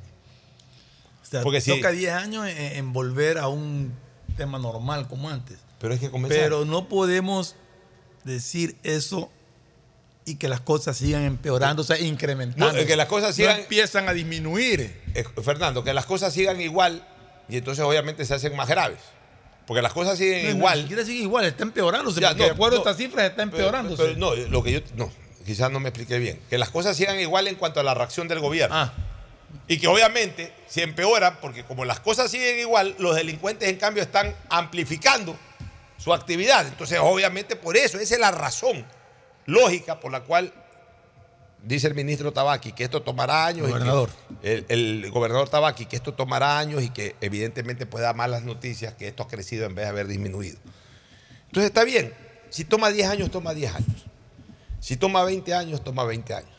O 1.22 1.26
sea, 1.26 1.42
Porque 1.42 1.62
toca 1.62 1.92
10 1.92 2.14
años 2.14 2.48
en, 2.48 2.58
en 2.58 2.94
volver 2.94 3.38
a 3.38 3.48
un 3.48 3.94
tema 4.38 4.60
normal 4.60 5.08
como 5.08 5.30
antes. 5.30 5.58
Pero 5.80 5.94
es 5.94 6.00
que 6.00 6.10
comenzar. 6.10 6.40
Pero 6.40 6.66
no 6.66 6.88
podemos 6.88 7.56
decir 8.24 8.76
eso 8.84 9.30
y 10.26 10.36
que 10.36 10.48
las 10.48 10.62
cosas 10.62 10.98
sigan 10.98 11.24
empeorando, 11.24 11.82
o 11.82 11.86
sea, 11.86 12.00
incrementando. 12.00 12.80
No, 12.80 12.86
que 12.88 12.96
las 12.96 13.08
cosas 13.08 13.30
No 13.38 13.44
sigan- 13.44 13.60
empiezan 13.60 14.08
a 14.10 14.14
disminuir. 14.14 15.02
Eh, 15.14 15.24
Fernando, 15.44 15.84
que 15.84 15.94
las 15.94 16.06
cosas 16.06 16.34
sigan 16.34 16.60
igual 16.62 17.08
y 17.50 17.58
entonces 17.58 17.84
obviamente 17.86 18.26
se 18.26 18.34
hacen 18.34 18.56
más 18.56 18.68
graves. 18.68 19.00
Porque 19.68 19.82
las 19.82 19.94
cosas 19.94 20.18
siguen 20.18 20.44
No, 20.44 20.50
igual. 20.58 20.76
Ni 20.78 20.82
siquiera 20.84 21.06
sigue 21.06 21.22
igual, 21.24 21.46
está 21.46 21.64
empeorándose. 21.64 22.22
Ya, 22.22 22.34
no, 22.34 22.44
de 22.44 22.52
acuerdo 22.52 22.78
no, 22.78 22.84
a 22.84 22.84
estas 22.92 22.98
cifras 22.98 23.26
está 23.26 23.36
Pero- 23.38 23.44
empeorándose. 23.58 24.04
pero 24.04 24.18
no, 24.18 24.36
lo 24.36 24.64
que 24.64 24.72
yo. 24.74 24.80
No, 24.96 25.12
quizás 25.46 25.72
no 25.72 25.80
me 25.80 25.90
expliqué 25.90 26.20
bien. 26.20 26.40
Que 26.50 26.58
las 26.58 26.70
cosas 26.70 26.96
sigan 26.96 27.20
igual 27.20 27.48
en 27.48 27.56
cuanto 27.56 27.80
a 27.80 27.84
la 27.84 27.94
reacción 27.94 28.28
del 28.28 28.40
gobierno. 28.40 28.76
Ah. 28.76 28.94
Y 29.68 29.80
que 29.80 29.88
obviamente 29.88 30.54
se 30.68 30.84
empeoran 30.84 31.40
porque 31.42 31.64
como 31.64 31.86
las 31.86 32.00
cosas 32.00 32.30
siguen 32.30 32.60
igual, 32.60 32.96
los 33.00 33.16
delincuentes 33.16 33.68
en 33.70 33.78
cambio 33.78 34.04
están 34.04 34.36
amplificando 34.50 35.36
su 35.98 36.14
actividad. 36.14 36.68
Entonces, 36.68 37.00
obviamente 37.02 37.56
por 37.56 37.76
eso, 37.78 37.98
esa 37.98 38.14
es 38.14 38.20
la 38.20 38.32
razón 38.32 38.86
lógica 39.48 40.00
por 40.00 40.12
la 40.12 40.22
cual 40.22 40.54
dice 41.66 41.88
el 41.88 41.96
ministro 41.96 42.32
Tabaqui 42.32 42.72
que 42.72 42.84
esto 42.84 43.02
tomará 43.02 43.48
años. 43.48 43.68
Gobernador. 43.68 44.10
el, 44.44 44.66
el 44.70 45.10
gobernador 45.12 45.50
Tabaqui 45.50 45.86
que 45.86 45.96
esto 45.96 46.14
tomará 46.14 46.60
años 46.60 46.84
y 46.84 46.90
que 46.90 47.16
evidentemente 47.22 47.86
puede 47.86 48.06
dar 48.06 48.16
malas 48.16 48.44
noticias, 48.44 48.94
que 48.94 49.08
esto 49.08 49.24
ha 49.24 49.28
crecido 49.28 49.66
en 49.66 49.76
vez 49.76 49.86
de 49.86 49.90
haber 49.90 50.08
disminuido. 50.08 50.58
Entonces 51.48 51.66
está 51.70 51.84
bien, 51.84 52.14
si 52.50 52.66
toma 52.66 52.90
10 52.90 53.10
años, 53.10 53.32
toma 53.32 53.54
10 53.54 53.76
años. 53.76 54.06
Si 54.80 54.98
toma 54.98 55.24
20 55.24 55.54
años, 55.54 55.84
toma 55.84 56.04
20 56.04 56.34
años. 56.34 56.50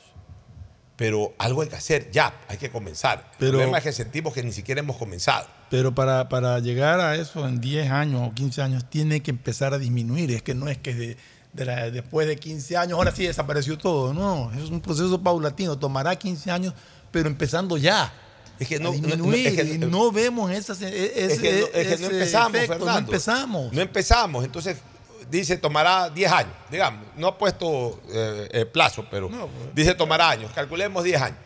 Pero 0.97 1.35
algo 1.39 1.61
hay 1.63 1.69
que 1.69 1.77
hacer 1.77 2.11
ya, 2.11 2.35
hay 2.49 2.57
que 2.57 2.71
comenzar. 2.71 3.31
Pero- 3.39 3.51
el 3.51 3.57
problema 3.59 3.79
es 3.79 3.85
que 3.85 3.93
sentimos 3.93 4.33
que 4.33 4.43
ni 4.43 4.53
siquiera 4.53 4.81
hemos 4.81 4.97
comenzado. 4.97 5.47
Pero 5.69 5.95
para, 5.95 6.29
para 6.29 6.59
llegar 6.61 7.01
a 7.01 7.17
eso 7.17 7.47
en 7.47 7.61
10 7.61 7.91
años 7.91 8.29
o 8.29 8.33
15 8.35 8.63
años 8.63 8.85
tiene 8.89 9.23
que 9.23 9.31
empezar 9.31 9.75
a 9.75 9.79
disminuir. 9.79 10.31
Es 10.31 10.43
que 10.43 10.55
no 10.55 10.69
es 10.69 10.79
que 10.79 10.95
de, 10.95 11.17
de 11.57 11.65
la- 11.65 11.91
después 11.91 12.27
de 12.29 12.37
15 12.37 12.77
años 12.77 12.93
ahora 12.99 13.11
sí 13.15 13.27
desapareció 13.27 13.77
todo. 13.79 14.13
No, 14.15 14.53
es 14.53 14.71
un 14.71 14.81
proceso 14.81 15.21
paulatino. 15.23 15.79
Tomará 15.79 16.15
15 16.17 16.51
años, 16.51 16.75
pero 17.11 17.29
empezando 17.29 17.77
ya. 17.77 18.13
Es 18.59 18.69
que 18.69 18.79
no, 18.79 18.93
no- 18.95 19.17
no- 19.17 19.33
es 19.35 19.55
que- 19.55 19.65
y 19.75 19.79
no 19.79 20.11
vemos 20.13 20.51
esas, 20.51 20.81
e- 20.83 21.25
es 21.27 21.39
que, 21.41 21.61
no, 21.61 21.67
es 21.79 21.89
que 21.89 21.99
no 21.99 22.07
empezamos, 22.11 22.55
efecto, 22.55 22.73
Fernando. 22.75 22.93
No 23.01 23.07
empezamos. 23.07 23.73
No 23.73 23.81
empezamos. 23.83 24.45
Entonces, 24.45 24.77
dice 25.31 25.57
tomará 25.57 26.09
10 26.11 26.31
años, 26.33 26.53
digamos. 26.71 27.05
No 27.17 27.27
ha 27.29 27.37
puesto 27.39 28.01
eh, 28.11 28.49
eh, 28.53 28.65
plazo, 28.67 29.05
pero 29.11 29.29
pues. 29.29 29.43
dice 29.75 29.95
tomará 29.95 30.31
años. 30.31 30.51
Calculemos 30.55 31.05
10 31.05 31.21
años. 31.21 31.39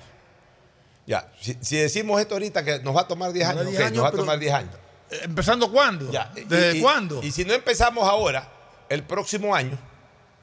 Ya, 1.06 1.28
si, 1.40 1.56
si 1.60 1.76
decimos 1.76 2.20
esto 2.20 2.34
ahorita 2.34 2.62
que 2.64 2.78
nos 2.80 2.94
va 2.94 3.00
a 3.00 3.08
tomar 3.08 3.32
10 3.32 3.48
Tomará 3.48 3.60
años, 3.68 3.76
10 3.78 3.88
ok, 3.90 3.94
nos 3.96 4.04
va 4.04 4.08
a 4.08 4.12
tomar 4.12 4.38
10 4.38 4.52
años. 4.54 4.74
¿Empezando 5.22 5.72
cuándo? 5.72 6.10
Ya, 6.12 6.30
y- 6.36 6.42
¿Desde 6.44 6.76
y- 6.78 6.80
cuándo? 6.80 7.20
Y 7.22 7.32
si 7.32 7.44
no 7.44 7.52
empezamos 7.54 8.06
ahora, 8.08 8.48
el 8.88 9.02
próximo 9.02 9.52
año, 9.54 9.76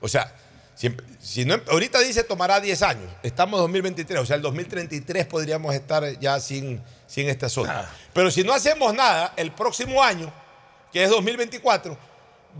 o 0.02 0.08
sea, 0.08 0.34
si, 0.76 0.96
si 1.20 1.44
no, 1.46 1.60
ahorita 1.70 2.00
dice 2.00 2.24
tomará 2.24 2.60
10 2.60 2.82
años, 2.84 3.12
estamos 3.24 3.58
en 3.58 3.64
2023, 3.64 4.20
o 4.22 4.26
sea, 4.26 4.36
el 4.36 4.42
2033 4.44 5.26
podríamos 5.26 5.74
estar 5.74 6.20
ya 6.20 6.40
sin, 6.40 6.82
sin 7.08 7.28
este 7.30 7.48
asunto. 7.48 7.72
Ah. 7.74 7.90
Pero 8.14 8.30
si 8.30 8.44
no 8.44 8.54
hacemos 8.54 8.94
nada, 8.94 9.34
el 9.38 9.52
próximo 9.52 10.04
año, 10.04 10.32
que 10.94 11.04
es 11.04 11.10
2024, 11.10 11.98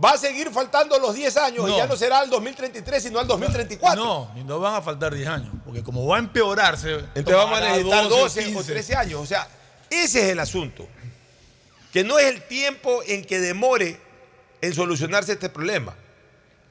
va 0.04 0.10
a 0.12 0.18
seguir 0.18 0.50
faltando 0.50 0.98
los 0.98 1.14
10 1.14 1.36
años 1.36 1.68
y 1.68 1.70
No. 1.72 1.76
ya 1.78 1.86
no 1.86 1.96
será 1.96 2.22
el 2.22 2.30
2033, 2.30 3.02
sino 3.02 3.20
el 3.20 3.26
2024. 3.26 4.04
No, 4.04 4.32
y 4.36 4.42
no 4.42 4.58
van 4.58 4.74
a 4.74 4.82
faltar 4.82 5.14
10 5.14 5.28
años, 5.28 5.54
porque 5.64 5.82
como 5.84 6.06
va 6.06 6.16
a 6.16 6.18
empeorarse. 6.18 6.94
Entonces 7.14 7.34
vamos 7.36 7.58
a 7.58 7.60
necesitar 7.62 8.08
12 8.08 8.40
o 8.40 8.44
15. 8.44 8.72
13 8.72 8.96
años. 8.96 9.20
O 9.20 9.26
sea, 9.26 9.48
ese 9.90 10.22
es 10.24 10.28
el 10.30 10.40
asunto. 10.40 10.88
Que 11.92 12.02
no 12.04 12.18
es 12.18 12.26
el 12.26 12.42
tiempo 12.42 13.00
en 13.06 13.24
que 13.24 13.38
demore 13.40 13.98
en 14.60 14.74
solucionarse 14.74 15.32
este 15.32 15.48
problema. 15.48 15.94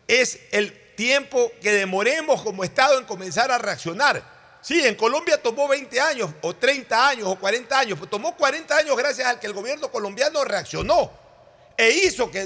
Es 0.07 0.39
el 0.51 0.73
tiempo 0.95 1.51
que 1.61 1.71
demoremos 1.71 2.41
como 2.41 2.63
Estado 2.63 2.97
en 2.97 3.05
comenzar 3.05 3.51
a 3.51 3.57
reaccionar. 3.57 4.23
Sí, 4.61 4.85
en 4.85 4.95
Colombia 4.95 5.41
tomó 5.41 5.67
20 5.67 5.99
años, 6.01 6.31
o 6.41 6.55
30 6.55 7.09
años, 7.09 7.27
o 7.27 7.35
40 7.37 7.79
años. 7.79 7.97
Pero 7.99 8.09
tomó 8.09 8.35
40 8.35 8.75
años 8.77 8.97
gracias 8.97 9.27
al 9.27 9.39
que 9.39 9.47
el 9.47 9.53
gobierno 9.53 9.89
colombiano 9.91 10.43
reaccionó 10.43 11.11
e 11.77 11.89
hizo 11.91 12.29
que 12.31 12.41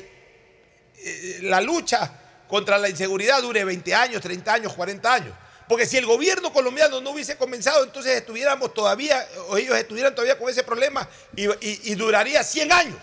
eh, 0.98 1.40
la 1.44 1.62
lucha 1.62 2.12
contra 2.48 2.78
la 2.78 2.90
inseguridad 2.90 3.42
dure 3.42 3.64
20 3.64 3.96
años, 3.96 4.22
30 4.22 4.54
años, 4.54 4.74
40 4.74 5.14
años. 5.14 5.34
Porque 5.70 5.86
si 5.86 5.98
el 5.98 6.06
gobierno 6.06 6.52
colombiano 6.52 7.00
no 7.00 7.12
hubiese 7.12 7.38
comenzado, 7.38 7.86
entonces 7.86 8.18
estuviéramos 8.18 8.74
todavía, 8.74 9.26
o 9.48 9.56
ellos 9.56 9.78
estuvieran 9.78 10.14
todavía 10.14 10.38
con 10.38 10.50
ese 10.50 10.64
problema 10.64 11.08
y, 11.34 11.46
y- 11.48 11.80
y 11.86 11.96
duraría 11.96 12.44
100 12.44 12.72
años. 12.74 12.98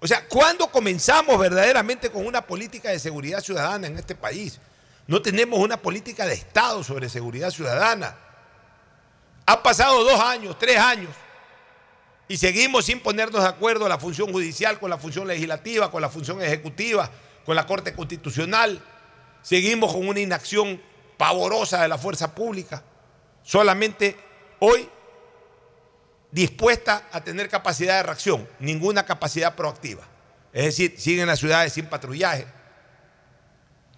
O 0.00 0.06
sea, 0.06 0.26
¿cuándo 0.28 0.68
comenzamos 0.68 1.38
verdaderamente 1.38 2.10
con 2.10 2.24
una 2.24 2.46
política 2.46 2.90
de 2.90 2.98
seguridad 2.98 3.40
ciudadana 3.40 3.88
en 3.88 3.98
este 3.98 4.14
país? 4.14 4.60
No 5.06 5.20
tenemos 5.20 5.58
una 5.58 5.76
política 5.76 6.24
de 6.26 6.34
Estado 6.34 6.84
sobre 6.84 7.08
seguridad 7.08 7.50
ciudadana. 7.50 8.16
Ha 9.46 9.62
pasado 9.62 10.04
dos 10.04 10.20
años, 10.20 10.56
tres 10.58 10.78
años, 10.78 11.10
y 12.28 12.36
seguimos 12.36 12.84
sin 12.84 13.00
ponernos 13.00 13.42
de 13.42 13.48
acuerdo 13.48 13.88
la 13.88 13.98
función 13.98 14.30
judicial 14.30 14.78
con 14.78 14.90
la 14.90 14.98
función 14.98 15.26
legislativa, 15.26 15.90
con 15.90 16.02
la 16.02 16.10
función 16.10 16.42
ejecutiva, 16.42 17.10
con 17.44 17.56
la 17.56 17.66
Corte 17.66 17.94
Constitucional. 17.94 18.80
Seguimos 19.42 19.94
con 19.94 20.06
una 20.06 20.20
inacción 20.20 20.80
pavorosa 21.16 21.82
de 21.82 21.88
la 21.88 21.98
fuerza 21.98 22.34
pública. 22.34 22.84
Solamente 23.42 24.16
hoy 24.60 24.88
dispuesta 26.30 27.08
a 27.12 27.22
tener 27.22 27.48
capacidad 27.48 27.96
de 27.96 28.02
reacción, 28.02 28.48
ninguna 28.58 29.04
capacidad 29.04 29.54
proactiva. 29.54 30.06
Es 30.52 30.64
decir, 30.64 30.94
siguen 30.98 31.26
las 31.26 31.38
ciudades 31.38 31.72
sin 31.72 31.86
patrullaje. 31.86 32.46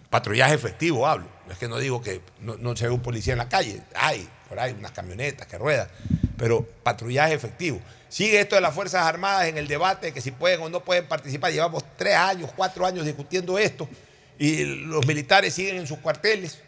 Patrullaje 0.09 0.55
efectivo 0.55 1.07
hablo. 1.07 1.29
Es 1.49 1.59
que 1.59 1.69
no 1.69 1.79
digo 1.79 2.03
que 2.03 2.21
no, 2.41 2.57
no 2.57 2.77
se 2.77 2.87
ve 2.87 2.93
un 2.93 3.01
policía 3.01 3.35
en 3.35 3.39
la 3.39 3.49
calle. 3.49 3.83
Hay, 3.95 4.29
por 4.49 4.59
ahí, 4.59 4.75
unas 4.77 4.91
camionetas 4.91 5.47
que 5.47 5.57
ruedan. 5.59 5.89
Pero 6.37 6.67
patrullaje 6.83 7.35
efectivo. 7.35 7.81
Sigue 8.09 8.41
esto 8.41 8.57
de 8.57 8.61
las 8.61 8.75
Fuerzas 8.75 9.07
Armadas 9.07 9.47
en 9.47 9.57
el 9.57 9.69
debate 9.69 10.09
de 10.09 10.13
que 10.13 10.21
si 10.21 10.33
pueden 10.33 10.61
o 10.63 10.69
no 10.69 10.81
pueden 10.81 11.07
participar. 11.07 11.53
Llevamos 11.53 11.85
tres 11.97 12.17
años, 12.17 12.51
cuatro 12.57 12.85
años 12.85 13.05
discutiendo 13.05 13.59
esto. 13.59 13.89
Y 14.39 14.65
los 14.65 15.07
militares 15.07 15.55
siguen 15.55 15.77
en 15.77 15.87
sus 15.87 15.99
cuarteles 15.99 16.61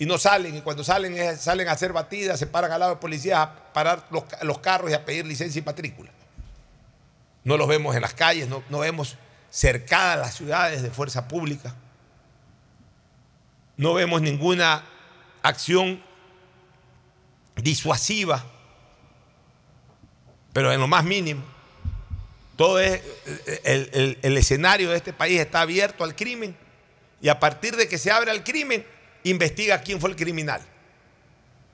y 0.00 0.06
no 0.06 0.18
salen. 0.18 0.56
Y 0.56 0.62
cuando 0.62 0.82
salen, 0.82 1.38
salen 1.38 1.68
a 1.68 1.72
hacer 1.72 1.92
batidas, 1.92 2.38
se 2.40 2.48
paran 2.48 2.72
al 2.72 2.80
lado 2.80 2.94
de 2.96 3.00
policías 3.00 3.38
a 3.38 3.72
parar 3.72 4.04
los, 4.10 4.24
los 4.42 4.58
carros 4.58 4.90
y 4.90 4.94
a 4.94 5.04
pedir 5.04 5.24
licencia 5.26 5.60
y 5.60 5.62
matrícula. 5.62 6.10
No 7.44 7.56
los 7.56 7.68
vemos 7.68 7.94
en 7.94 8.02
las 8.02 8.14
calles, 8.14 8.48
no, 8.48 8.64
no 8.70 8.80
vemos 8.80 9.16
cercadas 9.50 10.18
las 10.18 10.34
ciudades 10.34 10.82
de 10.82 10.90
fuerza 10.90 11.28
pública. 11.28 11.74
No 13.76 13.94
vemos 13.94 14.20
ninguna 14.22 14.82
acción 15.42 16.02
disuasiva, 17.56 18.44
pero 20.52 20.72
en 20.72 20.80
lo 20.80 20.86
más 20.86 21.04
mínimo. 21.04 21.42
Todo 22.56 22.78
es, 22.78 23.02
el, 23.64 23.90
el- 23.92 24.18
el 24.22 24.36
escenario 24.36 24.90
de 24.90 24.96
este 24.96 25.12
país 25.12 25.40
está 25.40 25.60
abierto 25.62 26.04
al 26.04 26.14
crimen 26.14 26.56
y 27.22 27.28
a 27.28 27.38
partir 27.40 27.76
de 27.76 27.88
que 27.88 27.96
se 27.98 28.10
abre 28.10 28.30
al 28.30 28.44
crimen, 28.44 28.84
investiga 29.24 29.80
quién 29.80 30.00
fue 30.00 30.10
el 30.10 30.16
criminal. 30.16 30.60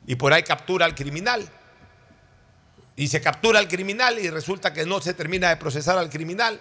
Y 0.06 0.16
por 0.16 0.32
ahí 0.32 0.42
captura 0.42 0.86
al 0.86 0.94
criminal. 0.94 1.48
Y 2.96 3.08
se 3.08 3.20
captura 3.20 3.58
al 3.58 3.68
criminal 3.68 4.18
y 4.18 4.30
resulta 4.30 4.72
que 4.72 4.86
no 4.86 5.00
se 5.00 5.14
termina 5.14 5.48
de 5.50 5.56
procesar 5.56 5.98
al 5.98 6.08
criminal. 6.08 6.60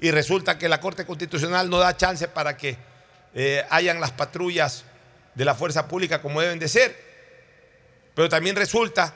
Y 0.00 0.10
resulta 0.10 0.58
que 0.58 0.68
la 0.68 0.80
Corte 0.80 1.04
Constitucional 1.04 1.68
no 1.68 1.78
da 1.78 1.96
chance 1.96 2.28
para 2.28 2.56
que 2.56 2.76
eh, 3.34 3.64
hayan 3.70 4.00
las 4.00 4.12
patrullas 4.12 4.84
de 5.34 5.44
la 5.44 5.54
fuerza 5.54 5.88
pública 5.88 6.22
como 6.22 6.40
deben 6.40 6.58
de 6.58 6.68
ser. 6.68 6.96
Pero 8.14 8.28
también 8.28 8.56
resulta 8.56 9.12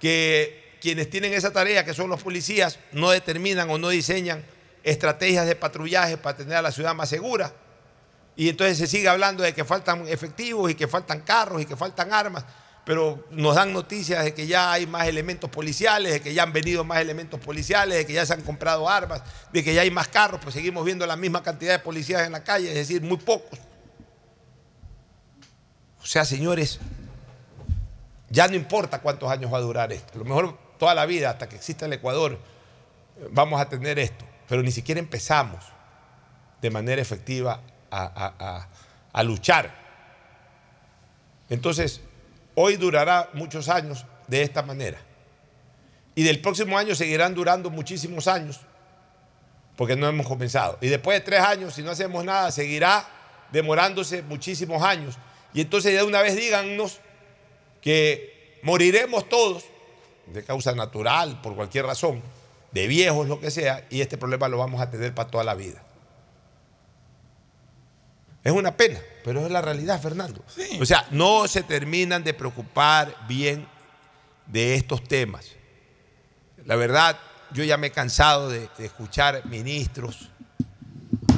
que 0.00 0.76
quienes 0.80 1.10
tienen 1.10 1.32
esa 1.32 1.52
tarea, 1.52 1.84
que 1.84 1.94
son 1.94 2.08
los 2.08 2.22
policías, 2.22 2.78
no 2.92 3.10
determinan 3.10 3.68
o 3.70 3.78
no 3.78 3.88
diseñan 3.90 4.44
estrategias 4.82 5.46
de 5.46 5.56
patrullaje 5.56 6.16
para 6.16 6.36
tener 6.36 6.56
a 6.56 6.62
la 6.62 6.72
ciudad 6.72 6.94
más 6.94 7.08
segura. 7.08 7.52
Y 8.38 8.48
entonces 8.48 8.78
se 8.78 8.86
sigue 8.86 9.08
hablando 9.08 9.42
de 9.42 9.52
que 9.52 9.64
faltan 9.64 10.06
efectivos 10.06 10.70
y 10.70 10.76
que 10.76 10.86
faltan 10.86 11.22
carros 11.22 11.60
y 11.60 11.66
que 11.66 11.74
faltan 11.74 12.12
armas, 12.12 12.44
pero 12.84 13.26
nos 13.32 13.56
dan 13.56 13.72
noticias 13.72 14.22
de 14.22 14.32
que 14.32 14.46
ya 14.46 14.70
hay 14.70 14.86
más 14.86 15.08
elementos 15.08 15.50
policiales, 15.50 16.12
de 16.12 16.20
que 16.20 16.32
ya 16.32 16.44
han 16.44 16.52
venido 16.52 16.84
más 16.84 17.00
elementos 17.00 17.40
policiales, 17.40 17.98
de 17.98 18.06
que 18.06 18.12
ya 18.12 18.24
se 18.24 18.34
han 18.34 18.42
comprado 18.42 18.88
armas, 18.88 19.22
de 19.52 19.64
que 19.64 19.74
ya 19.74 19.80
hay 19.80 19.90
más 19.90 20.06
carros, 20.06 20.38
pues 20.40 20.54
seguimos 20.54 20.84
viendo 20.84 21.04
la 21.04 21.16
misma 21.16 21.42
cantidad 21.42 21.72
de 21.72 21.78
policías 21.80 22.24
en 22.24 22.30
la 22.30 22.44
calle, 22.44 22.68
es 22.68 22.76
decir, 22.76 23.02
muy 23.02 23.16
pocos. 23.16 23.58
O 26.00 26.06
sea, 26.06 26.24
señores, 26.24 26.78
ya 28.30 28.46
no 28.46 28.54
importa 28.54 29.00
cuántos 29.00 29.28
años 29.32 29.52
va 29.52 29.58
a 29.58 29.62
durar 29.62 29.92
esto. 29.92 30.12
A 30.14 30.18
lo 30.18 30.24
mejor 30.24 30.56
toda 30.78 30.94
la 30.94 31.06
vida, 31.06 31.30
hasta 31.30 31.48
que 31.48 31.56
exista 31.56 31.86
el 31.86 31.92
Ecuador, 31.92 32.38
vamos 33.32 33.60
a 33.60 33.68
tener 33.68 33.98
esto. 33.98 34.24
Pero 34.48 34.62
ni 34.62 34.70
siquiera 34.70 35.00
empezamos 35.00 35.64
de 36.62 36.70
manera 36.70 37.02
efectiva 37.02 37.60
a, 37.90 39.22
luchar. 39.22 39.74
Entonces, 41.48 42.00
hoy 42.54 42.76
durará 42.76 43.30
muchos 43.34 43.68
años 43.68 44.04
de 44.26 44.42
esta 44.42 44.62
manera. 44.62 44.98
Y 46.14 46.22
del 46.22 46.40
próximo 46.40 46.76
año 46.76 46.94
seguirán 46.94 47.34
durando 47.34 47.70
muchísimos 47.70 48.28
años, 48.28 48.60
porque 49.76 49.96
no 49.96 50.08
hemos 50.08 50.26
comenzado. 50.26 50.78
Y 50.80 50.88
después 50.88 51.18
de 51.18 51.24
tres 51.24 51.40
años, 51.40 51.74
si 51.74 51.82
no 51.82 51.90
hacemos 51.90 52.24
nada, 52.24 52.50
seguirá 52.50 53.08
demorándose 53.52 54.22
muchísimos 54.22 54.82
años. 54.82 55.16
Y 55.54 55.60
entonces 55.60 55.94
de 55.94 56.02
una 56.02 56.20
vez 56.22 56.36
díganos 56.36 56.98
que 57.80 58.60
moriremos 58.62 59.28
todos 59.28 59.64
de 60.26 60.44
causa 60.44 60.74
natural, 60.74 61.40
por 61.40 61.54
cualquier 61.54 61.86
razón, 61.86 62.22
de 62.72 62.86
viejos, 62.86 63.28
lo 63.28 63.40
que 63.40 63.50
sea, 63.50 63.86
y 63.90 64.00
este 64.00 64.18
problema 64.18 64.48
lo 64.48 64.58
vamos 64.58 64.80
a 64.80 64.90
tener 64.90 65.14
para 65.14 65.30
toda 65.30 65.44
la 65.44 65.54
vida. 65.54 65.82
Es 68.44 68.52
una 68.52 68.76
pena, 68.76 69.00
pero 69.24 69.44
es 69.44 69.50
la 69.50 69.60
realidad, 69.60 70.00
Fernando. 70.00 70.44
O 70.80 70.86
sea, 70.86 71.06
no 71.10 71.48
se 71.48 71.62
terminan 71.62 72.24
de 72.24 72.34
preocupar 72.34 73.14
bien 73.28 73.66
de 74.46 74.74
estos 74.74 75.04
temas. 75.04 75.46
La 76.64 76.76
verdad, 76.76 77.18
yo 77.52 77.64
ya 77.64 77.76
me 77.76 77.88
he 77.88 77.90
cansado 77.90 78.48
de, 78.48 78.68
de 78.78 78.86
escuchar 78.86 79.44
ministros, 79.46 80.30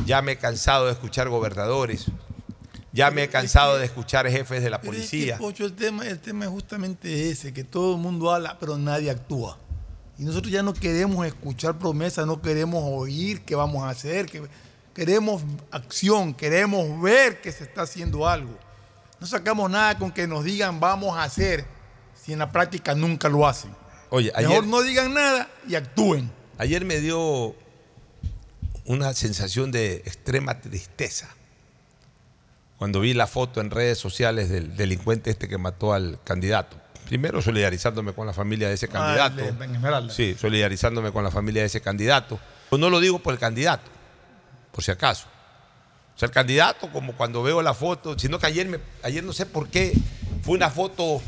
ya 0.05 0.23
me 0.23 0.33
he 0.33 0.37
cansado 0.37 0.87
de 0.87 0.93
escuchar 0.93 1.29
gobernadores, 1.29 2.07
ya 2.93 3.11
me 3.11 3.25
he 3.25 3.29
cansado 3.29 3.79
de 3.79 3.85
escuchar 3.85 4.29
jefes 4.29 4.63
de 4.63 4.71
la 4.71 4.81
Pero 4.81 4.93
es 4.95 4.99
que, 4.99 5.09
policía. 5.09 5.39
Pocho, 5.39 5.65
el 5.65 5.75
tema, 5.75 6.07
el 6.07 6.19
tema 6.19 6.45
es 6.45 6.51
justamente 6.51 7.31
ese, 7.31 7.53
que 7.53 7.65
todo 7.65 7.95
el 7.95 8.01
mundo 8.01 8.31
habla, 8.31 8.59
pero 8.59 8.77
nadie 8.77 9.11
actúa. 9.11 9.59
Y 10.19 10.25
nosotros 10.25 10.53
ya 10.53 10.63
no 10.63 10.75
queremos 10.75 11.27
escuchar 11.27 11.79
promesas, 11.79 12.27
no 12.27 12.43
queremos 12.43 12.83
oír 12.85 13.43
qué 13.43 13.55
vamos 13.55 13.85
a 13.85 13.91
hacer, 13.91 14.27
que 14.27 14.43
queremos 14.95 15.43
acción, 15.71 16.35
queremos 16.35 17.01
ver 17.01 17.41
que 17.41 17.53
se 17.53 17.65
está 17.65 17.83
haciendo 17.83 18.29
algo. 18.29 18.59
No 19.21 19.27
sacamos 19.27 19.71
nada 19.71 19.99
con 19.99 20.11
que 20.13 20.27
nos 20.27 20.45
digan 20.45 20.81
vamos 20.81 21.17
a 21.17 21.23
hacer, 21.25 21.65
si 22.15 22.33
en 22.33 22.39
la 22.39 22.51
práctica 22.51 22.95
nunca 22.95 23.29
lo 23.29 23.47
hacen. 23.47 23.71
Oye, 24.11 24.33
Mejor 24.37 24.51
ayer, 24.53 24.67
no 24.67 24.83
digan 24.83 25.15
nada 25.15 25.49
y 25.69 25.75
actúen. 25.75 26.31
ayer 26.59 26.85
me 26.85 26.99
dio 27.01 27.55
una 28.85 29.13
sensación 29.15 29.71
de 29.71 29.97
extrema 30.07 30.61
tristeza 30.61 31.29
cuando 32.77 33.01
vi 33.01 33.13
la 33.15 33.27
foto 33.27 33.61
en 33.61 33.71
redes 33.71 33.99
sociales 33.99 34.49
del 34.49 34.75
delincuente 34.77 35.31
este 35.31 35.49
que 35.49 35.59
mató 35.59 35.93
al 35.93 36.19
candidato. 36.25 36.79
Primero 37.07 37.43
solidarizándome 37.43 38.13
con 38.15 38.27
la 38.27 38.33
familia 38.33 38.69
de 38.69 38.75
ese 38.75 38.89
candidato. 38.89 39.37
Ah, 39.43 39.49
el 39.49 39.59
de- 39.59 39.65
en 39.65 39.75
Esmeralda. 39.75 40.15
Sí, 40.15 40.35
solidarizándome 40.41 41.13
con 41.13 41.23
la 41.25 41.31
familia 41.31 41.61
de 41.63 41.67
ese 41.67 41.81
candidato. 41.83 42.41
Pues 42.71 42.81
no 42.81 42.89
lo 42.89 42.99
digo 43.01 43.19
por 43.19 43.35
el 43.35 43.39
candidato, 43.41 43.91
por 44.73 44.83
si 44.85 44.91
acaso. 44.91 45.27
O 46.17 46.19
sea, 46.21 46.27
el 46.27 46.33
candidato, 46.33 46.91
como 46.93 47.15
cuando 47.15 47.43
veo 47.43 47.63
la 47.63 47.73
foto, 47.75 48.19
sino 48.19 48.39
que 48.39 48.47
ayer, 48.47 48.67
me, 48.69 48.79
ayer 49.03 49.25
no 49.25 49.33
sé 49.33 49.47
por 49.47 49.69
qué, 49.69 49.93
fue 50.43 50.55
una 50.57 50.71
foto 50.71 51.21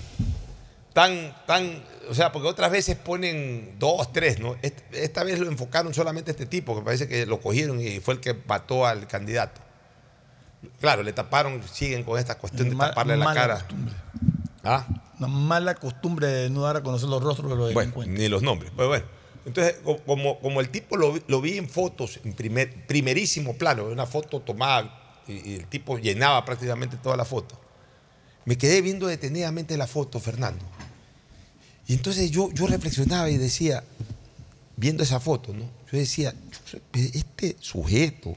tan, 0.93 1.35
tan, 1.47 1.82
o 2.10 2.14
sea, 2.14 2.31
porque 2.32 2.48
otras 2.48 2.70
veces 2.70 2.97
ponen 2.97 3.77
dos, 3.78 4.12
tres, 4.12 4.39
¿no? 4.39 4.56
Est- 4.62 4.81
Esta 4.93 5.24
vez 5.24 5.39
lo 5.39 5.48
enfocaron 5.48 5.94
solamente 5.94 6.31
a 6.31 6.32
este 6.32 6.44
tipo, 6.47 6.77
que 6.77 6.82
parece 6.82 7.09
que 7.09 7.24
lo 7.27 7.40
cogieron 7.40 7.81
y 7.81 8.01
fue 8.01 8.14
el 8.14 8.20
que 8.20 8.35
mató 8.47 8.86
al 8.86 9.06
candidato. 9.06 9.60
Claro, 10.81 11.02
le 11.02 11.12
taparon, 11.12 11.62
siguen 11.73 12.05
con 12.05 12.19
esta 12.19 12.36
cuestión 12.36 12.69
de 12.70 12.77
taparle 12.77 13.16
la 13.16 13.24
mala 13.24 13.40
cara. 13.40 13.55
costumbre. 13.60 13.94
¿Ah? 14.62 14.86
Una 15.19 15.28
mala 15.28 15.74
costumbre 15.74 16.27
de 16.27 16.51
no 16.51 16.62
dar 16.62 16.77
a 16.77 16.82
conocer 16.82 17.09
los 17.09 17.23
rostros 17.23 17.51
de 17.51 17.56
los 17.56 17.66
Bueno, 17.73 17.81
delincuentes. 17.81 18.19
ni 18.20 18.28
los 18.28 18.43
nombres. 18.43 18.70
Pues 18.77 18.86
bueno. 18.89 19.05
Entonces, 19.44 19.77
co- 19.85 19.98
como, 20.05 20.39
como 20.40 20.60
el 20.60 20.69
tipo 20.70 20.97
lo, 20.97 21.19
lo 21.27 21.40
vi 21.40 21.59
en 21.59 21.69
fotos, 21.69 22.20
en 22.24 22.32
primer, 22.32 22.86
primerísimo 22.86 23.55
plano, 23.55 23.85
una 23.86 24.06
foto 24.06 24.40
tomada 24.40 25.23
y, 25.27 25.51
y 25.51 25.55
el 25.56 25.66
tipo 25.66 25.98
llenaba 25.98 26.44
prácticamente 26.44 26.97
toda 26.97 27.16
la 27.16 27.24
foto, 27.24 27.59
me 28.44 28.56
quedé 28.56 28.81
viendo 28.82 29.06
detenidamente 29.06 29.77
la 29.77 29.86
foto, 29.86 30.20
Fernando. 30.20 30.64
Y 31.89 31.94
entonces 31.94 32.31
yo, 32.31 32.51
yo 32.52 32.66
reflexionaba 32.66 33.28
y 33.31 33.36
decía, 33.39 33.82
viendo 34.77 35.02
esa 35.02 35.19
foto, 35.20 35.52
¿no? 35.52 35.64
Yo 35.90 35.98
decía, 35.98 36.35
este 36.93 37.56
sujeto, 37.60 38.36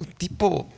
un 0.00 0.06
tipo 0.18 0.68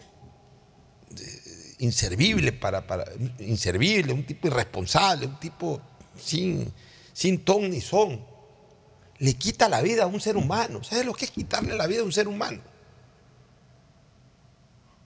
eh, 1.19 1.75
inservible 1.81 2.53
para, 2.53 2.87
para 2.87 3.05
inservible, 3.41 4.13
un 4.13 4.25
tipo 4.25 4.49
irresponsable, 4.49 5.27
un 5.27 5.41
tipo 5.41 5.81
sin, 6.19 6.71
sin 7.13 7.39
ton 7.45 7.71
ni 7.71 7.81
son, 7.81 8.21
le 9.21 9.35
quita 9.35 9.69
la 9.69 9.81
vida 9.81 10.03
a 10.03 10.07
un 10.07 10.21
ser 10.21 10.37
humano. 10.37 10.83
¿Sabes 10.83 11.07
lo 11.07 11.15
que 11.15 11.27
es 11.27 11.31
quitarle 11.31 11.77
la 11.77 11.87
vida 11.87 12.01
a 12.01 12.05
un 12.05 12.13
ser 12.13 12.27
humano? 12.27 12.61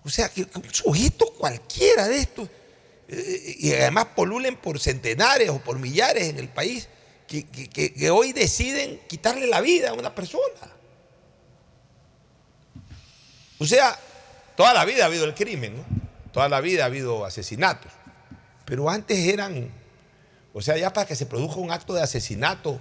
O 0.04 0.08
sea, 0.08 0.28
que, 0.28 0.42
un 0.54 0.72
sujeto 0.72 1.32
cualquiera 1.36 2.08
de 2.08 2.18
estos, 2.18 2.48
eh, 3.08 3.56
y 3.58 3.72
además 3.72 4.06
polulen 4.16 4.56
por 4.56 4.80
centenares 4.80 5.50
o 5.50 5.58
por 5.58 5.78
millares 5.78 6.24
en 6.24 6.38
el 6.38 6.48
país, 6.48 6.88
que- 7.26 7.44
que 7.44 8.10
hoy 8.10 8.32
deciden 8.32 9.00
quitarle 9.08 9.46
la 9.46 9.60
vida 9.60 9.90
a 9.90 9.94
una 9.94 10.14
persona. 10.14 10.70
O 13.58 13.66
sea, 13.66 13.98
toda 14.56 14.74
la 14.74 14.84
vida 14.84 15.04
ha 15.04 15.06
habido 15.06 15.24
el 15.24 15.34
crimen, 15.34 15.76
¿no? 15.78 15.84
Toda 16.32 16.48
la 16.48 16.60
vida 16.60 16.82
ha 16.84 16.86
habido 16.86 17.24
asesinatos. 17.24 17.90
Pero 18.64 18.90
antes 18.90 19.18
eran, 19.18 19.70
o 20.52 20.60
sea, 20.60 20.76
ya 20.76 20.92
para 20.92 21.06
que 21.06 21.16
se 21.16 21.26
produzca 21.26 21.60
un 21.60 21.70
acto 21.70 21.94
de 21.94 22.02
asesinato, 22.02 22.78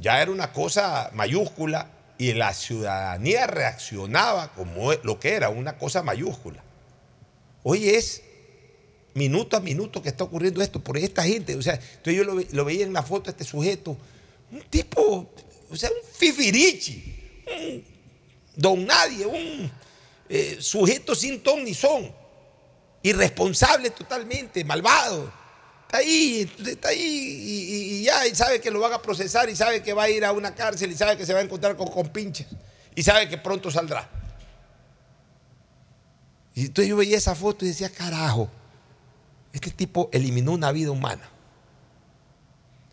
ya 0.00 0.20
era 0.20 0.30
una 0.30 0.52
cosa 0.52 1.10
mayúscula 1.14 1.90
y 2.18 2.32
la 2.32 2.54
ciudadanía 2.54 3.46
reaccionaba 3.46 4.52
como 4.54 4.92
lo 5.02 5.20
que 5.20 5.34
era, 5.34 5.48
una 5.48 5.78
cosa 5.78 6.02
mayúscula. 6.02 6.62
Hoy 7.62 7.88
es 7.88 8.22
minuto 9.14 9.56
a 9.56 9.60
minuto 9.60 10.02
que 10.02 10.08
está 10.08 10.24
ocurriendo 10.24 10.62
esto 10.62 10.80
por 10.80 10.96
esta 10.98 11.24
gente. 11.24 11.56
O 11.56 11.62
sea, 11.62 11.74
entonces 11.74 12.16
yo 12.16 12.24
lo 12.24 12.64
veía 12.64 12.84
en 12.84 12.92
la 12.92 13.02
foto 13.02 13.30
este 13.30 13.44
sujeto, 13.44 13.96
un 14.52 14.60
tipo, 14.62 15.30
o 15.70 15.76
sea, 15.76 15.90
un 15.90 16.08
fifirichi, 16.12 17.42
un 17.46 17.84
don 18.54 18.86
nadie, 18.86 19.26
un 19.26 19.70
eh, 20.28 20.56
sujeto 20.60 21.14
sin 21.14 21.42
ton 21.42 21.64
ni 21.64 21.74
son, 21.74 22.10
irresponsable 23.02 23.90
totalmente, 23.90 24.64
malvado. 24.64 25.32
Ahí, 25.96 26.50
está 26.66 26.88
ahí 26.88 26.98
y, 27.00 28.02
ya, 28.04 28.26
y 28.26 28.34
sabe 28.34 28.60
que 28.60 28.70
lo 28.70 28.80
van 28.80 28.92
a 28.92 29.00
procesar, 29.02 29.48
y 29.48 29.56
sabe 29.56 29.82
que 29.82 29.92
va 29.92 30.04
a 30.04 30.10
ir 30.10 30.24
a 30.24 30.32
una 30.32 30.54
cárcel, 30.54 30.90
y 30.90 30.96
sabe 30.96 31.16
que 31.16 31.24
se 31.24 31.32
va 31.32 31.40
a 31.40 31.42
encontrar 31.42 31.76
con 31.76 31.88
compinches, 31.88 32.46
y 32.94 33.02
sabe 33.02 33.28
que 33.28 33.38
pronto 33.38 33.70
saldrá. 33.70 34.08
Y 36.54 36.66
entonces 36.66 36.88
yo 36.88 36.96
veía 36.96 37.16
esa 37.16 37.34
foto 37.34 37.64
y 37.64 37.68
decía, 37.68 37.90
carajo, 37.90 38.48
este 39.52 39.70
tipo 39.70 40.08
eliminó 40.12 40.52
una 40.52 40.72
vida 40.72 40.90
humana. 40.90 41.28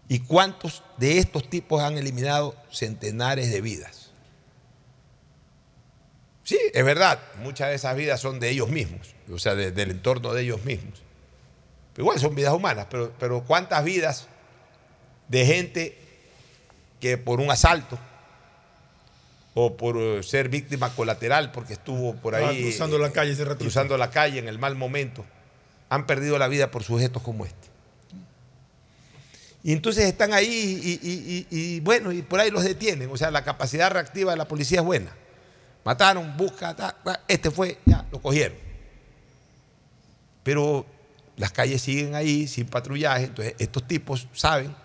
¿Y 0.09 0.19
cuántos 0.19 0.83
de 0.97 1.17
estos 1.17 1.49
tipos 1.49 1.81
han 1.81 1.97
eliminado 1.97 2.55
centenares 2.71 3.51
de 3.51 3.61
vidas? 3.61 4.11
Sí, 6.43 6.59
es 6.73 6.83
verdad, 6.85 7.19
muchas 7.41 7.69
de 7.69 7.75
esas 7.75 7.95
vidas 7.95 8.19
son 8.19 8.39
de 8.39 8.49
ellos 8.49 8.69
mismos, 8.69 9.15
o 9.31 9.39
sea, 9.39 9.55
de- 9.55 9.71
del 9.71 9.91
entorno 9.91 10.33
de 10.33 10.41
ellos 10.43 10.65
mismos. 10.65 11.02
Pero 11.93 12.03
igual 12.03 12.19
son 12.19 12.33
vidas 12.35 12.53
humanas, 12.53 12.87
pero, 12.89 13.11
pero 13.19 13.43
¿cuántas 13.43 13.83
vidas 13.83 14.27
de 15.27 15.45
gente 15.45 15.97
que 16.99 17.17
por 17.17 17.39
un 17.39 17.51
asalto 17.51 17.97
o 19.53 19.77
por 19.77 19.97
eh, 19.97 20.23
ser 20.23 20.49
víctima 20.49 20.89
colateral 20.95 21.51
porque 21.51 21.73
estuvo 21.73 22.15
por 22.15 22.33
Estaba 22.33 22.51
ahí 22.51 22.63
cruzando 22.63 22.97
la 22.97 23.11
calle 23.11 23.31
ese 23.33 23.45
ratito. 23.45 23.63
cruzando 23.65 23.97
la 23.97 24.09
calle 24.09 24.39
en 24.39 24.47
el 24.47 24.57
mal 24.57 24.75
momento, 24.75 25.23
han 25.89 26.07
perdido 26.07 26.39
la 26.39 26.47
vida 26.47 26.71
por 26.71 26.83
sujetos 26.83 27.21
como 27.21 27.45
este? 27.45 27.67
Y 29.65 29.71
entonces 29.71 30.05
están 30.05 30.33
ahí 30.33 30.47
y, 30.83 31.07
y- 31.07 31.47
y- 31.49 31.75
y, 31.75 31.79
bueno, 31.79 32.11
y 32.11 32.21
por 32.21 32.39
ahí 32.41 32.49
los 32.51 32.63
detienen. 32.63 33.09
O 33.11 33.15
sea, 33.15 33.31
la 33.31 33.45
capacidad 33.45 33.89
reactiva 33.91 34.31
de 34.31 34.37
la 34.37 34.45
policía 34.47 34.79
es 34.79 34.85
buena. 34.85 35.11
Mataron, 35.85 36.35
busca, 36.35 36.75
ta, 36.75 36.97
ta, 37.01 37.21
este 37.29 37.49
fue, 37.49 37.77
ya, 37.85 38.05
lo 38.11 38.21
cogieron. 38.21 38.57
Pero 40.43 40.85
las 41.37 41.51
calles 41.51 41.81
siguen 41.81 42.15
ahí 42.15 42.47
sin 42.47 42.67
patrullaje, 42.67 43.25
entonces 43.25 43.55
estos 43.59 43.87
tipos 43.87 44.27
saben 44.33 44.75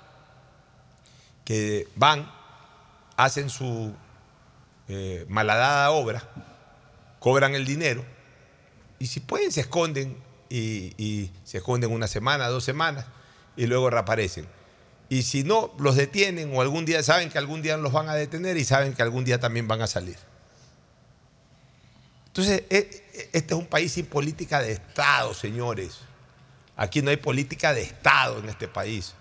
que 1.45 1.89
van, 1.97 2.31
hacen 3.17 3.51
su 3.51 3.95
eh, 4.89 5.27
malhadada 5.29 5.91
obra, 5.91 6.23
cobran 7.19 7.55
el 7.55 7.65
dinero 7.65 8.05
y 8.99 9.07
si 9.07 9.21
pueden 9.21 9.53
se 9.53 9.61
esconden 9.61 10.17
y, 10.51 11.31
se 11.45 11.59
esconden 11.59 11.93
una 11.93 12.07
semana, 12.07 12.49
dos 12.49 12.65
semanas 12.65 13.05
y 13.57 13.67
luego 13.67 13.91
reaparecen. 13.91 14.47
Y 15.11 15.23
si 15.23 15.45
no, 15.45 15.75
los 15.79 15.97
detienen 15.97 16.55
o 16.55 16.61
algún 16.61 16.85
día 16.85 17.03
saben 17.03 17.31
que 17.31 17.39
algún 17.39 17.63
día 17.63 17.77
los 17.77 17.93
van 17.93 18.09
a 18.09 18.15
detener 18.15 18.57
y 18.57 18.65
saben 18.65 18.95
que 18.95 19.03
algún 19.03 19.25
día 19.25 19.41
también 19.41 19.69
van 19.69 19.83
a 19.83 19.87
salir. 19.87 20.17
Entonces, 22.27 22.65
e- 22.71 23.03
e- 23.15 23.31
este 23.33 23.55
es 23.55 23.61
un 23.61 23.67
país 23.67 23.93
sin 23.93 24.07
política 24.07 24.61
de 24.61 24.73
Estado, 24.73 25.33
señores. 25.35 25.99
Aquí 26.79 27.03
no 27.03 27.11
hay 27.11 27.17
política 27.19 27.75
de 27.75 27.83
Estado 27.83 28.39
en 28.39 28.49
este 28.49 28.69
país 28.69 29.13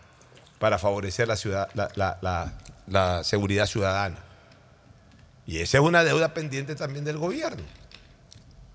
para 0.60 0.78
favorecer 0.80 1.28
la, 1.28 1.36
ciudad- 1.36 1.68
la- 1.74 1.90
la- 1.96 2.18
la- 2.22 2.54
la 2.88 3.24
seguridad 3.26 3.66
ciudadana. 3.66 4.16
Y 5.46 5.58
esa 5.60 5.78
es 5.80 5.84
una 5.84 6.04
deuda 6.06 6.34
pendiente 6.34 6.76
también 6.76 7.04
del 7.04 7.18
gobierno. 7.18 7.64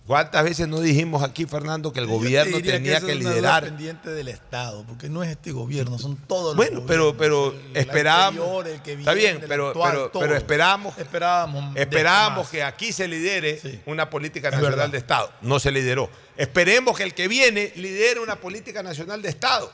¿Cuántas 0.07 0.43
veces 0.43 0.67
no 0.67 0.81
dijimos 0.81 1.23
aquí, 1.23 1.47
Fernando, 1.47 1.93
que 1.93 2.01
el 2.01 2.07
Yo 2.07 2.15
gobierno 2.15 2.61
tenía 2.61 2.97
esa 2.99 3.07
que 3.07 3.13
es 3.13 3.19
una 3.21 3.31
deuda 3.31 3.35
liderar? 3.61 3.65
pendiente 3.65 4.11
del 4.11 4.27
Estado, 4.29 4.85
porque 4.85 5.09
no 5.09 5.23
es 5.23 5.31
este 5.31 5.53
gobierno, 5.53 5.97
son 5.97 6.17
todos 6.17 6.57
los 6.57 6.57
Bueno, 6.57 6.83
pero, 6.89 7.17
pero 7.17 7.45
gobiernos, 7.53 7.71
el 7.71 7.77
esperábamos. 7.83 8.65
que 8.83 8.93
está 8.95 9.13
bien, 9.15 9.41
pero, 9.47 9.69
actual, 9.69 9.93
pero, 9.93 10.11
pero 10.13 10.37
esperamos, 10.37 10.99
esperábamos, 10.99 11.77
esperábamos 11.77 12.49
que 12.49 12.65
aquí 12.65 12.93
se 12.93 13.07
lidere 13.07 13.81
una 13.87 14.11
política 14.11 14.51
nacional 14.51 14.91
de 14.91 14.99
Estado. 14.99 15.31
No 15.41 15.61
se 15.61 15.71
lideró. 15.71 16.11
Esperemos 16.37 16.97
que 16.97 17.03
el 17.05 17.15
que 17.15 17.29
viene 17.29 17.73
lidere 17.77 18.21
una 18.21 18.37
política 18.37 18.83
nacional 18.83 19.21
de 19.23 19.29
Estado. 19.29 19.73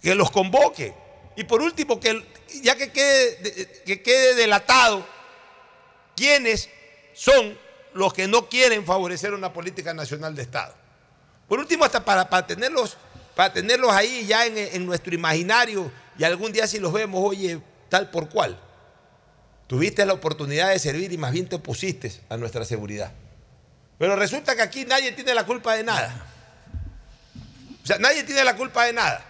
Que 0.00 0.14
los 0.14 0.30
convoque. 0.30 0.94
Y 1.36 1.44
por 1.44 1.60
último, 1.60 1.98
que 2.00 2.24
ya 2.62 2.76
que 2.76 2.90
quede, 2.92 3.36
de- 3.36 3.82
que 3.84 4.02
quede 4.02 4.34
delatado 4.34 5.06
quiénes 6.14 6.70
son 7.14 7.58
los 7.94 8.14
que 8.14 8.28
no 8.28 8.48
quieren 8.48 8.84
favorecer 8.86 9.34
una 9.34 9.52
política 9.52 9.92
nacional 9.92 10.34
de 10.34 10.42
Estado. 10.42 10.74
Por 11.48 11.58
último, 11.58 11.84
hasta 11.84 12.04
para, 12.04 12.28
para 12.28 12.46
tenerlos, 12.46 12.96
para 13.34 13.52
tenerlos 13.52 13.90
ahí 13.92 14.24
ya 14.26 14.46
en, 14.46 14.56
en 14.58 14.86
nuestro 14.86 15.14
imaginario 15.14 15.90
y 16.18 16.24
algún 16.24 16.52
día 16.52 16.66
si 16.66 16.78
los 16.78 16.92
vemos, 16.92 17.20
oye, 17.24 17.60
tal 17.88 18.10
por 18.10 18.28
cual. 18.28 18.58
Tuviste 19.66 20.06
la 20.06 20.12
oportunidad 20.12 20.70
de 20.70 20.78
servir 20.78 21.12
y 21.12 21.18
más 21.18 21.32
bien 21.32 21.48
te 21.48 21.56
opusiste 21.56 22.12
a 22.28 22.36
nuestra 22.36 22.64
seguridad. 22.64 23.12
Pero 23.98 24.16
resulta 24.16 24.54
que 24.54 24.62
aquí 24.62 24.84
nadie 24.84 25.12
tiene 25.12 25.34
la 25.34 25.44
culpa 25.44 25.74
de 25.74 25.84
nada. 25.84 26.26
O 27.82 27.86
sea, 27.86 27.98
nadie 27.98 28.24
tiene 28.24 28.44
la 28.44 28.56
culpa 28.56 28.84
de 28.84 28.92
nada. 28.92 29.24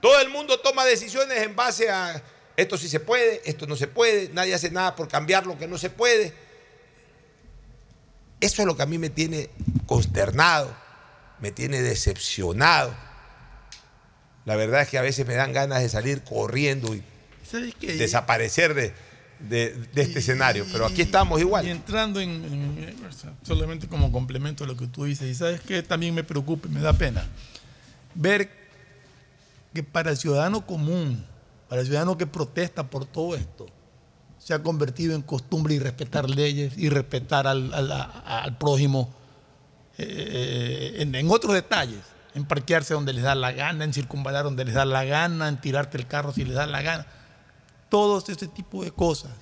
Todo 0.00 0.20
el 0.20 0.28
mundo 0.28 0.60
toma 0.60 0.84
decisiones 0.84 1.38
en 1.38 1.54
base 1.54 1.90
a 1.90 2.22
esto 2.56 2.76
sí 2.76 2.88
se 2.88 3.00
puede, 3.00 3.40
esto 3.44 3.66
no 3.66 3.76
se 3.76 3.86
puede, 3.86 4.28
nadie 4.34 4.54
hace 4.54 4.70
nada 4.70 4.94
por 4.94 5.08
cambiar 5.08 5.46
lo 5.46 5.58
que 5.58 5.66
no 5.66 5.78
se 5.78 5.88
puede. 5.88 6.34
Eso 8.40 8.62
es 8.62 8.66
lo 8.66 8.76
que 8.76 8.82
a 8.82 8.86
mí 8.86 8.98
me 8.98 9.08
tiene 9.08 9.50
consternado, 9.86 10.74
me 11.40 11.52
tiene 11.52 11.80
decepcionado. 11.80 12.94
La 14.44 14.56
verdad 14.56 14.82
es 14.82 14.88
que 14.88 14.98
a 14.98 15.02
veces 15.02 15.26
me 15.26 15.34
dan 15.34 15.52
ganas 15.52 15.80
de 15.80 15.88
salir 15.88 16.22
corriendo 16.22 16.94
y 16.94 17.02
desaparecer 17.80 18.74
de, 18.74 18.92
de- 19.48 19.74
de 19.94 20.02
este 20.02 20.18
escenario, 20.18 20.66
pero 20.72 20.86
aquí 20.86 21.02
estamos 21.02 21.40
igual. 21.40 21.66
Y 21.66 21.70
entrando 21.70 22.20
en, 22.20 22.94
solamente 23.42 23.88
como 23.88 24.12
complemento 24.12 24.64
a 24.64 24.66
lo 24.66 24.76
que 24.76 24.86
tú 24.86 25.04
dices, 25.04 25.28
y 25.30 25.34
sabes 25.34 25.60
que 25.60 25.82
también 25.82 26.14
me 26.14 26.24
preocupa 26.24 26.68
y 26.68 26.72
me 26.72 26.80
da 26.80 26.92
pena 26.92 27.24
ver 28.14 28.50
que 29.72 29.82
para 29.82 30.10
el 30.10 30.16
ciudadano 30.16 30.66
común, 30.66 31.24
para 31.68 31.80
el 31.80 31.86
ciudadano 31.86 32.18
que 32.18 32.26
protesta 32.26 32.90
por 32.90 33.06
todo 33.06 33.34
esto, 33.36 33.66
se 34.38 34.54
ha 34.54 34.62
convertido 34.62 35.14
en 35.14 35.22
costumbre 35.22 35.74
y 35.74 35.78
respetar 35.78 36.28
leyes 36.28 36.72
y 36.76 36.88
respetar 36.88 37.46
al, 37.46 37.72
al- 37.72 37.92
a- 37.92 38.42
al 38.42 38.56
prójimo 38.58 39.14
eh, 39.98 40.96
en, 40.98 41.14
en 41.14 41.30
otros 41.30 41.54
detalles. 41.54 42.00
en 42.34 42.44
parquearse 42.44 42.94
donde 42.94 43.12
les 43.12 43.24
da 43.24 43.34
la 43.34 43.50
gana, 43.52 43.84
en 43.84 43.92
circunvalar 43.92 44.44
donde 44.44 44.64
les 44.64 44.74
da 44.74 44.84
la 44.84 45.04
gana, 45.04 45.48
en 45.48 45.60
tirarte 45.60 45.98
el 45.98 46.06
carro 46.06 46.32
si 46.32 46.44
les 46.44 46.54
da 46.54 46.66
la 46.66 46.80
gana. 46.80 47.04
Todos 47.90 48.26
ese 48.30 48.48
tipo 48.48 48.82
de 48.82 48.90
cosas 48.90 49.32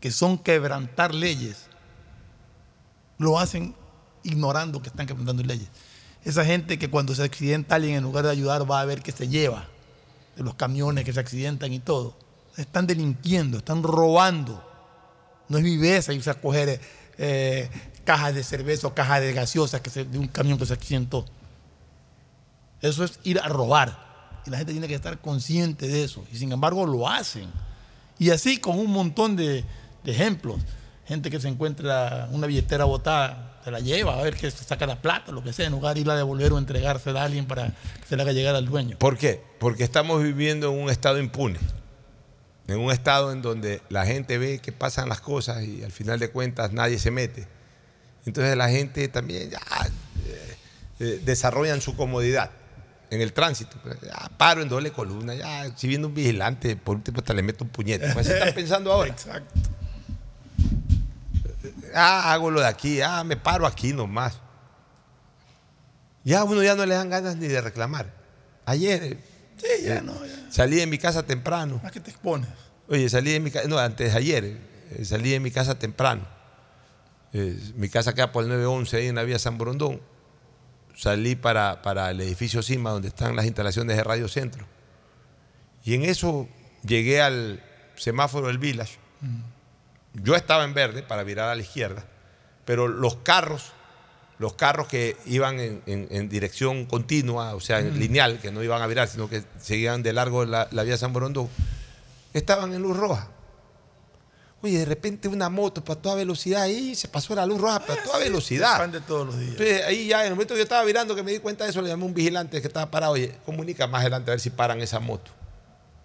que 0.00 0.10
son 0.10 0.36
quebrantar 0.36 1.14
leyes, 1.14 1.64
lo 3.16 3.38
hacen 3.38 3.74
ignorando 4.22 4.82
que 4.82 4.90
están 4.90 5.06
quebrantando 5.06 5.42
leyes. 5.42 5.68
Esa 6.24 6.44
gente 6.44 6.78
que 6.78 6.90
cuando 6.90 7.14
se 7.14 7.22
accidenta 7.22 7.76
alguien, 7.76 7.96
en 7.96 8.02
lugar 8.02 8.24
de 8.24 8.30
ayudar, 8.30 8.70
va 8.70 8.80
a 8.80 8.84
ver 8.84 9.02
qué 9.02 9.12
se 9.12 9.28
lleva 9.28 9.66
de 10.36 10.42
los 10.42 10.54
camiones 10.54 11.04
que 11.04 11.12
se 11.12 11.20
accidentan 11.20 11.72
y 11.72 11.78
todo. 11.78 12.14
Están 12.56 12.86
delinquiendo, 12.86 13.58
están 13.58 13.82
robando. 13.82 14.62
No 15.48 15.58
es 15.58 15.64
viveza 15.64 16.12
irse 16.12 16.30
a 16.30 16.34
coger 16.34 16.80
eh, 17.16 17.70
cajas 18.04 18.34
de 18.34 18.42
cerveza 18.42 18.86
o 18.86 18.94
cajas 18.94 19.20
de 19.20 19.32
gaseosas 19.32 19.80
que 19.80 20.04
de 20.04 20.18
un 20.18 20.28
camión 20.28 20.58
que 20.58 20.66
se 20.66 20.74
accidentó. 20.74 21.24
Eso 22.80 23.04
es 23.04 23.18
ir 23.24 23.40
a 23.40 23.48
robar. 23.48 24.13
Y 24.46 24.50
la 24.50 24.58
gente 24.58 24.72
tiene 24.72 24.88
que 24.88 24.94
estar 24.94 25.18
consciente 25.18 25.88
de 25.88 26.04
eso. 26.04 26.24
Y 26.32 26.36
sin 26.36 26.52
embargo 26.52 26.86
lo 26.86 27.08
hacen. 27.08 27.50
Y 28.18 28.30
así 28.30 28.58
con 28.58 28.78
un 28.78 28.90
montón 28.90 29.36
de, 29.36 29.64
ejemplos. 30.04 30.60
Gente 31.06 31.30
que 31.30 31.40
se 31.40 31.48
encuentra 31.48 32.28
una 32.30 32.46
billetera 32.46 32.84
botada, 32.84 33.60
se 33.64 33.70
la 33.70 33.80
lleva 33.80 34.18
a 34.18 34.22
ver 34.22 34.36
que 34.36 34.50
saca 34.50 34.86
la 34.86 35.00
plata, 35.00 35.32
lo 35.32 35.42
que 35.42 35.52
sea, 35.52 35.66
en 35.66 35.72
lugar 35.72 35.94
de 35.94 36.00
irla 36.00 36.14
a 36.14 36.16
devolver 36.16 36.52
o 36.52 36.58
entregársela 36.58 37.22
a 37.22 37.24
alguien 37.24 37.46
para 37.46 37.66
que 37.66 38.06
se 38.08 38.16
la 38.16 38.22
haga 38.22 38.32
llegar 38.32 38.54
al 38.54 38.66
dueño. 38.66 38.98
¿Por 38.98 39.18
qué? 39.18 39.42
Porque 39.58 39.84
estamos 39.84 40.22
viviendo 40.22 40.72
en 40.72 40.78
un 40.78 40.90
estado 40.90 41.18
impune. 41.18 41.58
En 42.66 42.78
un 42.78 42.90
estado 42.90 43.32
en 43.32 43.42
donde 43.42 43.82
la 43.90 44.06
gente 44.06 44.38
ve 44.38 44.60
que 44.60 44.72
pasan 44.72 45.10
las 45.10 45.20
cosas 45.20 45.62
y 45.64 45.82
al 45.82 45.92
final 45.92 46.18
de 46.18 46.30
cuentas 46.30 46.72
nadie 46.72 46.98
se 46.98 47.10
mete. 47.10 47.46
Entonces 48.24 48.56
la 48.56 48.70
gente 48.70 49.08
también 49.08 49.50
ya 49.50 49.60
eh, 50.26 50.56
eh, 51.00 51.20
desarrollan 51.24 51.82
su 51.82 51.94
comodidad 51.96 52.50
en 53.10 53.20
el 53.20 53.32
tránsito. 53.32 53.76
Pues, 53.82 54.00
ya, 54.00 54.30
paro 54.36 54.62
en 54.62 54.68
doble 54.68 54.90
columna, 54.92 55.34
ya 55.34 55.76
si 55.76 55.88
viene 55.88 56.06
un 56.06 56.14
vigilante, 56.14 56.76
por 56.76 56.96
último 56.96 57.18
hasta 57.18 57.32
le 57.34 57.42
meto 57.42 57.64
un 57.64 57.70
puñete. 57.70 58.12
Pues 58.12 58.26
así 58.28 58.32
están 58.38 58.54
pensando 58.54 58.92
ahora. 58.92 59.10
Exacto. 59.10 59.52
Ah, 61.94 62.32
hago 62.32 62.50
lo 62.50 62.60
de 62.60 62.66
aquí, 62.66 63.00
ah, 63.00 63.22
me 63.24 63.36
paro 63.36 63.66
aquí 63.66 63.92
nomás. 63.92 64.40
Ya 66.24 66.40
a 66.40 66.44
uno 66.44 66.62
ya 66.62 66.74
no 66.74 66.84
le 66.86 66.94
dan 66.94 67.10
ganas 67.10 67.36
ni 67.36 67.46
de 67.48 67.60
reclamar. 67.60 68.12
Ayer 68.66 69.02
eh, 69.04 69.18
Sí, 69.56 69.84
ya 69.84 69.96
eh, 69.96 70.02
no, 70.02 70.12
ya. 70.24 70.50
salí 70.50 70.76
de 70.76 70.86
mi 70.86 70.98
casa 70.98 71.22
temprano. 71.22 71.80
¿A 71.84 71.90
qué 71.90 72.00
te 72.00 72.10
expones? 72.10 72.48
Oye, 72.88 73.08
salí 73.08 73.30
de 73.32 73.40
mi 73.40 73.50
casa, 73.50 73.68
no, 73.68 73.78
antes 73.78 74.12
de 74.12 74.18
ayer, 74.18 74.44
eh, 74.90 75.04
salí 75.04 75.30
de 75.30 75.40
mi 75.40 75.50
casa 75.50 75.78
temprano. 75.78 76.26
Eh, 77.32 77.56
mi 77.76 77.88
casa 77.88 78.14
queda 78.14 78.32
por 78.32 78.42
el 78.44 78.50
911 78.50 78.96
ahí 78.96 79.06
en 79.08 79.14
la 79.16 79.22
vía 79.22 79.38
San 79.38 79.56
Borondón. 79.58 80.00
Salí 80.96 81.34
para, 81.36 81.82
para 81.82 82.10
el 82.10 82.20
edificio 82.20 82.62
Cima, 82.62 82.90
donde 82.90 83.08
están 83.08 83.34
las 83.36 83.44
instalaciones 83.46 83.96
de 83.96 84.04
Radio 84.04 84.28
Centro. 84.28 84.64
Y 85.84 85.94
en 85.94 86.04
eso 86.04 86.48
llegué 86.86 87.20
al 87.20 87.62
semáforo 87.96 88.46
del 88.46 88.58
Village. 88.58 88.96
Yo 90.14 90.36
estaba 90.36 90.64
en 90.64 90.74
verde 90.74 91.02
para 91.02 91.24
virar 91.24 91.48
a 91.50 91.54
la 91.54 91.62
izquierda, 91.62 92.04
pero 92.64 92.86
los 92.88 93.16
carros, 93.16 93.72
los 94.38 94.54
carros 94.54 94.86
que 94.86 95.16
iban 95.26 95.58
en, 95.58 95.82
en- 95.86 96.06
en 96.10 96.28
dirección 96.28 96.86
continua, 96.86 97.54
o 97.54 97.60
sea, 97.60 97.80
en 97.80 97.94
Mm. 97.94 97.98
lineal, 97.98 98.38
que 98.40 98.52
no 98.52 98.62
iban 98.62 98.80
a 98.80 98.86
virar, 98.86 99.08
sino 99.08 99.28
que 99.28 99.42
seguían 99.60 100.02
de 100.02 100.12
largo 100.12 100.44
la, 100.44 100.68
la 100.70 100.82
vía 100.84 100.96
San 100.96 101.12
Borondón, 101.12 101.48
estaban 102.32 102.72
en 102.72 102.82
luz 102.82 102.96
roja. 102.96 103.28
Oye, 104.64 104.78
de 104.78 104.86
repente 104.86 105.28
una 105.28 105.50
moto 105.50 105.84
para 105.84 106.00
toda 106.00 106.14
velocidad 106.14 106.62
ahí 106.62 106.94
se 106.94 107.06
pasó 107.06 107.34
la 107.34 107.44
luz 107.44 107.60
roja 107.60 107.80
para 107.80 108.02
toda 108.02 108.18
velocidad. 108.18 108.78
Pan 108.78 108.92
de 108.92 109.02
todos 109.02 109.26
los 109.26 109.38
días. 109.38 109.50
Entonces, 109.50 109.84
ahí 109.84 110.06
ya, 110.06 110.20
en 110.20 110.28
el 110.28 110.32
momento 110.32 110.54
que 110.54 110.60
yo 110.60 110.62
estaba 110.62 110.82
virando, 110.84 111.14
que 111.14 111.22
me 111.22 111.32
di 111.32 111.38
cuenta 111.38 111.64
de 111.64 111.70
eso, 111.70 111.82
le 111.82 111.88
llamé 111.88 112.04
a 112.04 112.06
un 112.06 112.14
vigilante 112.14 112.62
que 112.62 112.66
estaba 112.66 112.90
parado. 112.90 113.12
Oye, 113.12 113.34
comunica 113.44 113.86
más 113.86 114.00
adelante 114.00 114.30
a 114.30 114.32
ver 114.32 114.40
si 114.40 114.48
paran 114.48 114.80
esa 114.80 115.00
moto. 115.00 115.30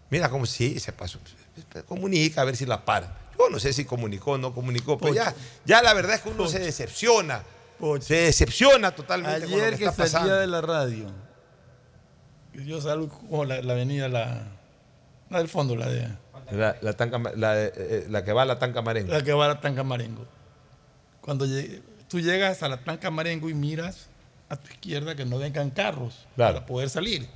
Mira 0.09 0.29
cómo 0.29 0.45
sí, 0.45 0.77
se 0.77 0.91
pasó. 0.91 1.19
Comunica 1.87 2.41
a 2.41 2.43
ver 2.43 2.57
si 2.57 2.65
la 2.65 2.83
paran. 2.83 3.13
Yo 3.39 3.49
no 3.49 3.59
sé 3.59 3.71
si 3.71 3.85
comunicó 3.85 4.31
o 4.31 4.37
no 4.37 4.53
comunicó, 4.53 4.97
pero 4.97 5.13
ya, 5.13 5.33
ya 5.63 5.81
la 5.81 5.93
verdad 5.93 6.15
es 6.15 6.21
que 6.21 6.29
uno 6.29 6.45
se 6.49 6.59
decepciona. 6.59 7.41
Se 8.01 8.15
decepciona 8.15 8.91
totalmente 8.93 9.39
con 9.41 9.51
lo 9.51 9.55
Ayer 9.55 9.71
que 9.71 9.79
que, 9.79 9.85
está 9.85 10.05
salía 10.05 10.33
pasando. 10.33 10.35
de 10.35 10.47
la 10.47 10.59
radio, 10.59 11.05
yo 12.65 12.81
salgo 12.81 13.07
como 13.07 13.45
la, 13.45 13.61
la 13.61 13.71
avenida, 13.71 14.09
la, 14.09 14.47
la 15.29 15.37
del 15.37 15.47
fondo, 15.47 15.77
la 15.77 15.87
de 15.87 16.09
La, 16.51 16.75
la 16.81 16.93
tanca- 16.97 17.33
la, 17.35 17.63
eh, 17.65 18.05
la 18.09 18.23
que 18.23 18.33
va 18.33 18.41
a 18.43 18.45
la 18.45 18.59
Tanca 18.59 18.81
Marengo. 18.81 19.11
la 19.13 19.23
que 19.23 19.33
va 19.33 19.45
a 19.45 19.47
la 19.49 19.61
Tanca 19.61 19.83
Marengo. 19.83 20.25
Cuando 21.21 21.45
llegue- 21.45 21.81
tú 22.07 22.19
llegas 22.19 22.63
a 22.63 22.67
la 22.69 22.77
Tanca 22.77 23.11
Marengo 23.11 23.49
y 23.49 23.53
miras 23.53 24.07
a 24.49 24.55
tu 24.57 24.69
izquierda 24.71 25.15
que 25.15 25.25
no 25.25 25.37
vengan 25.37 25.69
carros 25.69 26.25
Claro. 26.35 26.55
para 26.55 26.65
poder 26.65 26.89
salir. 26.89 27.27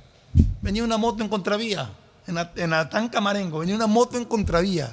Venía 0.62 0.82
una 0.82 0.96
moto 0.96 1.22
en 1.22 1.28
contravía, 1.28 1.90
en 2.26 2.34
la, 2.34 2.50
en 2.56 2.70
la 2.70 2.88
Tanca 2.88 3.20
Marengo, 3.20 3.60
venía 3.60 3.76
una 3.76 3.86
moto 3.86 4.16
en 4.16 4.24
contravía. 4.24 4.90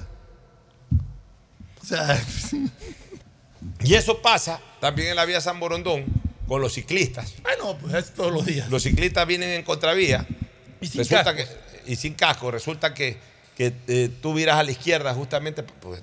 O 1.81 1.85
sea, 1.85 2.21
Y 3.83 3.93
eso 3.95 4.21
pasa 4.21 4.59
también 4.79 5.09
en 5.09 5.15
la 5.15 5.25
vía 5.25 5.39
San 5.41 5.59
Borondón 5.59 6.05
con 6.47 6.61
los 6.61 6.73
ciclistas. 6.73 7.33
bueno, 7.43 7.77
pues 7.79 7.93
es 7.93 8.11
todos 8.13 8.31
los 8.31 8.45
días. 8.45 8.69
Los 8.69 8.83
ciclistas 8.83 9.25
vienen 9.25 9.49
en 9.51 9.63
contravía 9.63 10.25
Y 10.81 10.87
sin 10.87 10.99
resulta 10.99 11.35
que, 11.35 11.47
y 11.87 11.95
sin 11.95 12.13
casco. 12.13 12.51
Resulta 12.51 12.93
que, 12.93 13.17
que, 13.55 13.73
eh, 13.87 14.09
tú 14.21 14.33
miras 14.33 14.57
a 14.57 14.63
la 14.63 14.71
izquierda 14.71 15.13
justamente, 15.13 15.63
pues, 15.63 16.01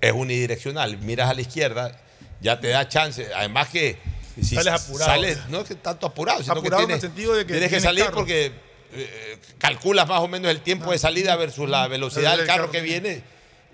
es 0.00 0.12
unidireccional. 0.12 0.98
Miras 0.98 1.30
a 1.30 1.34
la 1.34 1.40
izquierda, 1.40 2.00
ya 2.40 2.60
te 2.60 2.68
da 2.68 2.88
chance. 2.88 3.28
Además 3.34 3.68
que 3.68 3.98
si 4.40 4.54
Sales 4.54 4.72
apurado. 4.74 5.10
sales- 5.10 5.38
no 5.48 5.60
es 5.60 5.68
que 5.68 5.74
tanto 5.74 6.06
apurado, 6.06 6.40
sino 6.42 6.52
Apurado 6.54 6.86
que 6.86 6.92
en 6.92 6.96
el 6.96 7.00
tienes, 7.00 7.00
sentido 7.16 7.34
de 7.34 7.44
que 7.46 7.52
tienes 7.54 7.64
que 7.70 7.76
tienes 7.78 7.82
salir 7.82 8.04
carro. 8.04 8.16
porque 8.16 8.52
eh, 8.92 9.38
calculas 9.58 10.06
más 10.08 10.20
o 10.20 10.28
menos 10.28 10.50
el 10.50 10.60
tiempo 10.60 10.92
de 10.92 10.98
salida 10.98 11.34
versus 11.36 11.68
la 11.68 11.88
velocidad 11.88 12.36
del 12.36 12.46
carro 12.46 12.62
carro, 12.64 12.70
que 12.72 12.78
sí. 12.80 12.84
viene. 12.84 13.22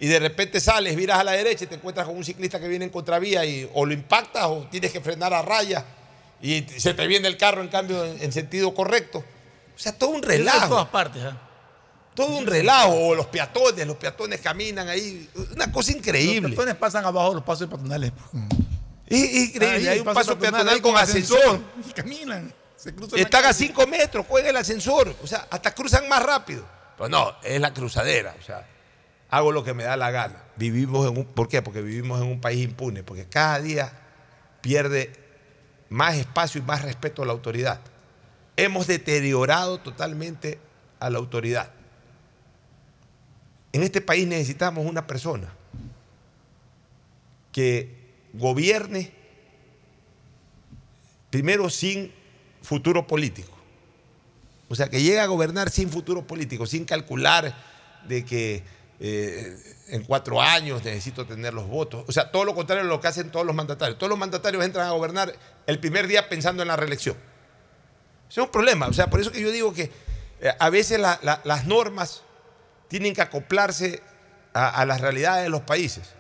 Y 0.01 0.07
de 0.09 0.19
repente 0.19 0.59
sales, 0.61 0.97
miras 0.97 1.19
a 1.19 1.25
la 1.25 1.33
derecha 1.33 1.65
y 1.65 1.67
te 1.69 1.75
encuentras 1.77 2.07
con 2.07 2.17
un 2.17 2.25
ciclista 2.25 2.59
que 2.59 2.67
viene 2.69 2.85
en 2.87 2.91
contravía 2.91 3.45
y 3.45 3.69
o 3.75 3.87
lo 3.87 3.93
impactas 3.93 4.45
o 4.47 4.67
tienes 4.71 4.91
que 4.91 5.01
frenar 5.01 5.33
a 5.33 5.41
raya 5.43 5.85
y 6.43 6.65
se 6.79 6.95
te 6.95 7.07
viene 7.07 7.29
el 7.29 7.37
carro 7.37 7.61
en 7.63 7.69
cambio 7.69 8.05
en, 8.05 8.21
en 8.23 8.33
sentido 8.33 8.75
correcto. 8.75 9.19
O 9.19 9.79
sea, 9.79 9.93
todo 9.93 10.11
un 10.11 10.17
En 10.17 10.23
relajo. 10.25 10.69
todas 10.69 10.89
partes. 10.89 11.23
¿ah? 11.25 11.39
Todo 12.15 12.39
un 12.39 12.47
relajo. 12.47 12.93
O 12.95 13.15
los 13.15 13.27
peatones, 13.27 13.87
los 13.87 13.97
peatones 13.97 14.41
caminan 14.41 14.89
ahí. 14.89 15.29
Una 15.53 15.71
cosa 15.73 15.91
Los 15.91 15.99
increíble. 15.99 16.49
peatones 16.51 16.75
pasan 16.77 17.05
abajo 17.05 17.31
de 17.31 17.35
los 17.37 17.45
pasos 17.45 17.69
peatonales. 17.69 18.13
Es 19.07 19.35
increíble. 19.49 19.77
Ahí, 19.77 19.87
Hay 19.89 19.99
un 19.99 20.05
paso 20.05 20.15
paso 20.21 20.39
peatonal 20.39 20.81
con 20.81 20.93
con 20.95 21.03
ascensor. 21.03 21.39
ascensor. 21.39 21.61
Y 21.89 21.93
caminan. 21.93 22.55
Se 22.77 22.95
cruzan 22.95 23.19
Están 23.19 23.41
a 23.41 23.49
calle. 23.49 23.59
5 23.67 23.87
metros, 23.87 24.27
juega 24.29 24.51
el 24.51 24.57
ascensor. 24.57 25.15
O 25.23 25.27
sea, 25.27 25.47
hasta 25.51 25.75
cruzan 25.75 26.09
más 26.09 26.23
rápido. 26.23 26.65
Pero 26.97 27.09
no, 27.09 27.35
es 27.43 27.61
la 27.61 27.73
cruzadera. 27.73 28.35
O 28.39 28.43
sea, 28.43 28.67
hago 29.31 29.53
lo 29.53 29.65
que 29.65 29.75
me 29.75 29.85
da 29.85 29.97
la 29.97 30.11
gana. 30.11 30.43
Vivimos 30.57 31.09
en 31.11 31.19
un. 31.19 31.25
¿Por 31.25 31.49
qué? 31.49 31.63
Porque 31.63 31.83
vivimos 31.83 32.21
en 32.21 32.29
un 32.29 32.41
país 32.41 32.63
impune. 32.65 33.03
Porque 33.03 33.27
cada 33.27 33.61
día 33.61 33.93
pierde 34.61 35.13
más 35.89 36.15
espacio 36.17 36.61
y 36.61 36.65
más 36.65 36.83
respeto 36.83 37.23
a 37.23 37.27
la 37.27 37.33
autoridad. 37.33 37.81
Hemos 38.57 38.87
deteriorado 38.87 39.79
totalmente 39.79 40.59
a 41.01 41.11
la 41.11 41.19
autoridad. 41.19 41.71
En 43.75 43.83
este 43.83 44.01
país 44.01 44.25
necesitamos 44.29 44.87
una 44.87 45.05
persona 45.05 45.53
que 47.51 47.89
gobierne 48.33 49.13
primero 51.31 51.69
sin 51.69 52.13
futuro 52.63 53.05
político. 53.07 53.51
O 54.69 54.77
sea, 54.77 54.89
que 54.89 55.03
llegue 55.03 55.19
a 55.19 55.27
gobernar 55.27 55.71
sin 55.71 55.91
futuro 55.91 56.25
político, 56.25 56.67
sin 56.67 56.85
calcular 56.85 57.53
de 58.07 58.25
que 58.25 58.63
eh, 59.01 59.57
en 59.89 60.05
cuatro 60.05 60.41
años 60.41 60.85
necesito 60.85 61.27
tener 61.27 61.53
los 61.53 61.67
votos. 61.67 62.05
O 62.07 62.13
sea, 62.13 62.31
todo 62.31 62.45
lo 62.45 62.55
contrario 62.55 62.85
de 62.85 62.89
lo 62.89 63.01
que 63.01 63.09
hacen 63.09 63.31
todos 63.33 63.45
los 63.45 63.57
mandatarios. 63.57 63.99
Todos 63.99 64.09
los 64.11 64.19
mandatarios 64.21 64.65
entran 64.65 64.87
a 64.87 64.91
gobernar 64.93 65.35
el 65.67 65.81
primer 65.81 66.07
día 66.07 66.29
pensando 66.29 66.63
en 66.63 66.69
la 66.69 66.77
reelección. 66.77 67.17
Ese 68.31 68.41
es 68.41 68.47
un 68.47 68.53
problema. 68.53 68.87
O 68.87 68.93
sea, 68.93 69.11
por 69.11 69.21
eso 69.21 69.33
que 69.33 69.41
yo 69.41 69.51
digo 69.51 69.75
que 69.75 69.91
eh, 70.41 70.53
a 70.61 70.71
veces 70.71 71.01
la- 71.01 71.19
la- 71.25 71.41
las 71.45 71.67
normas 71.67 72.23
tienen 72.89 73.15
que 73.15 73.23
acoplarse 73.23 74.03
a, 74.53 74.85
las 74.85 75.01
realidades 75.01 75.45
de 75.45 75.51
los 75.51 75.63
países. 75.63 76.11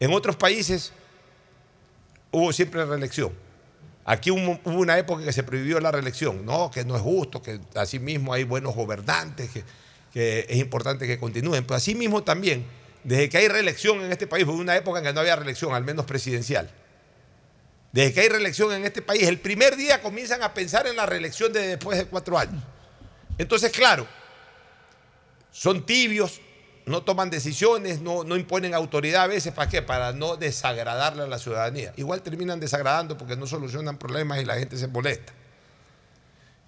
En 0.00 0.12
otros 0.12 0.36
países 0.36 0.92
hubo 2.32 2.52
siempre 2.52 2.84
reelección. 2.84 3.32
Aquí 4.04 4.30
hubo, 4.30 4.60
una 4.64 4.98
época 4.98 5.24
que 5.24 5.32
se 5.32 5.44
prohibió 5.44 5.80
la 5.80 5.92
reelección. 5.92 6.44
No, 6.44 6.70
que 6.70 6.84
no 6.84 6.96
es 6.96 7.02
justo, 7.02 7.40
que 7.40 7.60
así 7.74 7.98
mismo 7.98 8.32
hay 8.34 8.44
buenos 8.44 8.74
gobernantes, 8.74 9.50
que, 9.50 9.64
que 10.12 10.46
es 10.48 10.56
importante 10.56 11.06
que 11.06 11.18
continúen. 11.18 11.64
Pero 11.64 11.76
así 11.76 11.94
mismo 11.94 12.22
también, 12.24 12.66
desde 13.04 13.28
que 13.28 13.38
hay 13.38 13.48
reelección 13.48 14.02
en 14.02 14.10
este 14.10 14.26
país, 14.26 14.44
hubo 14.46 14.54
una 14.54 14.76
época 14.76 14.98
en 14.98 15.04
que 15.04 15.12
no 15.12 15.20
había 15.20 15.36
reelección, 15.36 15.74
al 15.74 15.84
menos 15.84 16.04
presidencial. 16.06 16.70
Desde 17.92 18.12
que 18.12 18.20
hay 18.22 18.28
reelección 18.28 18.72
en 18.72 18.84
este 18.84 19.02
país, 19.02 19.22
el 19.28 19.38
primer 19.38 19.76
día 19.76 20.02
comienzan 20.02 20.42
a 20.42 20.52
pensar 20.52 20.88
en 20.88 20.96
la 20.96 21.06
reelección 21.06 21.52
de 21.52 21.68
después 21.68 21.96
de 21.96 22.06
cuatro 22.06 22.36
años. 22.36 22.60
Entonces, 23.38 23.70
claro, 23.70 24.08
son 25.54 25.86
tibios, 25.86 26.40
no 26.84 27.04
toman 27.04 27.30
decisiones, 27.30 28.00
no, 28.00 28.24
no 28.24 28.36
imponen 28.36 28.74
autoridad 28.74 29.22
a 29.22 29.26
veces, 29.28 29.52
¿para 29.52 29.70
qué? 29.70 29.82
Para 29.82 30.12
no 30.12 30.36
desagradarle 30.36 31.22
a 31.22 31.26
la 31.28 31.38
ciudadanía. 31.38 31.92
Igual 31.96 32.22
terminan 32.22 32.58
desagradando 32.58 33.16
porque 33.16 33.36
no 33.36 33.46
solucionan 33.46 33.96
problemas 33.96 34.42
y 34.42 34.44
la 34.44 34.56
gente 34.56 34.76
se 34.76 34.88
molesta. 34.88 35.32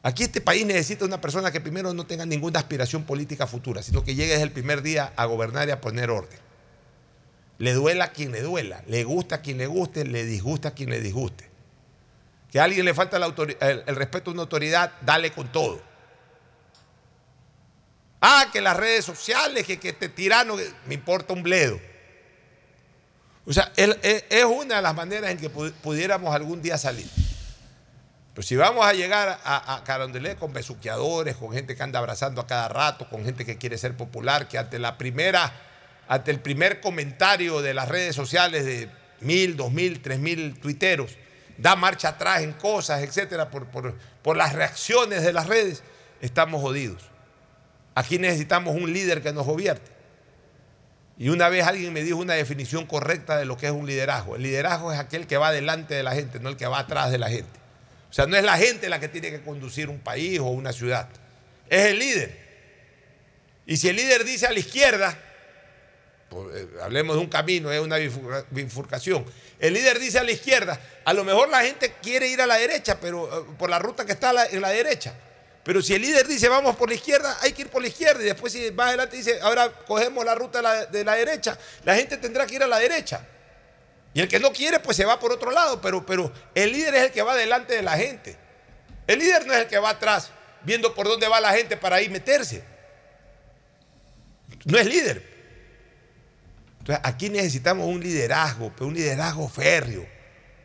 Aquí 0.05 0.23
este 0.23 0.41
país 0.41 0.65
necesita 0.65 1.05
una 1.05 1.21
persona 1.21 1.51
que 1.51 1.61
primero 1.61 1.93
no 1.95 2.07
tenga 2.07 2.25
ninguna 2.27 2.61
aspiración 2.61 3.03
política 3.03 3.49
futura, 3.49 3.83
sino 3.83 4.05
que 4.05 4.15
llegue 4.15 4.31
desde 4.31 4.45
el 4.45 4.53
primer 4.53 4.83
día 4.83 5.13
a 5.17 5.25
gobernar 5.25 5.67
y 5.67 5.73
a 5.73 5.81
poner 5.81 6.09
orden. 6.09 6.39
Le 7.59 7.73
duela 7.73 8.05
a 8.05 8.13
quien 8.13 8.31
le 8.31 8.41
duela, 8.41 8.85
le 8.87 9.03
gusta 9.03 9.37
a 9.37 9.41
quien 9.41 9.59
le 9.59 9.67
guste, 9.67 10.05
le 10.05 10.25
disgusta 10.25 10.69
a 10.69 10.71
quien 10.75 10.91
le 10.91 11.01
disguste. 11.01 11.51
Que 12.53 12.61
a 12.61 12.65
alguien 12.65 12.85
le 12.85 12.95
falta 12.95 13.17
el, 13.17 13.57
el 13.85 13.97
respeto 13.97 14.31
a 14.31 14.33
una 14.35 14.43
autoridad, 14.43 14.93
dale 15.03 15.33
con 15.33 15.51
todo. 15.51 15.83
Ah, 18.21 18.47
que 18.53 18.61
las 18.61 18.77
redes 18.77 19.05
sociales, 19.05 19.67
que, 19.67 19.79
este 19.83 20.09
tirano, 20.09 20.57
me 20.87 20.95
importa 20.95 21.33
un 21.33 21.43
bledo. 21.43 21.79
O 23.45 23.53
sea, 23.53 23.73
es 23.77 24.45
una 24.45 24.77
de 24.77 24.83
las 24.83 24.95
maneras 24.95 25.31
en 25.31 25.39
que 25.39 25.49
pudiéramos 25.49 26.35
algún 26.35 26.63
día 26.63 26.79
salir. 26.79 27.09
Pero 28.35 28.47
si 28.47 28.57
vamos 28.57 28.85
a 28.85 28.93
llegar 28.93 29.41
a, 29.45 29.77
a 29.77 29.85
Carondelet 29.85 30.39
con 30.39 30.53
besuqueadores, 30.53 31.37
con 31.37 31.53
gente 31.53 31.77
que 31.77 31.83
anda 31.83 31.99
abrazando 31.99 32.41
a 32.41 32.47
cada 32.47 32.69
rato, 32.69 33.09
con 33.09 33.25
gente 33.25 33.47
que 33.47 33.57
quiere 33.57 33.79
ser 33.79 33.97
popular, 33.97 34.49
que 34.49 34.59
ante 34.59 34.79
la 34.79 34.99
primera, 34.99 35.53
ante 36.09 36.33
el 36.33 36.41
primer 36.41 36.81
comentario 36.81 37.63
de 37.63 37.73
las 37.73 37.89
redes 37.89 38.17
sociales 38.17 38.65
de 38.65 38.91
mil, 39.21 39.57
dos 39.57 39.73
mil, 39.73 40.03
tres 40.03 40.19
mil 40.19 40.59
tuiteros, 40.59 41.13
da 41.57 41.77
marcha 41.77 42.09
atrás 42.09 42.43
en 42.43 42.53
cosas, 42.55 43.03
etcétera, 43.03 43.51
por, 43.51 43.67
por 43.67 44.37
las 44.37 44.53
reacciones 44.53 45.23
de 45.23 45.33
las 45.33 45.47
redes, 45.47 45.83
estamos 46.21 46.61
jodidos. 46.61 47.16
Aquí 47.97 48.19
necesitamos 48.19 48.77
un 48.77 48.93
líder 48.93 49.23
que 49.23 49.33
nos 49.33 49.47
gobierne. 49.47 49.81
Y 51.17 51.31
una 51.31 51.49
vez 51.49 51.67
alguien 51.67 51.95
me 51.95 52.03
dijo 52.03 52.19
una 52.19 52.35
definición 52.35 52.85
correcta 52.85 53.39
de 53.39 53.47
lo 53.47 53.57
que 53.57 53.65
es 53.67 53.73
un 53.73 53.87
liderazgo. 53.87 54.37
El 54.37 54.43
liderazgo 54.43 54.93
es 54.93 54.99
aquel 54.99 55.27
que 55.27 55.39
va 55.39 55.51
delante 55.51 55.95
de 55.95 56.03
la 56.03 56.15
gente, 56.15 56.39
no 56.39 56.51
el 56.51 56.59
que 56.59 56.67
va 56.67 56.81
atrás 56.81 57.11
de 57.11 57.17
la 57.17 57.31
gente. 57.31 57.59
O 58.11 58.13
sea, 58.13 58.27
no 58.27 58.37
es 58.37 58.45
la 58.45 58.59
gente 58.59 58.91
la 58.91 59.01
que 59.01 59.09
tiene 59.09 59.31
que 59.31 59.41
conducir 59.41 59.89
un 59.89 59.99
país 59.99 60.39
o 60.41 60.45
una 60.45 60.75
ciudad. 60.75 61.09
Es 61.71 61.87
el 61.87 61.99
líder. 61.99 62.39
Y 63.65 63.79
si 63.79 63.89
el 63.89 63.97
líder 63.97 64.25
dice 64.25 64.47
a 64.47 64.53
la 64.53 64.59
izquierda, 64.59 65.19
pues, 66.29 66.55
eh, 66.55 66.69
hablemos 66.83 67.17
de 67.17 67.23
un 67.23 67.29
camino, 67.29 67.73
es 67.73 67.81
una 67.81 67.97
bifurcación. 68.51 69.25
El 69.59 69.73
líder 69.73 69.99
dice 69.99 70.19
a 70.19 70.23
la 70.23 70.33
izquierda, 70.33 70.79
a 71.03 71.15
lo 71.15 71.25
mejor 71.25 71.49
la 71.49 71.63
gente 71.63 71.95
quiere 72.03 72.29
ir 72.29 72.43
a 72.43 72.47
la 72.47 72.57
derecha, 72.57 73.01
pero 73.01 73.27
eh, 73.27 73.47
por 73.59 73.71
la 73.71 73.79
ruta 73.79 74.05
que 74.05 74.13
está 74.13 74.35
en 74.51 74.61
la 74.61 74.69
derecha. 74.69 75.15
Pero 75.67 75.83
si 75.83 75.95
el 75.95 76.03
líder 76.03 76.29
dice 76.29 76.49
vamos 76.49 76.77
por 76.77 76.89
la 76.89 76.95
izquierda, 76.95 77.39
hay 77.41 77.53
que 77.53 77.63
ir 77.63 77.69
por 77.71 77.83
la 77.83 77.89
izquierda. 77.89 78.23
Y 78.23 78.27
después 78.27 78.53
si 78.53 78.71
más 78.71 78.87
adelante 78.87 79.17
dice, 79.17 79.41
ahora 79.41 79.69
cogemos 79.69 80.25
la 80.25 80.37
ruta 80.37 80.87
de 80.87 81.03
la, 81.03 81.17
derecha, 81.17 81.59
la 81.83 81.97
gente 81.97 82.19
tendrá 82.19 82.47
que 82.47 82.55
ir 82.55 82.63
a 82.63 82.69
la 82.69 82.79
derecha. 82.79 83.27
Y 84.15 84.21
el 84.21 84.29
que 84.29 84.39
no 84.39 84.53
quiere, 84.53 84.79
pues 84.79 84.97
se 84.97 85.05
va 85.05 85.19
por 85.19 85.33
otro 85.33 85.51
lado. 85.51 85.81
Pero, 85.81 86.07
pero 86.07 86.33
el 86.55 86.71
líder 86.71 86.95
es 86.95 87.03
el 87.03 87.11
que 87.11 87.21
va 87.21 87.35
delante 87.35 87.75
de 87.75 87.83
la 87.83 87.97
gente. 87.97 88.37
El 89.09 89.19
líder 89.19 89.45
no 89.45 89.55
es 89.55 89.59
el 89.63 89.67
que 89.67 89.81
va 89.81 89.91
atrás, 89.91 90.31
viendo 90.63 90.95
por 90.95 91.09
dónde 91.09 91.27
va 91.27 91.41
la 91.41 91.53
gente 91.53 91.77
para 91.77 91.97
ahí 91.97 92.09
meterse. 92.09 92.63
No 94.67 94.79
es 94.79 94.87
líder. 94.87 95.21
Entonces, 96.79 97.01
aquí 97.05 97.29
necesitamos 97.29 97.89
un 97.89 98.01
liderazgo, 98.01 98.73
pero 98.73 98.87
un 98.87 98.95
liderazgo 98.95 99.49
férreo. 99.49 100.07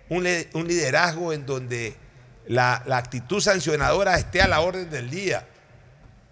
Un, 0.10 0.28
un 0.54 0.68
liderazgo 0.68 1.34
en 1.34 1.48
donde 1.48 1.96
la, 2.48 2.84
actitud 2.92 3.42
sancionadora 3.42 4.18
esté 4.18 4.42
a 4.42 4.48
la 4.48 4.62
orden 4.62 4.90
del 4.90 5.10
día. 5.10 5.48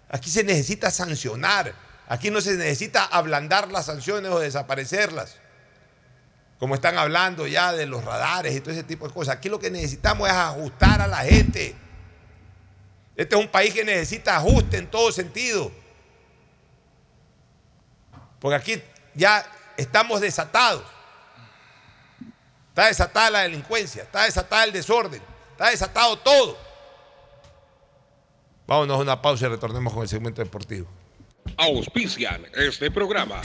Aquí 0.08 0.30
se 0.30 0.44
necesita 0.44 0.90
sancionar. 0.90 1.72
Aquí 2.08 2.30
no 2.30 2.40
se 2.40 2.56
necesita 2.56 3.04
ablandar 3.04 3.70
las 3.70 3.86
sanciones 3.86 4.30
o 4.30 4.40
desaparecerlas. 4.40 5.36
Como 6.58 6.74
están 6.74 6.98
hablando 6.98 7.46
ya 7.46 7.72
de 7.72 7.86
los 7.86 8.04
radares 8.04 8.54
y 8.54 8.60
todo 8.60 8.72
ese 8.72 8.82
tipo 8.82 9.06
de 9.06 9.14
cosas. 9.14 9.36
Aquí 9.36 9.48
lo 9.48 9.58
que 9.58 9.70
necesitamos 9.70 10.28
es 10.28 10.34
ajustar 10.34 11.00
a 11.00 11.06
la 11.06 11.18
gente. 11.18 11.74
Este 13.16 13.36
es 13.36 13.40
un 13.40 13.48
país 13.48 13.72
que 13.72 13.84
necesita 13.84 14.36
ajuste 14.36 14.78
en 14.78 14.90
todo 14.90 15.12
sentido. 15.12 15.70
Porque 18.40 18.56
aquí 18.56 18.82
ya 19.14 19.46
estamos 19.76 20.20
desatados. 20.20 20.82
Está 22.70 22.86
desatada 22.86 23.30
la 23.30 23.40
delincuencia, 23.40 24.02
está 24.04 24.24
desatada 24.24 24.64
el 24.64 24.72
desorden. 24.72 25.29
Está 25.60 25.72
desatado 25.72 26.16
todo. 26.16 26.56
Vámonos 28.66 28.96
a 28.96 29.02
una 29.02 29.20
pausa 29.20 29.44
y 29.44 29.50
retornemos 29.50 29.92
con 29.92 30.02
el 30.02 30.08
segmento 30.08 30.42
deportivo. 30.42 30.88
Auspician 31.58 32.46
este 32.54 32.90
programa. 32.90 33.42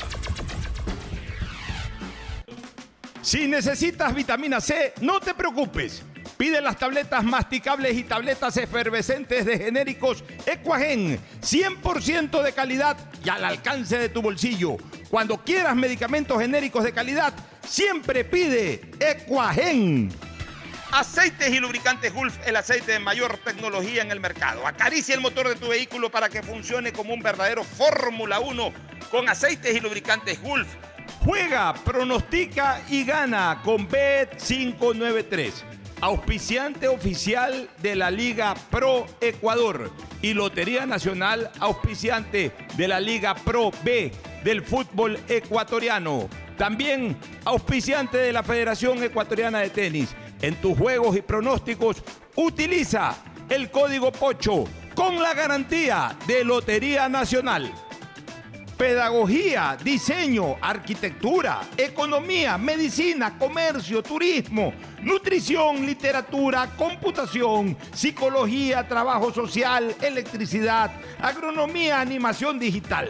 Si 3.22 3.50
necesitas 3.50 4.16
vitamina 4.16 4.62
C, 4.62 4.94
no 5.02 5.20
te 5.20 5.34
preocupes. 5.34 6.04
Pide 6.38 6.62
las 6.62 6.78
tabletas 6.78 7.22
masticables 7.26 7.98
y 7.98 8.06
tabletas 8.06 8.56
efervescentes 8.56 9.46
de 9.46 9.58
genéricos 9.58 10.24
Equagen, 10.46 11.20
100% 11.42 12.42
de 12.42 12.54
calidad 12.54 12.98
y 13.26 13.28
al 13.28 13.44
alcance 13.44 13.98
de 13.98 14.08
tu 14.08 14.22
bolsillo. 14.22 14.78
Cuando 15.10 15.44
quieras 15.44 15.76
medicamentos 15.76 16.40
genéricos 16.40 16.86
de 16.86 16.94
calidad, 16.94 17.34
siempre 17.68 18.24
pide 18.24 18.90
Equagen. 19.02 20.14
Aceites 20.92 21.52
y 21.52 21.60
lubricantes 21.60 22.14
Gulf, 22.14 22.38
el 22.46 22.56
aceite 22.56 22.94
de 22.94 23.00
mayor 23.00 23.38
tecnología 23.40 24.02
en 24.02 24.12
el 24.12 24.20
mercado. 24.20 24.66
Acaricia 24.66 25.16
el 25.16 25.22
motor 25.22 25.50
de 25.50 25.56
tu 25.56 25.68
vehículo 25.68 26.10
para 26.10 26.30
que 26.30 26.44
funcione 26.44 26.94
como 26.94 27.14
un 27.14 27.22
verdadero 27.22 27.64
Fórmula 27.64 28.40
1 28.40 28.74
con 29.12 29.28
aceites 29.28 29.76
y 29.76 29.80
lubricantes 29.80 30.42
Gulf. 30.42 30.68
Juega, 31.24 31.74
pronostica 31.74 32.82
y 32.90 33.04
gana 33.04 33.62
con 33.64 33.90
Bet593. 33.90 35.52
Auspiciante 36.02 36.88
oficial 36.88 37.70
de 37.82 37.96
la 37.96 38.12
Liga 38.12 38.54
Pro 38.70 39.06
Ecuador 39.22 39.92
y 40.22 40.34
Lotería 40.34 40.86
Nacional, 40.86 41.52
auspiciante 41.60 42.52
de 42.76 42.88
la 42.88 43.00
Liga 43.00 43.34
Pro 43.34 43.72
B 43.84 44.12
del 44.44 44.64
fútbol 44.64 45.20
ecuatoriano. 45.28 46.30
También 46.58 47.18
auspiciante 47.44 48.18
de 48.18 48.32
la 48.32 48.44
Federación 48.44 49.04
Ecuatoriana 49.04 49.60
de 49.60 49.70
Tenis 49.70 50.16
en 50.46 50.56
tus 50.62 50.78
juegos 50.78 51.18
y 51.18 51.24
pronósticos, 51.24 52.04
utiliza 52.36 53.16
el 53.50 53.72
código 53.72 54.12
POCHO 54.12 54.66
con 54.94 55.20
la 55.22 55.34
garantía 55.34 56.16
de 56.28 56.44
Lotería 56.44 57.10
Nacional. 57.10 57.74
Pedagogía, 58.78 59.76
diseño, 59.84 60.58
arquitectura, 60.62 61.62
economía, 61.78 62.60
medicina, 62.60 63.40
comercio, 63.40 64.04
turismo, 64.04 64.72
nutrición, 65.02 65.84
literatura, 65.84 66.70
computación, 66.78 67.76
psicología, 67.94 68.88
trabajo 68.88 69.34
social, 69.34 69.96
electricidad, 70.00 70.92
agronomía, 71.20 72.02
animación 72.02 72.60
digital. 72.60 73.10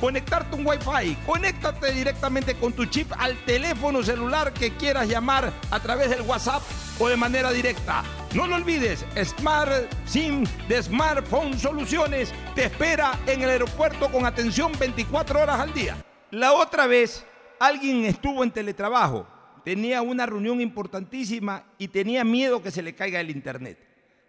conectarte 0.00 0.56
un 0.56 0.66
Wi-Fi. 0.66 1.16
Conéctate 1.26 1.92
directamente 1.92 2.54
con 2.54 2.72
tu 2.72 2.86
chip 2.86 3.12
al 3.18 3.36
teléfono 3.44 4.02
celular 4.02 4.52
que 4.52 4.72
quieras 4.72 5.08
llamar 5.08 5.52
a 5.70 5.80
través 5.80 6.10
del 6.10 6.22
WhatsApp 6.22 6.62
o 6.98 7.08
de 7.08 7.16
manera 7.16 7.50
directa. 7.52 8.02
No 8.34 8.46
lo 8.46 8.56
olvides, 8.56 9.04
Smart 9.24 9.72
SIM 10.04 10.44
de 10.68 10.82
Smartphone 10.82 11.58
Soluciones 11.58 12.32
te 12.54 12.64
espera 12.64 13.18
en 13.26 13.42
el 13.42 13.50
aeropuerto 13.50 14.10
con 14.10 14.26
atención 14.26 14.72
24 14.78 15.40
horas 15.40 15.60
al 15.60 15.72
día. 15.72 15.96
La 16.30 16.52
otra 16.52 16.86
vez 16.86 17.24
alguien 17.58 18.04
estuvo 18.04 18.44
en 18.44 18.50
teletrabajo, 18.50 19.26
tenía 19.64 20.02
una 20.02 20.26
reunión 20.26 20.60
importantísima 20.60 21.64
y 21.78 21.88
tenía 21.88 22.24
miedo 22.24 22.62
que 22.62 22.70
se 22.70 22.82
le 22.82 22.94
caiga 22.94 23.20
el 23.20 23.30
internet. 23.30 23.78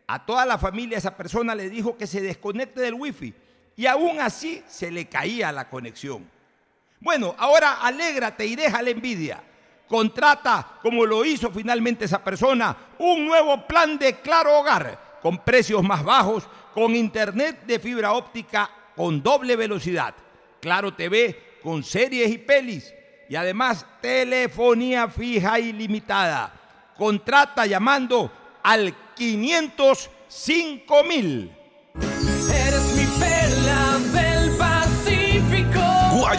A 0.08 0.26
toda 0.26 0.46
la 0.46 0.58
familia 0.58 0.98
esa 0.98 1.16
persona 1.16 1.54
le 1.54 1.70
dijo 1.70 1.98
que 1.98 2.08
se 2.08 2.22
desconecte 2.22 2.82
del 2.82 2.96
wifi 2.96 3.34
y 3.80 3.88
aún 3.88 4.20
así 4.20 4.62
se 4.68 4.92
le 4.92 5.08
caía 5.08 5.54
la 5.54 5.70
conexión. 5.70 6.30
Bueno, 7.00 7.34
ahora 7.38 7.76
alégrate 7.76 8.46
y 8.46 8.58
deja 8.58 8.82
la 8.82 8.90
envidia. 8.90 9.42
Contrata, 9.88 10.80
como 10.82 11.06
lo 11.06 11.24
hizo 11.24 11.50
finalmente 11.50 12.04
esa 12.04 12.22
persona, 12.22 12.76
un 12.98 13.26
nuevo 13.26 13.66
plan 13.66 13.98
de 13.98 14.20
Claro 14.20 14.60
Hogar 14.60 15.20
con 15.22 15.38
precios 15.46 15.82
más 15.82 16.04
bajos, 16.04 16.44
con 16.74 16.94
internet 16.94 17.62
de 17.66 17.80
fibra 17.80 18.12
óptica 18.12 18.70
con 18.98 19.24
doble 19.24 19.56
velocidad, 19.56 20.14
Claro 20.60 20.94
TV 20.94 21.60
con 21.64 21.82
series 21.82 22.32
y 22.32 22.38
pelis 22.38 22.94
y 23.30 23.38
además 23.38 23.86
telefonía 24.02 25.08
fija 25.08 25.58
ilimitada. 25.58 26.52
Contrata 26.98 27.66
llamando 27.66 28.30
al 28.62 28.94
505 29.16 31.04
mil. 31.06 31.59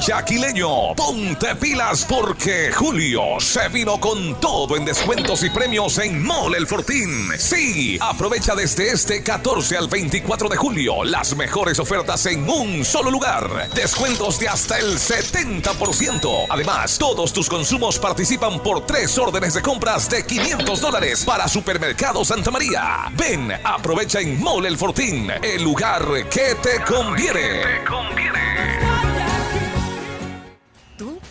Guayaquileño, 0.01 0.95
ponte 0.95 1.55
pilas 1.57 2.07
porque 2.09 2.73
Julio 2.73 3.39
se 3.39 3.69
vino 3.69 4.01
con 4.01 4.41
todo 4.41 4.75
en 4.79 4.87
descuentos 4.87 5.45
y 5.45 5.51
premios 5.51 5.99
en 5.99 6.25
Mole 6.25 6.57
El 6.57 6.67
Fortín. 6.67 7.29
Sí, 7.37 7.99
aprovecha 8.01 8.55
desde 8.55 8.93
este 8.93 9.23
14 9.23 9.77
al 9.77 9.89
24 9.89 10.49
de 10.49 10.57
julio 10.57 11.05
las 11.05 11.37
mejores 11.37 11.79
ofertas 11.79 12.25
en 12.25 12.49
un 12.49 12.83
solo 12.83 13.11
lugar. 13.11 13.69
Descuentos 13.75 14.39
de 14.39 14.49
hasta 14.49 14.79
el 14.79 14.97
70%. 14.97 16.47
Además, 16.49 16.97
todos 16.97 17.35
tus 17.35 17.51
consumos 17.51 17.99
participan 17.99 18.59
por 18.61 18.87
tres 18.87 19.19
órdenes 19.19 19.53
de 19.53 19.61
compras 19.61 20.09
de 20.09 20.25
500 20.25 20.81
dólares 20.81 21.25
para 21.27 21.47
Supermercado 21.47 22.25
Santa 22.25 22.51
María. 22.51 23.13
Ven, 23.13 23.53
aprovecha 23.63 24.21
en 24.21 24.41
Mole 24.41 24.69
El 24.69 24.79
Fortín, 24.79 25.31
el 25.43 25.63
lugar 25.63 26.07
que 26.31 26.55
te 26.55 26.83
conviene. 26.85 27.81
Tú 27.87 29.10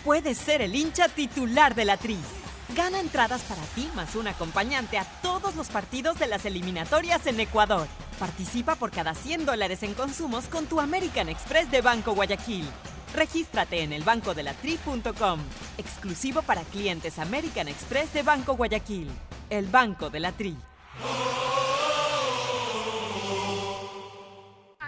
puedes 0.09 0.39
ser 0.39 0.63
el 0.63 0.75
hincha 0.75 1.07
titular 1.07 1.75
de 1.75 1.85
la 1.85 1.95
Tri. 1.95 2.17
Gana 2.75 2.99
entradas 2.99 3.43
para 3.43 3.61
ti 3.75 3.87
más 3.93 4.15
un 4.15 4.27
acompañante 4.27 4.97
a 4.97 5.03
todos 5.21 5.55
los 5.55 5.67
partidos 5.67 6.17
de 6.17 6.25
las 6.25 6.45
eliminatorias 6.45 7.27
en 7.27 7.39
Ecuador. 7.39 7.85
Participa 8.17 8.73
por 8.73 8.89
cada 8.89 9.13
100 9.13 9.45
dólares 9.45 9.83
en 9.83 9.93
consumos 9.93 10.45
con 10.45 10.65
tu 10.65 10.79
American 10.79 11.29
Express 11.29 11.69
de 11.69 11.81
Banco 11.81 12.15
Guayaquil. 12.15 12.65
Regístrate 13.13 13.83
en 13.83 13.93
elbancodelatri.com. 13.93 15.41
Exclusivo 15.77 16.41
para 16.41 16.63
clientes 16.63 17.19
American 17.19 17.67
Express 17.67 18.11
de 18.11 18.23
Banco 18.23 18.55
Guayaquil. 18.55 19.11
El 19.51 19.67
Banco 19.67 20.09
de 20.09 20.21
la 20.21 20.31
Tri. 20.31 20.57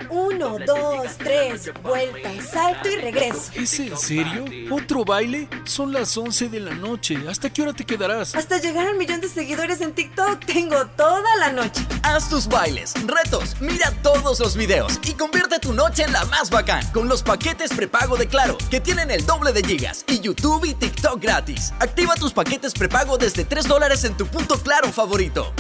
Uno, 0.10 0.58
dos, 0.66 1.18
tres, 1.18 1.72
vuelta, 1.84 2.30
salto 2.42 2.90
y 2.90 2.96
regreso. 2.96 3.52
¿Es 3.56 3.80
en 3.80 3.98
serio? 3.98 4.46
¿Otro 4.72 5.06
baile? 5.06 5.48
Son 5.64 5.92
las 5.92 6.18
11 6.18 6.50
de 6.50 6.60
la 6.60 6.74
noche. 6.74 7.18
¿Hasta 7.30 7.52
qué 7.52 7.62
hora 7.62 7.74
te 7.74 7.86
quedarás? 7.86 8.36
Hasta 8.36 8.60
llegar 8.60 8.88
al 8.88 8.98
millón 8.98 9.22
de 9.22 9.30
seguidores 9.30 9.82
en 9.82 9.94
TikTok 9.94 10.46
tengo 10.46 10.86
toda 10.98 11.36
la 11.38 11.52
noche. 11.52 11.86
Haz 12.04 12.30
tus 12.30 12.48
bailes, 12.48 12.94
retos, 13.06 13.56
mira 13.60 13.92
todos 14.02 14.40
los 14.40 14.56
videos 14.56 15.00
y 15.04 15.14
convierte 15.14 15.60
tu 15.60 15.74
noche 15.74 16.04
en 16.04 16.14
la 16.14 16.26
más 16.26 16.50
bacán 16.50 16.86
con 16.92 17.08
los 17.08 17.24
paquetes 17.24 17.72
prepago 17.72 18.18
de 18.18 18.28
Claro, 18.28 18.58
que 18.70 18.80
tienen 18.80 19.12
el 19.12 19.26
doble 19.26 19.52
de 19.52 19.64
gigas 19.64 20.06
y 20.08 20.20
YouTube 20.20 20.66
y 20.66 20.74
TikTok 20.74 21.22
gratis. 21.22 21.74
Activa 21.80 22.16
tus 22.16 22.34
paquetes 22.34 22.74
prepago 22.74 23.18
desde 23.18 23.44
3 23.46 23.68
dólares 23.68 24.04
en 24.04 24.16
tu 24.16 24.26
punto 24.26 24.58
Claro 24.58 24.92
favorito. 24.92 25.54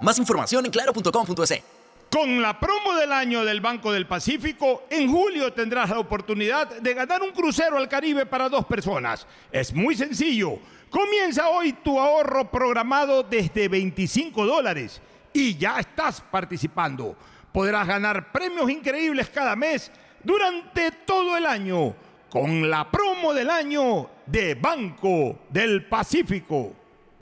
Más 0.00 0.18
información 0.18 0.64
en 0.66 0.70
claro.com.es. 0.70 1.77
Con 2.10 2.40
la 2.40 2.58
promo 2.58 2.94
del 2.94 3.12
año 3.12 3.44
del 3.44 3.60
Banco 3.60 3.92
del 3.92 4.06
Pacífico, 4.06 4.84
en 4.88 5.12
julio 5.12 5.52
tendrás 5.52 5.90
la 5.90 5.98
oportunidad 5.98 6.80
de 6.80 6.94
ganar 6.94 7.20
un 7.22 7.32
crucero 7.32 7.76
al 7.76 7.86
Caribe 7.86 8.24
para 8.24 8.48
dos 8.48 8.64
personas. 8.64 9.26
Es 9.52 9.74
muy 9.74 9.94
sencillo. 9.94 10.58
Comienza 10.88 11.48
hoy 11.50 11.74
tu 11.74 12.00
ahorro 12.00 12.50
programado 12.50 13.22
desde 13.22 13.68
25 13.68 14.46
dólares 14.46 15.02
y 15.34 15.56
ya 15.58 15.80
estás 15.80 16.22
participando. 16.22 17.14
Podrás 17.52 17.86
ganar 17.86 18.32
premios 18.32 18.70
increíbles 18.70 19.28
cada 19.28 19.54
mes 19.54 19.92
durante 20.24 20.90
todo 21.04 21.36
el 21.36 21.44
año 21.44 21.94
con 22.30 22.70
la 22.70 22.90
promo 22.90 23.34
del 23.34 23.50
año 23.50 24.08
de 24.24 24.54
Banco 24.54 25.40
del 25.50 25.84
Pacífico. 25.86 26.72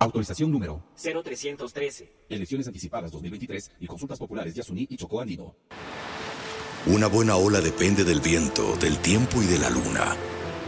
Autorización 0.00 0.52
número 0.52 0.84
0313. 0.94 2.12
Elecciones 2.28 2.66
anticipadas 2.68 3.10
2023 3.10 3.72
y 3.80 3.86
consultas 3.86 4.18
populares 4.18 4.54
de 4.54 4.60
Asuní 4.60 4.86
y 4.88 4.96
Chocó 4.96 5.20
Andino. 5.20 5.56
Una 6.86 7.08
buena 7.08 7.36
ola 7.36 7.60
depende 7.60 8.04
del 8.04 8.20
viento, 8.20 8.76
del 8.76 8.98
tiempo 8.98 9.42
y 9.42 9.46
de 9.46 9.58
la 9.58 9.70
luna. 9.70 10.14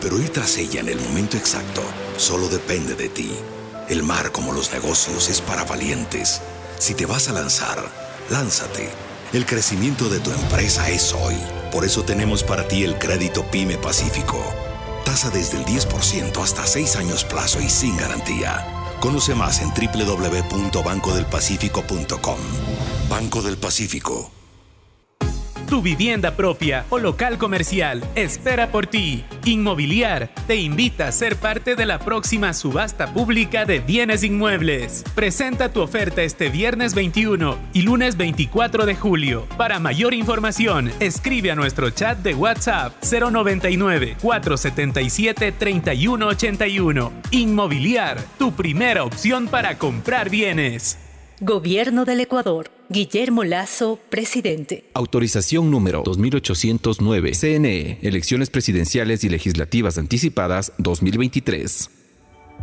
Pero 0.00 0.18
ir 0.18 0.30
tras 0.30 0.58
ella 0.58 0.80
en 0.80 0.88
el 0.88 1.00
momento 1.00 1.36
exacto 1.36 1.82
solo 2.16 2.48
depende 2.48 2.96
de 2.96 3.08
ti. 3.08 3.30
El 3.88 4.02
mar, 4.02 4.32
como 4.32 4.52
los 4.52 4.72
negocios, 4.72 5.28
es 5.28 5.40
para 5.40 5.64
valientes. 5.64 6.42
Si 6.78 6.94
te 6.94 7.06
vas 7.06 7.28
a 7.28 7.32
lanzar, 7.32 7.78
lánzate. 8.30 8.88
El 9.32 9.46
crecimiento 9.46 10.08
de 10.08 10.18
tu 10.18 10.32
empresa 10.32 10.90
es 10.90 11.12
hoy. 11.14 11.36
Por 11.70 11.84
eso 11.84 12.02
tenemos 12.02 12.42
para 12.42 12.66
ti 12.66 12.82
el 12.82 12.98
crédito 12.98 13.44
PYME 13.50 13.78
Pacífico. 13.78 14.42
Tasa 15.04 15.30
desde 15.30 15.58
el 15.58 15.64
10% 15.64 16.42
hasta 16.42 16.66
6 16.66 16.96
años 16.96 17.24
plazo 17.24 17.60
y 17.60 17.68
sin 17.68 17.96
garantía. 17.96 18.79
Conoce 19.00 19.34
más 19.34 19.60
en 19.60 19.70
www.bancodelpacifico.com. 19.70 22.38
Banco 23.08 23.42
del 23.42 23.56
Pacífico. 23.56 24.39
Tu 25.70 25.80
vivienda 25.80 26.32
propia 26.32 26.84
o 26.90 26.98
local 26.98 27.38
comercial 27.38 28.02
espera 28.16 28.72
por 28.72 28.88
ti. 28.88 29.24
Inmobiliar 29.44 30.28
te 30.48 30.56
invita 30.56 31.06
a 31.06 31.12
ser 31.12 31.36
parte 31.36 31.76
de 31.76 31.86
la 31.86 32.00
próxima 32.00 32.52
subasta 32.54 33.14
pública 33.14 33.64
de 33.64 33.78
bienes 33.78 34.24
inmuebles. 34.24 35.04
Presenta 35.14 35.72
tu 35.72 35.80
oferta 35.80 36.22
este 36.22 36.48
viernes 36.48 36.92
21 36.96 37.56
y 37.72 37.82
lunes 37.82 38.16
24 38.16 38.84
de 38.84 38.96
julio. 38.96 39.46
Para 39.56 39.78
mayor 39.78 40.12
información, 40.12 40.90
escribe 40.98 41.52
a 41.52 41.54
nuestro 41.54 41.90
chat 41.90 42.18
de 42.18 42.34
WhatsApp 42.34 42.92
099 43.04 44.16
477 44.20 45.52
3181. 45.52 47.12
Inmobiliar, 47.30 48.20
tu 48.40 48.50
primera 48.50 49.04
opción 49.04 49.46
para 49.46 49.78
comprar 49.78 50.30
bienes. 50.30 50.98
Gobierno 51.42 52.04
del 52.04 52.20
Ecuador. 52.20 52.70
Guillermo 52.90 53.44
Lazo, 53.44 53.98
presidente. 54.10 54.84
Autorización 54.92 55.70
número 55.70 56.02
2809. 56.04 57.32
CNE. 57.32 57.98
Elecciones 58.02 58.50
presidenciales 58.50 59.24
y 59.24 59.30
legislativas 59.30 59.96
anticipadas 59.96 60.74
2023. 60.76 61.88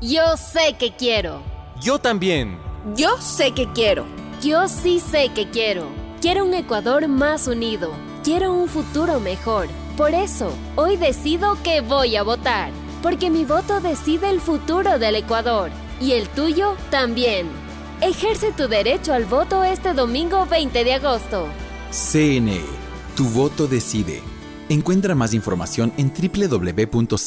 Yo 0.04 0.38
sé 0.38 0.76
que 0.78 0.96
quiero. 0.96 1.42
Yo 1.82 1.98
también. 1.98 2.60
Yo 2.96 3.20
sé 3.20 3.52
que 3.56 3.68
quiero. 3.74 4.06
Yo 4.44 4.68
sí 4.68 5.00
sé 5.00 5.30
que 5.34 5.50
quiero. 5.50 5.88
Quiero 6.22 6.46
un 6.46 6.54
Ecuador 6.54 7.08
más 7.08 7.48
unido. 7.48 7.90
Quiero 8.24 8.54
un 8.54 8.68
futuro 8.68 9.20
mejor. 9.20 9.70
Por 9.98 10.14
eso, 10.14 10.54
hoy 10.76 10.98
decido 10.98 11.58
que 11.64 11.82
voy 11.82 12.16
a 12.16 12.22
votar. 12.22 12.70
Porque 13.02 13.32
mi 13.32 13.44
voto 13.44 13.80
decide 13.80 14.30
el 14.30 14.40
futuro 14.40 15.00
del 15.00 15.16
Ecuador. 15.16 15.72
Y 16.00 16.12
el 16.12 16.30
tuyo 16.30 16.76
también. 16.92 17.48
Ejerce 18.00 18.52
tu 18.52 18.68
derecho 18.68 19.12
al 19.12 19.26
voto 19.26 19.64
este 19.64 19.92
domingo 19.92 20.46
20 20.46 20.84
de 20.84 20.94
agosto. 20.94 21.48
CNE. 21.90 22.62
Tu 23.16 23.26
voto 23.30 23.66
decide. 23.66 24.22
Encuentra 24.70 25.16
más 25.16 25.34
información 25.34 25.92
en 25.98 26.14
www.cne.gov.es. 26.14 27.18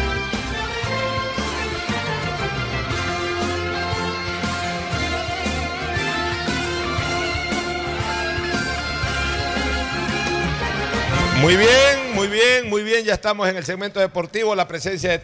Muy 11.41 11.57
bien, 11.57 12.13
muy 12.13 12.27
bien, 12.27 12.69
muy 12.69 12.83
bien. 12.83 13.03
Ya 13.03 13.15
estamos 13.15 13.49
en 13.49 13.57
el 13.57 13.65
segmento 13.65 13.99
deportivo. 13.99 14.53
La 14.53 14.67
presencia 14.67 15.09
de 15.09 15.17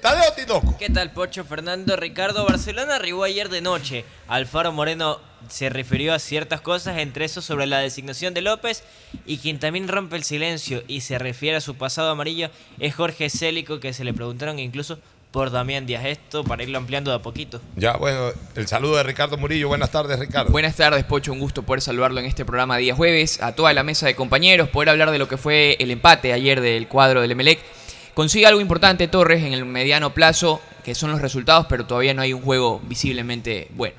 Tadeo 0.00 0.32
Tinoco. 0.34 0.78
¿Qué 0.78 0.88
tal, 0.88 1.12
Pocho 1.12 1.44
Fernando 1.44 1.94
Ricardo? 1.96 2.46
Barcelona 2.46 2.94
arribó 2.94 3.24
ayer 3.24 3.50
de 3.50 3.60
noche. 3.60 4.06
Alfaro 4.28 4.72
Moreno 4.72 5.20
se 5.50 5.68
refirió 5.68 6.14
a 6.14 6.18
ciertas 6.18 6.62
cosas, 6.62 6.96
entre 6.96 7.26
eso 7.26 7.42
sobre 7.42 7.66
la 7.66 7.80
designación 7.80 8.32
de 8.32 8.40
López, 8.40 8.82
y 9.26 9.38
quien 9.38 9.58
también 9.58 9.88
rompe 9.88 10.16
el 10.16 10.24
silencio 10.24 10.82
y 10.88 11.02
se 11.02 11.18
refiere 11.18 11.58
a 11.58 11.60
su 11.60 11.76
pasado 11.76 12.10
amarillo 12.10 12.50
es 12.78 12.94
Jorge 12.94 13.28
Célico, 13.28 13.78
que 13.78 13.92
se 13.92 14.04
le 14.04 14.14
preguntaron 14.14 14.58
incluso 14.58 14.98
por 15.30 15.50
Damián 15.50 15.86
Díaz. 15.86 16.04
Esto 16.06 16.44
para 16.44 16.62
irlo 16.62 16.78
ampliando 16.78 17.10
de 17.10 17.16
a 17.16 17.20
poquito. 17.20 17.60
Ya, 17.76 17.96
bueno, 17.96 18.30
el 18.54 18.66
saludo 18.66 18.96
de 18.96 19.02
Ricardo 19.02 19.36
Murillo. 19.36 19.68
Buenas 19.68 19.90
tardes, 19.90 20.18
Ricardo. 20.18 20.50
Buenas 20.50 20.76
tardes, 20.76 21.04
Pocho. 21.04 21.32
Un 21.32 21.40
gusto 21.40 21.62
poder 21.62 21.80
saludarlo 21.82 22.20
en 22.20 22.26
este 22.26 22.44
programa 22.44 22.76
día 22.76 22.94
jueves. 22.94 23.42
A 23.42 23.54
toda 23.54 23.72
la 23.72 23.82
mesa 23.82 24.06
de 24.06 24.14
compañeros, 24.14 24.68
poder 24.68 24.88
hablar 24.88 25.10
de 25.10 25.18
lo 25.18 25.28
que 25.28 25.36
fue 25.36 25.76
el 25.78 25.90
empate 25.90 26.32
ayer 26.32 26.60
del 26.60 26.88
cuadro 26.88 27.20
del 27.20 27.32
Emelec. 27.32 27.60
Consigue 28.14 28.46
algo 28.46 28.62
importante 28.62 29.08
Torres 29.08 29.44
en 29.44 29.52
el 29.52 29.66
mediano 29.66 30.14
plazo, 30.14 30.62
que 30.82 30.94
son 30.94 31.10
los 31.10 31.20
resultados, 31.20 31.66
pero 31.68 31.84
todavía 31.84 32.14
no 32.14 32.22
hay 32.22 32.32
un 32.32 32.40
juego 32.40 32.80
visiblemente 32.84 33.68
bueno. 33.74 33.96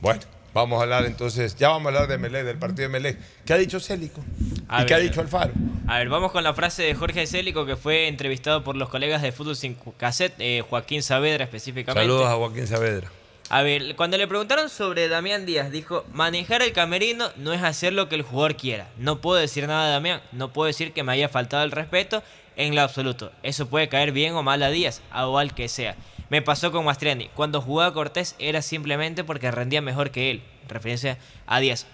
Bueno, 0.00 0.20
vamos 0.56 0.80
a 0.80 0.84
hablar 0.84 1.04
entonces, 1.04 1.54
ya 1.56 1.68
vamos 1.68 1.86
a 1.86 1.88
hablar 1.88 2.08
de 2.08 2.16
Melec, 2.16 2.44
del 2.44 2.58
partido 2.58 2.88
de 2.88 2.88
Melec. 2.88 3.18
¿Qué 3.44 3.52
ha 3.52 3.58
dicho 3.58 3.78
Célico? 3.78 4.24
A 4.68 4.82
¿Y 4.82 4.86
qué 4.86 4.94
ha 4.94 4.98
dicho 4.98 5.20
Alfaro? 5.20 5.52
A 5.86 5.98
ver, 5.98 6.08
vamos 6.08 6.32
con 6.32 6.42
la 6.42 6.54
frase 6.54 6.82
de 6.82 6.94
Jorge 6.94 7.26
Célico, 7.26 7.66
que 7.66 7.76
fue 7.76 8.08
entrevistado 8.08 8.64
por 8.64 8.74
los 8.74 8.88
colegas 8.88 9.20
de 9.20 9.32
Fútbol 9.32 9.54
Sin 9.54 9.76
Cassette, 9.98 10.34
eh, 10.38 10.64
Joaquín 10.68 11.02
Saavedra 11.02 11.44
específicamente. 11.44 12.08
Saludos 12.08 12.26
a 12.26 12.36
Joaquín 12.36 12.66
Saavedra. 12.66 13.08
A 13.50 13.62
ver, 13.62 13.94
cuando 13.96 14.16
le 14.16 14.26
preguntaron 14.26 14.70
sobre 14.70 15.08
Damián 15.08 15.44
Díaz, 15.44 15.70
dijo, 15.70 16.04
manejar 16.12 16.62
el 16.62 16.72
camerino 16.72 17.28
no 17.36 17.52
es 17.52 17.62
hacer 17.62 17.92
lo 17.92 18.08
que 18.08 18.16
el 18.16 18.22
jugador 18.22 18.56
quiera. 18.56 18.88
No 18.96 19.20
puedo 19.20 19.38
decir 19.38 19.68
nada 19.68 19.86
de 19.86 19.92
Damián, 19.92 20.22
no 20.32 20.52
puedo 20.52 20.66
decir 20.66 20.92
que 20.92 21.02
me 21.02 21.12
haya 21.12 21.28
faltado 21.28 21.62
el 21.64 21.70
respeto 21.70 22.22
en 22.56 22.74
lo 22.74 22.80
absoluto. 22.80 23.30
Eso 23.42 23.66
puede 23.66 23.88
caer 23.88 24.10
bien 24.10 24.34
o 24.34 24.42
mal 24.42 24.62
a 24.62 24.70
Díaz, 24.70 25.02
a 25.10 25.24
al 25.38 25.54
que 25.54 25.68
sea. 25.68 25.96
Me 26.28 26.42
pasó 26.42 26.72
con 26.72 26.84
Mastriani. 26.84 27.28
Cuando 27.34 27.60
jugaba 27.60 27.92
Cortés 27.92 28.34
era 28.38 28.62
simplemente 28.62 29.24
porque 29.24 29.50
rendía 29.50 29.80
mejor 29.80 30.10
que 30.10 30.30
él. 30.30 30.42
Referencia 30.68 31.18
a 31.46 31.60
Díaz. 31.60 31.86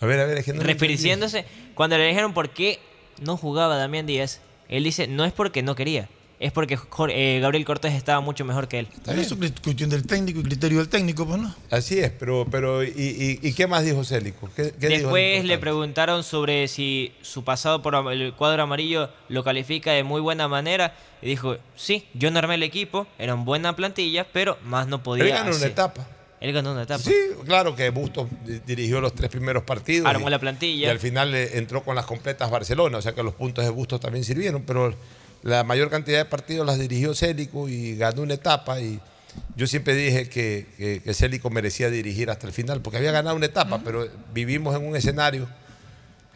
A 0.00 0.06
ver, 0.06 0.18
a 0.20 0.24
ver, 0.26 0.38
es 0.38 0.44
que 0.44 0.52
no. 0.52 0.62
Refiriéndose, 0.62 1.44
cuando 1.74 1.96
le 1.98 2.06
dijeron 2.06 2.32
por 2.32 2.50
qué 2.50 2.80
no 3.20 3.36
jugaba 3.36 3.76
Damián 3.76 4.06
Díaz, 4.06 4.40
él 4.68 4.84
dice, 4.84 5.06
no 5.06 5.24
es 5.24 5.32
porque 5.32 5.62
no 5.62 5.74
quería, 5.74 6.08
es 6.40 6.50
porque 6.52 6.78
eh, 7.10 7.38
Gabriel 7.40 7.64
Cortés 7.66 7.92
estaba 7.94 8.20
mucho 8.20 8.44
mejor 8.46 8.66
que 8.66 8.80
él. 8.80 8.88
Eso 9.06 9.36
es 9.42 9.52
cuestión 9.62 9.90
del 9.90 10.04
técnico 10.06 10.40
y 10.40 10.42
criterio 10.42 10.78
del 10.78 10.88
técnico, 10.88 11.26
pues 11.26 11.40
no. 11.40 11.54
Así 11.70 11.98
es, 11.98 12.10
pero, 12.10 12.46
pero 12.50 12.82
¿y, 12.82 12.88
y, 12.88 13.38
y 13.46 13.52
qué 13.52 13.66
más 13.66 13.84
dijo 13.84 14.02
Célico? 14.04 14.48
¿Qué, 14.56 14.72
qué 14.80 14.88
dijo 14.88 15.00
Después 15.02 15.42
de 15.42 15.48
le 15.48 15.58
preguntaron 15.58 16.24
sobre 16.24 16.66
si 16.66 17.12
su 17.20 17.44
pasado 17.44 17.82
por 17.82 17.94
el 18.12 18.32
cuadro 18.32 18.62
amarillo 18.62 19.10
lo 19.28 19.44
califica 19.44 19.92
de 19.92 20.02
muy 20.02 20.20
buena 20.20 20.48
manera. 20.48 20.94
Y 21.22 21.26
dijo, 21.26 21.58
sí, 21.76 22.06
yo 22.14 22.30
no 22.30 22.38
armé 22.38 22.54
el 22.54 22.62
equipo, 22.62 23.06
era 23.18 23.34
una 23.34 23.44
buena 23.44 23.76
plantilla, 23.76 24.26
pero 24.32 24.56
más 24.64 24.88
no 24.88 25.02
podía 25.02 25.24
Él 25.24 25.30
ganó 25.32 25.46
una 25.48 25.56
hacer". 25.56 25.70
etapa. 25.72 26.08
Él 26.40 26.54
ganó 26.54 26.72
una 26.72 26.84
etapa. 26.84 27.02
Sí, 27.04 27.12
claro 27.44 27.76
que 27.76 27.90
Bustos 27.90 28.28
di- 28.46 28.60
dirigió 28.66 29.02
los 29.02 29.14
tres 29.14 29.28
primeros 29.30 29.64
partidos. 29.64 30.06
Armó 30.08 30.28
y- 30.28 30.30
la 30.30 30.38
plantilla. 30.38 30.86
Y 30.86 30.90
al 30.90 30.98
final 30.98 31.34
eh, 31.34 31.58
entró 31.58 31.82
con 31.84 31.94
las 31.94 32.06
completas 32.06 32.50
Barcelona, 32.50 32.96
o 32.96 33.02
sea 33.02 33.12
que 33.12 33.22
los 33.22 33.34
puntos 33.34 33.62
de 33.62 33.70
Bustos 33.70 34.00
también 34.00 34.24
sirvieron, 34.24 34.62
pero 34.62 34.94
la 35.42 35.64
mayor 35.64 35.90
cantidad 35.90 36.18
de 36.18 36.24
partidos 36.26 36.66
las 36.66 36.78
dirigió 36.78 37.14
Célico 37.14 37.68
y 37.68 37.96
ganó 37.96 38.22
una 38.22 38.34
etapa. 38.34 38.80
Y 38.80 39.00
yo 39.56 39.66
siempre 39.66 39.94
dije 39.94 40.28
que, 40.28 40.66
que, 40.76 41.00
que 41.02 41.14
Célico 41.14 41.50
merecía 41.50 41.88
dirigir 41.90 42.30
hasta 42.30 42.46
el 42.46 42.52
final, 42.52 42.80
porque 42.82 42.98
había 42.98 43.12
ganado 43.12 43.36
una 43.36 43.46
etapa, 43.46 43.80
pero 43.84 44.08
vivimos 44.34 44.74
en 44.76 44.86
un 44.86 44.96
escenario, 44.96 45.48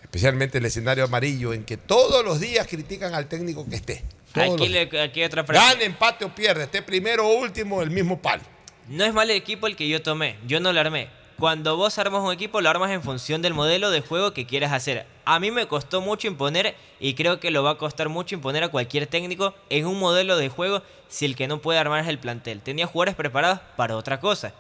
especialmente 0.03 0.59
el 0.59 0.65
escenario 0.67 1.05
amarillo, 1.05 1.53
en 1.53 1.65
que 1.65 1.77
todos 1.77 2.25
los 2.25 2.41
días 2.41 2.67
critican 2.67 3.15
al 3.15 3.27
técnico 3.27 3.69
que 3.69 3.77
esté. 3.77 4.03
Aquí, 4.35 4.51
los- 4.59 4.71
le, 4.71 5.01
aquí 5.03 5.23
otra 5.23 5.45
frase. 5.45 5.85
Empate 5.85 6.25
o 6.25 6.35
pierde, 6.35 6.65
esté 6.65 6.83
primero 6.83 7.27
o 7.29 7.39
último, 7.41 7.83
el 7.83 7.91
mismo 7.91 8.21
palo. 8.21 8.43
No 8.89 9.05
es 9.05 9.15
mal 9.15 9.31
el 9.31 9.37
equipo 9.37 9.67
el 9.67 9.77
que 9.77 9.89
yo 9.89 10.03
tomé, 10.03 10.37
yo 10.47 10.61
no 10.61 10.73
lo 10.73 10.81
armé. 10.81 11.09
Cuando 11.39 11.77
vos 11.77 11.99
armas 11.99 12.23
un 12.23 12.33
equipo, 12.33 12.61
lo 12.61 12.71
armas 12.71 12.91
en 12.93 13.03
función 13.03 13.43
del 13.43 13.55
modelo 13.55 13.91
de 13.91 14.01
juego 14.01 14.33
que 14.33 14.47
quieras 14.47 14.73
hacer. 14.73 15.07
A 15.25 15.41
mí 15.41 15.51
me 15.51 15.67
costó 15.67 16.01
mucho 16.01 16.29
imponer 16.29 16.77
y 17.01 17.15
creo 17.15 17.41
que 17.41 17.51
lo 17.51 17.63
va 17.63 17.71
a 17.73 17.79
costar 17.79 18.09
mucho 18.09 18.37
imponer 18.37 18.63
a 18.63 18.69
cualquier 18.69 19.07
técnico 19.07 19.53
en 19.69 19.87
un 19.87 19.99
modelo 19.99 20.37
de 20.37 20.49
juego 20.49 20.83
si 21.09 21.25
el 21.25 21.35
que 21.35 21.49
no 21.49 21.61
puede 21.61 21.79
armar 21.79 22.03
es 22.03 22.09
el 22.09 22.19
plantel. 22.19 22.61
Tenía 22.61 22.87
jugadores 22.87 23.17
preparados 23.17 23.59
para 23.77 23.97
otra 23.97 24.21
cosa. 24.21 24.55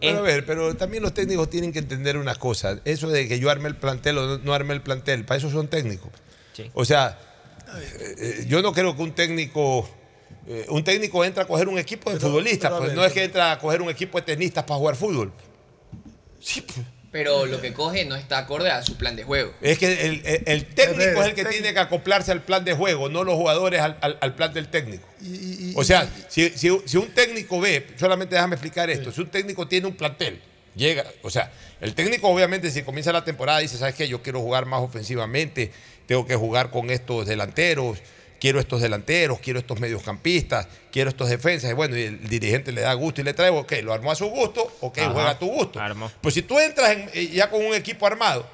Pero 0.00 0.18
a 0.18 0.22
ver, 0.22 0.44
pero 0.44 0.76
también 0.76 1.02
los 1.02 1.14
técnicos 1.14 1.48
tienen 1.48 1.72
que 1.72 1.78
entender 1.78 2.16
una 2.16 2.34
cosa. 2.34 2.80
Eso 2.84 3.08
de 3.08 3.28
que 3.28 3.38
yo 3.38 3.50
arme 3.50 3.68
el 3.68 3.76
plantel 3.76 4.18
o 4.18 4.38
no, 4.38 4.52
arme 4.52 4.74
el 4.74 4.82
plantel, 4.82 5.24
para 5.24 5.38
eso 5.38 5.48
son 5.48 5.68
técnicos. 5.68 6.10
Sí. 6.54 6.70
O 6.74 6.84
sea, 6.84 7.18
eh, 7.76 8.14
eh, 8.18 8.44
yo 8.48 8.62
no 8.62 8.72
creo 8.72 8.96
que 8.96 9.02
un 9.02 9.12
técnico... 9.12 9.88
eh, 10.48 10.66
un 10.70 10.82
técnico 10.82 11.24
entra 11.24 11.44
a 11.44 11.46
coger 11.46 11.68
un 11.68 11.78
equipo 11.78 12.10
de 12.10 12.18
futbolistas, 12.18 12.70
pero 12.70 12.78
pues 12.78 12.90
ver, 12.90 12.98
no 12.98 13.04
es 13.04 13.12
que 13.12 13.22
entra 13.22 13.52
a 13.52 13.58
coger 13.60 13.80
un 13.80 13.90
equipo 13.90 14.18
de 14.18 14.24
tenistas 14.24 14.64
para 14.64 14.78
jugar 14.78 14.96
fútbol. 14.96 15.32
Pero 17.12 17.46
lo 17.46 17.60
que 17.62 17.72
coge 17.72 18.04
no 18.04 18.14
está 18.14 18.38
acorde 18.38 18.70
a 18.70 18.82
su 18.82 18.96
plan 18.98 19.16
de 19.16 19.24
juego. 19.24 19.54
Es 19.62 19.78
que 19.78 19.86
el, 20.06 20.22
el- 20.26 20.42
el 20.46 20.66
técnico 20.66 20.98
ver, 20.98 21.16
es 21.18 21.24
el 21.24 21.30
que 21.30 21.34
técnico. 21.36 21.50
tiene 21.50 21.72
que 21.72 21.80
acoplarse 21.80 22.30
al 22.32 22.42
plan 22.42 22.64
de 22.64 22.74
juego, 22.74 23.08
no 23.08 23.24
los 23.24 23.36
jugadores 23.36 23.80
al, 23.80 23.96
al- 24.02 24.18
al 24.20 24.34
plan 24.34 24.52
del 24.52 24.68
técnico. 24.68 25.06
o 25.76 25.84
sea, 25.84 26.08
si, 26.28 26.50
si- 26.50 26.80
si 26.84 26.96
un 26.98 27.08
técnico 27.14 27.58
ve, 27.60 27.86
solamente 27.98 28.34
déjame 28.34 28.56
explicar 28.56 28.90
esto, 28.90 29.12
si 29.12 29.20
un 29.22 29.28
técnico 29.30 29.66
tiene 29.66 29.86
un 29.86 29.94
plantel, 29.96 30.40
llega, 30.74 31.06
o 31.22 31.30
sea, 31.30 31.50
el 31.80 31.94
técnico 31.94 32.28
obviamente 32.28 32.70
si 32.70 32.82
comienza 32.82 33.12
la 33.12 33.24
temporada 33.24 33.60
dice, 33.60 33.78
¿sabes 33.78 33.94
qué? 33.94 34.08
Yo 34.08 34.22
quiero 34.22 34.40
jugar 34.42 34.66
más 34.66 34.80
ofensivamente, 34.82 35.70
tengo 36.06 36.26
que 36.26 36.36
jugar 36.36 36.70
con 36.70 36.90
estos 36.90 37.26
delanteros, 37.26 37.98
quiero 38.40 38.60
estos 38.60 38.80
delanteros, 38.82 39.38
quiero 39.40 39.58
estos 39.58 39.78
mediocampistas, 39.80 40.68
quiero 40.92 41.10
estos 41.10 41.28
defensas, 41.28 41.70
y 41.70 41.74
bueno, 41.74 41.96
y 41.96 42.02
el 42.02 42.28
dirigente 42.28 42.72
le 42.72 42.82
da 42.82 42.92
gusto 42.94 43.20
y 43.20 43.24
le 43.24 43.34
trae, 43.34 43.50
ok, 43.50 43.72
lo 43.82 43.92
armó 43.92 44.10
a 44.12 44.14
su 44.14 44.26
gusto, 44.26 44.70
ok, 44.80 44.98
Ajá. 44.98 45.10
juega 45.10 45.30
a 45.30 45.38
tu 45.38 45.46
gusto. 45.46 45.80
Armó. 45.80 46.10
Pues 46.20 46.34
si 46.34 46.42
tú 46.42 46.58
entras 46.58 46.90
en- 46.90 47.10
eh, 47.14 47.28
ya 47.28 47.50
con 47.50 47.64
un 47.64 47.74
equipo 47.74 48.06
armado, 48.06 48.46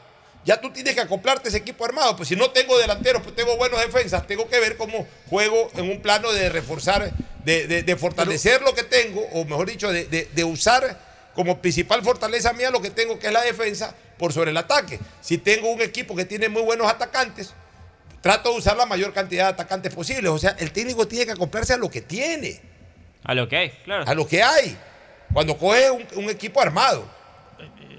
ya 0.44 0.60
tú 0.60 0.70
tienes 0.72 0.94
que 0.94 1.00
acoplarte 1.00 1.46
a 1.46 1.50
ese 1.50 1.59
equipo 1.59 1.84
armado. 1.84 2.16
Pues 2.16 2.28
si 2.28 2.34
no 2.34 2.50
tengo 2.50 2.76
delanteros, 2.76 3.22
pues 3.22 3.34
tengo 3.36 3.56
buenos 3.56 3.80
defensas, 3.80 4.26
tengo 4.26 4.48
que 4.48 4.59
ver 4.59 4.76
cómo 4.76 5.06
juego 5.30 5.70
en 5.76 5.88
un 5.88 6.00
plano 6.02 6.32
de 6.32 6.48
reforzar, 6.48 7.12
de, 7.44 7.66
de- 7.68 7.82
de 7.84 7.96
fortalecer 7.96 8.60
lo 8.62 8.74
que 8.74 8.82
tengo, 8.82 9.20
o 9.32 9.44
mejor 9.44 9.68
dicho, 9.70 9.92
de, 9.92 10.04
de- 10.06 10.28
de 10.34 10.44
usar 10.44 10.98
como 11.34 11.60
principal 11.62 12.02
fortaleza 12.02 12.52
mía 12.54 12.70
lo 12.70 12.82
que 12.82 12.90
tengo, 12.90 13.18
que 13.20 13.28
es 13.28 13.32
la 13.32 13.42
defensa, 13.42 13.94
por 14.18 14.32
sobre 14.32 14.50
el 14.50 14.56
ataque. 14.56 14.98
Si 15.20 15.38
tengo 15.38 15.70
un 15.70 15.80
equipo 15.80 16.14
que 16.16 16.24
tiene 16.24 16.48
muy 16.48 16.62
buenos 16.62 16.88
atacantes, 16.88 17.54
trato 18.23 18.51
de 18.53 18.59
usar 18.59 18.77
la 18.78 18.86
mayor 18.86 19.12
cantidad 19.12 19.44
de 19.44 19.51
atacantes 19.51 19.94
posibles. 19.94 20.31
O 20.31 20.39
sea, 20.39 20.51
el 20.59 20.73
técnico 20.73 21.07
tiene 21.07 21.27
que 21.27 21.32
acoplarse 21.32 21.74
a 21.74 21.77
lo 21.77 21.90
que 21.90 22.01
tiene, 22.01 22.61
A 23.24 23.35
lo 23.35 23.47
que 23.49 23.57
hay, 23.59 23.70
claro. 23.85 24.05
a 24.07 24.15
lo 24.15 24.27
que 24.27 24.43
hay. 24.43 24.77
Cuando 25.35 25.59
coge 25.59 25.90
un, 25.90 26.07
un 26.16 26.31
equipo 26.31 26.61
armado. 26.62 27.05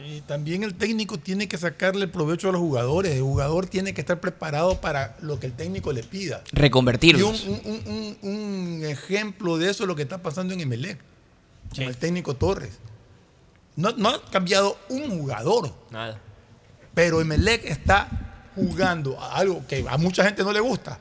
Y 0.05 0.19
también 0.21 0.63
el 0.63 0.75
técnico 0.75 1.17
tiene 1.17 1.47
que 1.47 1.57
sacarle 1.57 2.03
el 2.05 2.11
provecho 2.11 2.49
a 2.49 2.51
los 2.51 2.59
jugadores. 2.59 3.13
El 3.13 3.21
jugador 3.21 3.67
tiene 3.67 3.93
que 3.93 4.01
estar 4.01 4.19
preparado 4.19 4.81
para 4.81 5.15
lo 5.21 5.39
que 5.39 5.45
el 5.47 5.53
técnico 5.53 5.93
le 5.93 6.03
pida. 6.03 6.43
Y 6.51 6.55
un, 6.57 6.61
Reconvertirlos. 6.61 7.43
un- 7.45 7.61
un- 7.63 8.17
un- 8.21 8.29
un 8.29 8.85
ejemplo 8.85 9.57
de 9.57 9.69
eso 9.71 9.83
es 9.83 9.87
lo 9.87 9.95
que 9.95 10.01
está 10.03 10.17
pasando 10.21 10.53
en 10.53 10.59
Emelec, 10.61 10.99
con 11.73 11.83
el 11.85 11.95
técnico 11.97 12.35
Torres. 12.35 12.71
No, 13.77 13.91
no 13.93 14.09
ha 14.09 14.25
cambiado 14.29 14.77
un 14.89 15.09
jugador, 15.09 15.73
Nada. 15.89 16.19
pero 16.93 17.21
Emelec 17.21 17.63
está 17.65 18.32
jugando 18.55 19.19
a 19.19 19.35
algo 19.37 19.63
que 19.67 19.85
a 19.87 19.97
mucha 19.97 20.23
gente 20.23 20.43
no 20.43 20.51
le 20.51 20.59
gusta, 20.59 20.97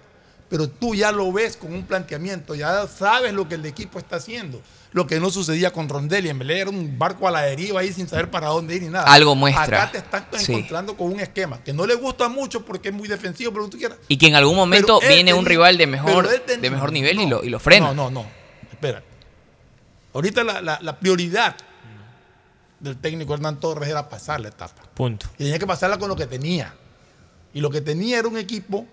pero 0.49 0.69
tú 0.69 0.95
ya 0.95 1.11
lo 1.13 1.33
ves 1.33 1.57
con 1.57 1.73
un 1.73 1.85
planteamiento, 1.85 2.55
ya 2.55 2.87
sabes 2.87 3.33
lo 3.33 3.49
que 3.49 3.55
el 3.57 3.65
equipo 3.67 3.99
está 3.99 4.17
haciendo. 4.17 4.61
Lo 4.93 5.07
que 5.07 5.19
no 5.19 5.31
sucedía 5.31 5.73
con 5.73 5.89
Rondelli, 5.89 6.29
en 6.29 6.39
Belén 6.39 6.59
era 6.59 6.69
un 6.71 6.99
barco 6.99 7.27
a 7.27 7.31
la 7.31 7.41
deriva 7.41 7.81
ahí 7.81 7.91
sin 7.95 8.07
saber 8.07 8.31
para 8.31 8.49
dónde 8.49 8.75
ir 8.77 8.83
ni 8.83 8.89
nada. 8.91 9.07
Algo 9.11 9.35
muestra. 9.35 9.85
Acá 9.85 9.93
te 9.93 9.99
están 9.99 10.27
Sí. 10.37 10.53
encontrando 10.53 10.95
con 10.99 11.11
un 11.11 11.19
esquema 11.21 11.65
que 11.65 11.73
no 11.73 11.87
le 11.87 11.95
gusta 11.95 12.29
mucho 12.29 12.63
porque 12.67 12.91
es 12.91 12.95
muy 12.95 13.09
defensivo, 13.09 13.53
pero 13.55 13.69
tú 13.71 13.79
quieras. 13.79 13.97
Y 14.09 14.19
que 14.19 14.27
en 14.27 14.35
algún 14.35 14.55
momento 14.55 14.99
Pero 15.01 15.15
viene 15.15 15.33
un 15.33 15.47
rival 15.47 15.79
de 15.79 15.87
mejor, 15.87 16.29
de 16.29 16.71
mejor 16.71 16.93
nivel 16.93 17.21
y, 17.23 17.27
lo, 17.27 17.43
y 17.43 17.49
lo 17.49 17.59
frena. 17.59 17.87
No, 17.87 17.95
no, 17.95 18.11
no. 18.11 18.27
Espera. 18.71 19.03
Ahorita 20.13 20.45
la, 20.45 20.61
la- 20.61 20.79
la 20.83 20.99
prioridad 20.99 21.57
del 22.81 22.99
técnico 22.99 23.33
Hernán 23.33 23.61
Torres 23.61 23.89
era 23.89 24.11
pasar 24.11 24.41
la 24.41 24.49
etapa. 24.49 24.83
Punto. 24.93 25.27
Y 25.39 25.45
tenía 25.45 25.59
que 25.59 25.67
pasarla 25.67 25.99
con 25.99 26.11
lo 26.11 26.17
que 26.17 26.27
tenía. 26.27 26.75
Y 27.55 27.61
lo 27.61 27.71
que 27.71 27.81
tenía 27.81 28.19
era 28.19 28.29
un 28.29 28.39
equipo 28.39 28.87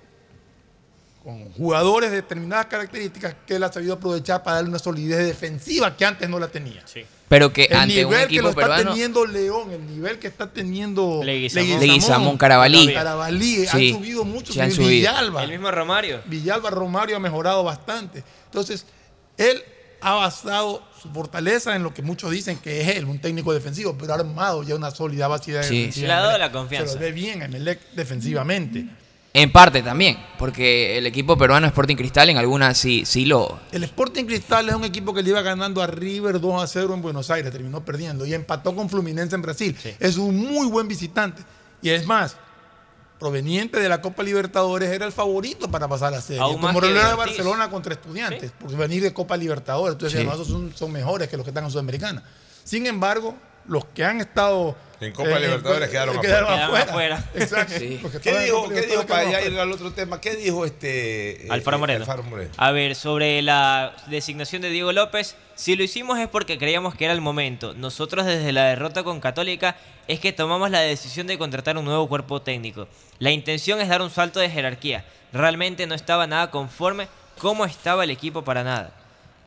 con 1.23 1.51
jugadores 1.53 2.11
de 2.11 2.17
determinadas 2.17 2.67
características 2.67 3.35
que 3.45 3.55
él 3.55 3.63
ha 3.63 3.71
sabido 3.71 3.93
aprovechar 3.93 4.41
para 4.41 4.55
darle 4.57 4.69
una 4.69 4.79
solidez 4.79 5.19
defensiva 5.25 5.95
que 5.95 6.05
antes 6.05 6.29
no 6.29 6.39
la 6.39 6.47
tenía. 6.47 6.83
Pero 7.27 7.51
que 7.53 7.65
el 7.65 7.75
ante 7.77 8.05
un 8.05 8.11
nivel 8.11 8.19
que 8.27 8.33
equipo 8.35 8.43
lo 8.43 8.49
está 8.49 8.61
peruano. 8.61 8.91
teniendo 8.91 9.25
León, 9.25 9.71
el 9.71 9.85
nivel 9.85 10.17
que 10.17 10.27
está 10.27 10.49
teniendo 10.51 11.21
Leguizamón. 11.23 11.79
Leguizamón, 11.79 12.37
Carabalí. 12.37 12.93
Carabalí, 12.93 13.67
Sí, 13.67 13.91
han 13.91 13.99
subido 13.99 14.23
mucho. 14.25 14.53
sí 14.53 14.59
han 14.61 14.71
subido. 14.71 14.89
Villalba. 14.89 15.43
El 15.43 15.51
mismo 15.51 15.69
Romario. 15.69 16.21
Villalba 16.25 16.69
Romario 16.69 17.17
ha 17.17 17.19
mejorado 17.19 17.63
bastante. 17.63 18.23
Entonces, 18.45 18.85
él 19.37 19.61
ha 20.01 20.13
basado 20.13 20.81
su 21.01 21.09
fortaleza 21.09 21.75
en 21.75 21.83
lo 21.83 21.93
que 21.93 22.01
muchos 22.01 22.31
dicen 22.31 22.57
que 22.57 22.81
es 22.81 22.87
él, 22.97 23.05
un 23.05 23.19
técnico 23.19 23.53
defensivo, 23.53 23.95
pero 23.97 24.13
ha 24.13 24.17
armado 24.17 24.63
ya 24.63 24.75
una 24.75 24.91
sólida 24.91 25.27
base 25.27 25.51
de 25.51 25.63
Sí. 25.63 25.77
defensiva. 25.77 26.07
Le 26.07 26.13
ha 26.13 26.19
dado 26.21 26.37
la 26.37 26.51
confianza. 26.51 26.93
Se 26.93 26.99
lo 26.99 27.01
ve 27.05 27.11
bien 27.11 27.41
a 27.41 27.45
Emelec 27.45 27.79
defensivamente. 27.93 28.85
En 29.31 29.51
parte 29.51 29.83
también, 29.83 30.17
porque 30.39 30.97
el 30.97 31.05
equipo 31.05 31.37
peruano 31.37 31.67
Sporting 31.67 31.95
Cristal 31.95 32.29
en 32.29 32.37
algunas 32.37 32.75
sí, 32.77 33.03
sí 33.05 33.25
lo. 33.25 33.59
El 33.71 33.83
Sporting 33.83 34.25
Cristal 34.25 34.67
es 34.69 34.75
un 34.75 34.83
equipo 34.83 35.13
que 35.13 35.21
le 35.21 35.29
iba 35.29 35.41
ganando 35.43 35.83
a 35.83 35.87
River 35.87 36.41
2 36.41 36.63
a 36.63 36.65
0 36.65 36.95
en 36.95 37.01
Buenos 37.03 37.29
Aires, 37.29 37.51
terminó 37.51 37.85
perdiendo 37.85 38.25
y 38.25 38.33
empató 38.33 38.75
con 38.75 38.89
Fluminense 38.89 39.35
en 39.35 39.43
Brasil. 39.43 39.77
Es 39.99 40.17
un 40.17 40.35
muy 40.35 40.65
buen 40.67 40.87
visitante. 40.87 41.43
Y 41.81 41.89
es 41.89 42.07
más, 42.07 42.35
proveniente 43.19 43.79
de 43.79 43.89
la 43.89 44.01
Copa 44.01 44.23
Libertadores, 44.23 44.89
era 44.89 45.05
el 45.05 45.11
favorito 45.11 45.69
para 45.69 45.87
pasar 45.87 46.07
a 46.07 46.17
la 46.17 46.21
serie. 46.21 46.41
Aún 46.41 46.59
Como 46.59 46.79
lo 46.79 46.87
era 46.87 47.09
Ortiz. 47.15 47.17
Barcelona 47.17 47.69
contra 47.69 47.93
estudiantes, 47.93 48.51
por 48.51 48.75
venir 48.75 49.03
de 49.03 49.13
Copa 49.13 49.35
Libertadores. 49.37 49.93
Entonces, 49.93 50.21
Sí. 50.21 50.27
esos 50.27 50.47
son, 50.47 50.73
son 50.75 50.91
mejores 50.91 51.27
que 51.27 51.35
los 51.37 51.43
que 51.43 51.49
están 51.51 51.65
en 51.65 51.71
Sudamericana. 51.71 52.23
Sin 52.63 52.85
embargo, 52.87 53.35
los 53.69 53.85
que 53.85 54.03
han 54.03 54.19
estado. 54.19 54.75
En 55.01 55.13
Copa 55.13 55.39
Libertadores 55.39 55.87
quedaron 55.89 56.15
eh, 56.15 56.17
afuera. 56.17 56.35
quedaron 56.35 56.49
Quedaron 56.51 56.75
afuera. 56.83 57.15
afuera. 57.15 57.29
Exacto. 57.35 57.73
Sí. 57.79 58.01
¿Qué 58.21 58.39
dijo, 58.39 58.67
qué 58.67 58.81
dijo 58.81 59.03
Libertadores 59.03 59.05
para 59.05 59.21
afuera. 59.21 59.45
ir 59.45 59.57
al 59.59 59.71
otro 59.71 59.93
tema? 59.93 60.19
¿Qué 60.19 60.35
dijo 60.35 60.65
este 60.65 61.45
eh, 61.45 61.47
Alfaro 61.49 61.77
eh, 61.77 61.79
Moreno. 61.79 61.99
Alfaro 62.01 62.23
Moreno? 62.23 62.51
A 62.57 62.71
ver, 62.71 62.95
sobre 62.95 63.41
la 63.41 63.95
designación 64.07 64.61
de 64.61 64.69
Diego 64.69 64.91
López, 64.91 65.37
si 65.55 65.77
lo 65.77 65.83
hicimos 65.83 66.19
es 66.19 66.27
porque 66.27 66.57
creíamos 66.57 66.95
que 66.95 67.05
era 67.05 67.13
el 67.13 67.21
momento. 67.21 67.73
Nosotros 67.75 68.25
desde 68.25 68.51
la 68.51 68.65
derrota 68.65 69.03
con 69.03 69.21
Católica 69.21 69.77
es 70.09 70.19
que 70.19 70.33
tomamos 70.33 70.69
la 70.69 70.81
decisión 70.81 71.27
de 71.27 71.37
contratar 71.37 71.77
un 71.77 71.85
nuevo 71.85 72.09
cuerpo 72.09 72.41
técnico. 72.41 72.89
La 73.19 73.31
intención 73.31 73.79
es 73.79 73.87
dar 73.87 74.01
un 74.01 74.09
salto 74.09 74.41
de 74.41 74.49
jerarquía. 74.49 75.05
Realmente 75.31 75.87
no 75.87 75.95
estaba 75.95 76.27
nada 76.27 76.51
conforme 76.51 77.07
cómo 77.37 77.63
estaba 77.63 78.03
el 78.03 78.09
equipo 78.09 78.43
para 78.43 78.65
nada. 78.65 78.91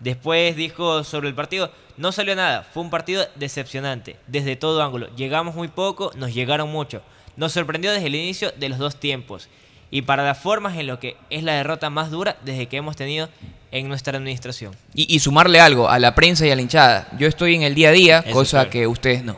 Después 0.00 0.56
dijo 0.56 1.04
sobre 1.04 1.28
el 1.28 1.34
partido, 1.34 1.70
no 2.02 2.10
salió 2.10 2.34
nada, 2.34 2.66
fue 2.74 2.82
un 2.82 2.90
partido 2.90 3.24
decepcionante, 3.36 4.16
desde 4.26 4.56
todo 4.56 4.82
ángulo. 4.82 5.08
Llegamos 5.14 5.54
muy 5.54 5.68
poco, 5.68 6.10
nos 6.16 6.34
llegaron 6.34 6.68
mucho. 6.68 7.00
Nos 7.36 7.52
sorprendió 7.52 7.92
desde 7.92 8.08
el 8.08 8.16
inicio 8.16 8.50
de 8.58 8.68
los 8.68 8.80
dos 8.80 8.96
tiempos. 8.96 9.48
Y 9.88 10.02
para 10.02 10.24
las 10.24 10.36
formas 10.36 10.76
en 10.76 10.88
lo 10.88 10.98
que 10.98 11.16
es 11.30 11.44
la 11.44 11.52
derrota 11.52 11.90
más 11.90 12.10
dura 12.10 12.36
desde 12.44 12.66
que 12.66 12.76
hemos 12.76 12.96
tenido 12.96 13.28
en 13.70 13.88
nuestra 13.88 14.18
administración. 14.18 14.74
Y, 14.94 15.14
y 15.14 15.20
sumarle 15.20 15.60
algo 15.60 15.88
a 15.88 16.00
la 16.00 16.16
prensa 16.16 16.44
y 16.44 16.50
a 16.50 16.56
la 16.56 16.62
hinchada. 16.62 17.06
Yo 17.20 17.28
estoy 17.28 17.54
en 17.54 17.62
el 17.62 17.76
día 17.76 17.90
a 17.90 17.92
día, 17.92 18.18
Eso 18.26 18.32
cosa 18.32 18.56
claro. 18.56 18.70
que 18.70 18.86
ustedes 18.88 19.22
no. 19.22 19.36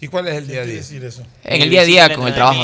¿Y 0.00 0.08
cuál 0.08 0.28
es 0.28 0.34
el 0.34 0.46
día 0.46 0.60
a 0.60 0.64
¿Qué 0.64 0.70
día? 0.70 0.76
decir 0.80 1.02
eso? 1.04 1.22
En 1.44 1.62
el 1.62 1.70
día 1.70 1.80
a 1.80 1.84
día 1.84 2.14
con 2.14 2.26
el 2.28 2.34
trabajo. 2.34 2.60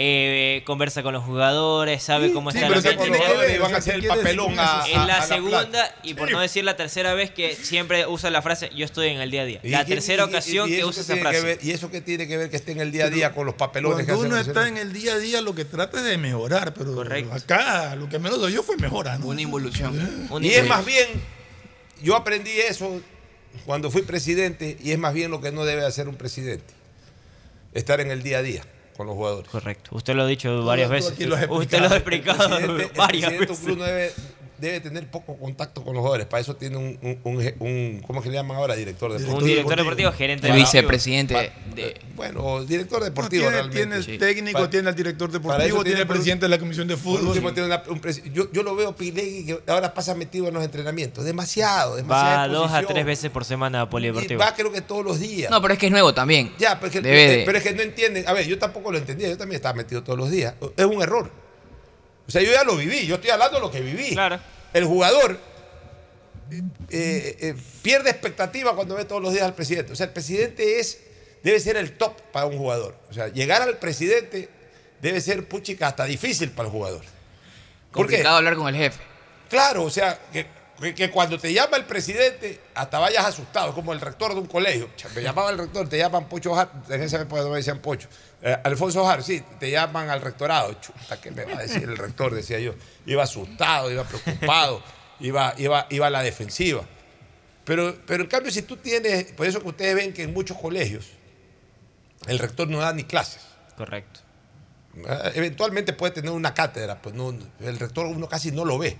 eh, 0.00 0.62
conversa 0.64 1.02
con 1.02 1.12
los 1.12 1.24
jugadores, 1.24 2.02
sabe 2.02 2.32
cómo 2.32 2.50
sí, 2.50 2.58
está 2.58 2.68
pero 2.68 2.78
el 2.80 2.84
¿qué 2.84 2.94
Con 2.96 3.02
tiene 3.04 3.18
los 3.18 3.26
jugadores 3.26 3.60
van 3.60 3.66
a 3.66 3.72
¿Qué 3.74 3.76
hacer 3.78 3.94
el 3.96 4.06
papelón 4.06 4.58
a? 4.58 4.84
Es 4.88 4.96
a- 4.96 5.02
a 5.02 5.06
la 5.06 5.18
la 5.18 5.22
segunda 5.26 5.94
y 6.02 6.14
por 6.14 6.30
no 6.30 6.40
decir 6.40 6.64
la 6.64 6.76
tercera 6.76 7.14
vez 7.14 7.30
que 7.30 7.54
siempre 7.54 8.06
usa 8.06 8.30
la 8.30 8.40
frase 8.42 8.70
yo 8.74 8.84
estoy 8.84 9.08
en 9.08 9.20
el 9.20 9.30
día 9.30 9.42
a 9.42 9.44
día. 9.44 9.60
¿Y 9.62 9.68
La 9.70 9.84
tercera 9.84 10.22
y- 10.24 10.26
y- 10.26 10.28
ocasión 10.30 10.72
y 10.72 10.76
que 10.76 10.84
usa 10.84 11.02
esa 11.02 11.16
frase. 11.16 11.40
ver- 11.42 11.58
¿Y 11.62 11.70
eso 11.72 11.90
qué 11.90 12.00
tiene 12.00 12.26
que 12.26 12.36
ver 12.36 12.50
que 12.50 12.56
esté 12.56 12.72
en 12.72 12.80
el 12.80 12.90
día 12.90 13.04
a 13.06 13.10
día 13.10 13.32
con 13.34 13.46
los 13.46 13.54
papelones 13.56 14.06
que 14.06 14.12
Cuando 14.12 14.26
uno 14.34 14.38
está 14.38 14.66
en 14.68 14.76
el 14.76 14.92
día 14.92 15.14
a 15.14 15.18
día, 15.18 15.40
lo 15.40 15.54
que 15.54 15.64
trata 15.64 15.98
es 15.98 16.04
de 16.04 16.16
mejorar, 16.18 16.74
pero 16.74 16.94
Correcto. 16.94 17.32
acá 17.34 17.94
lo 17.96 18.08
que 18.08 18.18
menos 18.18 18.40
yo 18.52 18.62
fue 18.62 18.76
mejorar. 18.76 19.20
¿no? 19.20 19.26
Una 19.26 19.40
involución. 19.42 20.28
Y 20.40 20.48
es 20.50 20.66
más 20.66 20.84
bien, 20.84 21.06
yo 22.02 22.16
aprendí 22.16 22.50
eso 22.60 23.00
cuando 23.66 23.90
fui 23.90 24.02
presidente 24.02 24.76
y 24.82 24.92
es 24.92 24.98
más 24.98 25.14
bien 25.14 25.30
lo 25.30 25.40
que 25.40 25.52
no 25.52 25.64
debe 25.64 25.84
hacer 25.84 26.08
un 26.08 26.16
presidente. 26.16 26.74
Estar 27.74 28.00
en 28.00 28.10
el 28.10 28.22
día 28.22 28.38
a 28.38 28.42
día 28.42 28.62
con 28.96 29.06
los 29.06 29.14
jugadores. 29.14 29.48
Correcto. 29.50 29.90
Usted 29.94 30.14
lo 30.14 30.22
ha 30.22 30.26
dicho 30.26 30.64
varias 30.64 30.90
veces. 30.90 31.18
lo 31.20 31.36
Usted 31.56 31.80
lo 31.80 31.88
ha 31.88 31.96
explicado 31.96 32.58
el 32.58 32.90
varias 32.96 33.30
veces. 33.38 33.58
club 33.58 33.78
no 33.78 33.84
debe, 33.84 34.12
debe 34.58 34.80
tener 34.80 35.10
poco 35.10 35.36
contacto 35.38 35.82
con 35.82 35.94
los 35.94 36.00
jugadores. 36.00 36.26
Para 36.26 36.40
eso 36.40 36.56
tiene 36.56 36.76
un, 36.76 36.98
un, 37.02 37.20
un- 37.24 37.54
un- 37.60 38.02
¿cómo 38.06 38.20
es 38.20 38.24
que 38.24 38.30
le 38.30 38.36
llaman 38.36 38.56
ahora? 38.56 38.74
Director 38.74 39.12
deportivo. 39.12 39.38
Un 39.38 39.44
director 39.44 39.76
deportivo, 39.76 40.12
gerente 40.12 40.46
El 40.48 40.54
deportivo. 40.54 40.80
vicepresidente 40.80 41.52
de. 41.74 42.00
Bueno, 42.16 42.64
director 42.64 42.98
No, 43.00 43.04
deportivo 43.04 43.42
tiene, 43.42 43.50
realmente. 43.50 43.76
tiene 43.78 43.96
el 43.96 44.04
sí. 44.04 44.18
técnico, 44.18 44.68
tiene 44.68 44.90
el 44.90 44.94
director 44.96 45.30
para 45.30 45.58
deportivo, 45.64 45.84
tiene 45.84 46.00
el 46.00 46.06
presidente 46.06 46.46
de 46.46 46.48
la 46.50 46.58
comisión 46.58 46.88
de 46.88 46.96
fútbol. 46.96 47.28
último, 47.28 47.52
tiene 47.52 47.66
una- 47.68 47.82
un 47.88 48.00
presi- 48.00 48.32
yo, 48.32 48.50
yo 48.52 48.62
lo 48.62 48.74
veo 48.74 48.94
Pilegui 48.96 49.46
que 49.46 49.60
ahora 49.70 49.94
pasa 49.94 50.14
metido 50.14 50.48
en 50.48 50.54
los 50.54 50.64
entrenamientos. 50.64 51.24
Demasiado, 51.24 51.96
demasiado. 51.96 52.36
Va 52.36 52.48
dos 52.48 52.72
a 52.72 52.82
tres 52.82 53.04
veces 53.06 53.30
por 53.30 53.44
semana 53.44 53.80
a 53.82 53.84
Y 53.84 53.86
polideportivo. 53.86 54.40
va 54.40 54.54
creo 54.54 54.72
que 54.72 54.80
todos 54.80 55.04
los 55.04 55.20
días. 55.20 55.50
No, 55.50 55.62
pero 55.62 55.74
es 55.74 55.78
que 55.80 55.86
es 55.86 55.92
nuevo 55.92 56.12
también. 56.14 56.52
Ya, 56.58 56.74
pero 56.80 56.86
es, 56.88 56.92
que, 56.92 57.00
Debe 57.00 57.28
de- 57.38 57.42
pero 57.46 57.58
es 57.58 57.64
que 57.64 57.72
no 57.74 57.82
entienden. 57.82 58.26
A 58.26 58.32
ver, 58.32 58.46
yo 58.46 58.58
tampoco 58.58 58.90
lo 58.90 58.98
entendía. 58.98 59.28
Yo 59.28 59.36
también 59.38 59.56
estaba 59.56 59.74
metido 59.74 60.02
todos 60.02 60.18
los 60.18 60.30
días. 60.30 60.54
Es 60.76 60.84
un 60.84 61.00
error. 61.02 61.30
O 62.28 62.30
sea, 62.30 62.42
yo 62.42 62.52
ya 62.52 62.62
lo 62.62 62.76
viví. 62.76 63.06
Yo 63.06 63.14
estoy 63.14 63.30
hablando 63.30 63.56
de 63.56 63.62
lo 63.62 63.70
que 63.70 63.80
viví. 63.80 64.10
Claro. 64.10 64.38
El 64.74 64.84
jugador 64.84 65.40
eh, 66.90 67.36
eh, 67.40 67.54
pierde 67.82 68.10
expectativa 68.10 68.76
cuando 68.76 68.94
ve 68.94 69.06
todos 69.06 69.22
los 69.22 69.32
días 69.32 69.44
al 69.44 69.54
presidente. 69.54 69.92
O 69.92 69.96
sea, 69.96 70.06
el 70.06 70.12
presidente 70.12 70.78
es 70.78 71.00
debe 71.42 71.58
ser 71.58 71.76
el 71.76 71.96
top 71.96 72.20
para 72.32 72.46
un 72.46 72.58
jugador. 72.58 72.94
O 73.10 73.14
sea, 73.14 73.28
llegar 73.28 73.62
al 73.62 73.78
presidente 73.78 74.48
debe 75.00 75.20
ser, 75.20 75.48
puchica, 75.48 75.88
hasta 75.88 76.04
difícil 76.04 76.50
para 76.50 76.68
el 76.68 76.72
jugador. 76.72 77.00
¿Por 77.00 78.06
qué? 78.06 78.16
Complicado 78.16 78.36
hablar 78.36 78.56
con 78.56 78.68
el 78.68 78.76
jefe. 78.76 79.00
Claro, 79.48 79.84
o 79.84 79.90
sea, 79.90 80.18
que, 80.32 80.46
que- 80.80 80.94
que 80.94 81.10
cuando 81.10 81.38
te 81.38 81.52
llama 81.52 81.76
el 81.76 81.84
presidente, 81.84 82.60
hasta 82.74 82.98
vayas 82.98 83.24
asustado, 83.24 83.74
como 83.74 83.92
el 83.92 84.00
rector 84.00 84.32
de 84.34 84.40
un 84.40 84.46
colegio. 84.46 84.88
Me 85.14 85.22
llamaba 85.22 85.50
el 85.50 85.58
rector, 85.58 85.88
te 85.88 85.98
llaman 85.98 86.28
Pocho 86.28 86.54
Jar, 86.54 86.70
en 86.88 87.02
época 87.02 87.42
no 87.42 87.50
me 87.50 87.56
decían 87.56 87.78
Pocho. 87.80 88.08
Eh, 88.42 88.56
Alfonso 88.64 89.04
Jar, 89.04 89.22
sí, 89.22 89.42
te 89.58 89.70
llaman 89.70 90.08
al 90.10 90.20
rectorado. 90.20 90.72
Chuta, 90.74 91.20
¿qué 91.20 91.30
me 91.30 91.44
va 91.44 91.58
a 91.58 91.62
decir 91.62 91.82
el 91.82 91.96
rector? 91.96 92.34
Decía 92.34 92.58
yo. 92.60 92.74
Iba 93.06 93.24
asustado, 93.24 93.90
iba 93.90 94.04
preocupado, 94.04 94.82
iba, 95.20 95.54
iba, 95.58 95.86
iba 95.90 96.06
a 96.06 96.10
la 96.10 96.22
defensiva. 96.22 96.82
Pero, 97.64 97.96
pero 98.06 98.22
en 98.22 98.28
cambio, 98.30 98.50
si 98.52 98.62
tú 98.62 98.76
tienes, 98.76 99.24
por 99.32 99.46
eso 99.46 99.60
que 99.60 99.68
ustedes 99.68 99.94
ven 99.94 100.12
que 100.12 100.22
en 100.22 100.32
muchos 100.32 100.56
colegios 100.56 101.06
el 102.26 102.38
rector 102.38 102.68
no 102.68 102.78
da 102.78 102.92
ni 102.92 103.04
clases. 103.04 103.42
Correcto. 103.76 104.20
Eh, 104.96 105.32
Eventualmente 105.34 105.92
puede 105.92 106.12
tener 106.14 106.30
una 106.30 106.54
cátedra, 106.54 107.00
pues 107.02 107.14
no, 107.14 107.34
el 107.60 107.78
rector 107.78 108.06
uno 108.06 108.28
casi 108.28 108.52
no 108.52 108.64
lo 108.64 108.78
ve. 108.78 108.96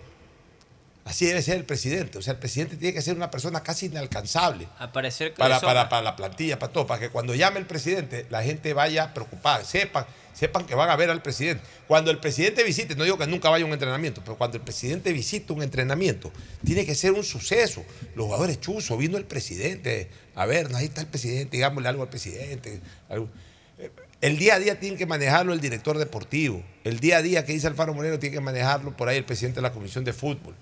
Así 1.09 1.24
debe 1.24 1.40
ser 1.40 1.56
el 1.56 1.64
presidente. 1.64 2.18
O 2.18 2.22
sea, 2.22 2.35
el 2.35 2.39
presidente 2.39 2.76
tiene 2.76 2.93
que 2.93 3.01
ser 3.01 3.16
una 3.16 3.30
persona 3.30 3.62
casi 3.62 3.86
inalcanzable 3.86 4.68
Aparecer 4.78 5.32
para, 5.32 5.59
para, 5.59 5.89
para 5.89 6.02
la 6.02 6.16
plantilla, 6.16 6.59
para 6.59 6.70
todo, 6.70 6.86
para 6.86 7.01
que 7.01 7.09
cuando 7.09 7.35
llame 7.35 7.60
el 7.60 7.66
presidente 7.66 8.26
la 8.28 8.43
gente 8.43 8.74
vaya 8.74 9.14
preocupada, 9.14 9.64
sepan, 9.64 10.05
sepan 10.35 10.66
que 10.66 10.74
van 10.74 10.90
a 10.90 10.97
ver 10.97 11.09
al 11.09 11.22
presidente. 11.22 11.62
Cuando 11.86 12.10
el 12.10 12.18
presidente 12.18 12.62
visite, 12.62 12.94
no 12.94 13.05
digo 13.05 13.16
que 13.16 13.26
nunca 13.26 13.48
vaya 13.48 13.64
a 13.64 13.66
un 13.66 13.72
entrenamiento, 13.72 14.20
pero 14.22 14.36
cuando 14.36 14.59
el 14.59 14.62
presidente 14.62 15.10
visite 15.14 15.51
un 15.51 15.62
entrenamiento, 15.62 16.30
tiene 16.62 16.85
que 16.85 16.94
ser 16.94 17.12
un 17.12 17.24
suceso. 17.24 17.82
Los 18.14 18.26
jugadores 18.26 18.60
chuzos, 18.60 18.98
vino 18.98 19.16
el 19.16 19.24
presidente, 19.24 20.10
a 20.35 20.44
ver, 20.44 20.68
ahí 20.74 20.85
está 20.85 21.01
el 21.01 21.06
presidente, 21.06 21.56
digámosle 21.56 21.89
algo 21.89 22.02
al 22.02 22.10
presidente. 22.10 22.82
algo. 23.09 23.30
El 24.20 24.36
día 24.36 24.56
a 24.56 24.59
día 24.59 24.78
tiene 24.78 24.98
que 24.98 25.06
manejarlo 25.06 25.55
el 25.55 25.60
director 25.60 25.97
deportivo. 25.97 26.62
El 26.85 27.01
día 27.01 27.18
a 27.18 27.22
día 27.22 27.47
que 27.47 27.52
dice 27.55 27.66
Alfaro 27.66 27.94
Moreno 27.94 28.18
tiene 28.18 28.35
que 28.35 28.40
manejarlo 28.43 28.94
por 28.94 29.09
ahí 29.09 29.16
el 29.16 29.24
presidente 29.24 29.56
de 29.56 29.62
la 29.62 29.72
comisión 29.72 30.05
de 30.05 30.12
fútbol. 30.12 30.55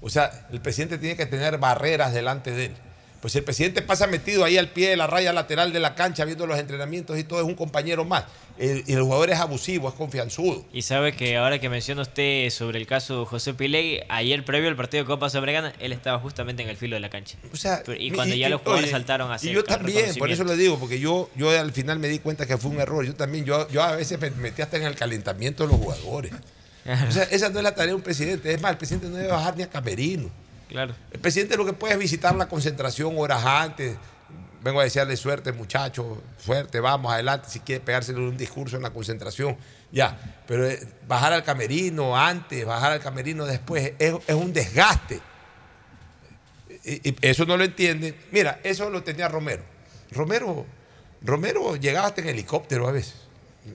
O 0.00 0.08
sea, 0.10 0.46
el 0.52 0.60
presidente 0.60 0.98
tiene 0.98 1.16
que 1.16 1.26
tener 1.26 1.58
barreras 1.58 2.12
delante 2.12 2.50
de 2.52 2.66
él. 2.66 2.72
Pues 3.20 3.36
el 3.36 3.44
presidente 3.44 3.82
pasa 3.82 4.06
metido 4.06 4.44
ahí 4.44 4.56
al 4.56 4.70
pie 4.70 4.88
de 4.88 4.96
la 4.96 5.06
raya 5.06 5.34
lateral 5.34 5.74
de 5.74 5.78
la 5.80 5.94
cancha 5.94 6.24
viendo 6.24 6.46
los 6.46 6.58
entrenamientos 6.58 7.18
y 7.18 7.24
todo, 7.24 7.38
es 7.40 7.44
un 7.44 7.54
compañero 7.54 8.02
más. 8.06 8.24
El- 8.58 8.82
y 8.86 8.94
el 8.94 9.02
jugador 9.02 9.28
es 9.28 9.38
abusivo, 9.38 9.90
es 9.90 9.94
confianzudo. 9.94 10.64
Y 10.72 10.80
sabe 10.80 11.12
que 11.12 11.36
ahora 11.36 11.58
que 11.58 11.68
menciona 11.68 12.00
usted 12.00 12.48
sobre 12.48 12.78
el 12.78 12.86
caso 12.86 13.26
José 13.26 13.52
Pilegui, 13.52 14.00
ayer 14.08 14.42
previo 14.42 14.70
al 14.70 14.76
partido 14.76 15.04
de 15.04 15.06
Copa 15.06 15.28
Sudamericana, 15.28 15.74
él 15.80 15.92
estaba 15.92 16.18
justamente 16.18 16.62
en 16.62 16.70
el 16.70 16.78
filo 16.78 16.96
de 16.96 17.00
la 17.00 17.10
cancha. 17.10 17.36
O 17.52 17.56
sea, 17.58 17.82
y 17.98 18.10
cuando 18.10 18.34
ya 18.34 18.46
y- 18.46 18.50
los 18.50 18.62
jugadores 18.62 18.84
oye, 18.86 18.92
saltaron 18.92 19.30
a 19.30 19.36
Y 19.42 19.50
yo 19.50 19.64
también, 19.64 20.14
por 20.16 20.30
eso 20.30 20.44
lo 20.44 20.56
digo, 20.56 20.78
porque 20.78 20.98
yo, 20.98 21.28
yo 21.36 21.50
al 21.50 21.72
final 21.72 21.98
me 21.98 22.08
di 22.08 22.20
cuenta 22.20 22.46
que 22.46 22.56
fue 22.56 22.70
un 22.70 22.80
error. 22.80 23.04
Yo 23.04 23.14
también, 23.16 23.44
yo, 23.44 23.68
yo 23.68 23.82
a 23.82 23.96
veces 23.96 24.18
me 24.18 24.30
metí 24.30 24.62
hasta 24.62 24.78
en 24.78 24.84
el 24.84 24.94
calentamiento 24.94 25.64
de 25.66 25.72
los 25.72 25.78
jugadores. 25.78 26.32
O 26.86 27.12
sea, 27.12 27.24
esa 27.24 27.48
no 27.50 27.58
es 27.58 27.64
la 27.64 27.74
tarea 27.74 27.88
de 27.88 27.94
un 27.94 28.02
presidente. 28.02 28.52
Es 28.52 28.60
más, 28.60 28.72
el 28.72 28.78
presidente 28.78 29.08
no 29.08 29.16
debe 29.16 29.28
bajar 29.28 29.56
ni 29.56 29.62
a 29.62 29.70
camerino. 29.70 30.30
Claro. 30.68 30.94
El 31.10 31.20
presidente 31.20 31.56
lo 31.56 31.66
que 31.66 31.72
puede 31.72 31.94
es 31.94 31.98
visitar 31.98 32.34
la 32.34 32.48
concentración 32.48 33.14
horas 33.18 33.44
antes. 33.44 33.96
Vengo 34.62 34.80
a 34.80 34.84
desearle 34.84 35.16
suerte, 35.16 35.52
muchachos, 35.52 36.18
suerte, 36.38 36.80
vamos 36.80 37.12
adelante. 37.12 37.48
Si 37.50 37.60
quiere 37.60 37.80
pegárselo 37.82 38.20
un 38.20 38.36
discurso 38.36 38.76
en 38.76 38.82
la 38.82 38.90
concentración, 38.90 39.56
ya. 39.90 40.18
Pero 40.46 40.68
eh, 40.68 40.86
bajar 41.08 41.32
al 41.32 41.42
camerino 41.42 42.16
antes, 42.16 42.64
bajar 42.66 42.92
al 42.92 43.00
camerino 43.00 43.46
después, 43.46 43.92
es, 43.98 44.14
es 44.26 44.34
un 44.34 44.52
desgaste. 44.52 45.20
Y, 46.84 47.08
y 47.08 47.16
eso 47.22 47.46
no 47.46 47.56
lo 47.56 47.64
entienden. 47.64 48.14
Mira, 48.30 48.60
eso 48.62 48.90
lo 48.90 49.02
tenía 49.02 49.28
Romero. 49.28 49.62
Romero, 50.10 50.66
Romero 51.22 51.76
llegaba 51.76 52.08
hasta 52.08 52.20
en 52.20 52.28
helicóptero 52.28 52.86
a 52.86 52.92
veces. 52.92 53.29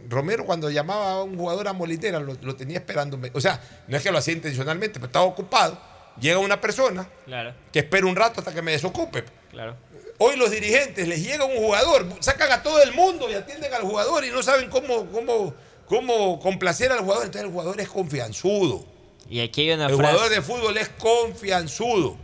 Romero 0.10 0.46
cuando 0.46 0.70
llamaba 0.70 1.12
a 1.12 1.24
un 1.24 1.38
jugador 1.38 1.68
a 1.68 1.74
Molitera 1.74 2.20
lo, 2.20 2.36
lo 2.42 2.56
tenía 2.56 2.78
esperando. 2.78 3.20
O 3.34 3.42
sea, 3.42 3.62
no 3.88 3.96
es 3.98 4.04
que 4.04 4.12
lo 4.12 4.18
hacía 4.18 4.34
intencionalmente, 4.34 4.94
pero 4.96 5.08
estaba 5.08 5.26
ocupado. 5.26 5.80
Llega 6.20 6.40
una 6.40 6.60
persona 6.62 7.08
Claro, 7.26 7.54
que 7.74 7.80
espera 7.80 8.06
un 8.08 8.16
rato 8.16 8.40
hasta 8.40 8.54
que 8.54 8.62
me 8.62 8.72
desocupe. 8.72 9.24
claro. 9.52 9.76
Hoy 10.18 10.38
los 10.38 10.50
dirigentes 10.50 11.10
les 11.10 11.22
llega 11.22 11.44
un 11.44 11.58
jugador, 11.58 12.08
sacan 12.22 12.50
a 12.54 12.64
todo 12.64 12.82
el 12.82 12.94
mundo 12.94 13.30
y 13.30 13.34
atienden 13.34 13.74
al 13.74 13.82
jugador 13.82 14.24
y 14.24 14.30
no 14.32 14.42
saben 14.42 14.70
cómo, 14.70 15.06
cómo, 15.08 15.54
cómo 15.88 16.40
complacer 16.40 16.90
al 16.94 17.00
jugador. 17.00 17.26
Entonces 17.26 17.46
el 17.48 17.52
jugador 17.52 17.82
es 17.82 17.90
confianzudo. 17.90 18.86
Y 19.30 19.42
aquí 19.42 19.64
hay 19.70 19.72
una 19.76 19.88
El 19.88 19.98
frase. 19.98 20.14
jugador 20.14 20.34
de 20.34 20.42
fútbol 20.42 20.78
es 20.78 20.88
confianzudo. 20.98 22.16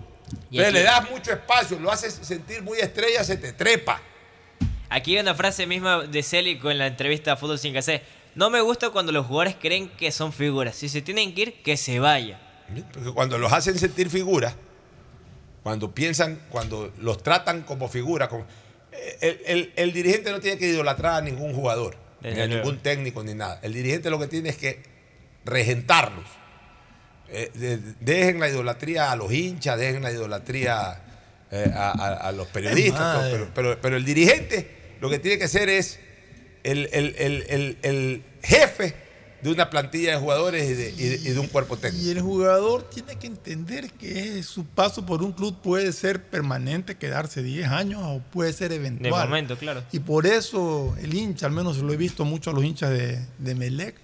Entonces 0.51 0.73
le 0.73 0.83
das 0.83 1.09
mucho 1.09 1.31
espacio, 1.33 1.79
lo 1.79 1.91
haces 1.91 2.17
sentir 2.21 2.61
muy 2.63 2.79
estrella, 2.79 3.23
se 3.25 3.35
te 3.37 3.51
trepa. 3.53 4.01
Aquí 4.93 5.15
hay 5.15 5.21
una 5.21 5.33
frase 5.35 5.65
misma 5.67 6.03
de 6.05 6.21
Célico 6.21 6.69
en 6.69 6.77
la 6.77 6.87
entrevista 6.87 7.31
a 7.31 7.37
Fútbol 7.37 7.57
Sin 7.57 7.73
Casé. 7.73 8.01
No 8.35 8.49
me 8.49 8.59
gusta 8.59 8.89
cuando 8.89 9.13
los 9.13 9.25
jugadores 9.25 9.55
creen 9.59 9.87
que 9.89 10.11
son 10.11 10.33
figuras. 10.33 10.75
Si 10.75 10.89
se 10.89 11.01
tienen 11.01 11.33
que 11.33 11.41
ir, 11.41 11.63
que 11.63 11.77
se 11.77 11.99
vaya. 11.99 12.39
Porque 12.93 13.11
cuando 13.11 13.37
los 13.37 13.53
hacen 13.53 13.79
sentir 13.79 14.09
figuras, 14.09 14.53
cuando 15.63 15.93
piensan, 15.95 16.41
cuando 16.49 16.91
los 16.99 17.23
tratan 17.23 17.61
como 17.61 17.87
figuras, 17.87 18.27
como- 18.27 18.45
eh, 18.91 19.17
el, 19.21 19.41
el- 19.45 19.73
el 19.77 19.93
dirigente 19.93 20.29
no 20.31 20.41
tiene 20.41 20.57
que 20.57 20.67
idolatrar 20.67 21.13
a 21.15 21.21
ningún 21.21 21.53
jugador, 21.53 21.95
Desde 22.19 22.35
ni 22.35 22.41
a 22.41 22.47
luego. 22.47 22.63
ningún 22.65 22.79
técnico, 22.83 23.23
ni 23.23 23.33
nada. 23.33 23.59
El 23.61 23.71
dirigente 23.73 24.09
lo 24.09 24.19
que 24.19 24.27
tiene 24.27 24.49
es 24.49 24.57
que 24.57 24.83
regentarlos. 25.45 26.25
Eh, 27.29 27.49
de- 27.53 27.77
dejen 28.01 28.41
la 28.41 28.49
idolatría 28.49 29.09
a 29.09 29.15
los 29.15 29.31
hinchas, 29.31 29.77
dejen 29.79 30.03
la 30.03 30.11
idolatría 30.11 31.01
eh, 31.49 31.71
a, 31.73 31.91
a- 31.91 32.27
a 32.27 32.31
los 32.33 32.47
periodistas, 32.47 32.91
Es 32.93 32.97
todo, 33.13 33.21
más, 33.21 33.29
pero, 33.31 33.49
pero- 33.53 33.81
pero 33.81 33.97
el 33.97 34.03
dirigente 34.05 34.80
lo 35.01 35.09
que 35.09 35.19
tiene 35.19 35.37
que 35.37 35.47
ser 35.47 35.67
es 35.69 35.99
el, 36.63 36.87
el- 36.93 37.15
el- 37.17 37.45
el- 37.49 37.77
el 37.81 38.23
jefe 38.43 38.95
de 39.41 39.49
una 39.49 39.71
plantilla 39.71 40.11
de 40.11 40.17
jugadores 40.17 40.69
y 40.69 40.73
de, 40.75 40.89
y 40.91 40.93
de- 41.09 41.15
y 41.29 41.33
de 41.33 41.39
un 41.39 41.47
cuerpo 41.47 41.75
técnico. 41.75 42.05
Y 42.05 42.11
el 42.11 42.21
jugador 42.21 42.87
tiene 42.91 43.15
que 43.17 43.25
entender 43.25 43.89
que 43.93 44.43
su 44.43 44.65
paso 44.65 45.03
por 45.03 45.23
un 45.23 45.31
club 45.31 45.59
puede 45.63 45.91
ser 45.93 46.23
permanente, 46.29 46.95
quedarse 46.97 47.41
10 47.41 47.67
años 47.69 48.01
o 48.03 48.19
puede 48.31 48.53
ser 48.53 48.69
De 48.69 48.75
eventual. 48.75 49.27
momento, 49.27 49.57
claro. 49.57 49.83
Y 49.91 49.99
por 49.99 50.27
eso 50.27 50.95
el 51.01 51.13
hincha, 51.15 51.47
al 51.47 51.53
menos 51.53 51.77
lo 51.79 51.91
he 51.91 51.97
visto 51.97 52.23
mucho 52.23 52.51
a 52.51 52.53
los 52.53 52.63
hinchas 52.63 52.91
de, 52.91 53.25
de 53.39 53.55
Melec, 53.55 53.95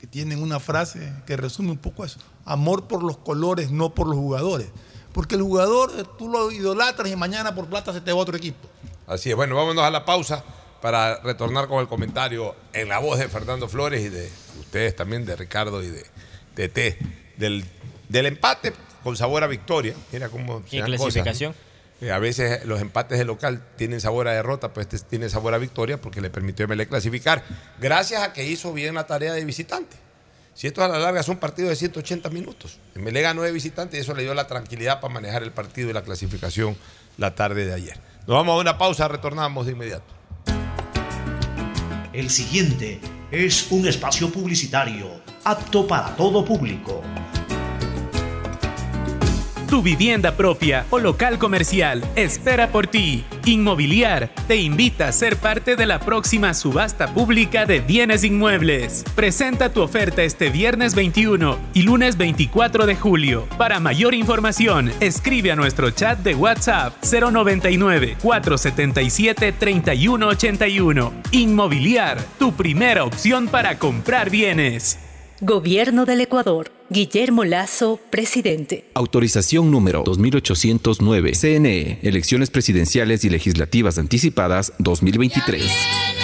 que 0.00 0.06
tienen 0.06 0.42
una 0.42 0.58
frase 0.60 1.12
que 1.26 1.36
resume 1.36 1.70
un 1.70 1.78
poco 1.78 2.02
eso. 2.04 2.18
Amor 2.46 2.88
por 2.88 3.02
los 3.02 3.18
colores, 3.18 3.70
no 3.70 3.94
por 3.94 4.06
los 4.06 4.16
jugadores. 4.16 4.68
Porque 5.12 5.34
el 5.34 5.42
jugador 5.42 5.92
tú 6.18 6.28
lo 6.30 6.50
idolatras 6.50 7.10
y 7.10 7.16
mañana 7.16 7.54
por 7.54 7.66
plata 7.66 7.92
se 7.92 8.00
te 8.00 8.12
va 8.12 8.18
a 8.18 8.22
otro 8.22 8.36
equipo. 8.36 8.66
Así 9.06 9.30
es. 9.30 9.36
Bueno, 9.36 9.56
vámonos 9.56 9.84
a 9.84 9.90
la 9.90 10.04
pausa 10.04 10.42
para 10.80 11.20
retornar 11.20 11.68
con 11.68 11.80
el 11.80 11.88
comentario 11.88 12.54
en 12.72 12.88
la 12.88 12.98
voz 12.98 13.18
de 13.18 13.28
Fernando 13.28 13.68
Flores 13.68 14.02
y 14.04 14.08
de 14.08 14.30
ustedes 14.60 14.94
también, 14.96 15.24
de 15.24 15.34
Ricardo 15.36 15.82
y 15.82 15.88
de, 15.88 16.04
de 16.56 16.68
T, 16.68 16.98
del, 17.36 17.64
del 18.08 18.26
empate 18.26 18.72
con 19.02 19.16
sabor 19.16 19.44
a 19.44 19.46
victoria. 19.46 19.94
Mira 20.12 20.28
cómo 20.28 20.62
se 20.68 20.76
Y 20.76 20.80
dan 20.80 20.86
clasificación. 20.88 21.54
Eh, 22.00 22.10
A 22.10 22.18
veces 22.18 22.64
los 22.64 22.80
empates 22.80 23.18
de 23.18 23.24
local 23.24 23.62
tienen 23.76 24.00
sabor 24.00 24.28
a 24.28 24.32
derrota, 24.32 24.72
pues 24.72 24.88
este 24.92 25.08
tiene 25.08 25.28
sabor 25.28 25.54
a 25.54 25.58
victoria 25.58 26.00
porque 26.00 26.20
le 26.20 26.28
permitió 26.28 26.64
a 26.66 26.68
MLE 26.68 26.86
clasificar, 26.88 27.44
gracias 27.80 28.22
a 28.22 28.32
que 28.32 28.44
hizo 28.44 28.72
bien 28.72 28.94
la 28.94 29.06
tarea 29.06 29.32
de 29.32 29.44
visitante. 29.44 29.96
Si 30.54 30.66
esto 30.66 30.84
a 30.84 30.88
la 30.88 30.98
larga 30.98 31.22
son 31.22 31.38
partidos 31.38 31.70
de 31.70 31.76
180 31.76 32.30
minutos. 32.30 32.78
MLE 32.94 33.22
ganó 33.22 33.42
de 33.42 33.52
visitante 33.52 33.96
y 33.96 34.00
eso 34.00 34.14
le 34.14 34.22
dio 34.22 34.34
la 34.34 34.46
tranquilidad 34.46 35.00
para 35.00 35.12
manejar 35.14 35.42
el 35.42 35.52
partido 35.52 35.90
y 35.90 35.92
la 35.92 36.02
clasificación 36.02 36.76
la 37.16 37.34
tarde 37.34 37.64
de 37.64 37.74
ayer. 37.74 37.96
Nos 38.26 38.36
vamos 38.36 38.56
a 38.56 38.60
una 38.60 38.78
pausa, 38.78 39.06
retornamos 39.06 39.66
de 39.66 39.72
inmediato. 39.72 40.14
El 42.14 42.30
siguiente 42.30 42.98
es 43.30 43.70
un 43.70 43.86
espacio 43.86 44.30
publicitario 44.30 45.20
apto 45.44 45.86
para 45.86 46.16
todo 46.16 46.42
público. 46.42 47.02
Tu 49.74 49.82
vivienda 49.82 50.36
propia 50.36 50.86
o 50.90 51.00
local 51.00 51.36
comercial 51.36 52.00
espera 52.14 52.68
por 52.68 52.86
ti. 52.86 53.24
Inmobiliar 53.44 54.30
te 54.46 54.54
invita 54.54 55.08
a 55.08 55.12
ser 55.12 55.36
parte 55.36 55.74
de 55.74 55.84
la 55.84 55.98
próxima 55.98 56.54
subasta 56.54 57.12
pública 57.12 57.66
de 57.66 57.80
bienes 57.80 58.22
inmuebles. 58.22 59.02
Presenta 59.16 59.72
tu 59.72 59.82
oferta 59.82 60.22
este 60.22 60.48
viernes 60.48 60.94
21 60.94 61.58
y 61.72 61.82
lunes 61.82 62.16
24 62.16 62.86
de 62.86 62.94
julio. 62.94 63.48
Para 63.58 63.80
mayor 63.80 64.14
información, 64.14 64.92
escribe 65.00 65.50
a 65.50 65.56
nuestro 65.56 65.90
chat 65.90 66.20
de 66.20 66.36
WhatsApp 66.36 66.94
099 67.02 68.16
477 68.22 69.50
3181. 69.58 71.12
Inmobiliar, 71.32 72.24
tu 72.38 72.52
primera 72.52 73.02
opción 73.02 73.48
para 73.48 73.76
comprar 73.80 74.30
bienes. 74.30 75.03
Gobierno 75.46 76.06
del 76.06 76.22
Ecuador. 76.22 76.70
Guillermo 76.88 77.44
Lazo, 77.44 78.00
presidente. 78.08 78.86
Autorización 78.94 79.70
número 79.70 80.02
2809. 80.02 81.32
CNE. 81.38 81.98
Elecciones 82.00 82.48
presidenciales 82.48 83.26
y 83.26 83.28
legislativas 83.28 83.98
anticipadas 83.98 84.72
2023. 84.78 86.23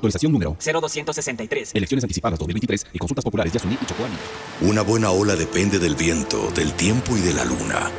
Autorización 0.00 0.32
número 0.32 0.56
0263. 0.58 1.72
Elecciones 1.74 2.04
anticipadas 2.04 2.38
2023 2.38 2.86
y 2.94 2.98
consultas 2.98 3.22
populares 3.22 3.52
Yasuní 3.52 3.76
y 3.80 3.84
Chocoani. 3.84 4.14
Una 4.62 4.80
buena 4.80 5.10
ola 5.10 5.36
depende 5.36 5.78
del 5.78 5.94
viento, 5.94 6.50
del 6.52 6.72
tiempo 6.72 7.18
y 7.18 7.20
de 7.20 7.34
la 7.34 7.44
luna. 7.44 7.90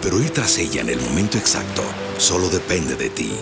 Pero 0.00 0.22
ir 0.22 0.30
tras 0.30 0.56
ella 0.58 0.82
en 0.82 0.88
el 0.88 1.00
momento 1.00 1.36
exacto 1.36 1.82
solo 2.16 2.48
depende 2.48 2.94
de 2.94 3.10
ti. 3.10 3.32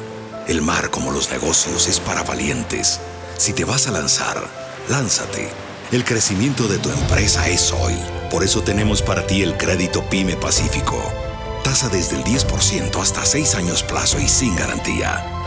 El 0.48 0.62
mar, 0.62 0.90
como 0.90 1.12
los 1.12 1.30
negocios, 1.30 1.88
es 1.88 2.00
para 2.00 2.22
valientes. 2.22 3.00
Si 3.36 3.52
te 3.52 3.64
vas 3.66 3.86
a 3.86 3.90
lanzar, 3.90 4.42
lánzate. 4.88 5.50
El 5.92 6.02
crecimiento 6.04 6.68
de 6.68 6.78
tu 6.78 6.88
empresa 6.88 7.46
es 7.50 7.70
hoy. 7.70 7.94
Por 8.30 8.42
eso 8.44 8.62
tenemos 8.62 9.02
para 9.02 9.26
ti 9.26 9.42
el 9.42 9.58
crédito 9.58 10.02
Pyme 10.08 10.36
Pacífico. 10.36 11.02
Tasa 11.62 11.90
desde 11.90 12.16
el 12.16 12.24
10% 12.24 12.96
hasta 12.98 13.26
6 13.26 13.54
años 13.56 13.82
plazo 13.82 14.18
y 14.18 14.26
sin 14.26 14.56
garantía. 14.56 15.35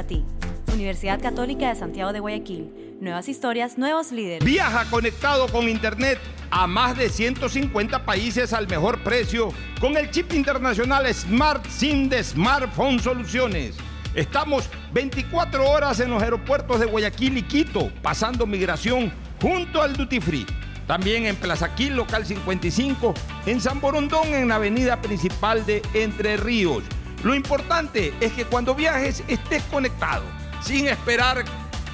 ti. 0.00 0.24
Universidad 0.72 1.20
Católica 1.20 1.68
de 1.68 1.74
Santiago 1.74 2.12
de 2.12 2.20
Guayaquil. 2.20 2.96
Nuevas 3.00 3.28
historias, 3.28 3.76
nuevos 3.76 4.10
líderes. 4.10 4.44
Viaja 4.44 4.86
conectado 4.90 5.48
con 5.48 5.68
Internet 5.68 6.18
a 6.50 6.66
más 6.66 6.96
de 6.96 7.08
150 7.08 8.04
países 8.04 8.52
al 8.52 8.68
mejor 8.68 9.02
precio 9.02 9.50
con 9.80 9.96
el 9.96 10.10
chip 10.10 10.32
internacional 10.32 11.12
Smart 11.12 11.66
SIM 11.66 12.08
de 12.08 12.24
Smartphone 12.24 12.98
Soluciones. 13.00 13.76
Estamos 14.14 14.68
24 14.92 15.68
horas 15.68 16.00
en 16.00 16.10
los 16.10 16.22
aeropuertos 16.22 16.80
de 16.80 16.86
Guayaquil 16.86 17.38
y 17.38 17.42
Quito, 17.42 17.90
pasando 18.02 18.46
migración 18.46 19.12
junto 19.40 19.82
al 19.82 19.96
Duty 19.96 20.20
Free. 20.20 20.46
También 20.86 21.26
en 21.26 21.36
Plaza 21.36 21.74
Quil, 21.74 21.96
local 21.96 22.26
55, 22.26 23.14
en 23.46 23.60
San 23.60 23.80
Borondón, 23.80 24.34
en 24.34 24.48
la 24.48 24.56
avenida 24.56 25.00
principal 25.00 25.64
de 25.64 25.80
Entre 25.94 26.36
Ríos. 26.36 26.82
Lo 27.22 27.34
importante 27.34 28.12
es 28.20 28.32
que 28.32 28.44
cuando 28.44 28.74
viajes 28.74 29.22
estés 29.28 29.62
conectado, 29.64 30.24
sin 30.62 30.88
esperar 30.88 31.44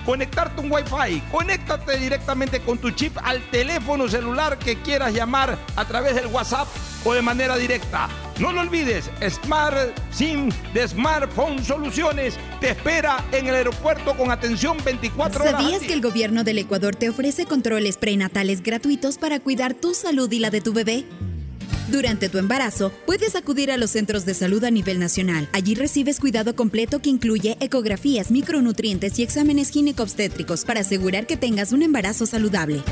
conectarte 0.09 0.63
un 0.63 0.73
Wi-Fi. 0.73 1.21
Conéctate 1.31 1.99
directamente 1.99 2.61
con 2.61 2.79
tu 2.79 2.91
chip 2.93 3.15
al 3.23 3.43
teléfono 3.51 4.09
celular 4.09 4.59
que 4.59 4.81
quieras 4.81 5.13
llamar 5.13 5.59
a 5.77 5.85
través 5.85 6.15
del 6.15 6.29
WhatsApp 6.29 6.67
o 7.05 7.13
de 7.13 7.21
manera 7.21 7.59
directa. 7.59 8.09
No 8.39 8.51
lo 8.51 8.63
olvides, 8.63 9.11
Smart 9.29 9.77
SIM 10.11 10.49
de 10.73 10.89
Smartphone 10.89 11.63
Soluciones 11.63 12.39
te 12.59 12.71
espera 12.71 13.23
en 13.33 13.49
el 13.49 13.55
aeropuerto 13.55 14.17
con 14.17 14.31
atención 14.31 14.79
24 14.83 15.43
horas. 15.43 15.53
¿Sabías 15.61 15.83
que 15.83 15.93
el 15.93 16.01
gobierno 16.01 16.43
del 16.43 16.57
Ecuador 16.57 16.97
te 16.97 17.11
ofrece 17.11 17.45
controles 17.45 17.99
prenatales 17.99 18.63
gratuitos 18.63 19.19
para 19.19 19.41
cuidar 19.41 19.75
tu 19.75 19.93
salud 19.93 20.33
y 20.33 20.39
la 20.39 20.49
de 20.49 20.63
tu 20.63 20.73
bebé? 20.73 21.05
Durante 21.91 22.29
tu 22.29 22.37
embarazo, 22.37 22.93
puedes 23.07 23.35
acudir 23.35 23.71
a 23.73 23.79
los 23.79 23.93
centros 23.93 24.27
de 24.27 24.35
salud 24.35 24.63
a 24.65 24.71
nivel 24.71 24.99
nacional. 24.99 25.49
Allí 25.53 25.75
recibes 25.75 26.21
cuidado 26.21 26.55
completo 26.55 27.01
que 27.01 27.09
incluye 27.09 27.57
ecografías, 27.61 28.31
micronutrientes 28.31 29.19
y 29.19 29.23
exámenes 29.23 29.71
ginecobstétricos 29.71 30.67
para 30.67 30.81
asegurar 30.81 31.27
que 31.27 31.39
tengas 31.39 31.73
un 31.73 31.83
embarazo 31.83 32.27
saludable. 32.27 32.83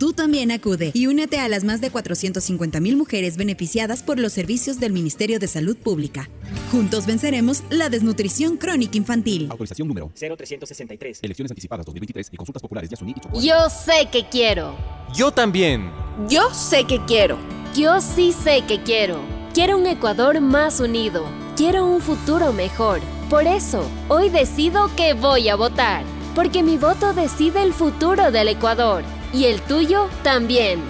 Tú 0.00 0.14
también 0.14 0.50
acude 0.50 0.92
y 0.94 1.08
únete 1.08 1.40
a 1.40 1.48
las 1.50 1.62
más 1.62 1.82
de 1.82 1.92
450.000 1.92 2.96
mujeres 2.96 3.36
beneficiadas 3.36 4.02
por 4.02 4.18
los 4.18 4.32
servicios 4.32 4.80
del 4.80 4.94
Ministerio 4.94 5.38
de 5.38 5.46
Salud 5.46 5.76
Pública. 5.76 6.30
Juntos 6.72 7.04
venceremos 7.04 7.62
la 7.68 7.90
desnutrición 7.90 8.56
crónica 8.56 8.96
infantil. 8.96 9.48
Autorización 9.50 9.88
número 9.88 10.10
0363. 10.14 11.18
Elecciones 11.20 11.50
anticipadas 11.50 11.84
2023 11.84 12.30
y 12.32 12.36
consultas 12.38 12.62
populares 12.62 12.88
de 12.88 12.94
Asuní 12.94 13.12
y 13.14 13.20
Chocó. 13.20 13.42
Yo 13.42 13.68
sé 13.68 14.08
que 14.10 14.26
quiero. 14.26 14.74
Yo 15.14 15.32
también. 15.32 15.90
Yo 16.30 16.48
sé 16.54 16.84
que 16.84 17.04
quiero. 17.04 17.36
Yo 17.76 18.00
sí 18.00 18.32
sé 18.32 18.62
que 18.66 18.82
quiero. 18.82 19.20
Quiero 19.52 19.76
un 19.76 19.86
Ecuador 19.86 20.40
más 20.40 20.80
unido. 20.80 21.26
Quiero 21.58 21.84
un 21.84 22.00
futuro 22.00 22.54
mejor. 22.54 23.02
Por 23.28 23.46
eso, 23.46 23.86
hoy 24.08 24.30
decido 24.30 24.90
que 24.96 25.12
voy 25.12 25.50
a 25.50 25.56
votar. 25.56 26.04
Porque 26.34 26.62
mi 26.62 26.78
voto 26.78 27.12
decide 27.12 27.62
el 27.62 27.74
futuro 27.74 28.30
del 28.30 28.48
Ecuador. 28.48 29.04
Y 29.32 29.44
el 29.44 29.60
tuyo 29.62 30.08
también. 30.22 30.80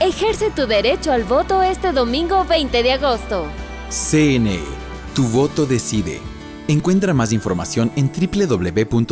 Ejerce 0.00 0.50
tu 0.50 0.66
derecho 0.66 1.12
al 1.12 1.24
voto 1.24 1.62
este 1.62 1.92
domingo 1.92 2.44
20 2.44 2.82
de 2.82 2.92
agosto. 2.92 3.46
CNE, 3.88 4.60
tu 5.14 5.26
voto 5.28 5.64
decide. 5.64 6.20
Encuentra 6.68 7.14
más 7.14 7.32
información 7.32 7.90
en 7.96 8.10
www.cne.gov.es. 8.12 9.08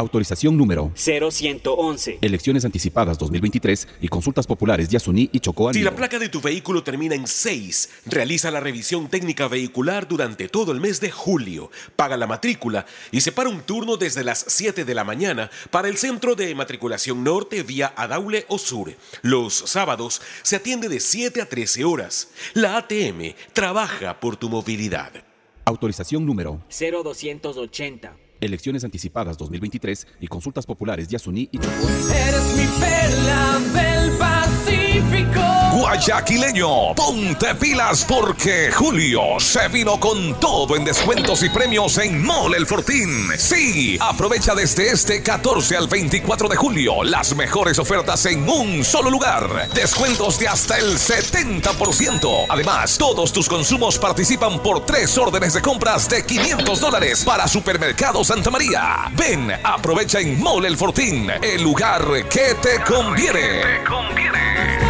Autorización 0.00 0.56
número 0.56 0.90
0111. 0.94 2.20
Elecciones 2.22 2.64
anticipadas 2.64 3.18
2023 3.18 3.86
y 4.00 4.08
consultas 4.08 4.46
populares 4.46 4.88
de 4.88 4.96
Asuní 4.96 5.28
y 5.30 5.40
Chocó. 5.40 5.74
Si 5.74 5.82
la 5.82 5.94
placa 5.94 6.18
de 6.18 6.30
tu 6.30 6.40
vehículo 6.40 6.82
termina 6.82 7.14
en 7.14 7.26
6, 7.26 7.90
realiza 8.06 8.50
la 8.50 8.60
revisión 8.60 9.10
técnica 9.10 9.46
vehicular 9.46 10.08
durante 10.08 10.48
todo 10.48 10.72
el 10.72 10.80
mes 10.80 11.02
de 11.02 11.10
julio. 11.10 11.70
Paga 11.96 12.16
la 12.16 12.26
matrícula 12.26 12.86
y 13.12 13.20
separa 13.20 13.50
un 13.50 13.60
turno 13.60 13.98
desde 13.98 14.24
las 14.24 14.42
7 14.48 14.86
de 14.86 14.94
la 14.94 15.04
mañana 15.04 15.50
para 15.70 15.88
el 15.88 15.98
centro 15.98 16.34
de 16.34 16.54
matriculación 16.54 17.22
norte 17.22 17.62
vía 17.62 17.92
Adaule 17.94 18.46
o 18.48 18.56
Sur. 18.56 18.94
Los 19.20 19.52
sábados 19.52 20.22
se 20.40 20.56
atiende 20.56 20.88
de 20.88 21.00
7 21.00 21.42
a 21.42 21.46
13 21.46 21.84
horas. 21.84 22.30
La 22.54 22.78
ATM 22.78 23.34
trabaja 23.52 24.18
por 24.18 24.38
tu 24.38 24.48
movilidad. 24.48 25.12
Autorización 25.66 26.24
número 26.24 26.64
0280. 26.70 28.29
Elecciones 28.40 28.84
anticipadas 28.84 29.36
2023 29.38 30.06
y 30.20 30.26
consultas 30.28 30.66
populares 30.66 31.08
de 31.08 31.16
Asuní 31.16 31.48
y 31.52 31.58
Chocó. 31.58 31.88
Eres 32.14 32.56
mi 32.56 32.66
perla 32.80 33.58
del 33.74 34.18
Pacífico. 34.18 35.59
Guayaquileño, 35.72 36.94
ponte 36.96 37.54
pilas 37.54 38.04
porque 38.04 38.72
Julio 38.72 39.38
se 39.38 39.68
vino 39.68 40.00
con 40.00 40.38
todo 40.40 40.74
en 40.74 40.84
descuentos 40.84 41.44
y 41.44 41.48
premios 41.48 41.96
en 41.98 42.24
Mole 42.24 42.58
El 42.58 42.66
Fortín. 42.66 43.28
Sí, 43.38 43.96
aprovecha 44.00 44.54
desde 44.54 44.90
este 44.90 45.22
14 45.22 45.76
al 45.76 45.86
24 45.86 46.48
de 46.48 46.56
julio 46.56 47.04
las 47.04 47.36
mejores 47.36 47.78
ofertas 47.78 48.26
en 48.26 48.48
un 48.48 48.84
solo 48.84 49.10
lugar. 49.10 49.68
Descuentos 49.72 50.40
de 50.40 50.48
hasta 50.48 50.76
el 50.76 50.98
70%. 50.98 52.46
Además, 52.48 52.98
todos 52.98 53.32
tus 53.32 53.48
consumos 53.48 53.96
participan 53.96 54.60
por 54.60 54.84
tres 54.84 55.16
órdenes 55.18 55.54
de 55.54 55.62
compras 55.62 56.08
de 56.08 56.26
500 56.26 56.80
dólares 56.80 57.24
para 57.24 57.46
Supermercado 57.46 58.24
Santa 58.24 58.50
María. 58.50 59.08
Ven, 59.12 59.52
aprovecha 59.62 60.18
en 60.18 60.40
Mole 60.40 60.66
El 60.66 60.76
Fortín, 60.76 61.30
el 61.40 61.62
lugar 61.62 62.04
que 62.28 62.56
te 62.60 62.82
conviene. 62.82 64.89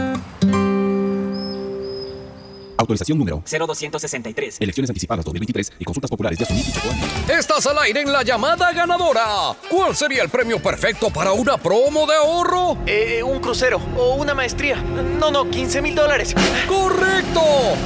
Autorización 2.81 3.17
número 3.17 3.43
0263. 3.45 4.57
Elecciones 4.59 4.89
anticipadas 4.89 5.23
2023 5.23 5.73
y 5.79 5.85
consultas 5.85 6.09
populares 6.09 6.39
de 6.39 6.45
Asunit 6.45 6.65
y. 6.65 7.31
Estás 7.31 7.67
al 7.67 7.77
aire 7.77 8.01
en 8.01 8.11
la 8.11 8.23
llamada 8.23 8.71
ganadora. 8.73 9.55
¿Cuál 9.69 9.95
sería 9.95 10.23
el 10.23 10.29
premio 10.29 10.61
perfecto 10.61 11.11
para 11.11 11.31
una 11.31 11.57
promo 11.57 12.07
de 12.07 12.15
ahorro? 12.15 12.77
Eh, 12.87 13.21
un 13.21 13.39
crucero 13.39 13.79
o 13.95 14.15
una 14.15 14.33
maestría. 14.33 14.77
No, 14.77 15.29
no, 15.29 15.49
15 15.49 15.81
mil 15.81 15.93
dólares. 15.93 16.33
¡Correcto! 16.67 17.41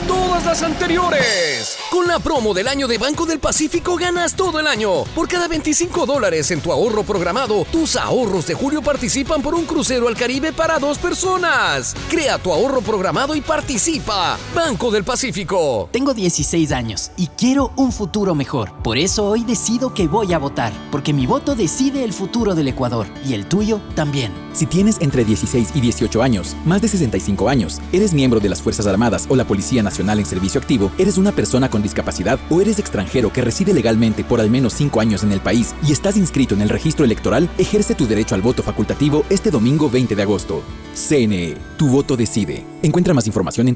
Todas 0.07 0.45
las 0.45 0.63
anteriores. 0.63 1.77
Con 1.91 2.07
la 2.07 2.19
promo 2.19 2.53
del 2.53 2.67
año 2.67 2.88
de 2.88 2.97
Banco 2.97 3.26
del 3.26 3.39
Pacífico 3.39 3.97
ganas 3.97 4.35
todo 4.35 4.59
el 4.61 4.67
año. 4.67 5.03
Por 5.13 5.27
cada 5.27 5.49
25 5.49 6.05
dólares 6.05 6.51
en 6.51 6.61
tu 6.61 6.72
ahorro 6.72 7.03
programado, 7.03 7.65
tus 7.72 7.97
ahorros 7.97 8.47
de 8.47 8.53
julio 8.53 8.81
participan 8.81 9.41
por 9.41 9.55
un 9.55 9.65
crucero 9.65 10.07
al 10.07 10.15
Caribe 10.15 10.53
para 10.53 10.80
dos 10.80 10.97
personas. 10.97 11.95
Crea 12.09 12.38
tu 12.38 12.53
ahorro 12.53 12.81
programado 12.81 13.35
y 13.35 13.41
participa. 13.41 14.38
Banco 14.53 14.84
del 14.91 15.03
Pacífico. 15.03 15.89
Tengo 15.91 16.13
16 16.13 16.71
años 16.71 17.11
y 17.17 17.27
quiero 17.27 17.71
un 17.75 17.91
futuro 17.91 18.35
mejor. 18.35 18.71
Por 18.83 18.97
eso 18.97 19.25
hoy 19.25 19.43
decido 19.43 19.93
que 19.93 20.07
voy 20.07 20.33
a 20.33 20.37
votar, 20.37 20.71
porque 20.91 21.13
mi 21.13 21.25
voto 21.25 21.55
decide 21.55 22.03
el 22.03 22.13
futuro 22.13 22.55
del 22.55 22.67
Ecuador 22.67 23.07
y 23.27 23.33
el 23.33 23.45
tuyo 23.47 23.81
también. 23.95 24.31
Si 24.53 24.65
tienes 24.65 24.97
entre 25.01 25.25
16 25.25 25.71
y 25.75 25.81
18 25.81 26.21
años, 26.21 26.55
más 26.65 26.81
de 26.81 26.87
65 26.87 27.49
años, 27.49 27.81
eres 27.91 28.13
miembro 28.13 28.39
de 28.39 28.49
las 28.49 28.61
Fuerzas 28.61 28.87
Armadas 28.87 29.25
o 29.29 29.35
la 29.35 29.45
Policía 29.45 29.81
Nacional 29.83 30.19
en 30.19 30.25
servicio 30.25 30.61
activo, 30.61 30.91
eres 30.97 31.17
una 31.17 31.31
persona 31.31 31.69
con 31.69 31.81
discapacidad 31.81 32.39
o 32.49 32.61
eres 32.61 32.79
extranjero 32.79 33.33
que 33.33 33.41
reside 33.41 33.73
legalmente 33.73 34.23
por 34.23 34.39
al 34.39 34.49
menos 34.49 34.73
5 34.73 35.01
años 35.01 35.23
en 35.23 35.31
el 35.31 35.41
país 35.41 35.73
y 35.87 35.91
estás 35.91 36.17
inscrito 36.17 36.53
en 36.53 36.61
el 36.61 36.69
registro 36.69 37.05
electoral, 37.05 37.49
ejerce 37.57 37.95
tu 37.95 38.07
derecho 38.07 38.35
al 38.35 38.41
voto 38.41 38.63
facultativo 38.63 39.23
este 39.29 39.51
domingo 39.51 39.89
20 39.89 40.15
de 40.15 40.21
agosto. 40.21 40.61
CNE, 40.93 41.55
tu 41.77 41.89
voto 41.89 42.15
decide. 42.15 42.63
Encuentra 42.81 43.13
más 43.13 43.27
información 43.27 43.67
en 43.67 43.75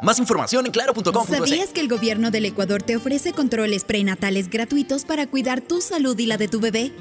Más 0.00 0.18
información 0.18 0.66
en 0.66 0.72
claro.com. 0.72 1.26
¿Sabías 1.26 1.70
que 1.70 1.80
el 1.80 1.88
gobierno 1.88 2.30
del 2.30 2.44
Ecuador 2.44 2.82
te 2.82 2.96
ofrece 2.96 3.32
controles 3.32 3.84
prenatales 3.84 4.48
gratuitos 4.48 5.04
para 5.04 5.26
cuidar 5.26 5.60
tu 5.60 5.80
salud 5.80 6.16
y 6.18 6.26
la 6.26 6.36
de 6.36 6.48
tu 6.48 6.60
bebé? 6.60 6.92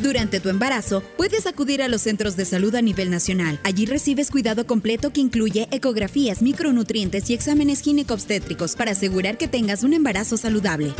Durante 0.00 0.40
tu 0.40 0.48
embarazo, 0.48 1.02
puedes 1.16 1.46
acudir 1.46 1.82
a 1.82 1.88
los 1.88 2.02
centros 2.02 2.36
de 2.36 2.44
salud 2.44 2.74
a 2.74 2.82
nivel 2.82 3.10
nacional. 3.10 3.60
Allí 3.62 3.86
recibes 3.86 4.30
cuidado 4.30 4.66
completo 4.66 5.12
que 5.12 5.20
incluye 5.20 5.68
ecografías, 5.70 6.42
micronutrientes 6.42 7.28
y 7.30 7.34
exámenes 7.34 7.80
ginecobstétricos 7.82 8.74
para 8.74 8.92
asegurar 8.92 9.38
que 9.38 9.48
tengas 9.48 9.84
un 9.84 9.94
embarazo 9.94 10.36
saludable. 10.36 10.92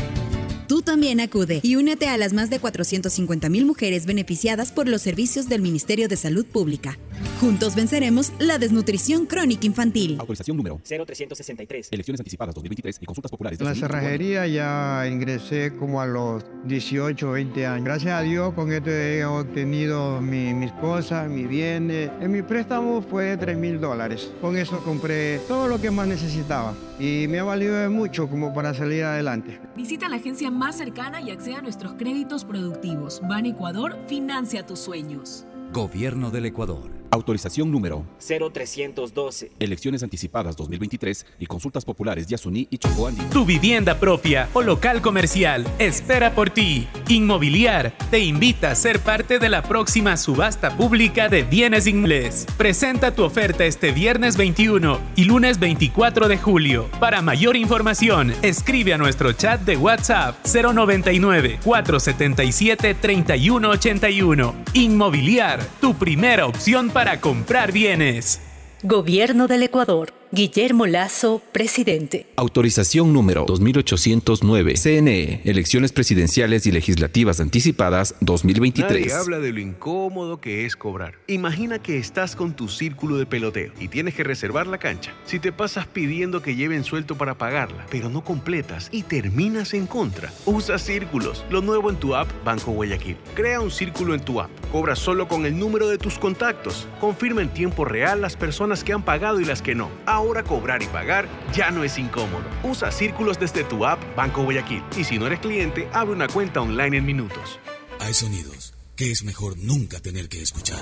Tú 0.73 0.81
también 0.81 1.20
acude 1.20 1.61
y 1.62 1.77
únete 1.77 2.09
a 2.09 2.16
las 2.16 2.32
más 2.32 2.49
de 2.49 2.59
450 2.59 3.51
mil 3.51 3.66
mujeres 3.66 4.07
beneficiadas 4.07 4.73
por 4.73 4.89
los 4.89 5.03
servicios 5.03 5.47
del 5.51 5.61
Ministerio 5.61 6.09
de 6.09 6.16
Salud 6.16 6.47
Pública. 6.47 6.97
Juntos 7.43 7.74
venceremos 7.74 8.32
la 8.39 8.57
desnutrición 8.57 9.27
crónica 9.27 9.66
infantil. 9.66 10.16
Autorización 10.19 10.57
número 10.57 10.81
0363. 10.82 11.89
Elecciones 11.90 12.20
anticipadas 12.20 12.55
2023 12.55 12.99
y 13.03 13.05
consultas 13.05 13.31
populares 13.31 13.61
La 13.61 13.74
cerrajería 13.74 14.47
ya 14.47 15.07
ingresé 15.07 15.77
como 15.78 16.01
a 16.01 16.07
los 16.07 16.43
18 16.65 17.28
o 17.28 17.32
20 17.32 17.66
años. 17.66 17.85
Gracias 17.85 18.15
a 18.15 18.23
Dios 18.23 18.55
con 18.55 18.73
esto 18.73 18.89
he 18.90 19.23
obtenido 19.27 20.23
mi- 20.23 20.55
mis 20.55 20.73
cosas, 20.73 21.28
mis 21.28 21.49
bienes. 21.51 22.11
En 22.23 22.32
mi 22.32 22.40
préstamo 22.40 23.03
fue 23.03 23.24
de 23.24 23.36
3 23.36 23.59
mil 23.59 23.78
dólares. 23.78 24.31
Con 24.40 24.57
eso 24.57 24.78
compré 24.82 25.39
todo 25.47 25.69
lo 25.69 25.78
que 25.78 25.90
más 25.90 26.09
necesitaba 26.09 26.73
y 26.99 27.27
me 27.28 27.40
ha 27.40 27.44
valido 27.44 27.74
de 27.77 27.90
mucho 27.90 28.27
como 28.27 28.55
para 28.55 28.73
salir 28.73 29.05
adelante. 29.05 29.61
Visita 29.77 30.09
la 30.09 30.16
agencia 30.16 30.51
más 30.51 30.62
cercana 30.71 31.21
y 31.21 31.33
acceda 31.33 31.59
a 31.59 31.63
nuestros 31.63 31.95
créditos 31.95 32.45
productivos. 32.45 33.21
Ban 33.29 33.47
Ecuador, 33.47 33.99
financia 34.07 34.65
tus 34.65 34.79
sueños. 34.79 35.45
Gobierno 35.73 36.31
del 36.31 36.47
Ecuador. 36.47 37.02
Autorización 37.13 37.71
número 37.71 38.07
0312. 38.19 39.53
Elecciones 39.59 40.03
anticipadas 40.03 40.57
2023 40.57 41.27
y 41.41 41.45
consultas 41.45 41.85
populares 41.85 42.27
de 42.27 42.37
Asuní 42.37 42.67
y 42.71 42.79
Chocoani. 42.79 43.19
Tu 43.31 43.45
vivienda 43.45 44.01
propia 44.01 44.49
o 44.55 44.63
local 44.63 45.03
comercial 45.03 45.67
espera 45.79 46.35
por 46.35 46.49
ti. 46.49 46.89
Inmobiliar 47.09 47.93
te 48.11 48.21
invita 48.21 48.71
a 48.71 48.75
ser 48.75 48.99
parte 49.01 49.39
de 49.39 49.51
la 49.51 49.63
próxima 49.63 50.17
subasta 50.17 50.75
pública 50.75 51.29
de 51.29 51.43
bienes 51.43 51.87
inmuebles. 51.87 52.47
Presenta 52.57 53.15
tu 53.15 53.25
oferta 53.25 53.67
este 53.67 53.93
viernes 53.93 54.39
21 54.39 54.99
y 55.15 55.25
lunes 55.25 55.59
24 55.59 56.29
de 56.29 56.39
julio. 56.39 56.89
Para 56.99 57.21
mayor 57.21 57.57
información, 57.57 58.33
escribe 58.41 58.95
a 58.95 58.99
nuestro 58.99 59.35
chat 59.35 59.61
de 59.61 59.77
WhatsApp 59.77 60.35
099 60.47 61.59
477 61.63 62.95
3181. 62.95 64.55
Inmobiliar, 64.73 65.63
tu 65.79 65.93
primera 65.95 66.47
opción 66.47 66.89
para 66.89 67.02
comprar 67.20 67.73
bienes. 67.73 68.41
Gobierno 68.83 69.49
del 69.49 69.62
Ecuador. 69.65 70.22
Guillermo 70.35 70.87
Lazo, 70.87 71.43
presidente. 71.53 72.25
Autorización 72.37 73.13
número 73.13 73.45
2809. 73.47 74.77
CNE. 74.83 75.43
Elecciones 75.45 75.93
presidenciales 75.93 76.67
y 76.67 76.73
legislativas 76.73 77.39
anticipadas 77.39 78.15
2023. 78.23 79.09
Nadie 79.09 79.13
habla 79.13 79.41
de 79.41 79.53
lo 79.53 79.61
incómodo 79.61 80.41
que 80.41 80.65
es 80.65 80.75
cobrar. 80.75 81.17
Imagina 81.27 81.83
que 81.83 81.99
estás 81.99 82.35
con 82.35 82.57
tu 82.57 82.69
círculo 82.69 83.19
de 83.19 83.27
peloteo 83.27 83.75
y 83.79 83.89
tienes 83.89 84.15
que 84.15 84.25
reservar 84.25 84.67
la 84.67 84.79
cancha. 84.79 85.13
Si 85.27 85.39
te 85.39 85.53
pasas 85.53 85.87
pidiendo 85.87 86.41
que 86.41 86.57
lleven 86.57 86.83
suelto 86.83 87.15
para 87.15 87.37
pagarla, 87.37 87.85
pero 87.91 88.09
no 88.09 88.25
completas 88.25 88.89
y 88.91 89.03
terminas 89.03 89.75
en 89.75 89.87
contra, 89.87 90.33
usa 90.47 90.79
círculos. 90.79 91.45
Lo 91.51 91.61
nuevo 91.61 91.91
en 91.91 91.97
tu 91.97 92.15
app 92.15 92.27
Banco 92.43 92.73
Guayaquil. 92.73 93.19
Crea 93.35 93.61
un 93.61 93.71
círculo 93.71 94.15
en 94.15 94.25
tu 94.25 94.41
app. 94.41 94.51
Cobra 94.73 94.97
solo 94.97 95.29
con 95.29 95.45
el 95.45 95.59
número 95.59 95.89
de 95.89 95.99
tus 95.99 96.19
contactos. 96.19 96.89
Confirma 97.03 97.43
en 97.43 97.51
tiempo 97.51 97.85
real 97.85 98.23
las 98.23 98.39
personas 98.39 98.83
que 98.83 98.95
han 98.95 99.05
pagado 99.05 99.39
y 99.39 99.45
las 99.45 99.61
que 99.61 99.75
no. 99.75 99.91
Ahora 100.07 100.22
cobrar 100.44 100.82
y 100.82 100.86
pagar 100.86 101.28
ya 101.53 101.70
no 101.70 101.85
es 101.85 101.99
incómodo. 101.99 102.44
Usa 102.62 102.90
círculos 102.90 103.39
desde 103.39 103.65
tu 103.65 103.85
app 103.85 104.01
Banco 104.16 104.43
Guayaquil. 104.43 104.82
Y 104.97 105.05
si 105.05 105.19
no 105.19 105.27
eres 105.27 105.40
cliente, 105.40 105.89
abre 105.93 106.12
una 106.12 106.28
cuenta 106.28 106.61
online 106.61 106.99
en 106.99 107.05
minutos. 107.05 107.59
Hay 108.01 108.15
sonidos 108.15 108.74
que 108.97 109.11
es 109.11 109.24
mejor 109.24 109.59
nunca 109.59 110.01
tener 110.01 110.28
que 110.28 110.40
escuchar. 110.40 110.78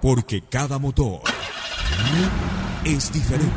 Porque 0.00 0.42
cada 0.48 0.78
motor 0.78 1.22
es 2.84 3.12
diferente. 3.12 3.52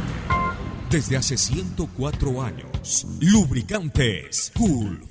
Desde 0.89 1.15
hace 1.15 1.37
104 1.37 2.41
años, 2.41 3.05
Lubricantes 3.21 4.51
Gulf 4.55 5.10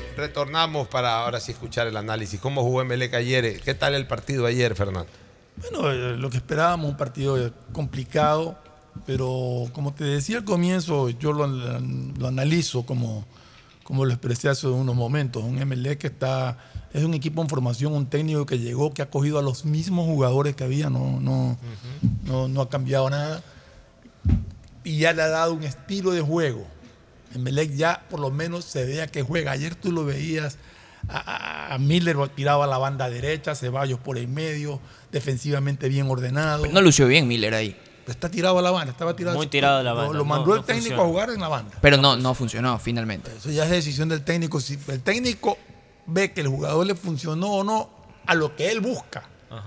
retornamos 0.21 0.87
para 0.87 1.23
ahora 1.23 1.39
sí 1.39 1.51
escuchar 1.51 1.87
el 1.87 1.97
análisis. 1.97 2.39
¿Cómo 2.39 2.61
jugó 2.61 2.81
Emelec 2.81 3.13
ayer? 3.15 3.59
¿Qué 3.59 3.73
tal 3.73 3.95
el 3.95 4.05
partido 4.05 4.45
ayer, 4.45 4.75
Fernando? 4.75 5.09
Bueno, 5.57 5.91
eh, 5.91 6.15
lo 6.15 6.29
que 6.29 6.37
esperábamos, 6.37 6.91
un 6.91 6.97
partido 6.97 7.43
eh, 7.43 7.51
complicado, 7.73 8.55
pero 9.07 9.65
como 9.73 9.93
te 9.93 10.03
decía 10.03 10.37
al 10.37 10.45
comienzo, 10.45 11.09
yo 11.09 11.33
lo, 11.33 11.47
lo 11.47 12.27
analizo 12.27 12.85
como, 12.85 13.25
como 13.83 14.05
lo 14.05 14.11
expresé 14.11 14.47
hace 14.47 14.67
unos 14.67 14.95
momentos. 14.95 15.43
Un 15.43 15.55
MLE 15.55 15.97
que 15.97 16.07
está, 16.07 16.57
es 16.93 17.03
un 17.03 17.15
equipo 17.15 17.41
en 17.41 17.49
formación, 17.49 17.93
un 17.93 18.05
técnico 18.05 18.45
que 18.45 18.59
llegó, 18.59 18.93
que 18.93 19.01
ha 19.01 19.09
cogido 19.09 19.39
a 19.39 19.41
los 19.41 19.65
mismos 19.65 20.05
jugadores 20.05 20.55
que 20.55 20.63
había, 20.63 20.91
no, 20.91 21.19
no, 21.19 21.57
no, 22.25 22.47
no 22.47 22.61
ha 22.61 22.69
cambiado 22.69 23.09
nada. 23.09 23.41
Y 24.83 24.99
ya 24.99 25.13
le 25.13 25.23
ha 25.23 25.29
dado 25.29 25.53
un 25.53 25.63
estilo 25.63 26.11
de 26.11 26.21
juego. 26.21 26.67
Emelec 27.35 27.71
ya 27.75 28.03
por 28.09 28.19
lo 28.19 28.29
menos 28.31 28.65
se 28.65 28.85
vea 28.85 29.07
que 29.07 29.21
juega. 29.21 29.51
Ayer 29.51 29.75
tú 29.75 29.91
lo 29.91 30.05
veías, 30.05 30.57
a, 31.07 31.17
a- 31.17 31.73
a 31.73 31.77
Miller 31.77 32.17
tiraba 32.29 32.65
a 32.65 32.67
la 32.67 32.77
banda 32.77 33.09
derecha, 33.09 33.55
Ceballos 33.55 33.99
por 33.99 34.17
el 34.17 34.27
medio, 34.27 34.79
defensivamente 35.11 35.89
bien 35.89 36.09
ordenado. 36.09 36.65
No 36.67 36.81
lució 36.81 37.07
bien 37.07 37.27
Miller 37.27 37.53
ahí. 37.53 37.77
Está 38.07 38.29
tirado 38.29 38.57
a 38.59 38.61
la 38.61 38.71
banda, 38.71 38.91
estaba 38.91 39.15
tirado. 39.15 39.37
Muy 39.37 39.47
tirado 39.47 39.79
a 39.79 39.83
la 39.83 39.93
banda, 39.93 40.17
Lo, 40.17 40.25
mandó 40.25 40.53
el 40.53 40.59
no 40.61 40.65
técnico 40.65 40.87
funciona. 40.95 41.03
a 41.03 41.07
jugar 41.07 41.29
en 41.29 41.39
la 41.39 41.47
banda. 41.47 41.77
Pero 41.81 41.97
no, 41.97 42.17
no 42.17 42.33
funcionó 42.33 42.77
finalmente. 42.79 43.31
Eso 43.37 43.51
ya 43.51 43.63
es 43.65 43.69
decisión 43.69 44.09
del 44.09 44.23
técnico. 44.23 44.59
Si 44.59 44.77
el 44.87 45.01
técnico 45.01 45.57
ve 46.07 46.31
que 46.33 46.41
el 46.41 46.47
jugador 46.47 46.85
le 46.87 46.95
funcionó 46.95 47.47
o 47.47 47.63
no 47.63 47.89
a 48.25 48.35
lo 48.35 48.55
que 48.55 48.69
él 48.71 48.79
busca. 48.81 49.23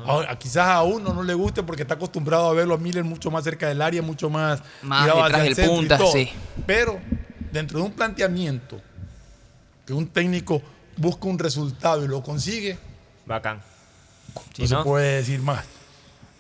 Ahora, 0.07 0.39
quizás 0.39 0.67
a 0.69 0.83
uno 0.83 1.13
no 1.13 1.23
le 1.23 1.35
guste 1.35 1.63
porque 1.63 1.83
está 1.83 1.95
acostumbrado 1.95 2.49
a 2.49 2.53
verlo 2.55 2.75
a 2.75 2.79
Miller 2.79 3.05
mucho 3.05 3.31
más 3.31 3.45
cerca 3.45 3.69
del 3.69 3.83
área, 3.83 4.01
mucho 4.01 4.31
más, 4.31 4.63
Más 4.83 5.05
tirado 5.05 5.23
detrás 5.25 5.47
el 5.47 5.55
del 5.55 5.69
punta, 5.69 5.99
sí. 6.11 6.31
Pero 6.67 6.99
dentro 7.55 7.79
de 7.79 7.85
un 7.87 7.93
planteamiento 7.93 8.81
que 9.87 9.93
un 9.93 10.09
técnico 10.09 10.61
busca 10.97 11.29
un 11.29 11.39
resultado 11.39 12.05
y 12.05 12.09
lo 12.09 12.21
consigue, 12.23 12.77
Bacán. 13.27 13.63
no 14.59 14.67
se 14.67 14.77
puede 14.79 15.17
decir 15.17 15.41
más. 15.41 15.65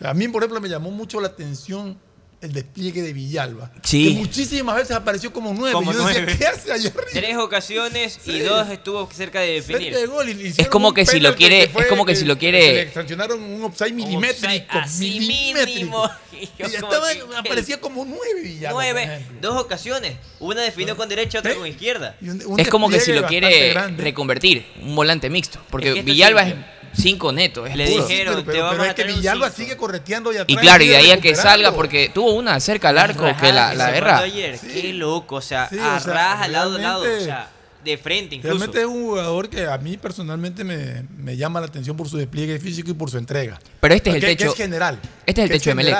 A 0.01 0.12
mí, 0.12 0.27
por 0.27 0.43
ejemplo, 0.43 0.61
me 0.61 0.69
llamó 0.69 0.91
mucho 0.91 1.20
la 1.20 1.28
atención 1.28 1.97
el 2.45 2.53
despliegue 2.53 3.03
de 3.03 3.12
Villalba. 3.12 3.71
Sí. 3.83 4.15
Que 4.15 4.21
muchísimas 4.21 4.77
veces 4.77 4.93
apareció 4.97 5.33
como 5.33 5.53
nueve. 5.55 5.73
Como 5.73 5.91
Y 5.93 5.95
yo 5.95 6.07
decía, 6.07 6.23
nueve. 6.23 6.37
¿qué 6.39 6.47
hace 6.47 6.73
allá 6.73 6.89
arriba? 6.91 7.05
Tres 7.12 7.37
ocasiones 7.37 8.21
y 8.27 8.39
dos 8.41 8.69
estuvo 8.71 9.09
cerca 9.12 9.41
de 9.41 9.53
definir. 9.55 9.83
Cerca 9.95 9.99
de 9.99 10.07
gol, 10.07 10.29
y 10.29 10.35
le 10.35 10.49
Es 10.49 10.69
como 10.69 10.93
que 10.95 11.07
si 11.07 11.21
lo 11.21 11.35
quiere, 11.35 11.69
fue 11.69 11.83
es 11.83 11.89
como 11.89 12.05
que 12.05 12.15
si 12.16 12.25
lo 12.25 12.35
Le 12.35 12.39
quiere. 12.39 12.93
sancionaron 12.93 13.43
un 13.43 13.65
offside 13.65 13.93
milimétrico. 13.93 14.79
así 14.79 15.19
milimétrico. 15.21 16.11
Y 16.35 16.47
yo 16.62 16.81
como 16.81 16.93
estaba, 16.93 17.12
que- 17.15 17.37
aparecía 17.39 17.81
como 17.81 18.05
nueve 18.05 18.43
Villalba. 18.43 18.73
Nueve, 18.73 19.25
dos 19.41 19.57
ocasiones. 19.62 20.16
Una 20.41 20.62
definió 20.62 20.97
con 20.97 21.09
derecha, 21.09 21.39
otra 21.39 21.55
con 21.55 21.65
izquierda. 21.66 22.16
Es 22.59 22.69
como 22.69 22.91
que 22.91 22.99
si 23.01 23.12
lo 23.12 23.25
quiere 23.27 23.73
reconvertir, 23.97 24.66
un 24.83 24.97
volante 24.97 25.31
mixto. 25.31 25.61
Porque 25.71 25.89
Es 25.89 25.95
que 25.95 26.01
esto 26.01 26.11
Villalba 26.12 26.43
es 26.49 26.55
5 26.97 27.33
neto. 27.33 27.66
Es 27.66 27.77
Le 27.77 27.87
puro. 27.89 28.07
dijeron, 28.07 28.35
Pero, 28.35 28.45
te 28.47 28.53
pero, 28.53 28.59
vamos 28.65 28.73
pero 28.77 28.85
a 28.85 28.89
es 28.89 28.95
que 28.95 29.05
Villalba 29.05 29.51
cinco. 29.51 29.62
sigue 29.62 29.77
correteando 29.77 30.33
y 30.33 30.37
Y 30.37 30.39
atrás. 30.39 30.59
claro, 30.61 30.85
y 30.85 30.89
de 30.89 30.97
ahí 30.97 31.11
a 31.11 31.21
que 31.21 31.35
salga, 31.35 31.73
porque 31.73 32.11
tuvo 32.12 32.33
una 32.35 32.59
cerca 32.61 32.89
al 32.91 32.99
arco 32.99 33.25
que 33.41 33.53
la, 33.53 33.75
la 33.75 33.91
guerra. 33.91 34.19
ayer. 34.19 34.59
Qué 34.61 34.93
loco, 34.93 35.37
o 35.37 35.41
sea, 35.41 35.69
Sí, 35.69 35.77
o 35.77 35.79
sea, 35.81 35.97
arraja 35.97 36.49
lado 36.49 36.77
a 36.77 36.79
lado, 36.81 37.03
o 37.03 37.21
sea, 37.21 37.51
de 37.85 37.99
frente 37.99 38.37
incluso. 38.37 38.57
Realmente 38.57 38.81
es 38.81 38.87
un 38.87 39.03
jugador 39.05 39.49
que 39.51 39.66
a 39.66 39.77
mí 39.79 39.97
personalmente 39.99 40.65
me, 40.65 41.05
me 41.19 41.37
llama 41.37 41.61
la 41.61 41.66
atención 41.66 41.97
por 41.97 42.09
su 42.09 42.16
despliegue 42.16 42.59
físico 42.59 42.91
y 42.91 42.95
por 42.95 43.11
su 43.11 43.19
entrega. 43.19 43.59
Pero 43.81 43.95
este 43.95 44.11
es 44.11 44.16
el 44.16 44.21
Que- 44.23 44.27
que 44.29 44.45
techo- 44.45 44.51
es 44.53 44.57
general. 44.57 44.99
este 45.27 45.41
es 45.43 45.45
el 45.45 45.51
que 45.51 45.59
techo 45.59 45.71
de 45.71 45.75
Melec. 45.75 45.95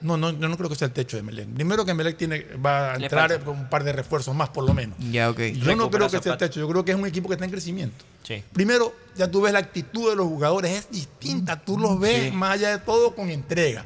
No, 0.00 0.16
no, 0.16 0.30
yo 0.30 0.48
no 0.48 0.56
creo 0.56 0.68
que 0.68 0.76
sea 0.76 0.86
el 0.86 0.92
techo 0.92 1.16
de 1.16 1.22
Melec. 1.22 1.48
Primero 1.48 1.84
que 1.84 1.94
Melec 1.94 2.16
tiene, 2.16 2.46
va 2.64 2.92
a 2.94 2.98
Le 2.98 3.04
entrar 3.06 3.38
con 3.40 3.58
un 3.58 3.68
par 3.68 3.84
de 3.84 3.92
refuerzos 3.92 4.34
más, 4.34 4.48
por 4.50 4.64
lo 4.64 4.74
menos. 4.74 4.96
Ya, 5.10 5.30
ok. 5.30 5.40
Yo 5.54 5.74
no 5.76 5.90
creo 5.90 6.08
que 6.08 6.20
sea 6.20 6.32
el 6.32 6.38
techo. 6.38 6.60
Yo 6.60 6.68
creo 6.68 6.84
que 6.84 6.92
es 6.92 6.98
un 6.98 7.06
equipo 7.06 7.28
que 7.28 7.34
está 7.34 7.44
en 7.44 7.50
crecimiento. 7.50 8.04
Sí. 8.22 8.42
Primero, 8.52 8.94
ya 9.16 9.30
tú 9.30 9.40
ves 9.40 9.52
la 9.52 9.60
actitud 9.60 10.10
de 10.10 10.16
los 10.16 10.26
jugadores, 10.26 10.70
es 10.72 10.90
distinta. 10.90 11.60
Tú 11.60 11.78
los 11.78 11.98
ves 11.98 12.24
Sí. 12.24 12.30
más 12.32 12.52
allá 12.52 12.70
de 12.70 12.78
todo 12.78 13.14
con 13.14 13.30
entrega. 13.30 13.84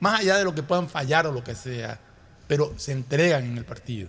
Más 0.00 0.20
allá 0.20 0.36
de 0.36 0.44
lo 0.44 0.54
que 0.54 0.62
puedan 0.62 0.88
fallar 0.88 1.26
o 1.26 1.32
lo 1.32 1.42
que 1.42 1.54
sea. 1.54 1.98
Pero 2.46 2.72
se 2.76 2.92
entregan 2.92 3.44
en 3.44 3.58
el 3.58 3.64
partido. 3.64 4.08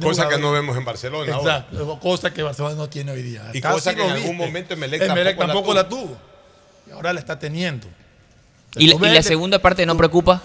Cosa 0.00 0.28
que 0.28 0.38
no 0.38 0.52
vemos 0.52 0.76
en 0.76 0.84
Barcelona 0.84 1.34
ahora. 1.34 1.58
Exacto, 1.58 2.00
cosa 2.00 2.32
que 2.32 2.42
Barcelona 2.42 2.74
no 2.74 2.88
tiene 2.88 3.12
hoy 3.12 3.22
día. 3.22 3.50
Y 3.52 3.60
cosa 3.60 3.94
que 3.94 4.02
en 4.04 4.10
algún 4.10 4.30
viste. 4.30 4.46
momento 4.46 4.74
Emelec 4.74 5.02
Emelec 5.02 5.38
tampoco 5.38 5.72
la 5.72 5.88
tuvo. 5.88 6.02
la 6.02 6.08
tuvo. 6.08 6.18
Y 6.88 6.90
ahora 6.90 7.12
la 7.12 7.20
está 7.20 7.38
teniendo. 7.38 7.86
Y, 8.76 8.92
ves 8.98 9.12
la 9.12 9.22
segunda 9.22 9.58
parte 9.58 9.86
no 9.86 9.96
preocupa. 9.96 10.42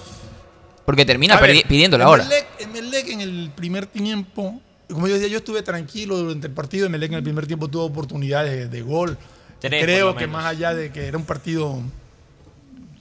Porque 0.91 1.05
termina 1.05 1.39
ver, 1.39 1.65
pidiéndola 1.67 2.03
ahora. 2.03 2.27
Emelec, 2.59 3.07
en 3.07 3.21
el 3.21 3.49
primer 3.55 3.85
tiempo, 3.85 4.61
como 4.89 5.07
yo 5.07 5.13
decía, 5.13 5.29
yo 5.29 5.37
estuve 5.37 5.61
tranquilo 5.61 6.17
durante 6.17 6.47
el 6.47 6.53
partido. 6.53 6.85
Emelec 6.85 7.11
en 7.11 7.17
el 7.17 7.23
primer 7.23 7.47
tiempo 7.47 7.69
tuvo 7.69 7.85
oportunidades 7.85 8.51
de, 8.51 8.67
de 8.67 8.81
gol. 8.81 9.17
Tres, 9.61 9.83
Creo 9.83 10.13
que 10.15 10.27
menos. 10.27 10.33
más 10.41 10.45
allá 10.47 10.73
de 10.75 10.91
que 10.91 11.05
era 11.07 11.17
un 11.17 11.23
partido 11.23 11.79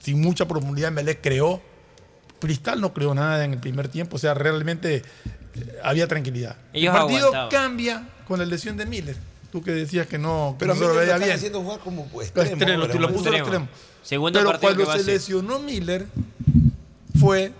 sin 0.01 0.21
mucha 0.21 0.47
profundidad, 0.47 0.87
Emelec 0.87 1.19
creó. 1.21 1.61
Cristal 2.39 2.79
no 2.79 2.93
creó 2.93 3.13
nada 3.13 3.43
en 3.43 3.51
el 3.53 3.59
primer 3.59 3.89
tiempo. 3.89 4.15
O 4.15 4.19
sea, 4.19 4.33
realmente 4.35 5.03
eh, 5.53 5.79
había 5.83 6.07
tranquilidad. 6.07 6.55
Ellos 6.71 6.95
el 6.95 7.01
partido 7.01 7.31
cambia 7.49 8.07
con 8.25 8.39
la 8.39 8.45
lesión 8.45 8.77
de 8.77 8.85
Miller. 8.85 9.17
Tú 9.51 9.61
que 9.61 9.71
decías 9.71 10.07
que 10.07 10.17
no, 10.17 10.55
que 10.57 10.65
Pero 10.65 10.75
no 10.75 10.79
lo 10.79 10.87
me 10.87 10.93
lo 10.93 10.99
veía 11.01 11.17
bien. 11.17 11.31
haciendo 11.31 11.61
jugar 11.61 11.79
como 11.81 12.09
Lo 12.13 12.21
extremo. 12.21 12.85
lo 12.87 13.11
puso 13.11 13.27
al 13.27 13.35
extremo. 13.35 13.37
extremo. 13.37 13.67
Segundo 14.01 14.39
Pero 14.39 14.51
partido 14.51 14.85
cuando 14.85 15.03
se 15.03 15.11
lesionó 15.11 15.59
Miller 15.59 16.07
fue 17.19 17.51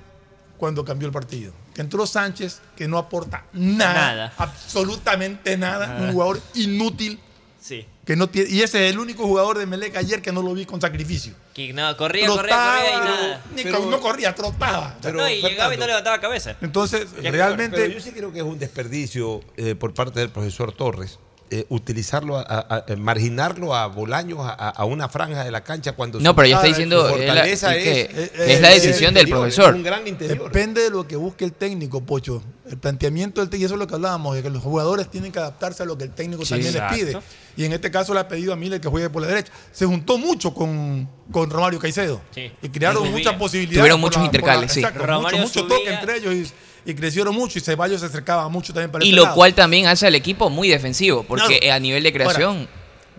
cuando 0.61 0.85
cambió 0.85 1.07
el 1.07 1.11
partido. 1.11 1.51
Que 1.73 1.81
entró 1.81 2.05
Sánchez, 2.05 2.61
que 2.77 2.87
no 2.87 2.99
aporta 2.99 3.45
nada, 3.51 3.93
Nada. 4.15 4.33
absolutamente 4.37 5.57
nada, 5.57 5.87
Nada. 5.87 6.01
un 6.05 6.13
jugador 6.13 6.39
inútil. 6.53 7.19
Sí. 7.59 7.85
Que 8.05 8.15
no 8.15 8.29
tiene, 8.29 8.49
y 8.51 8.61
ese 8.61 8.85
es 8.87 8.93
el 8.93 8.99
único 8.99 9.23
jugador 9.25 9.57
de 9.57 9.65
Melec 9.65 9.95
ayer 9.95 10.21
que 10.21 10.31
no 10.31 10.41
lo 10.43 10.53
vi 10.53 10.65
con 10.65 10.79
sacrificio. 10.79 11.33
Que 11.53 11.73
no, 11.73 11.97
corría, 11.97 12.27
corría, 12.27 12.43
Trotaba, 12.43 12.75
corría 12.75 12.95
y 12.95 12.99
nada. 12.99 13.41
ni 13.55 13.63
Pero- 13.63 13.85
no 13.87 13.99
corría, 13.99 14.35
trotaba. 14.35 14.97
no, 15.03 15.29
y 15.29 15.41
llegaba 15.41 15.73
y 15.73 15.77
no 15.77 15.87
levantaba 15.87 16.19
cabeza. 16.21 16.55
Entonces, 16.61 17.07
realmente. 17.21 17.77
Pero 17.77 17.93
yo 17.93 17.99
sí 17.99 18.11
creo 18.11 18.31
que 18.31 18.39
es 18.39 18.45
un 18.45 18.59
desperdicio 18.59 19.41
eh, 19.57 19.73
por 19.75 19.93
parte 19.95 20.19
del 20.19 20.29
profesor 20.29 20.71
Torres. 20.73 21.17
Eh, 21.53 21.65
utilizarlo, 21.69 22.37
a, 22.37 22.41
a- 22.43 22.85
a- 22.87 22.95
marginarlo 22.95 23.75
a 23.75 23.87
Bolaños 23.87 24.39
a, 24.41 24.85
una 24.85 25.09
franja 25.09 25.43
de 25.43 25.51
la 25.51 25.61
cancha 25.63 25.91
cuando 25.91 26.19
No, 26.19 26.33
pero 26.35 26.47
ya 26.47 26.55
está 26.55 26.67
su 26.67 26.69
diciendo, 26.69 27.01
eh, 27.09 27.25
la- 27.25 27.33
fortaleza 27.33 27.75
es 27.75 27.83
que- 27.83 28.01
es, 28.41 28.49
es 28.49 28.61
la 28.61 28.69
decisión 28.69 29.13
del 29.13 29.27
profesor. 29.27 29.69
es 29.71 29.75
un 29.75 29.83
gran 29.83 30.07
interior. 30.07 30.45
Depende 30.45 30.81
de 30.81 30.89
lo 30.89 31.05
que 31.07 31.15
busque 31.17 31.43
el 31.45 31.51
técnico, 31.53 32.01
Pocho. 32.01 32.41
El 32.69 32.77
planteamiento 32.77 33.41
del 33.41 33.49
técnico, 33.49 33.63
y 33.63 33.65
eso 33.65 33.73
es 33.75 33.79
lo 33.79 33.87
que 33.87 33.95
hablábamos, 33.95 34.33
de 34.33 34.43
que 34.43 34.49
los 34.49 34.63
jugadores 34.63 35.09
tienen 35.11 35.31
que 35.33 35.39
adaptarse 35.39 35.83
a 35.83 35.85
lo 35.85 35.97
que 35.97 36.05
el 36.05 36.11
técnico 36.11 36.43
Sí, 36.45 36.51
también 36.51 36.73
exacto. 36.73 36.95
les 36.95 37.05
pide. 37.05 37.19
Y 37.57 37.65
en 37.65 37.73
este 37.73 37.91
caso 37.91 38.13
le 38.13 38.21
ha 38.21 38.27
pedido 38.29 38.53
a 38.53 38.55
Miller 38.55 38.79
que 38.79 38.87
juegue 38.87 39.09
por 39.09 39.21
la 39.21 39.27
derecha. 39.27 39.51
Se 39.73 39.85
juntó 39.85 40.17
mucho 40.17 40.53
con, 40.53 41.09
con 41.33 41.49
Romario 41.49 41.79
Caicedo. 41.79 42.21
Sí. 42.33 42.49
Y 42.61 42.69
crearon 42.69 43.11
muchas 43.11 43.33
posibilidades. 43.33 43.79
Tuvieron 43.79 43.99
muchos 43.99 44.21
la- 44.21 44.25
intercales, 44.25 44.71
sí. 44.71 44.79
exacto, 44.79 45.05
Romario 45.05 45.39
mucho, 45.39 45.63
mucho 45.65 45.67
toque 45.75 45.93
entre 45.93 46.17
ellos 46.17 46.33
y, 46.33 46.51
y 46.85 46.93
crecieron 46.93 47.33
mucho. 47.35 47.57
Y 47.59 47.61
Ceballos 47.61 47.99
se 48.01 48.07
acercaba 48.07 48.47
mucho 48.49 48.73
también 48.73 48.91
para 48.91 49.05
Y 49.05 49.11
lo 49.11 49.23
lado. 49.23 49.35
cual 49.35 49.53
también 49.53 49.87
hace 49.87 50.07
al 50.07 50.15
equipo 50.15 50.49
muy 50.49 50.67
defensivo. 50.69 51.23
Porque 51.23 51.59
Claro. 51.59 51.75
a 51.75 51.79
nivel 51.79 52.03
de 52.03 52.13
creación. 52.13 52.57
Ahora, 52.57 52.69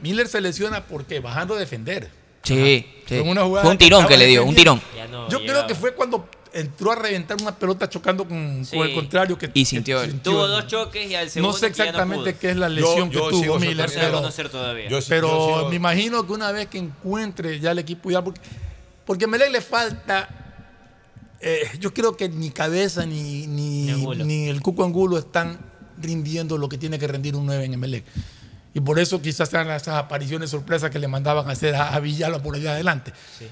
Miller 0.02 0.26
se 0.28 0.40
lesiona 0.40 0.82
porque 0.84 1.20
bajando 1.20 1.54
a 1.54 1.58
defender. 1.58 2.10
sí, 2.42 2.86
sí. 3.06 3.18
Fue 3.18 3.20
una 3.22 3.42
jugada 3.44 3.62
Fue 3.64 3.72
un 3.72 3.78
tirón 3.78 4.06
que 4.06 4.16
le 4.16 4.26
dio, 4.26 4.44
un 4.44 4.54
tirón. 4.54 4.80
no 5.10 5.28
Yo 5.28 5.40
creo 5.40 5.66
que 5.66 5.74
fue 5.76 5.94
cuando 5.94 6.28
entró 6.54 6.92
a 6.92 6.96
reventar 6.96 7.36
una 7.40 7.54
pelota 7.56 7.88
chocando 7.88 8.26
con, 8.26 8.64
Sí. 8.64 8.76
con 8.76 8.86
el 8.86 8.94
contrario. 8.94 9.38
Que, 9.38 9.50
Y 9.54 9.64
sintió 9.64 10.02
él. 10.02 10.20
Tuvo 10.20 10.46
dos 10.48 10.66
choques 10.66 11.08
y 11.10 11.14
al 11.14 11.30
segundo 11.30 11.52
No 11.52 11.58
sé 11.58 11.68
que 11.70 11.78
ya 11.78 11.84
exactamente 11.84 12.32
pudo. 12.32 12.40
qué 12.40 12.50
es 12.50 12.56
la 12.56 12.68
lesión 12.68 13.10
Yo- 13.10 13.24
que 13.28 13.30
tuvo 13.30 13.58
Miller, 13.58 13.76
No 13.86 13.88
se 13.88 13.96
va 13.96 14.02
a 14.02 14.06
pero, 14.06 14.18
conocer 14.18 14.48
todavía. 14.50 14.88
Yo 14.88 14.98
pero 15.08 15.68
me 15.70 15.76
imagino 15.76 16.26
que 16.26 16.32
una 16.32 16.50
vez 16.52 16.66
que 16.66 16.78
encuentre 16.78 17.58
ya 17.60 17.70
el 17.70 17.78
equipo 17.78 18.10
ya 18.10 18.22
porque, 18.22 18.40
porque 19.06 19.24
a 19.24 19.28
Melec 19.28 19.50
le 19.50 19.60
falta 19.62 20.28
eh, 21.42 21.68
yo 21.78 21.92
creo 21.92 22.16
que 22.16 22.28
ni 22.28 22.50
cabeza 22.50 23.04
ni, 23.04 23.46
ni, 23.46 23.86
Ni 24.16 24.48
el 24.48 24.60
Cuco 24.60 24.84
Angulo 24.84 25.18
están 25.18 25.58
rindiendo 26.00 26.58
lo 26.58 26.68
que 26.68 26.78
tiene 26.78 26.98
que 26.98 27.06
rendir 27.06 27.36
un 27.36 27.46
9 27.46 27.64
en 27.64 27.74
Emelec. 27.74 28.04
Y 28.74 28.80
por 28.80 28.98
eso 28.98 29.20
quizás 29.20 29.50
sean 29.50 29.70
esas 29.70 29.96
apariciones 29.96 30.50
sorpresas 30.50 30.90
que 30.90 30.98
le 30.98 31.08
mandaban 31.08 31.48
a 31.48 31.52
hacer 31.52 31.74
a, 31.74 31.94
a 31.94 32.00
Villalba 32.00 32.42
por 32.42 32.54
allá 32.54 32.72
adelante. 32.72 33.12
Sí. 33.38 33.46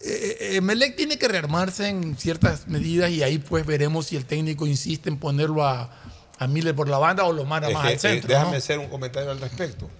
Eh, 0.00 0.56
eh, 0.56 0.60
Melec 0.60 0.94
tiene 0.94 1.18
que 1.18 1.26
rearmarse 1.26 1.88
en 1.88 2.16
ciertas 2.16 2.68
medidas 2.68 3.10
y 3.10 3.22
ahí 3.22 3.38
pues 3.38 3.66
veremos 3.66 4.06
si 4.06 4.16
el 4.16 4.26
técnico 4.26 4.66
insiste 4.66 5.08
en 5.08 5.18
ponerlo 5.18 5.66
a, 5.66 5.90
a 6.38 6.46
Miller 6.46 6.74
por 6.74 6.88
la 6.88 6.98
banda 6.98 7.24
o 7.24 7.32
lo 7.32 7.44
manda 7.44 7.68
más 7.70 7.82
que, 7.82 7.88
al 7.88 7.94
eh, 7.94 7.98
centro. 7.98 8.28
déjame 8.28 8.52
¿no? 8.52 8.56
hacer 8.56 8.78
un 8.78 8.88
comentario 8.88 9.30
al 9.30 9.40
respecto. 9.40 9.90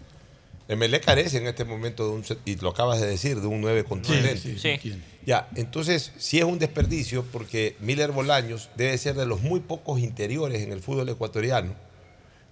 Emelec 0.69 1.05
carece 1.05 1.39
en 1.39 1.47
este 1.47 1.65
momento 1.65 2.05
de 2.05 2.11
un, 2.15 2.25
y 2.45 2.57
lo 2.57 2.71
acabas 2.71 3.01
de 3.01 3.07
decir, 3.07 3.41
de 3.41 3.47
un 3.47 3.61
9 3.63 3.85
contundente. 3.85 4.37
sí, 4.39 4.59
Sí. 4.59 4.79
tiene. 4.81 5.03
Ya, 5.25 5.49
entonces 5.57 6.13
sí 6.19 6.39
es 6.39 6.45
un 6.45 6.59
desperdicio 6.59 7.25
porque 7.33 7.77
Miller 7.81 8.13
Bolaños 8.13 8.69
debe 8.77 8.97
ser 8.99 9.15
de 9.15 9.27
los 9.27 9.41
muy 9.43 9.61
pocos 9.61 9.99
interiores 10.01 10.63
en 10.63 10.73
el 10.73 10.81
fútbol 10.81 11.09
ecuatoriano 11.09 11.75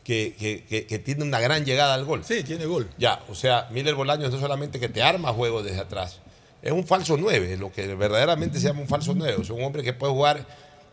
que, 0.05 0.35
que- 0.39 0.65
que- 0.69 0.87
que 0.87 0.99
tiene 0.99 1.25
una 1.25 1.41
gran 1.41 1.65
llegada 1.65 1.95
al 1.95 2.05
gol. 2.05 2.23
Sí, 2.25 2.43
tiene 2.45 2.65
gol. 2.67 2.89
Ya, 2.99 3.23
o 3.29 3.35
sea, 3.35 3.69
Miller 3.71 3.95
Bolaños 3.95 4.31
no 4.33 4.39
solamente 4.41 4.79
que 4.79 4.89
te 4.89 5.03
arma 5.03 5.33
juego 5.33 5.63
desde 5.63 5.81
atrás, 5.81 6.21
es 6.63 6.73
un 6.73 6.87
falso 6.87 7.17
9, 7.17 7.57
lo 7.57 7.73
que 7.73 7.95
verdaderamente 7.95 8.59
se 8.61 8.69
llama 8.69 8.81
un 8.81 8.89
falso 8.89 9.15
9. 9.15 9.37
Es 9.43 9.51
un 9.51 9.63
hombre 9.63 9.83
que 9.83 9.93
puede 9.93 10.13
jugar 10.13 10.47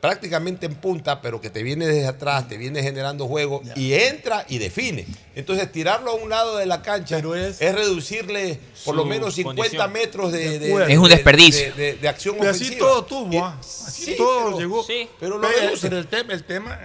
prácticamente 0.03 0.65
en 0.65 0.75
punta, 0.75 1.21
pero 1.21 1.39
que 1.39 1.49
te 1.49 1.63
viene 1.63 1.87
desde 1.87 2.05
atrás, 2.07 2.49
te 2.49 2.57
viene 2.57 2.83
generando 2.83 3.25
juego 3.25 3.61
y 3.77 3.93
entra 3.93 4.45
y 4.49 4.57
define. 4.57 5.07
Entonces, 5.33 5.71
tirarlo 5.71 6.11
a 6.11 6.15
un 6.15 6.29
lado 6.29 6.57
de 6.57 6.65
la 6.65 6.81
cancha 6.81 7.19
es, 7.19 7.59
reducirle 7.61 8.59
por 8.83 8.95
lo 8.97 9.05
menos 9.05 9.33
50 9.33 9.61
condición. 9.63 9.93
metros 9.93 10.33
de, 10.33 10.59
de- 10.59 10.65
acuerdo. 10.67 10.87
de- 10.87 10.93
Es 10.93 10.99
un 10.99 11.03
de- 11.07 11.15
desperdicio. 11.15 11.63
de, 11.63 11.71
de- 11.71 11.93
de 11.95 12.07
acción 12.09 12.35
Y 12.35 12.39
así 12.41 12.63
ofensiva. 12.65 12.79
todo 12.85 13.05
tuvo, 13.05 13.45
¿ah? 13.45 13.57
así 13.61 14.03
sí, 14.03 14.15
todo 14.17 14.45
pero- 14.47 14.59
llegó. 14.59 14.85
pero 14.85 15.09
Pero, 15.21 15.37
lo 15.37 15.47
reduce. 15.47 15.81
pero 15.87 15.97
el, 15.97 16.07
tema, 16.07 16.33
el 16.33 16.43
tema, 16.43 16.79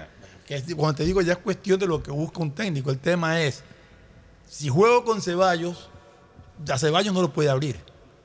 que 0.47 0.55
es- 0.55 0.75
cuando 0.77 0.99
te 0.99 1.05
digo 1.05 1.21
ya 1.21 1.33
es 1.33 1.39
cuestión 1.41 1.81
de 1.81 1.89
lo 1.89 2.01
que 2.01 2.13
busca 2.13 2.39
un 2.41 2.53
técnico, 2.55 2.93
el 2.93 3.01
tema 3.01 3.43
es, 3.43 3.65
si 4.49 4.69
juego 4.69 5.05
con 5.05 5.21
Ceballos, 5.23 5.89
a 6.71 6.79
Ceballos 6.79 7.13
no 7.13 7.21
lo 7.23 7.33
puede 7.33 7.51
abrir, 7.51 7.75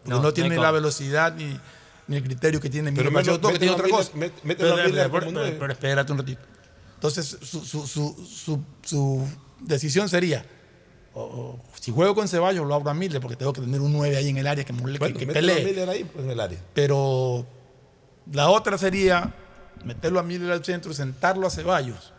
porque 0.05 0.19
No, 0.21 0.31
tiene 0.33 0.55
la 0.55 0.69
velocidad 0.69 1.33
ni, 1.33 1.59
ni 2.07 2.17
el 2.17 2.23
criterio 2.23 2.59
que 2.59 2.69
tiene 2.69 2.91
Pero 2.91 3.09
Miller 3.11 3.23
mételo- 3.23 3.33
Machado, 3.37 3.53
que 3.53 3.59
tiene 3.59 3.73
otra 3.73 3.87
a 3.87 3.89
cosa. 3.89 4.11
A 4.13 5.57
Pero- 5.59 5.71
espérate 5.73 6.11
un 6.11 6.17
ratito. 6.17 6.41
Entonces, 6.95 7.37
su, 7.41 7.65
su- 7.65 7.85
su- 7.87 8.27
su- 8.33 8.63
su 8.83 9.27
decisión 9.59 10.07
sería, 10.09 10.45
o- 11.13 11.21
o, 11.23 11.59
si 11.79 11.91
juego 11.91 12.15
con 12.15 12.27
Ceballos, 12.27 12.65
lo 12.65 12.73
abro 12.75 12.89
a 12.89 12.93
Miller, 12.93 13.21
porque 13.21 13.35
tengo 13.35 13.53
que 13.53 13.61
tener 13.61 13.81
un 13.81 13.91
9 13.93 14.15
ahí 14.17 14.29
en 14.29 14.37
el 14.37 14.47
área 14.47 14.63
que, 14.63 14.73
Bueno, 14.73 14.97
que 15.19 15.25
a 15.25 15.33
pelee. 15.33 15.63
Miller 15.65 15.89
ahí 15.89 16.03
pues, 16.05 16.23
en 16.25 16.31
el 16.31 16.39
área. 16.39 16.59
Pero 16.73 17.45
la 18.31 18.49
otra 18.49 18.77
sería 18.77 19.33
meterlo 19.83 20.19
a 20.19 20.23
Miller 20.23 20.51
al 20.51 20.63
centro 20.63 20.91
y 20.91 20.95
sentarlo 20.95 21.45
a 21.45 21.49
Ceballos 21.49 22.13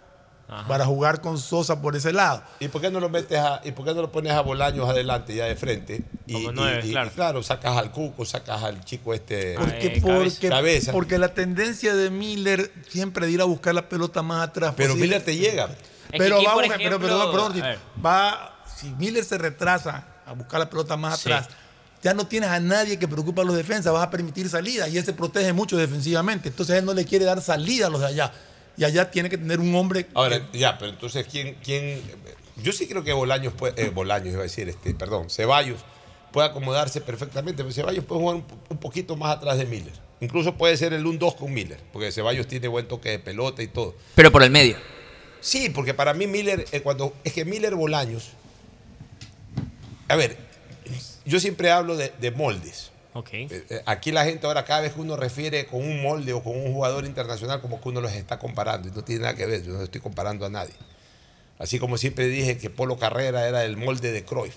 para 0.69 0.85
jugar 0.85 1.21
con 1.21 1.39
Sosa 1.39 1.81
por 1.81 1.97
ese 1.97 2.13
lado. 2.13 2.43
¿Y 2.61 2.69
por 2.69 2.81
qué 2.81 2.91
no 2.91 3.01
lo 3.01 3.09
metes 3.09 3.39
a, 3.39 3.61
y 3.65 3.73
por 3.73 3.85
qué 3.85 3.95
no 3.95 4.03
lo 4.03 4.13
pones 4.13 4.33
a 4.33 4.41
Bolaños 4.43 4.89
adelante 4.89 5.35
ya 5.35 5.47
de 5.47 5.57
frente? 5.57 6.03
Y, 6.27 6.35
Como 6.35 6.53
nueve, 6.53 6.83
y- 6.85 6.89
y 6.89 6.91
claro. 6.93 7.11
claro, 7.15 7.43
sacas 7.43 7.77
al 7.77 7.91
Cuco, 7.91 8.25
sacas 8.25 8.63
al 8.63 8.85
chico 8.85 9.15
este. 9.15 9.55
Porque, 9.59 9.87
eh, 9.87 10.01
porque, 10.03 10.49
cabeza. 10.49 10.93
porque 10.93 11.19
la 11.19 11.35
tendencia 11.35 11.95
de 11.95 12.11
Miller 12.11 12.71
siempre 12.89 13.27
de 13.27 13.33
ir 13.33 13.41
a 13.41 13.45
buscar 13.45 13.75
la 13.75 13.89
pelota 13.89 14.23
más 14.23 14.49
atrás. 14.49 14.75
Pero 14.77 14.91
posible. 14.91 15.07
Miller 15.09 15.25
te 15.25 15.37
llega. 15.37 15.69
Pero 16.17 16.37
aquí, 16.37 16.45
vamos, 16.47 16.63
pero, 16.69 16.75
ejemplo, 16.75 17.01
pero, 17.01 17.31
perdón, 17.33 17.63
a 17.63 17.67
ver. 17.67 17.79
va, 18.05 18.57
si 18.77 18.89
Miller 18.91 19.25
se 19.25 19.37
retrasa 19.39 20.07
a 20.27 20.33
buscar 20.33 20.61
la 20.61 20.71
pelota 20.71 20.97
más 20.97 21.19
Sí. 21.19 21.33
atrás, 21.33 21.49
ya 22.03 22.13
no 22.15 22.27
tienes 22.27 22.51
a 22.51 22.61
nadie 22.61 22.99
que 22.99 23.09
preocupa 23.09 23.43
a 23.43 23.45
los 23.47 23.57
defensas, 23.57 23.93
vas 23.93 24.03
a 24.05 24.11
permitir 24.11 24.49
salida 24.49 24.87
y 24.89 24.99
él 24.99 25.05
se 25.05 25.15
protege 25.15 25.53
mucho 25.55 25.77
defensivamente. 25.77 26.51
Entonces 26.51 26.77
él 26.77 26.85
no 26.85 26.93
le 26.95 27.05
quiere 27.07 27.25
dar 27.25 27.41
salida 27.41 27.87
a 27.87 27.91
los 27.91 28.01
de 28.03 28.07
allá. 28.09 28.31
Y 28.77 28.85
allá 28.85 29.11
tiene 29.11 29.31
que 29.31 29.39
tener 29.39 29.61
un 29.61 29.75
hombre. 29.75 30.07
Ahora, 30.15 30.49
ya, 30.53 30.79
pero 30.79 30.91
entonces, 30.91 31.27
¿quién, 31.31 31.57
quién? 31.63 32.01
Yo 32.57 32.73
sí 32.73 32.87
creo 32.87 33.05
que 33.05 33.13
Bolaños 33.13 33.53
puede, 33.53 33.81
eh, 33.83 33.91
Bolaños 33.91 34.29
iba 34.29 34.41
a 34.41 34.45
decir, 34.45 34.69
este, 34.69 34.95
perdón, 34.95 35.31
Ceballos 35.31 35.81
puede 36.33 36.49
acomodarse 36.49 37.01
perfectamente, 37.01 37.63
pero 37.63 37.73
Ceballos 37.73 38.05
puede 38.05 38.21
jugar 38.21 38.37
un, 38.37 38.45
un 38.69 38.79
poquito 38.79 39.17
más 39.17 39.37
atrás 39.37 39.59
de 39.59 39.67
Miller. 39.67 39.93
Incluso 40.21 40.55
puede 40.55 40.77
ser 40.77 40.93
el 40.93 41.05
1-2 41.05 41.37
con 41.37 41.53
Miller, 41.53 41.79
porque 41.93 42.11
Ceballos 42.11 42.49
tiene 42.49 42.67
buen 42.69 42.89
toque 42.89 43.11
de 43.11 43.19
pelota 43.19 43.63
y 43.63 43.69
todo. 43.69 43.95
Pero 44.15 44.33
por 44.33 44.43
el 44.43 44.51
medio. 44.51 44.77
Sí, 45.41 45.69
porque 45.69 45.93
para 45.93 46.15
mí 46.15 46.27
Miller, 46.27 46.65
eh, 46.73 46.81
cuando 46.81 47.13
es 47.23 47.33
que 47.33 47.45
Miller 47.45 47.75
Bolaños, 47.75 48.31
a 50.09 50.17
ver, 50.17 50.39
yo 51.25 51.39
siempre 51.39 51.71
hablo 51.71 51.97
de, 51.97 52.13
de 52.19 52.31
moldes. 52.31 52.91
Eh, 53.51 53.65
eh, 53.71 53.83
Aquí 53.87 54.11
la 54.13 54.25
gente 54.25 54.47
ahora 54.47 54.65
cada 54.65 54.81
vez 54.81 54.93
que 54.93 55.01
uno 55.01 55.17
refiere 55.17 55.67
con 55.67 55.81
un 55.81 56.03
molde 56.03 56.33
o 56.33 56.43
con 56.43 56.57
un 56.57 56.73
jugador 56.73 57.05
internacional 57.07 57.61
como 57.61 57.81
que 57.81 57.89
uno 57.89 58.01
los 58.01 58.13
está 58.13 58.39
comparando 58.39 58.89
y 58.89 58.91
no 58.91 59.05
tiene 59.05 59.23
nada 59.23 59.35
que 59.35 59.47
ver, 59.47 59.63
yo 59.63 59.73
no 59.73 59.83
estoy 59.83 60.01
comparando 60.01 60.45
a 60.47 60.51
nadie. 60.51 60.75
Así 61.59 61.79
como 61.79 61.97
siempre 61.97 62.27
dije 62.27 62.59
que 62.59 62.71
Polo 62.71 62.99
Carrera 62.99 63.47
era 63.49 63.65
el 63.65 63.77
molde 63.77 64.11
de 64.13 64.25
Cruyff, 64.25 64.57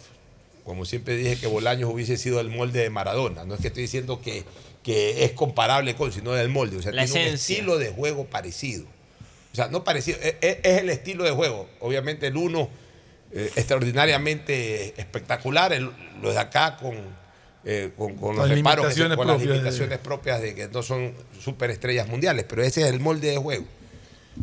como 0.65 0.83
siempre 0.85 1.15
dije 1.15 1.37
que 1.39 1.47
Bolaños 1.47 1.89
hubiese 1.91 2.17
sido 2.17 2.39
el 2.39 2.49
molde 2.49 2.81
de 2.81 2.89
Maradona, 2.89 3.45
no 3.45 3.53
es 3.53 3.61
que 3.61 3.67
estoy 3.67 3.83
diciendo 3.83 4.19
que, 4.21 4.43
que 4.83 5.23
es 5.23 5.31
comparable 5.33 5.95
con, 5.95 6.11
sino 6.11 6.35
el 6.35 6.49
molde, 6.49 6.77
o 6.77 6.81
sea, 6.81 6.91
La 6.91 7.05
tiene 7.05 7.19
un 7.29 7.35
estilo 7.35 7.77
de 7.77 7.89
juego 7.91 8.25
parecido. 8.25 8.85
O 9.53 9.55
sea, 9.55 9.67
no 9.69 9.83
parecido, 9.83 10.17
es, 10.21 10.35
es- 10.41 10.57
es 10.63 10.81
el 10.81 10.89
estilo 10.89 11.23
de 11.23 11.31
juego. 11.31 11.67
Obviamente 11.79 12.27
el 12.27 12.37
uno 12.37 12.69
eh, 13.31 13.51
extraordinariamente 13.55 14.99
espectacular, 14.99 15.73
el- 15.73 15.91
los 16.21 16.33
de 16.33 16.39
acá 16.39 16.77
con, 16.77 16.95
eh, 17.69 17.91
con, 17.97 18.15
con 18.15 18.37
los 18.37 18.47
Las 18.47 18.57
reparos, 18.57 18.93
que 18.95 19.01
con 19.01 19.09
las 19.09 19.17
propias 19.17 19.39
de- 19.41 19.45
limitaciones 19.53 19.97
propias 19.99 20.41
de 20.41 20.55
que 20.55 20.67
no 20.69 20.81
son 20.81 21.11
superestrellas 21.37 22.07
mundiales, 22.07 22.45
pero 22.47 22.63
ese 22.63 22.81
es 22.83 22.87
el 22.87 23.01
molde 23.01 23.29
de 23.31 23.37
juego. 23.37 23.65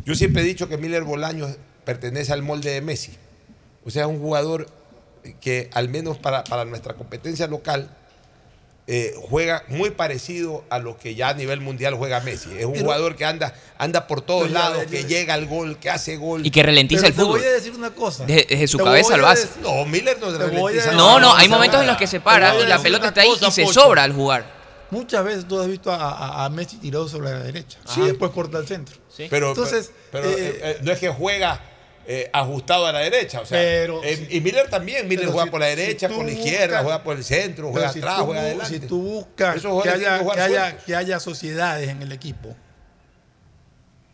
Yo 0.05 0.13
siempre 0.13 0.43
he 0.43 0.45
dicho 0.45 0.69
que 0.69 0.77
Miller 0.77 1.03
Bolaños 1.03 1.57
pertenece 1.85 2.33
al 2.33 2.43
molde 2.43 2.69
de 2.71 2.81
Messi. 2.81 3.13
O 3.83 3.89
sea, 3.89 4.03
es 4.03 4.09
un 4.09 4.19
jugador 4.19 4.67
que 5.41 5.69
al 5.73 5.89
menos 5.89 6.17
para, 6.19 6.43
para 6.43 6.65
nuestra 6.65 6.93
competencia 6.93 7.47
local 7.47 7.89
eh, 8.87 9.15
juega 9.29 9.63
muy 9.67 9.89
parecido 9.89 10.63
a 10.69 10.77
lo 10.77 10.97
que 10.97 11.15
ya 11.15 11.29
a 11.29 11.33
nivel 11.33 11.59
mundial 11.59 11.95
juega 11.95 12.19
Messi. 12.19 12.49
Es 12.57 12.65
un 12.65 12.73
Pero- 12.73 12.85
jugador 12.85 13.15
que 13.15 13.25
anda, 13.25 13.55
anda 13.79 14.05
por 14.05 14.21
todos 14.21 14.51
lados, 14.51 14.85
que 14.85 15.05
llega 15.05 15.33
al 15.33 15.47
gol, 15.47 15.77
que 15.79 15.89
hace 15.89 16.17
gol. 16.17 16.45
Y 16.45 16.51
que 16.51 16.61
ralentiza 16.61 17.01
Pero 17.01 17.07
el 17.09 17.15
te 17.15 17.21
fútbol. 17.21 17.39
voy 17.39 17.47
a 17.47 17.51
decir 17.53 17.73
una 17.73 17.89
cosa. 17.91 18.25
Desde- 18.25 18.45
desde 18.47 18.67
su 18.67 18.77
Te 18.77 18.83
cabeza 18.83 19.17
lo 19.17 19.27
hace. 19.27 19.47
No, 19.61 19.85
Miller 19.85 20.17
no 20.19 20.31
Te 20.31 20.37
ralentiza 20.37 20.91
No, 20.91 21.19
no, 21.19 21.33
hay 21.35 21.47
momentos 21.49 21.81
en 21.81 21.87
los 21.87 21.97
que 21.97 22.05
se 22.07 22.19
para 22.19 22.51
Te 22.51 22.61
y 22.63 22.67
la 22.67 22.79
pelota 22.79 23.07
está 23.07 23.21
ahí 23.21 23.29
cosa, 23.29 23.47
y 23.47 23.51
se 23.51 23.63
Pocho. 23.63 23.81
sobra 23.81 24.03
al 24.03 24.13
jugar. 24.13 24.53
Muchas 24.91 25.25
veces 25.25 25.47
tú 25.47 25.59
has 25.59 25.67
visto 25.67 25.91
a, 25.91 25.95
a- 26.11 26.45
a 26.45 26.49
Messi 26.49 26.77
tirado 26.77 27.09
sobre 27.09 27.31
la 27.31 27.39
derecha 27.39 27.79
y 27.97 28.01
después 28.01 28.29
corta 28.31 28.59
al 28.59 28.67
centro. 28.67 28.95
Pero, 29.31 29.49
Entonces, 29.49 29.89
pero, 30.11 30.29
eh, 30.29 30.35
eh, 30.61 30.77
no 30.83 30.91
es 30.91 30.99
que 30.99 31.09
juega 31.09 31.59
eh, 32.07 32.29
ajustado 32.33 32.85
a 32.85 32.91
la 32.91 32.99
derecha. 32.99 33.41
O 33.41 33.45
sea, 33.45 33.57
Pero- 33.59 34.01
eh, 34.03 34.27
y 34.29 34.39
Miller 34.41 34.69
también. 34.69 35.07
Miller 35.07 35.25
juega 35.27 35.45
si- 35.45 35.49
por 35.49 35.59
la 35.59 35.65
derecha, 35.67 36.07
por 36.09 36.25
la 36.25 36.31
izquierda, 36.31 36.65
buscas- 36.77 36.83
juega 36.83 37.03
por 37.03 37.17
el 37.17 37.23
centro, 37.23 37.71
juega 37.71 37.91
si 37.91 37.99
atrás, 37.99 38.17
tú 38.19 38.25
juega 38.25 38.41
adelante. 38.41 38.79
Si 38.79 38.79
tú 38.87 39.01
buscas 39.01 39.61
que 39.61 39.89
haya, 39.89 40.19
que 40.19 40.39
haya, 40.41 40.59
sueltos. 40.69 40.83
que 40.85 40.95
haya 40.95 41.19
sociedades 41.19 41.89
en 41.89 42.01
el 42.01 42.11
equipo, 42.11 42.55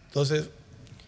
entonces, 0.07 0.49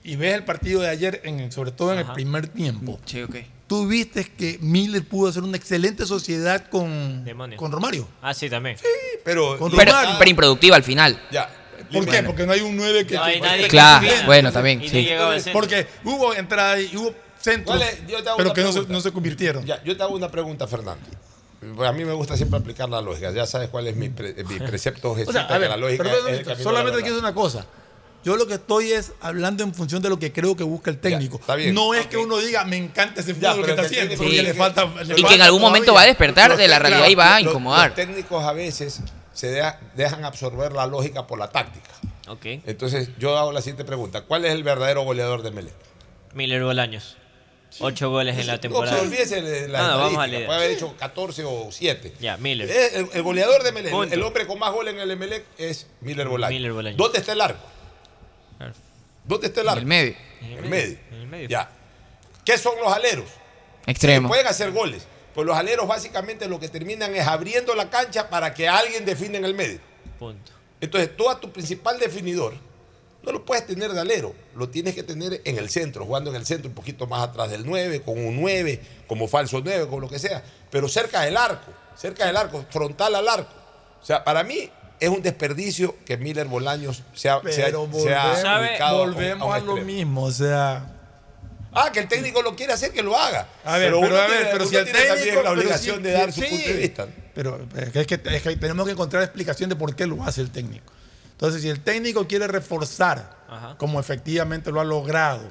y 0.03 0.15
ves 0.15 0.33
el 0.35 0.43
partido 0.45 0.81
de 0.81 0.89
ayer, 0.89 1.21
en, 1.23 1.51
sobre 1.51 1.71
todo 1.71 1.93
en 1.93 1.99
el 1.99 2.05
primer 2.13 2.47
tiempo, 2.47 2.99
Sí, 3.05 3.21
ok. 3.21 3.35
tú 3.67 3.87
viste 3.87 4.25
que 4.25 4.57
Miller 4.61 5.03
pudo 5.07 5.29
hacer 5.29 5.43
una 5.43 5.57
excelente 5.57 6.05
sociedad 6.05 6.65
con, 6.69 7.23
Demonio. 7.23 7.57
con 7.57 7.71
Romario. 7.71 8.07
Ah, 8.21 8.33
sí, 8.33 8.49
también. 8.49 8.77
Pero, 9.23 9.57
Con 9.57 9.71
Pero, 9.71 9.93
pero 10.19 10.29
improductiva 10.29 10.75
al 10.75 10.83
final. 10.83 11.21
ya. 11.31 11.49
¿Por 11.93 12.05
qué? 12.07 12.23
Porque 12.23 12.45
no 12.45 12.53
hay 12.53 12.61
un 12.61 12.75
9 12.75 13.05
que... 13.05 13.15
No 13.15 13.23
hay 13.23 13.39
nadie 13.41 13.67
Claro, 13.67 14.07
que 14.07 14.25
bueno, 14.25 14.51
también, 14.51 14.81
Y 14.81 14.89
sí. 14.89 15.09
Porque 15.51 15.87
hubo 16.03 16.33
entrada 16.33 16.79
y 16.79 16.95
hubo 16.97 17.13
centros, 17.39 17.77
¿Cuál 17.77 17.81
es? 17.89 18.07
Yo 18.07 18.21
te 18.23 18.29
hago 18.29 18.37
pero 18.37 18.53
que 18.53 18.61
no 18.63 18.71
se, 18.71 18.81
no 18.87 19.01
se 19.01 19.11
convirtieron. 19.11 19.65
Ya, 19.65 19.81
yo 19.83 19.95
te 19.95 20.03
hago 20.03 20.15
una 20.15 20.29
pregunta, 20.29 20.67
Fernando. 20.67 21.05
Pues 21.75 21.89
a 21.89 21.93
mí 21.93 22.03
me 22.03 22.11
gusta 22.13 22.35
siempre 22.35 22.59
aplicar 22.59 22.89
la 22.89 22.99
lógica. 23.01 23.31
Ya 23.31 23.45
sabes 23.45 23.69
cuál 23.69 23.87
es 23.87 23.95
mi, 23.95 24.09
pre- 24.09 24.33
mi 24.43 24.59
precepto 24.67 25.11
O 25.11 25.31
sea, 25.31 25.43
a 25.43 25.57
ver, 25.57 25.69
la 25.69 25.77
lógica 25.77 26.03
perdón, 26.03 26.33
es 26.33 26.47
el 26.47 26.57
solamente 26.57 26.91
la 26.91 26.97
te 26.97 27.03
quiero 27.03 27.15
decir 27.15 27.19
una 27.19 27.33
cosa. 27.33 27.65
Yo 28.25 28.37
lo 28.37 28.47
que 28.47 28.53
estoy 28.53 28.91
es 28.93 29.11
hablando 29.19 29.63
en 29.65 29.73
función 29.73 30.01
de 30.01 30.07
lo 30.07 30.17
que 30.17 30.31
creo 30.31 30.55
que 30.55 30.63
busca 30.63 30.89
el 30.89 30.97
técnico. 30.97 31.37
está 31.41 31.55
bien. 31.55 31.73
No 31.75 31.93
es 31.93 32.07
que 32.07 32.15
uno 32.15 32.37
diga, 32.37 32.63
me 32.63 32.77
encanta 32.77 33.19
ese 33.19 33.33
Ya, 33.37 33.51
fútbol 33.51 33.65
que 33.65 33.71
está 33.71 33.81
que 33.81 33.87
el 33.87 33.93
haciendo, 33.93 34.09
técnico 34.11 34.23
porque 34.23 34.43
le 34.43 34.53
falta. 34.53 34.85
le 34.85 35.03
Y 35.03 35.15
que 35.15 35.21
en 35.21 35.27
falta 35.27 35.45
algún 35.45 35.61
momento 35.61 35.85
todavía. 35.87 35.93
va 35.99 36.01
a 36.03 36.05
despertar 36.07 36.49
Los 36.51 36.57
de 36.57 36.67
la 36.69 36.79
realidad 36.79 37.07
y 37.09 37.15
va 37.15 37.35
a 37.35 37.41
incomodar. 37.41 37.87
Los 37.87 37.95
técnicos 37.95 38.43
a 38.43 38.53
veces 38.53 39.01
se 39.33 39.47
deja- 39.51 39.79
dejan 39.95 40.23
absorber 40.25 40.71
la 40.73 40.87
lógica 40.87 41.27
por 41.27 41.37
la 41.39 41.49
táctica. 41.49 41.89
Ok. 42.27 42.45
Entonces, 42.65 43.09
yo 43.19 43.37
hago 43.37 43.51
la 43.51 43.61
siguiente 43.61 43.83
pregunta. 43.85 44.21
¿Cuál 44.21 44.45
es 44.45 44.51
el 44.53 44.63
verdadero 44.63 45.01
goleador 45.03 45.41
de 45.43 45.51
Melec? 45.51 45.73
Miller 46.33 46.63
Bolaños. 46.63 47.17
Ocho 47.79 48.11
goles 48.11 48.37
en 48.37 48.45
la 48.45 48.53
No, 48.53 48.59
temporada. 48.59 48.95
se 48.97 49.01
olvídese 49.03 49.41
de 49.41 49.67
la 49.67 49.79
No, 49.81 49.87
no, 49.93 49.97
vamos 49.97 50.19
a 50.23 50.27
leer. 50.27 50.45
Puede 50.45 50.59
haber 50.59 50.71
hecho 50.71 50.95
14 50.97 51.43
o 51.43 51.69
7. 51.71 52.13
Ya, 52.19 52.37
Miller. 52.37 52.69
El, 52.69 53.09
el 53.11 53.23
goleador 53.23 53.63
de 53.63 53.71
Melec, 53.71 53.93
el 54.11 54.21
hombre 54.21 54.45
con 54.45 54.59
más 54.59 54.71
goles 54.71 54.93
en 54.93 54.99
el 54.99 55.09
Emelec 55.09 55.43
es 55.57 55.87
Miller 56.01 56.27
Bolaños. 56.27 56.53
Miller 56.55 56.71
Bolaños. 56.71 56.97
¿Dónde 56.97 57.17
está 57.19 57.33
el 57.33 57.41
arco? 57.41 57.65
¿Dónde 59.25 59.47
está 59.47 59.61
el 59.61 59.67
En 59.67 59.69
arco? 59.71 59.79
el 59.81 59.85
medio. 59.87 60.15
En 60.41 60.51
el 60.51 60.61
medio. 60.61 60.69
medio. 60.69 60.97
En 61.11 61.17
el 61.21 61.27
medio. 61.27 61.49
Ya. 61.49 61.69
¿Qué 62.45 62.57
son 62.57 62.73
los 62.83 62.91
aleros? 62.93 63.25
Extremo. 63.87 64.27
Pueden 64.27 64.47
hacer 64.47 64.71
goles. 64.71 65.07
Pues 65.33 65.47
los 65.47 65.57
aleros 65.57 65.87
básicamente 65.87 66.47
lo 66.47 66.59
que 66.59 66.69
terminan 66.69 67.15
es 67.15 67.25
abriendo 67.27 67.73
la 67.75 67.89
cancha 67.89 68.29
para 68.29 68.53
que 68.53 68.67
alguien 68.69 69.03
define 69.05 69.37
en 69.39 69.45
el 69.45 69.53
medio. 69.53 69.79
Punto. 70.19 70.51
Entonces, 70.79 71.15
tú 71.15 71.29
a 71.29 71.39
tu 71.39 71.51
principal 71.51 71.97
definidor 71.99 72.53
no 73.23 73.31
lo 73.31 73.45
puedes 73.45 73.65
tener 73.65 73.93
de 73.93 74.01
alero, 74.01 74.35
lo 74.53 74.67
tienes 74.67 74.93
que 74.95 75.01
tener 75.03 75.41
en 75.45 75.57
el 75.57 75.69
centro, 75.69 76.05
jugando 76.05 76.29
en 76.29 76.35
el 76.35 76.45
centro 76.45 76.67
un 76.67 76.75
poquito 76.75 77.07
más 77.07 77.21
atrás 77.29 77.49
del 77.49 77.65
9, 77.65 78.01
con 78.01 78.17
un 78.23 78.39
9, 78.41 78.81
como 79.07 79.27
falso 79.29 79.61
9, 79.63 79.87
con 79.87 80.01
lo 80.01 80.09
que 80.09 80.19
sea, 80.19 80.43
pero 80.69 80.89
cerca 80.89 81.21
del 81.21 81.37
arco, 81.37 81.71
cerca 81.95 82.25
del 82.25 82.35
arco, 82.35 82.65
frontal 82.69 83.15
al 83.15 83.27
arco. 83.29 83.53
O 84.01 84.05
sea, 84.05 84.25
para 84.25 84.43
mí 84.43 84.69
es 84.99 85.07
un 85.09 85.21
desperdicio 85.21 85.95
que 86.05 86.17
Miller 86.17 86.47
Bolaños 86.47 86.97
sea, 87.13 87.39
sea, 87.39 87.41
Pero 87.41 87.55
sea 87.55 87.77
volvemos, 87.77 88.39
¿Sabe? 88.41 88.69
ubicado 88.71 88.97
a 88.97 89.03
un- 89.05 89.13
volvemos 89.13 89.47
un 89.47 89.53
a, 89.53 89.59
lo 89.59 89.65
extremo. 89.77 89.87
mismo, 89.87 90.23
o 90.25 90.31
sea. 90.31 90.92
Ah, 91.75 91.91
que 91.91 91.99
el 92.01 92.07
técnico 92.07 92.41
lo 92.41 92.55
quiere 92.55 92.73
hacer, 92.73 92.91
que 92.91 93.01
lo 93.01 93.17
haga. 93.17 93.47
A 93.65 93.77
ver, 93.77 93.91
pero 93.91 93.97
a 94.05 94.09
ver, 94.27 94.27
tiene- 94.37 94.49
pero 94.51 94.65
si 94.65 94.75
el 94.75 94.85
técnico 94.85 95.07
también 95.15 95.43
la 95.43 95.51
obligación 95.51 95.97
si- 95.97 96.03
de 96.03 96.11
dar 96.11 96.31
si- 96.31 96.41
su 96.41 96.47
punto 96.49 96.67
de 96.67 96.73
sí. 96.73 96.79
vista. 96.79 97.07
Pero 97.33 97.67
es 97.75 98.07
que, 98.07 98.21
es 98.23 98.41
que 98.43 98.55
tenemos 98.57 98.85
que 98.85 98.91
encontrar 98.91 99.23
explicación 99.23 99.69
de 99.69 99.75
por 99.75 99.95
qué 99.95 100.05
lo 100.05 100.23
hace 100.23 100.41
el 100.41 100.51
técnico. 100.51 100.91
Entonces, 101.31 101.61
si 101.61 101.69
el 101.69 101.79
técnico 101.81 102.27
quiere 102.27 102.47
reforzar, 102.47 103.37
Ajá. 103.49 103.75
como 103.77 103.99
efectivamente 103.99 104.71
lo 104.71 104.79
ha 104.81 104.83
logrado, 104.85 105.41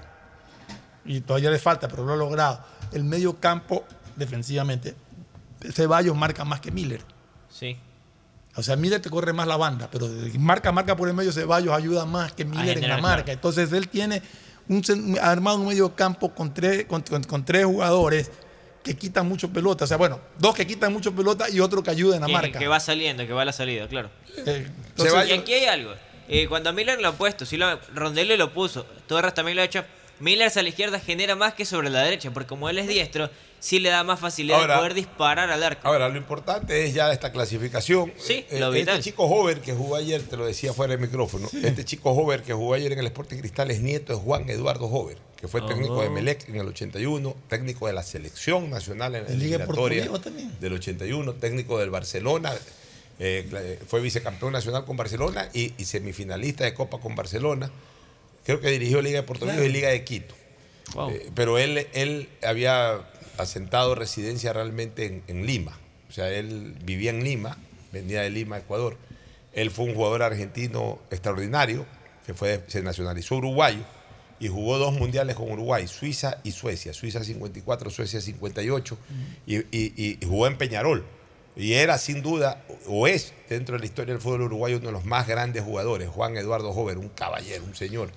y 1.05 1.20
todavía 1.20 1.51
le 1.51 1.59
falta, 1.59 1.89
pero 1.89 2.05
lo 2.05 2.12
ha 2.12 2.16
logrado, 2.16 2.65
el 2.93 3.03
medio 3.05 3.39
campo 3.40 3.85
defensivamente, 4.16 4.94
Ceballos 5.73 6.16
marca 6.16 6.44
más 6.44 6.61
que 6.61 6.70
Miller. 6.70 7.01
Sí. 7.51 7.77
O 8.55 8.62
sea, 8.62 8.77
Miller 8.77 9.01
te 9.01 9.09
corre 9.11 9.32
más 9.32 9.47
la 9.49 9.57
banda, 9.57 9.89
pero 9.90 10.09
marca 10.39 10.73
marca 10.73 10.94
por 10.97 11.09
el 11.09 11.15
medio 11.15 11.32
Ceballos 11.32 11.74
ayuda 11.74 12.05
más 12.05 12.32
que 12.32 12.44
Miller 12.44 12.78
en 12.78 12.89
la 12.89 12.99
marca. 12.99 13.32
Entonces 13.32 13.73
él 13.73 13.89
tiene 13.89 14.23
un, 14.73 15.19
armado 15.20 15.59
un 15.59 15.69
medio 15.69 15.94
campo 15.94 16.35
con 16.35 16.53
tres, 16.55 16.85
con, 16.86 17.03
con- 17.03 17.24
con 17.24 17.44
tres 17.44 17.65
jugadores 17.65 18.31
que 18.82 18.97
quitan 18.97 19.28
mucho 19.28 19.49
pelota. 19.53 19.85
O 19.85 19.86
sea, 19.86 19.97
bueno, 19.97 20.20
dos 20.39 20.55
que 20.55 20.66
quitan 20.66 20.93
mucho 20.93 21.15
pelota 21.15 21.49
y 21.49 21.61
otro 21.61 21.82
que 21.82 21.90
ayuda 21.90 22.16
en 22.16 22.23
la 22.23 22.27
que, 22.27 22.32
marca. 22.32 22.59
que 22.59 22.66
va 22.69 22.81
saliendo, 22.81 23.27
que 23.27 23.32
va 23.32 23.43
a 23.43 23.44
la 23.44 23.53
salida, 23.53 23.86
claro. 23.89 24.11
Eh, 24.47 24.66
y 24.69 24.89
entonces- 24.89 25.39
aquí 25.39 25.53
hay 25.55 25.65
algo. 25.66 25.93
Eh, 26.28 26.47
cuando 26.49 26.70
a 26.70 26.73
Miller 26.73 27.01
lo 27.01 27.09
ha 27.09 27.12
puesto, 27.12 27.44
si 27.44 27.57
lo, 27.57 27.78
Rondelli 27.94 28.36
lo 28.36 28.53
puso, 28.53 28.85
Torres 29.07 29.35
también 29.35 29.57
lo 29.57 29.62
ha 29.62 29.66
hecho. 29.66 29.85
Miller 30.20 30.51
a 30.55 30.62
la 30.62 30.69
izquierda 30.69 31.01
genera 31.01 31.35
más 31.35 31.55
que 31.55 31.65
sobre 31.65 31.90
la 31.90 32.01
derecha, 32.03 32.31
porque 32.32 32.49
como 32.49 32.69
él 32.69 32.78
es 32.78 32.86
diestro, 32.89 33.28
sí 33.62 33.78
le 33.78 33.90
da 33.90 34.02
más 34.02 34.18
facilidad 34.18 34.59
Ahora- 34.60 34.74
de 34.74 34.78
poder 34.80 34.94
disparar 34.94 35.48
al 35.51 35.62
arco. 35.62 35.86
Ahora, 35.86 36.09
lo 36.09 36.16
importante 36.18 36.84
es 36.84 36.94
ya 36.94 37.12
esta 37.12 37.30
clasificación. 37.30 38.12
Sí, 38.18 38.44
Eh, 38.51 38.59
lo 38.59 38.72
vital. 38.72 38.98
Este 38.98 39.10
chico 39.10 39.24
Hover 39.24 39.60
que 39.60 39.72
jugó 39.72 39.94
ayer, 39.94 40.20
te 40.22 40.36
lo 40.36 40.44
decía 40.44 40.72
fuera 40.72 40.93
del 40.94 41.01
micrófono, 41.01 41.48
este 41.62 41.84
chico 41.84 42.10
Hover 42.10 42.43
que 42.43 42.52
jugó 42.52 42.74
ayer 42.74 42.90
en 42.93 42.98
el 42.98 43.06
Sporting 43.06 43.36
Cristal 43.39 43.70
es 43.70 43.80
nieto 43.80 44.12
de 44.12 44.18
Juan 44.18 44.51
Eduardo 44.51 44.86
Hover, 44.86 45.16
que 45.40 45.47
fue 45.47 45.62
técnico 45.62 46.02
de 46.02 46.09
Oh. 46.09 46.10
Melec 46.10 46.48
en 46.48 46.56
el 46.56 46.66
81, 46.66 47.36
técnico 47.48 47.86
de 47.86 47.93
la 47.93 48.02
selección 48.02 48.68
nacional 48.68 49.14
en 49.14 49.24
la 49.24 49.30
eliminatoria 49.30 50.09
del 50.60 50.72
81, 50.72 51.32
técnico 51.34 51.78
del 51.78 51.90
Barcelona, 51.90 52.52
eh, 53.20 53.47
cla- 53.48 53.86
fue 53.86 54.01
vicecampeón 54.01 54.52
nacional 54.52 54.84
con 54.84 54.97
Barcelona 54.97 55.48
y, 55.55 55.72
y 55.78 55.84
semifinalista 55.84 56.64
de 56.64 56.74
Copa 56.74 56.98
con 56.98 57.14
Barcelona. 57.14 57.70
Creo 58.44 58.60
que 58.60 58.70
dirigió 58.70 59.01
Liga 59.01 59.20
de 59.20 59.22
Puerto 59.22 59.47
Rico 59.47 59.62
y 59.62 59.68
Liga 59.68 59.89
de 59.90 60.02
Quito. 60.02 60.34
Eh, 61.10 61.30
pero 61.34 61.59
él, 61.59 61.86
él 61.94 62.28
había 62.43 63.01
asentado 63.43 63.94
residencia 63.94 64.52
realmente 64.52 65.06
en, 65.06 65.23
en 65.28 65.47
Lima. 65.47 65.78
O 66.09 66.12
sea, 66.12 66.28
él 66.31 66.74
vivía 66.85 67.10
en 67.10 67.24
Lima, 67.24 67.56
venía 67.93 68.23
de 68.23 68.31
Lima, 68.31 68.59
Ecuador. 68.59 68.97
Él 69.52 69.70
fue 69.70 69.85
un 69.86 69.94
jugador 69.94 70.23
argentino 70.23 70.98
extraordinario, 71.10 71.86
que 72.27 72.35
fue, 72.35 72.62
se 72.69 72.82
nacionalizó 72.82 73.36
uruguayo 73.36 73.81
y 74.40 74.48
jugó 74.48 74.78
dos 74.78 74.93
mundiales 74.94 75.36
con 75.36 75.51
Uruguay, 75.52 75.86
Suiza 75.86 76.39
y 76.43 76.52
Suecia. 76.52 76.93
Suiza 76.93 77.23
54, 77.23 77.90
Suecia 77.90 78.20
58. 78.20 78.98
Y, 79.47 79.56
y- 79.59 79.93
y 79.97 80.19
jugó 80.27 80.47
en 80.47 80.56
Peñarol. 80.59 81.05
Y 81.55 81.74
era 81.74 81.98
sin 81.98 82.23
duda, 82.23 82.64
o 82.89 83.06
es 83.06 83.35
dentro 83.51 83.74
de 83.74 83.81
la 83.81 83.85
historia 83.86 84.14
del 84.14 84.23
fútbol 84.23 84.43
uruguayo, 84.43 84.78
uno 84.78 84.86
de 84.86 84.93
los 84.93 85.05
más 85.05 85.28
grandes 85.28 85.62
jugadores, 85.62 86.09
Juan 86.09 86.36
Eduardo 86.39 86.70
Hover, 86.70 86.97
un 86.98 87.10
caballero, 87.10 87.62
un 87.64 87.74
señor. 87.74 88.10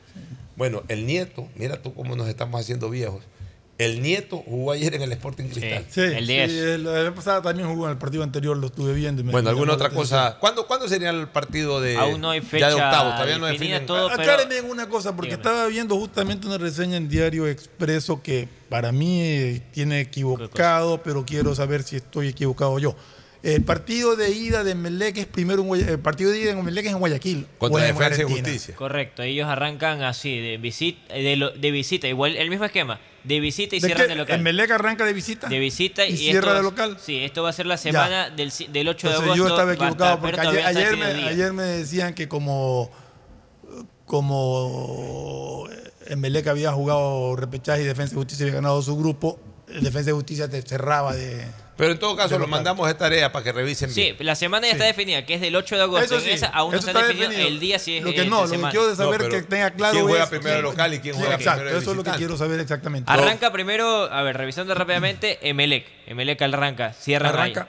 Bueno, 0.56 0.84
el 0.88 1.06
nieto, 1.06 1.50
mira 1.56 1.82
tú 1.82 1.94
cómo 1.94 2.16
nos 2.16 2.30
estamos 2.30 2.62
haciendo 2.62 2.90
viejos. 2.90 3.24
El 3.78 4.02
nieto 4.02 4.38
jugó 4.38 4.72
ayer 4.72 4.94
en 4.96 5.02
el 5.02 5.12
Sporting 5.12 5.50
Cristal. 5.50 5.86
Sí, 5.90 6.02
sí, 6.26 6.32
el- 6.58 6.84
la 6.86 6.92
vez 6.92 7.12
pasada 7.12 7.42
también 7.42 7.68
jugó 7.68 7.86
en 7.86 7.92
el 7.92 7.98
partido 7.98 8.24
anterior, 8.24 8.56
lo 8.56 8.68
estuve 8.68 8.94
viendo. 8.94 9.22
y 9.22 9.26
me- 9.26 9.34
Bueno, 9.34 9.50
¿alguna 9.50 9.74
otra 9.74 9.90
cosa? 9.90 10.38
¿Cuándo, 10.40 10.66
¿Cuándo 10.66 10.88
sería 10.88 11.10
el 11.10 11.28
partido 11.28 11.82
de, 11.82 11.98
Aún 11.98 12.22
no 12.22 12.30
hay 12.30 12.40
ya 12.40 12.48
fecha 12.48 12.68
de 12.70 12.74
octavos? 12.76 13.14
Todavía 13.16 13.38
no 13.38 13.48
definen. 13.48 13.86
todo, 13.86 14.08
pero- 14.10 14.22
Aclárenme 14.22 14.58
en 14.60 14.70
una 14.70 14.88
cosa, 14.88 15.14
porque 15.16 15.34
estaba 15.34 15.68
viendo 15.68 15.98
justamente 15.98 16.48
una 16.48 16.58
reseña 16.58 16.96
en 16.96 17.10
Diario 17.10 17.48
Expreso 17.48 18.22
que 18.24 18.48
para 18.70 18.94
mí 18.94 19.20
eh, 19.22 19.62
tiene 19.74 20.00
equivocado, 20.00 21.04
pero 21.04 21.26
quiero 21.26 21.54
saber 21.54 21.84
si 21.84 21.98
estoy 21.98 22.30
equivocado 22.30 22.80
yo. 22.80 22.96
El 23.46 23.64
partido 23.64 24.16
de 24.16 24.32
ida 24.32 24.64
de 24.64 24.74
Melec 24.74 25.18
es 25.18 25.26
primero 25.28 25.62
en 25.62 25.68
Guaya- 25.68 25.90
el 25.90 26.00
partido 26.00 26.32
de 26.32 26.40
ida 26.40 26.52
en 26.52 26.64
Melec 26.66 26.86
es 26.88 26.92
en 26.94 26.98
Guayaquil. 27.00 27.46
Contra 27.60 27.84
Defensa 27.84 28.22
y. 28.22 28.26
Justicia. 28.26 28.76
Correcto, 28.76 29.22
ellos 29.22 29.48
arrancan 29.48 30.02
así, 30.02 30.40
de 30.40 30.58
visita, 30.58 31.14
de, 31.14 31.36
lo- 31.36 31.52
de 31.52 31.70
visita, 31.72 32.08
igual 32.08 32.36
el 32.38 32.50
mismo 32.50 32.66
esquema, 32.66 33.00
de 33.24 33.40
visita 33.40 33.76
y 33.76 33.80
¿De 33.82 33.86
cierran 33.88 34.08
qué? 34.08 34.14
de 34.14 34.16
local. 34.16 34.36
¿El 34.38 34.42
Melec 34.42 34.72
arranca 34.72 35.06
de 35.06 35.14
visita? 35.14 35.48
De 35.48 35.60
visita 35.60 36.06
y, 36.08 36.10
¿Y 36.10 36.14
esto 36.14 36.24
cierra 36.32 36.54
de 36.56 36.64
local? 36.64 36.98
Sí, 37.00 37.20
esto 37.24 37.44
va 37.44 37.50
a 37.50 37.54
ser 37.54 37.68
la 37.68 37.78
semana 37.78 38.32
del, 38.32 38.52
del 38.70 38.88
8 38.88 39.10
de 39.10 39.14
agosto. 39.14 39.36
yo 39.36 39.48
estaba 39.48 39.74
equivocado 39.74 40.16
estar, 40.16 40.20
porque 40.48 40.64
ayer, 40.64 40.98
me, 40.98 41.06
ayer 41.06 41.54
decían 41.54 42.16
que 42.16 42.28
como, 42.28 42.90
como 44.06 45.68
Emelec 46.08 46.48
había 46.48 46.72
jugado 46.72 47.36
repechaje 47.36 47.82
y 47.84 47.86
Defensa 47.86 48.14
y 48.16 48.18
Justicia 48.18 48.46
había 48.46 48.56
ganado 48.56 48.82
su 48.82 48.96
grupo, 48.98 49.40
el 49.68 49.84
Defensa 49.84 50.10
y 50.12 50.14
Justicia 50.14 50.50
te 50.50 50.62
cerraba 50.62 51.16
de... 51.16 51.46
Pero 51.78 51.92
en 51.92 52.00
todo 52.00 52.16
caso, 52.16 52.40
lo 52.40 52.48
mandamos 52.48 52.88
de 52.88 52.94
tarea 52.94 53.32
para 53.34 53.44
que 53.44 53.52
revisen 53.52 53.92
Sí, 53.92 54.02
bien. 54.02 54.16
la 54.20 54.36
semana 54.36 54.66
ya 54.66 54.74
está 54.74 54.86
definida, 54.86 55.26
que 55.26 55.34
es 55.34 55.42
del 55.42 55.56
8 55.58 55.76
de 55.76 55.82
agosto. 55.82 56.06
Eso 56.06 56.16
En 56.16 56.22
sí, 56.22 56.30
esa 56.30 56.48
aún 56.48 56.72
no 56.72 56.78
eso 56.78 56.86
se 56.86 56.92
ha 56.92 56.94
está 56.94 57.06
definido, 57.08 57.30
definido. 57.30 57.50
el 57.54 57.60
día 57.60 57.80
si 57.80 57.98
es 57.98 58.04
Lo 58.04 58.14
que 58.14 58.26
no, 58.26 58.38
lo 58.38 58.42
que 58.44 58.48
semana. 58.56 58.72
quiero 58.72 58.96
saber 58.96 59.20
No, 59.22 59.28
pero 59.28 59.30
que 59.30 59.42
tenga 59.50 59.72
claro 59.72 59.94
¿quién 59.94 60.08
juega 60.08 60.24
es- 60.24 60.30
primero 60.30 60.62
local 60.62 60.94
y 60.94 61.00
quién 61.00 61.16
juega 61.16 61.36
Exacto, 61.36 61.60
primero 61.64 61.78
eso 61.80 61.92
es 61.92 61.98
lo 61.98 62.04
que 62.04 62.10
visitante? 62.12 62.18
quiero 62.20 62.38
saber 62.38 62.60
exactamente. 62.62 63.12
Arranca 63.12 63.52
primero, 63.52 64.04
a 64.12 64.22
ver, 64.24 64.38
revisando 64.38 64.74
rápidamente, 64.74 65.40
Emelec. 65.50 65.86
Emelec 66.08 66.42
arranca, 66.44 66.94
cierra 66.94 67.30
Arranca. 67.30 67.68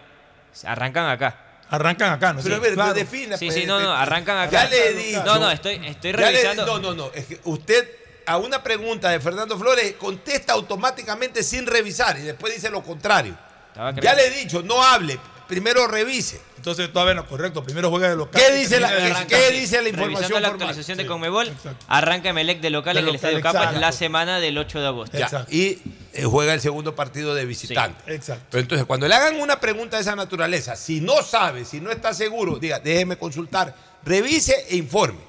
Arrancan 0.65 1.09
acá. 1.11 1.43
Arrancan 1.69 2.13
acá, 2.13 2.33
¿no? 2.33 2.43
Pero 2.43 2.55
Sí, 2.55 2.61
a 2.61 2.63
ver, 2.63 2.75
claro. 2.75 2.95
pero 2.95 3.05
defina. 3.05 3.37
Sí, 3.37 3.47
pues, 3.47 3.59
sí, 3.59 3.67
no, 3.67 3.81
no, 3.81 3.91
de- 3.91 3.97
arrancan 3.97 4.39
acá. 4.39 4.51
Ya 4.65 4.71
le 4.71 4.89
he 4.89 4.93
dicho. 4.95 5.25
No, 5.25 5.39
no, 5.41 5.51
estoy, 5.51 5.81
estoy 5.85 6.13
Ya 6.13 6.19
le- 6.19 6.27
revisando. 6.31 6.65
no, 6.65 6.79
no, 6.79 6.95
no. 6.95 7.11
Es 7.13 7.27
que 7.27 7.41
usted 7.43 7.89
a 8.25 8.37
una 8.39 8.63
pregunta 8.63 9.11
de 9.11 9.19
Fernando 9.19 9.59
Flores 9.59 9.95
contesta 9.99 10.53
automáticamente 10.53 11.43
sin 11.43 11.67
revisar 11.67 12.17
y 12.19 12.23
después 12.23 12.55
dice 12.55 12.71
lo 12.71 12.85
contrario. 12.85 13.37
Estaba 13.77 13.93
Ya 14.01 14.15
le 14.15 14.27
he 14.27 14.31
dicho, 14.31 14.63
no 14.63 14.83
hable, 14.83 15.19
primero 15.47 15.87
revise. 15.87 16.41
Entonces 16.57 16.91
todavía 16.93 17.15
no, 17.15 17.27
correcto. 17.27 17.63
Primero 17.63 17.91
juega 17.91 18.09
de 18.09 18.17
local. 18.17 18.41
¿Qué 18.45 18.53
dice 18.57 18.81
la- 18.81 18.89
qué- 19.27 19.51
dice 19.53 19.77
la 19.77 19.83
Revisando 19.83 19.89
información 19.91 20.43
la 20.43 20.49
formal? 20.49 20.51
actualización 20.69 20.99
de 20.99 21.07
Conmebol, 21.07 21.53
arranca 21.87 22.31
Emelec 22.31 22.61
de 22.61 22.71
local 22.71 22.95
De 22.95 23.01
en 23.01 23.07
el 23.07 23.13
local, 23.13 23.31
Estadio 23.31 23.43
Capa, 23.43 23.59
es 23.59 23.65
exacto. 23.65 23.81
la 23.81 23.93
semana 23.93 24.41
del 24.41 24.59
8 24.59 24.81
de 24.81 24.87
agosto. 24.87 25.17
Ya, 25.19 25.47
y 25.51 25.79
eh, 26.15 26.25
juega 26.25 26.55
el 26.55 26.61
segundo 26.61 26.97
partido 26.97 27.35
de 27.35 27.45
visitante. 27.45 28.13
Exacto. 28.15 28.47
Pero 28.51 28.63
entonces, 28.63 28.87
cuando 28.87 29.07
le 29.07 29.15
hagan 29.15 29.39
una 29.39 29.61
pregunta 29.61 29.97
de 29.97 30.03
esa 30.03 30.17
naturaleza, 30.17 30.75
si 30.75 31.01
no 31.01 31.23
sabe, 31.23 31.65
si 31.65 31.81
no 31.81 31.91
está 31.93 32.13
seguro, 32.15 32.59
diga, 32.59 32.81
déjeme 32.81 33.17
consultar, 33.19 33.75
revise 34.05 34.67
e 34.71 34.77
informe. 34.77 35.21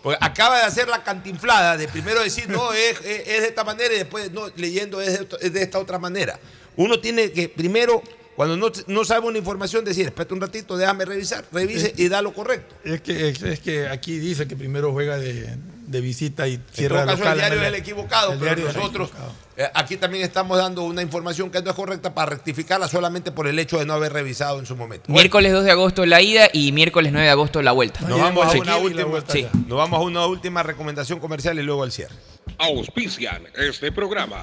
Porque 0.00 0.16
acaba 0.20 0.58
de 0.58 0.62
hacer 0.64 0.86
la 0.86 1.02
cantinflada 1.02 1.76
de 1.76 1.88
primero 1.88 2.22
decir, 2.22 2.48
no, 2.48 2.72
es, 2.72 3.00
es- 3.00 3.26
es 3.26 3.40
de 3.42 3.48
esta 3.48 3.64
manera 3.64 3.92
y 3.92 3.96
después, 3.98 4.30
no, 4.30 4.46
leyendo 4.54 5.00
es 5.00 5.18
de, 5.18 5.28
es 5.40 5.52
de 5.52 5.60
esta 5.62 5.80
otra 5.80 5.98
manera. 5.98 6.38
Uno 6.76 6.98
tiene 7.00 7.30
que 7.32 7.48
primero, 7.48 8.02
cuando 8.36 8.56
no, 8.56 8.70
no 8.86 9.04
sabe 9.04 9.26
una 9.26 9.38
información, 9.38 9.84
decir, 9.84 10.06
espérate 10.06 10.34
un 10.34 10.40
ratito, 10.40 10.76
déjame 10.76 11.04
revisar, 11.04 11.44
revise 11.52 11.92
y 11.96 12.08
da 12.08 12.22
lo 12.22 12.32
correcto. 12.32 12.74
Es 12.84 13.00
que, 13.02 13.28
es, 13.28 13.42
es 13.42 13.60
que 13.60 13.88
aquí 13.88 14.18
dice 14.18 14.48
que 14.48 14.56
primero 14.56 14.92
juega 14.92 15.18
de, 15.18 15.56
de 15.86 16.00
visita 16.00 16.48
y 16.48 16.54
En 16.54 16.64
cierra 16.72 17.04
todo 17.04 17.06
de 17.06 17.12
caso, 17.12 17.18
local. 17.24 17.32
el 17.34 17.38
diario 17.40 17.60
es 17.62 17.68
el 17.68 17.74
equivocado, 17.74 18.32
El 18.32 18.38
pero 18.38 18.62
nosotros 18.62 19.08
equivocado. 19.10 19.32
eh, 19.58 19.68
aquí 19.74 19.98
también 19.98 20.24
estamos 20.24 20.56
dando 20.56 20.82
una 20.84 21.02
información 21.02 21.50
que 21.50 21.60
no 21.60 21.68
es 21.70 21.76
correcta 21.76 22.14
para 22.14 22.30
rectificarla 22.30 22.88
solamente 22.88 23.32
por 23.32 23.46
el 23.46 23.58
hecho 23.58 23.78
de 23.78 23.84
no 23.84 23.92
haber 23.92 24.14
revisado 24.14 24.58
en 24.58 24.64
su 24.64 24.76
momento. 24.76 25.04
Bueno, 25.08 25.20
Miércoles 25.20 25.52
2 25.52 25.64
de 25.64 25.70
agosto 25.72 26.06
la 26.06 26.22
ida 26.22 26.48
y 26.54 26.72
miércoles 26.72 27.12
9 27.12 27.26
de 27.26 27.30
agosto 27.30 27.60
la 27.60 27.72
vuelta. 27.72 28.00
nos, 28.08 28.18
vamos 28.18 28.46
a 28.46 28.58
una 28.58 28.78
última, 28.78 29.22
Sí. 29.28 29.46
nos 29.66 29.76
vamos 29.76 29.98
a 29.98 30.02
una 30.02 30.26
última 30.26 30.62
recomendación 30.62 31.20
comercial 31.20 31.58
y 31.58 31.62
luego 31.62 31.82
al 31.82 31.92
cierre. 31.92 32.14
Auspician 32.58 33.44
este 33.56 33.92
programa. 33.92 34.42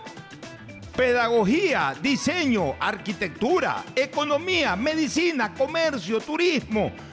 Pedagogía, 0.95 1.95
diseño, 2.01 2.75
arquitectura, 2.79 3.83
economía, 3.95 4.75
medicina, 4.75 5.53
comercio, 5.53 6.19
turismo, 6.19 6.91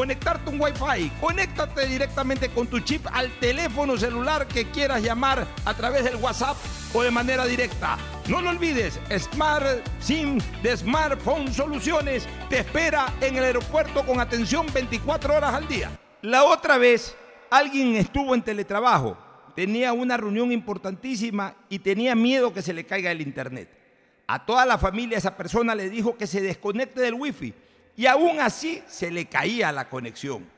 conectarte 0.00 0.48
un 0.48 0.58
Wi-Fi. 0.58 1.10
Conéctate 1.20 1.86
directamente 1.86 2.48
con 2.48 2.66
tu 2.66 2.80
chip 2.80 3.06
al 3.12 3.30
teléfono 3.38 3.98
celular 3.98 4.48
que 4.48 4.64
quieras 4.70 5.02
llamar 5.02 5.46
a 5.66 5.74
través 5.74 6.04
del 6.04 6.16
WhatsApp 6.16 6.56
o 6.94 7.02
de 7.02 7.10
manera 7.10 7.44
directa. 7.44 7.98
No 8.26 8.40
lo 8.40 8.48
olvides, 8.48 8.98
Smart 9.18 9.86
SIM 9.98 10.38
de 10.62 10.74
Smartphone 10.74 11.52
Soluciones 11.52 12.26
te 12.48 12.60
espera 12.60 13.12
en 13.20 13.36
el 13.36 13.44
aeropuerto 13.44 14.06
con 14.06 14.20
atención 14.20 14.64
24 14.72 15.34
horas 15.34 15.52
al 15.52 15.68
día. 15.68 15.90
La 16.22 16.44
otra 16.44 16.78
vez, 16.78 17.14
alguien 17.50 17.94
estuvo 17.96 18.34
en 18.34 18.40
teletrabajo, 18.40 19.18
tenía 19.54 19.92
una 19.92 20.16
reunión 20.16 20.50
importantísima 20.50 21.54
y 21.68 21.78
tenía 21.78 22.14
miedo 22.14 22.54
que 22.54 22.62
se 22.62 22.72
le 22.72 22.86
caiga 22.86 23.10
el 23.10 23.20
internet. 23.20 23.68
A 24.26 24.46
toda 24.46 24.64
la 24.64 24.78
familia 24.78 25.18
esa 25.18 25.36
persona 25.36 25.74
le 25.74 25.90
dijo 25.90 26.16
que 26.16 26.26
se 26.26 26.40
desconecte 26.40 27.02
del 27.02 27.12
wifi 27.12 27.52
y 28.00 28.06
aún 28.06 28.40
así 28.40 28.82
se 28.88 29.10
le 29.10 29.26
caía 29.26 29.70
la 29.70 29.86
conexión. 29.86 30.48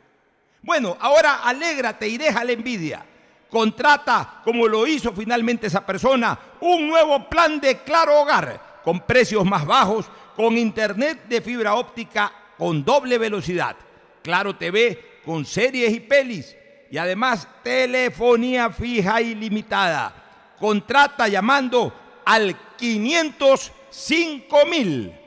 Bueno, 0.63 0.97
ahora 1.01 1.41
alégrate 1.43 2.07
y 2.07 2.17
deja 2.17 2.45
la 2.45 2.53
envidia. 2.53 3.05
Contrata, 3.51 4.43
como 4.45 4.69
lo 4.69 4.87
hizo 4.87 5.13
finalmente 5.13 5.67
esa 5.67 5.85
persona, 5.85 6.39
un 6.61 6.87
nuevo 6.87 7.29
plan 7.29 7.61
de 7.61 7.79
Claro 7.79 8.21
Hogar 8.21 8.81
con 8.85 9.01
precios 9.01 9.45
más 9.45 9.67
bajos, 9.67 10.07
con 10.37 10.57
internet 10.57 11.25
de 11.29 11.41
fibra 11.41 11.75
óptica 11.75 12.33
con 12.57 12.85
doble 12.85 13.19
velocidad, 13.19 13.75
Claro 14.23 14.55
TV 14.55 15.21
con 15.25 15.45
series 15.45 15.93
y 15.93 15.99
pelis 15.99 16.55
y 16.93 16.97
además 16.97 17.49
telefonía 17.65 18.71
fija 18.71 19.21
ilimitada. 19.21 20.15
Contrata 20.61 21.27
llamando 21.27 21.93
al 22.25 22.57
505 22.77 24.67
mil. 24.67 25.22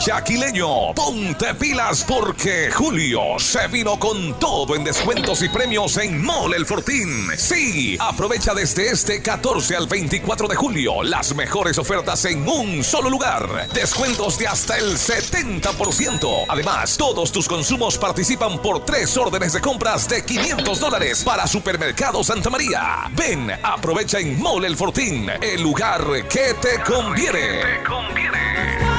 Guayaquileño, 0.00 0.94
ponte 0.94 1.54
pilas 1.56 2.06
porque 2.08 2.70
Julio 2.72 3.38
se 3.38 3.68
vino 3.68 3.98
con 3.98 4.38
todo 4.38 4.74
en 4.74 4.82
descuentos 4.82 5.42
y 5.42 5.50
premios 5.50 5.98
en 5.98 6.24
Mole 6.24 6.56
El 6.56 6.64
Fortín. 6.64 7.28
Sí, 7.36 7.98
aprovecha 8.00 8.54
desde 8.54 8.88
este 8.88 9.20
14 9.20 9.76
al 9.76 9.86
24 9.88 10.48
de 10.48 10.56
julio 10.56 11.02
las 11.02 11.34
mejores 11.34 11.76
ofertas 11.76 12.24
en 12.24 12.48
un 12.48 12.82
solo 12.82 13.10
lugar. 13.10 13.68
Descuentos 13.74 14.38
de 14.38 14.48
hasta 14.48 14.78
el 14.78 14.96
70%. 14.96 16.46
Además, 16.48 16.96
todos 16.96 17.30
tus 17.30 17.46
consumos 17.46 17.98
participan 17.98 18.58
por 18.62 18.86
tres 18.86 19.14
órdenes 19.18 19.52
de 19.52 19.60
compras 19.60 20.08
de 20.08 20.24
500 20.24 20.80
dólares 20.80 21.22
para 21.22 21.46
Supermercado 21.46 22.24
Santa 22.24 22.48
María. 22.48 23.10
Ven, 23.12 23.50
aprovecha 23.62 24.18
en 24.18 24.40
Mole 24.40 24.66
El 24.66 24.78
Fortín, 24.78 25.30
el 25.42 25.60
lugar 25.60 26.26
que 26.26 26.54
te 26.54 26.80
conviene. 26.90 27.80
Tú 27.84 28.89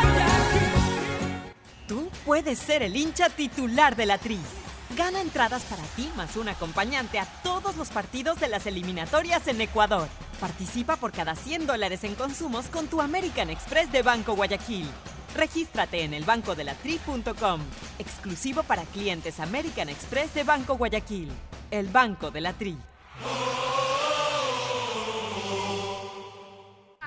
puedes 2.32 2.60
ser 2.60 2.82
el 2.82 2.96
hincha 2.96 3.28
titular 3.28 3.98
de 3.98 4.06
la 4.06 4.18
Tri. 4.18 4.40
Gana 4.96 5.20
entradas 5.20 5.64
para 5.64 5.84
ti 5.98 6.10
más 6.16 6.38
un 6.38 6.48
acompañante 6.48 7.20
a 7.20 7.26
todos 7.44 7.76
los 7.76 7.90
partidos 7.90 8.40
de 8.40 8.48
las 8.48 8.66
eliminatorias 8.68 9.50
en 9.50 9.60
Ecuador. 9.60 10.08
Participa 10.40 10.96
por 10.96 11.12
cada 11.12 11.36
100 11.36 11.68
dólares 11.68 12.06
en 12.06 12.16
consumos 12.16 12.68
con 12.68 12.88
tu 12.88 13.02
American 13.02 13.50
Express 13.50 13.92
de 13.92 14.02
Banco 14.02 14.34
Guayaquil. 14.34 14.88
Regístrate 15.36 16.06
en 16.06 16.14
elbancodelatri.com. 16.14 17.60
Exclusivo 18.00 18.64
para 18.64 18.84
clientes 18.84 19.42
American 19.42 19.90
Express 19.90 20.34
de 20.34 20.46
Banco 20.46 20.78
Guayaquil. 20.78 21.30
El 21.70 21.90
Banco 21.90 22.32
de 22.32 22.40
la 22.40 22.54
Tri. 22.54 22.78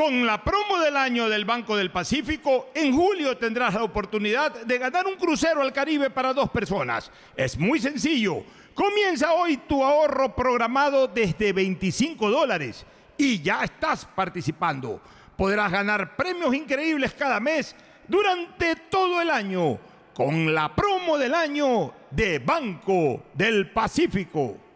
Con 0.00 0.24
la 0.24 0.42
promo 0.42 0.78
del 0.78 0.96
año 0.96 1.28
del 1.28 1.44
Banco 1.44 1.76
del 1.76 1.90
Pacífico, 1.90 2.70
en 2.72 2.96
julio 2.96 3.36
tendrás 3.36 3.74
la 3.74 3.82
oportunidad 3.82 4.64
de 4.64 4.78
ganar 4.78 5.06
un 5.06 5.16
crucero 5.16 5.60
al 5.60 5.74
Caribe 5.74 6.08
para 6.08 6.32
dos 6.32 6.48
personas. 6.48 7.12
Es 7.36 7.58
muy 7.58 7.78
sencillo. 7.80 8.42
Comienza 8.72 9.34
hoy 9.34 9.58
tu 9.58 9.84
ahorro 9.84 10.34
programado 10.34 11.06
desde 11.06 11.52
25 11.52 12.30
dólares 12.30 12.86
y 13.18 13.42
ya 13.42 13.62
estás 13.62 14.06
participando. 14.06 15.02
Podrás 15.36 15.70
ganar 15.70 16.16
premios 16.16 16.54
increíbles 16.54 17.12
cada 17.12 17.38
mes 17.38 17.76
durante 18.08 18.76
todo 18.76 19.20
el 19.20 19.28
año 19.28 19.78
con 20.14 20.54
la 20.54 20.74
promo 20.74 21.18
del 21.18 21.34
año 21.34 21.92
de 22.10 22.38
Banco 22.38 23.24
del 23.34 23.70
Pacífico. 23.70 24.69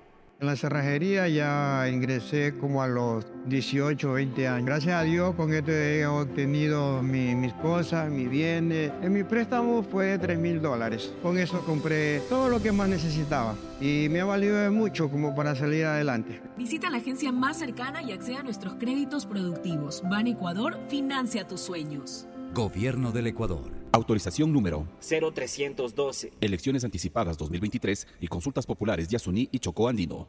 En 0.45 0.49
la 0.49 0.57
cerrajería 0.57 1.27
ya 1.27 1.89
ingresé 1.91 2.53
como 2.61 2.83
a 2.83 2.87
los 2.87 3.25
18 3.47 4.11
o 4.11 4.13
20 4.13 4.47
años. 4.47 4.67
Gracias 4.67 4.95
a 4.95 5.03
Dios 5.03 5.35
con 5.37 5.55
esto 5.55 5.73
he 5.73 6.05
obtenido 6.07 7.01
mi- 7.03 7.35
mis 7.35 7.55
cosas, 7.55 8.11
mis 8.11 8.29
bienes. 8.29 8.93
En 9.01 9.15
mi 9.15 9.25
préstamo 9.25 9.83
fue 9.83 10.05
de 10.09 10.19
3 10.19 10.39
mil 10.39 10.61
dólares. 10.61 11.15
Con 11.23 11.39
eso 11.39 11.65
compré 11.65 12.21
todo 12.29 12.51
lo 12.51 12.61
que 12.63 12.73
más 12.73 12.91
necesitaba 12.91 13.55
y 13.81 14.09
me 14.11 14.21
ha 14.21 14.27
valido 14.27 14.71
mucho 14.71 15.09
como 15.11 15.35
para 15.35 15.55
salir 15.55 15.87
adelante. 15.87 16.43
Visita 16.59 16.91
la 16.91 16.99
agencia 16.99 17.33
más 17.33 17.57
cercana 17.59 18.03
y 18.03 18.13
acceda 18.13 18.41
a 18.41 18.43
nuestros 18.43 18.75
créditos 18.75 19.25
productivos. 19.25 20.03
Ban 20.11 20.27
Ecuador 20.27 20.79
financia 20.91 21.49
tus 21.49 21.63
sueños. 21.63 22.27
Gobierno 22.55 23.11
del 23.11 23.27
Ecuador. 23.27 23.65
Autorización 23.91 24.53
número 24.53 24.87
0312. 25.01 26.35
Elecciones 26.41 26.85
anticipadas 26.85 27.37
2023 27.37 28.07
y 28.21 28.29
consultas 28.29 28.65
populares 28.65 29.09
Yasuní 29.09 29.49
y 29.51 29.59
Chocó 29.59 29.89
Andino. 29.89 30.29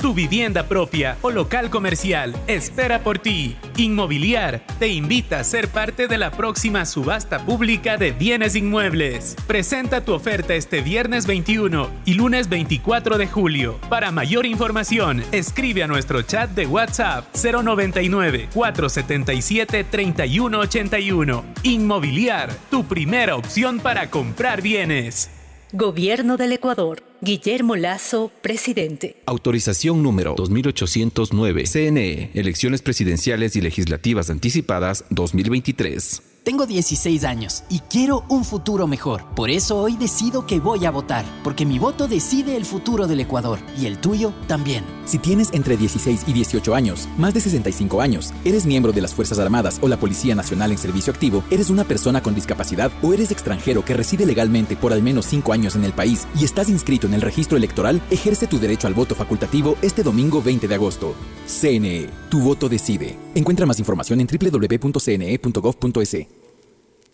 Tu 0.00 0.12
vivienda 0.12 0.68
propia 0.68 1.16
o 1.22 1.30
local 1.30 1.70
comercial 1.70 2.34
espera 2.46 3.00
por 3.00 3.18
ti. 3.18 3.56
Inmobiliar 3.76 4.62
te 4.78 4.88
invita 4.88 5.40
a 5.40 5.44
ser 5.44 5.68
parte 5.68 6.06
de 6.06 6.18
la 6.18 6.30
próxima 6.30 6.84
subasta 6.84 7.44
pública 7.44 7.96
de 7.96 8.12
bienes 8.12 8.56
inmuebles. 8.56 9.36
Presenta 9.46 10.02
tu 10.02 10.12
oferta 10.12 10.54
este 10.54 10.82
viernes 10.82 11.26
21 11.26 11.88
y 12.04 12.14
lunes 12.14 12.48
24 12.48 13.16
de 13.16 13.26
julio. 13.26 13.78
Para 13.88 14.12
mayor 14.12 14.44
información, 14.44 15.24
escribe 15.32 15.82
a 15.82 15.86
nuestro 15.86 16.22
chat 16.22 16.50
de 16.50 16.66
WhatsApp 16.66 17.24
099 17.34 18.48
477 18.52 19.84
3181. 19.84 21.44
Inmobiliar, 21.62 22.52
tu 22.70 22.84
primera 22.84 23.36
opción 23.36 23.80
para 23.80 24.10
comprar 24.10 24.60
bienes. 24.60 25.35
Gobierno 25.78 26.38
del 26.38 26.52
Ecuador. 26.52 27.02
Guillermo 27.20 27.76
Lazo, 27.76 28.30
presidente. 28.40 29.16
Autorización 29.26 30.02
número 30.02 30.34
2809. 30.34 31.64
CNE. 31.70 32.30
Elecciones 32.32 32.80
presidenciales 32.80 33.56
y 33.56 33.60
legislativas 33.60 34.30
anticipadas 34.30 35.04
2023. 35.10 36.35
Tengo 36.46 36.64
16 36.64 37.24
años 37.24 37.64
y 37.68 37.80
quiero 37.80 38.22
un 38.28 38.44
futuro 38.44 38.86
mejor. 38.86 39.24
Por 39.34 39.50
eso 39.50 39.78
hoy 39.78 39.96
decido 39.96 40.46
que 40.46 40.60
voy 40.60 40.86
a 40.86 40.92
votar, 40.92 41.24
porque 41.42 41.66
mi 41.66 41.80
voto 41.80 42.06
decide 42.06 42.56
el 42.56 42.64
futuro 42.64 43.08
del 43.08 43.18
Ecuador 43.18 43.58
y 43.76 43.86
el 43.86 43.98
tuyo 43.98 44.32
también. 44.46 44.84
Si 45.06 45.18
tienes 45.18 45.52
entre 45.52 45.76
16 45.76 46.22
y 46.28 46.32
18 46.32 46.72
años, 46.76 47.08
más 47.18 47.34
de 47.34 47.40
65 47.40 48.00
años, 48.00 48.32
eres 48.44 48.64
miembro 48.64 48.92
de 48.92 49.00
las 49.00 49.12
Fuerzas 49.12 49.40
Armadas 49.40 49.80
o 49.82 49.88
la 49.88 49.96
Policía 49.96 50.36
Nacional 50.36 50.70
en 50.70 50.78
servicio 50.78 51.12
activo, 51.12 51.42
eres 51.50 51.68
una 51.68 51.82
persona 51.82 52.22
con 52.22 52.36
discapacidad 52.36 52.92
o 53.02 53.12
eres 53.12 53.32
extranjero 53.32 53.84
que 53.84 53.94
reside 53.94 54.24
legalmente 54.24 54.76
por 54.76 54.92
al 54.92 55.02
menos 55.02 55.26
5 55.26 55.52
años 55.52 55.74
en 55.74 55.82
el 55.82 55.94
país 55.94 56.28
y 56.38 56.44
estás 56.44 56.68
inscrito 56.68 57.08
en 57.08 57.14
el 57.14 57.22
registro 57.22 57.56
electoral, 57.56 58.00
ejerce 58.08 58.46
tu 58.46 58.60
derecho 58.60 58.86
al 58.86 58.94
voto 58.94 59.16
facultativo 59.16 59.76
este 59.82 60.04
domingo 60.04 60.40
20 60.40 60.68
de 60.68 60.74
agosto. 60.76 61.16
CNE, 61.48 62.08
tu 62.30 62.38
voto 62.38 62.68
decide. 62.68 63.18
Encuentra 63.34 63.66
más 63.66 63.80
información 63.80 64.20
en 64.20 64.28
www.cne.gov.es. 64.28 66.35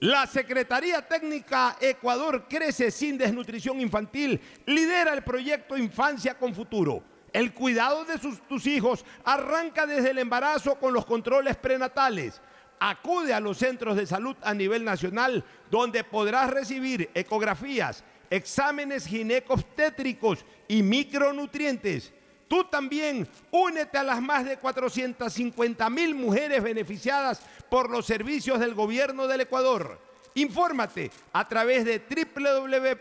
La 0.03 0.27
Secretaría 0.27 1.01
Técnica 1.07 1.77
Ecuador 1.81 2.47
Crece 2.49 2.91
sin 2.91 3.17
Desnutrición 3.17 3.81
Infantil 3.81 4.41
lidera 4.67 5.13
el 5.15 5.23
proyecto 5.23 5.77
Infancia 5.77 6.37
con 6.37 6.53
Futuro. 6.57 7.05
El 7.33 7.55
cuidado 7.55 8.05
de 8.05 8.19
sus- 8.19 8.41
tus 8.49 8.67
hijos 8.67 9.05
arranca 9.25 9.87
desde 9.87 10.11
el 10.11 10.19
embarazo 10.19 10.75
con 10.75 10.93
los 10.93 11.07
controles 11.07 11.55
prenatales. 11.57 12.41
Acude 12.81 13.33
a 13.33 13.39
los 13.39 13.59
centros 13.59 13.95
de 13.97 14.05
salud 14.09 14.35
a 14.43 14.53
nivel 14.55 14.85
nacional 14.85 15.45
donde 15.71 16.03
podrás 16.03 16.51
recibir 16.51 17.09
ecografías, 17.15 18.03
exámenes 18.29 19.07
ginecobstétricos 19.07 20.45
y 20.67 20.83
micronutrientes. 20.83 22.13
Tú 22.49 22.65
también 22.65 23.27
únete 23.53 23.97
a 23.99 24.03
las 24.03 24.21
más 24.21 24.45
de 24.45 24.57
450 24.59 25.89
mil 25.89 26.15
mujeres 26.17 26.61
beneficiadas 26.61 27.41
por 27.73 27.89
los 27.89 28.05
servicios 28.05 28.61
del 28.61 28.75
gobierno 28.75 29.27
del 29.27 29.41
Ecuador. 29.41 29.99
Infórmate 30.35 31.11
a 31.33 31.49
través 31.49 31.87
de 31.87 32.03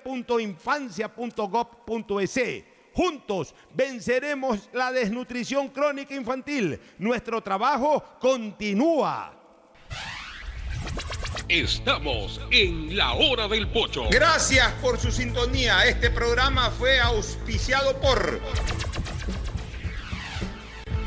www.infancia.gov.es. 0.05 2.39
Juntos 2.93 3.53
venceremos 3.73 4.69
la 4.71 4.93
desnutrición 4.93 5.67
crónica 5.67 6.15
infantil. 6.15 6.79
Nuestro 6.99 7.41
trabajo 7.41 8.01
continúa. 8.21 9.33
Estamos 11.49 12.39
en 12.49 12.95
la 12.95 13.11
hora 13.11 13.49
del 13.49 13.67
pocho. 13.67 14.05
Gracias 14.09 14.71
por 14.81 14.97
su 14.97 15.11
sintonía. 15.11 15.85
Este 15.85 16.09
programa 16.09 16.71
fue 16.71 16.97
auspiciado 17.01 17.99
por 17.99 18.39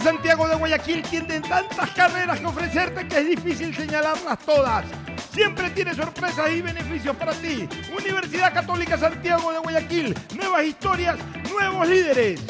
Santiago 0.00 0.48
de 0.48 0.56
Guayaquil 0.56 1.02
tiene 1.02 1.40
tantas 1.40 1.90
carreras 1.90 2.40
que 2.40 2.46
ofrecerte 2.46 3.06
que 3.06 3.18
es 3.18 3.28
difícil 3.28 3.74
señalarlas 3.74 4.38
todas. 4.40 4.84
Siempre 5.32 5.70
tiene 5.70 5.94
sorpresas 5.94 6.50
y 6.50 6.62
beneficios 6.62 7.16
para 7.16 7.32
ti. 7.32 7.68
Universidad 7.96 8.52
Católica 8.52 8.98
Santiago 8.98 9.52
de 9.52 9.58
Guayaquil. 9.58 10.14
Nuevas 10.36 10.64
historias, 10.64 11.16
nuevos 11.50 11.88
líderes. 11.88 12.40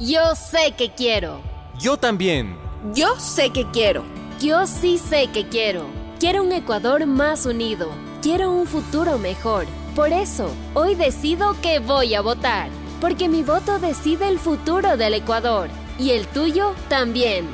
Yo 0.00 0.34
sé 0.34 0.74
que 0.76 0.90
quiero. 0.90 1.40
Yo 1.78 1.96
también. 1.96 2.56
Yo 2.92 3.18
sé 3.20 3.50
que 3.50 3.70
quiero. 3.70 4.02
Yo 4.40 4.66
sí 4.66 4.98
sé 4.98 5.28
que 5.32 5.48
quiero. 5.48 5.86
Quiero 6.18 6.42
un 6.42 6.50
Ecuador 6.52 7.06
más 7.06 7.46
unido. 7.46 7.88
Quiero 8.20 8.50
un 8.50 8.66
futuro 8.66 9.16
mejor. 9.18 9.66
Por 9.94 10.12
eso, 10.12 10.50
hoy 10.74 10.96
decido 10.96 11.54
que 11.62 11.78
voy 11.78 12.14
a 12.14 12.20
votar. 12.20 12.68
Porque 13.00 13.28
mi 13.28 13.42
voto 13.42 13.78
decide 13.78 14.28
el 14.28 14.40
futuro 14.40 14.96
del 14.96 15.14
Ecuador. 15.14 15.68
Y 15.98 16.10
el 16.10 16.26
tuyo 16.26 16.74
también. 16.88 17.46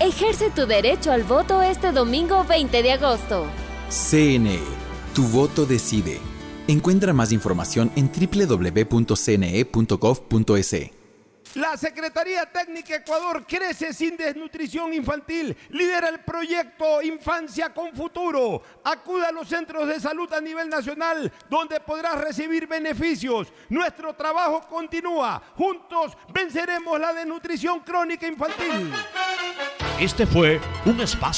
Ejerce 0.00 0.50
tu 0.50 0.66
derecho 0.66 1.12
al 1.12 1.22
voto 1.22 1.62
este 1.62 1.92
domingo 1.92 2.42
20 2.44 2.82
de 2.82 2.92
agosto. 2.92 3.46
CNE. 3.88 4.83
Tu 5.14 5.22
voto 5.22 5.64
decide. 5.64 6.20
Encuentra 6.66 7.12
más 7.12 7.30
información 7.30 7.92
en 7.94 8.10
www.cne.gov.es. 8.10 9.14
La 11.54 11.76
Secretaría 11.76 12.46
Técnica 12.46 12.96
Ecuador 12.96 13.46
crece 13.46 13.92
sin 13.92 14.16
desnutrición 14.16 14.92
infantil. 14.92 15.56
Lidera 15.68 16.08
el 16.08 16.18
proyecto 16.18 17.00
Infancia 17.00 17.72
con 17.72 17.94
Futuro. 17.94 18.60
Acuda 18.82 19.28
a 19.28 19.32
los 19.32 19.46
centros 19.46 19.86
de 19.86 20.00
salud 20.00 20.32
a 20.32 20.40
nivel 20.40 20.68
nacional 20.68 21.30
donde 21.48 21.78
podrás 21.78 22.20
recibir 22.20 22.66
beneficios. 22.66 23.52
Nuestro 23.68 24.14
trabajo 24.14 24.66
continúa. 24.68 25.40
Juntos 25.54 26.16
venceremos 26.32 26.98
la 26.98 27.12
desnutrición 27.12 27.78
crónica 27.80 28.26
infantil. 28.26 28.92
Este 30.00 30.26
fue 30.26 30.60
un 30.86 31.00
espacio 31.00 31.34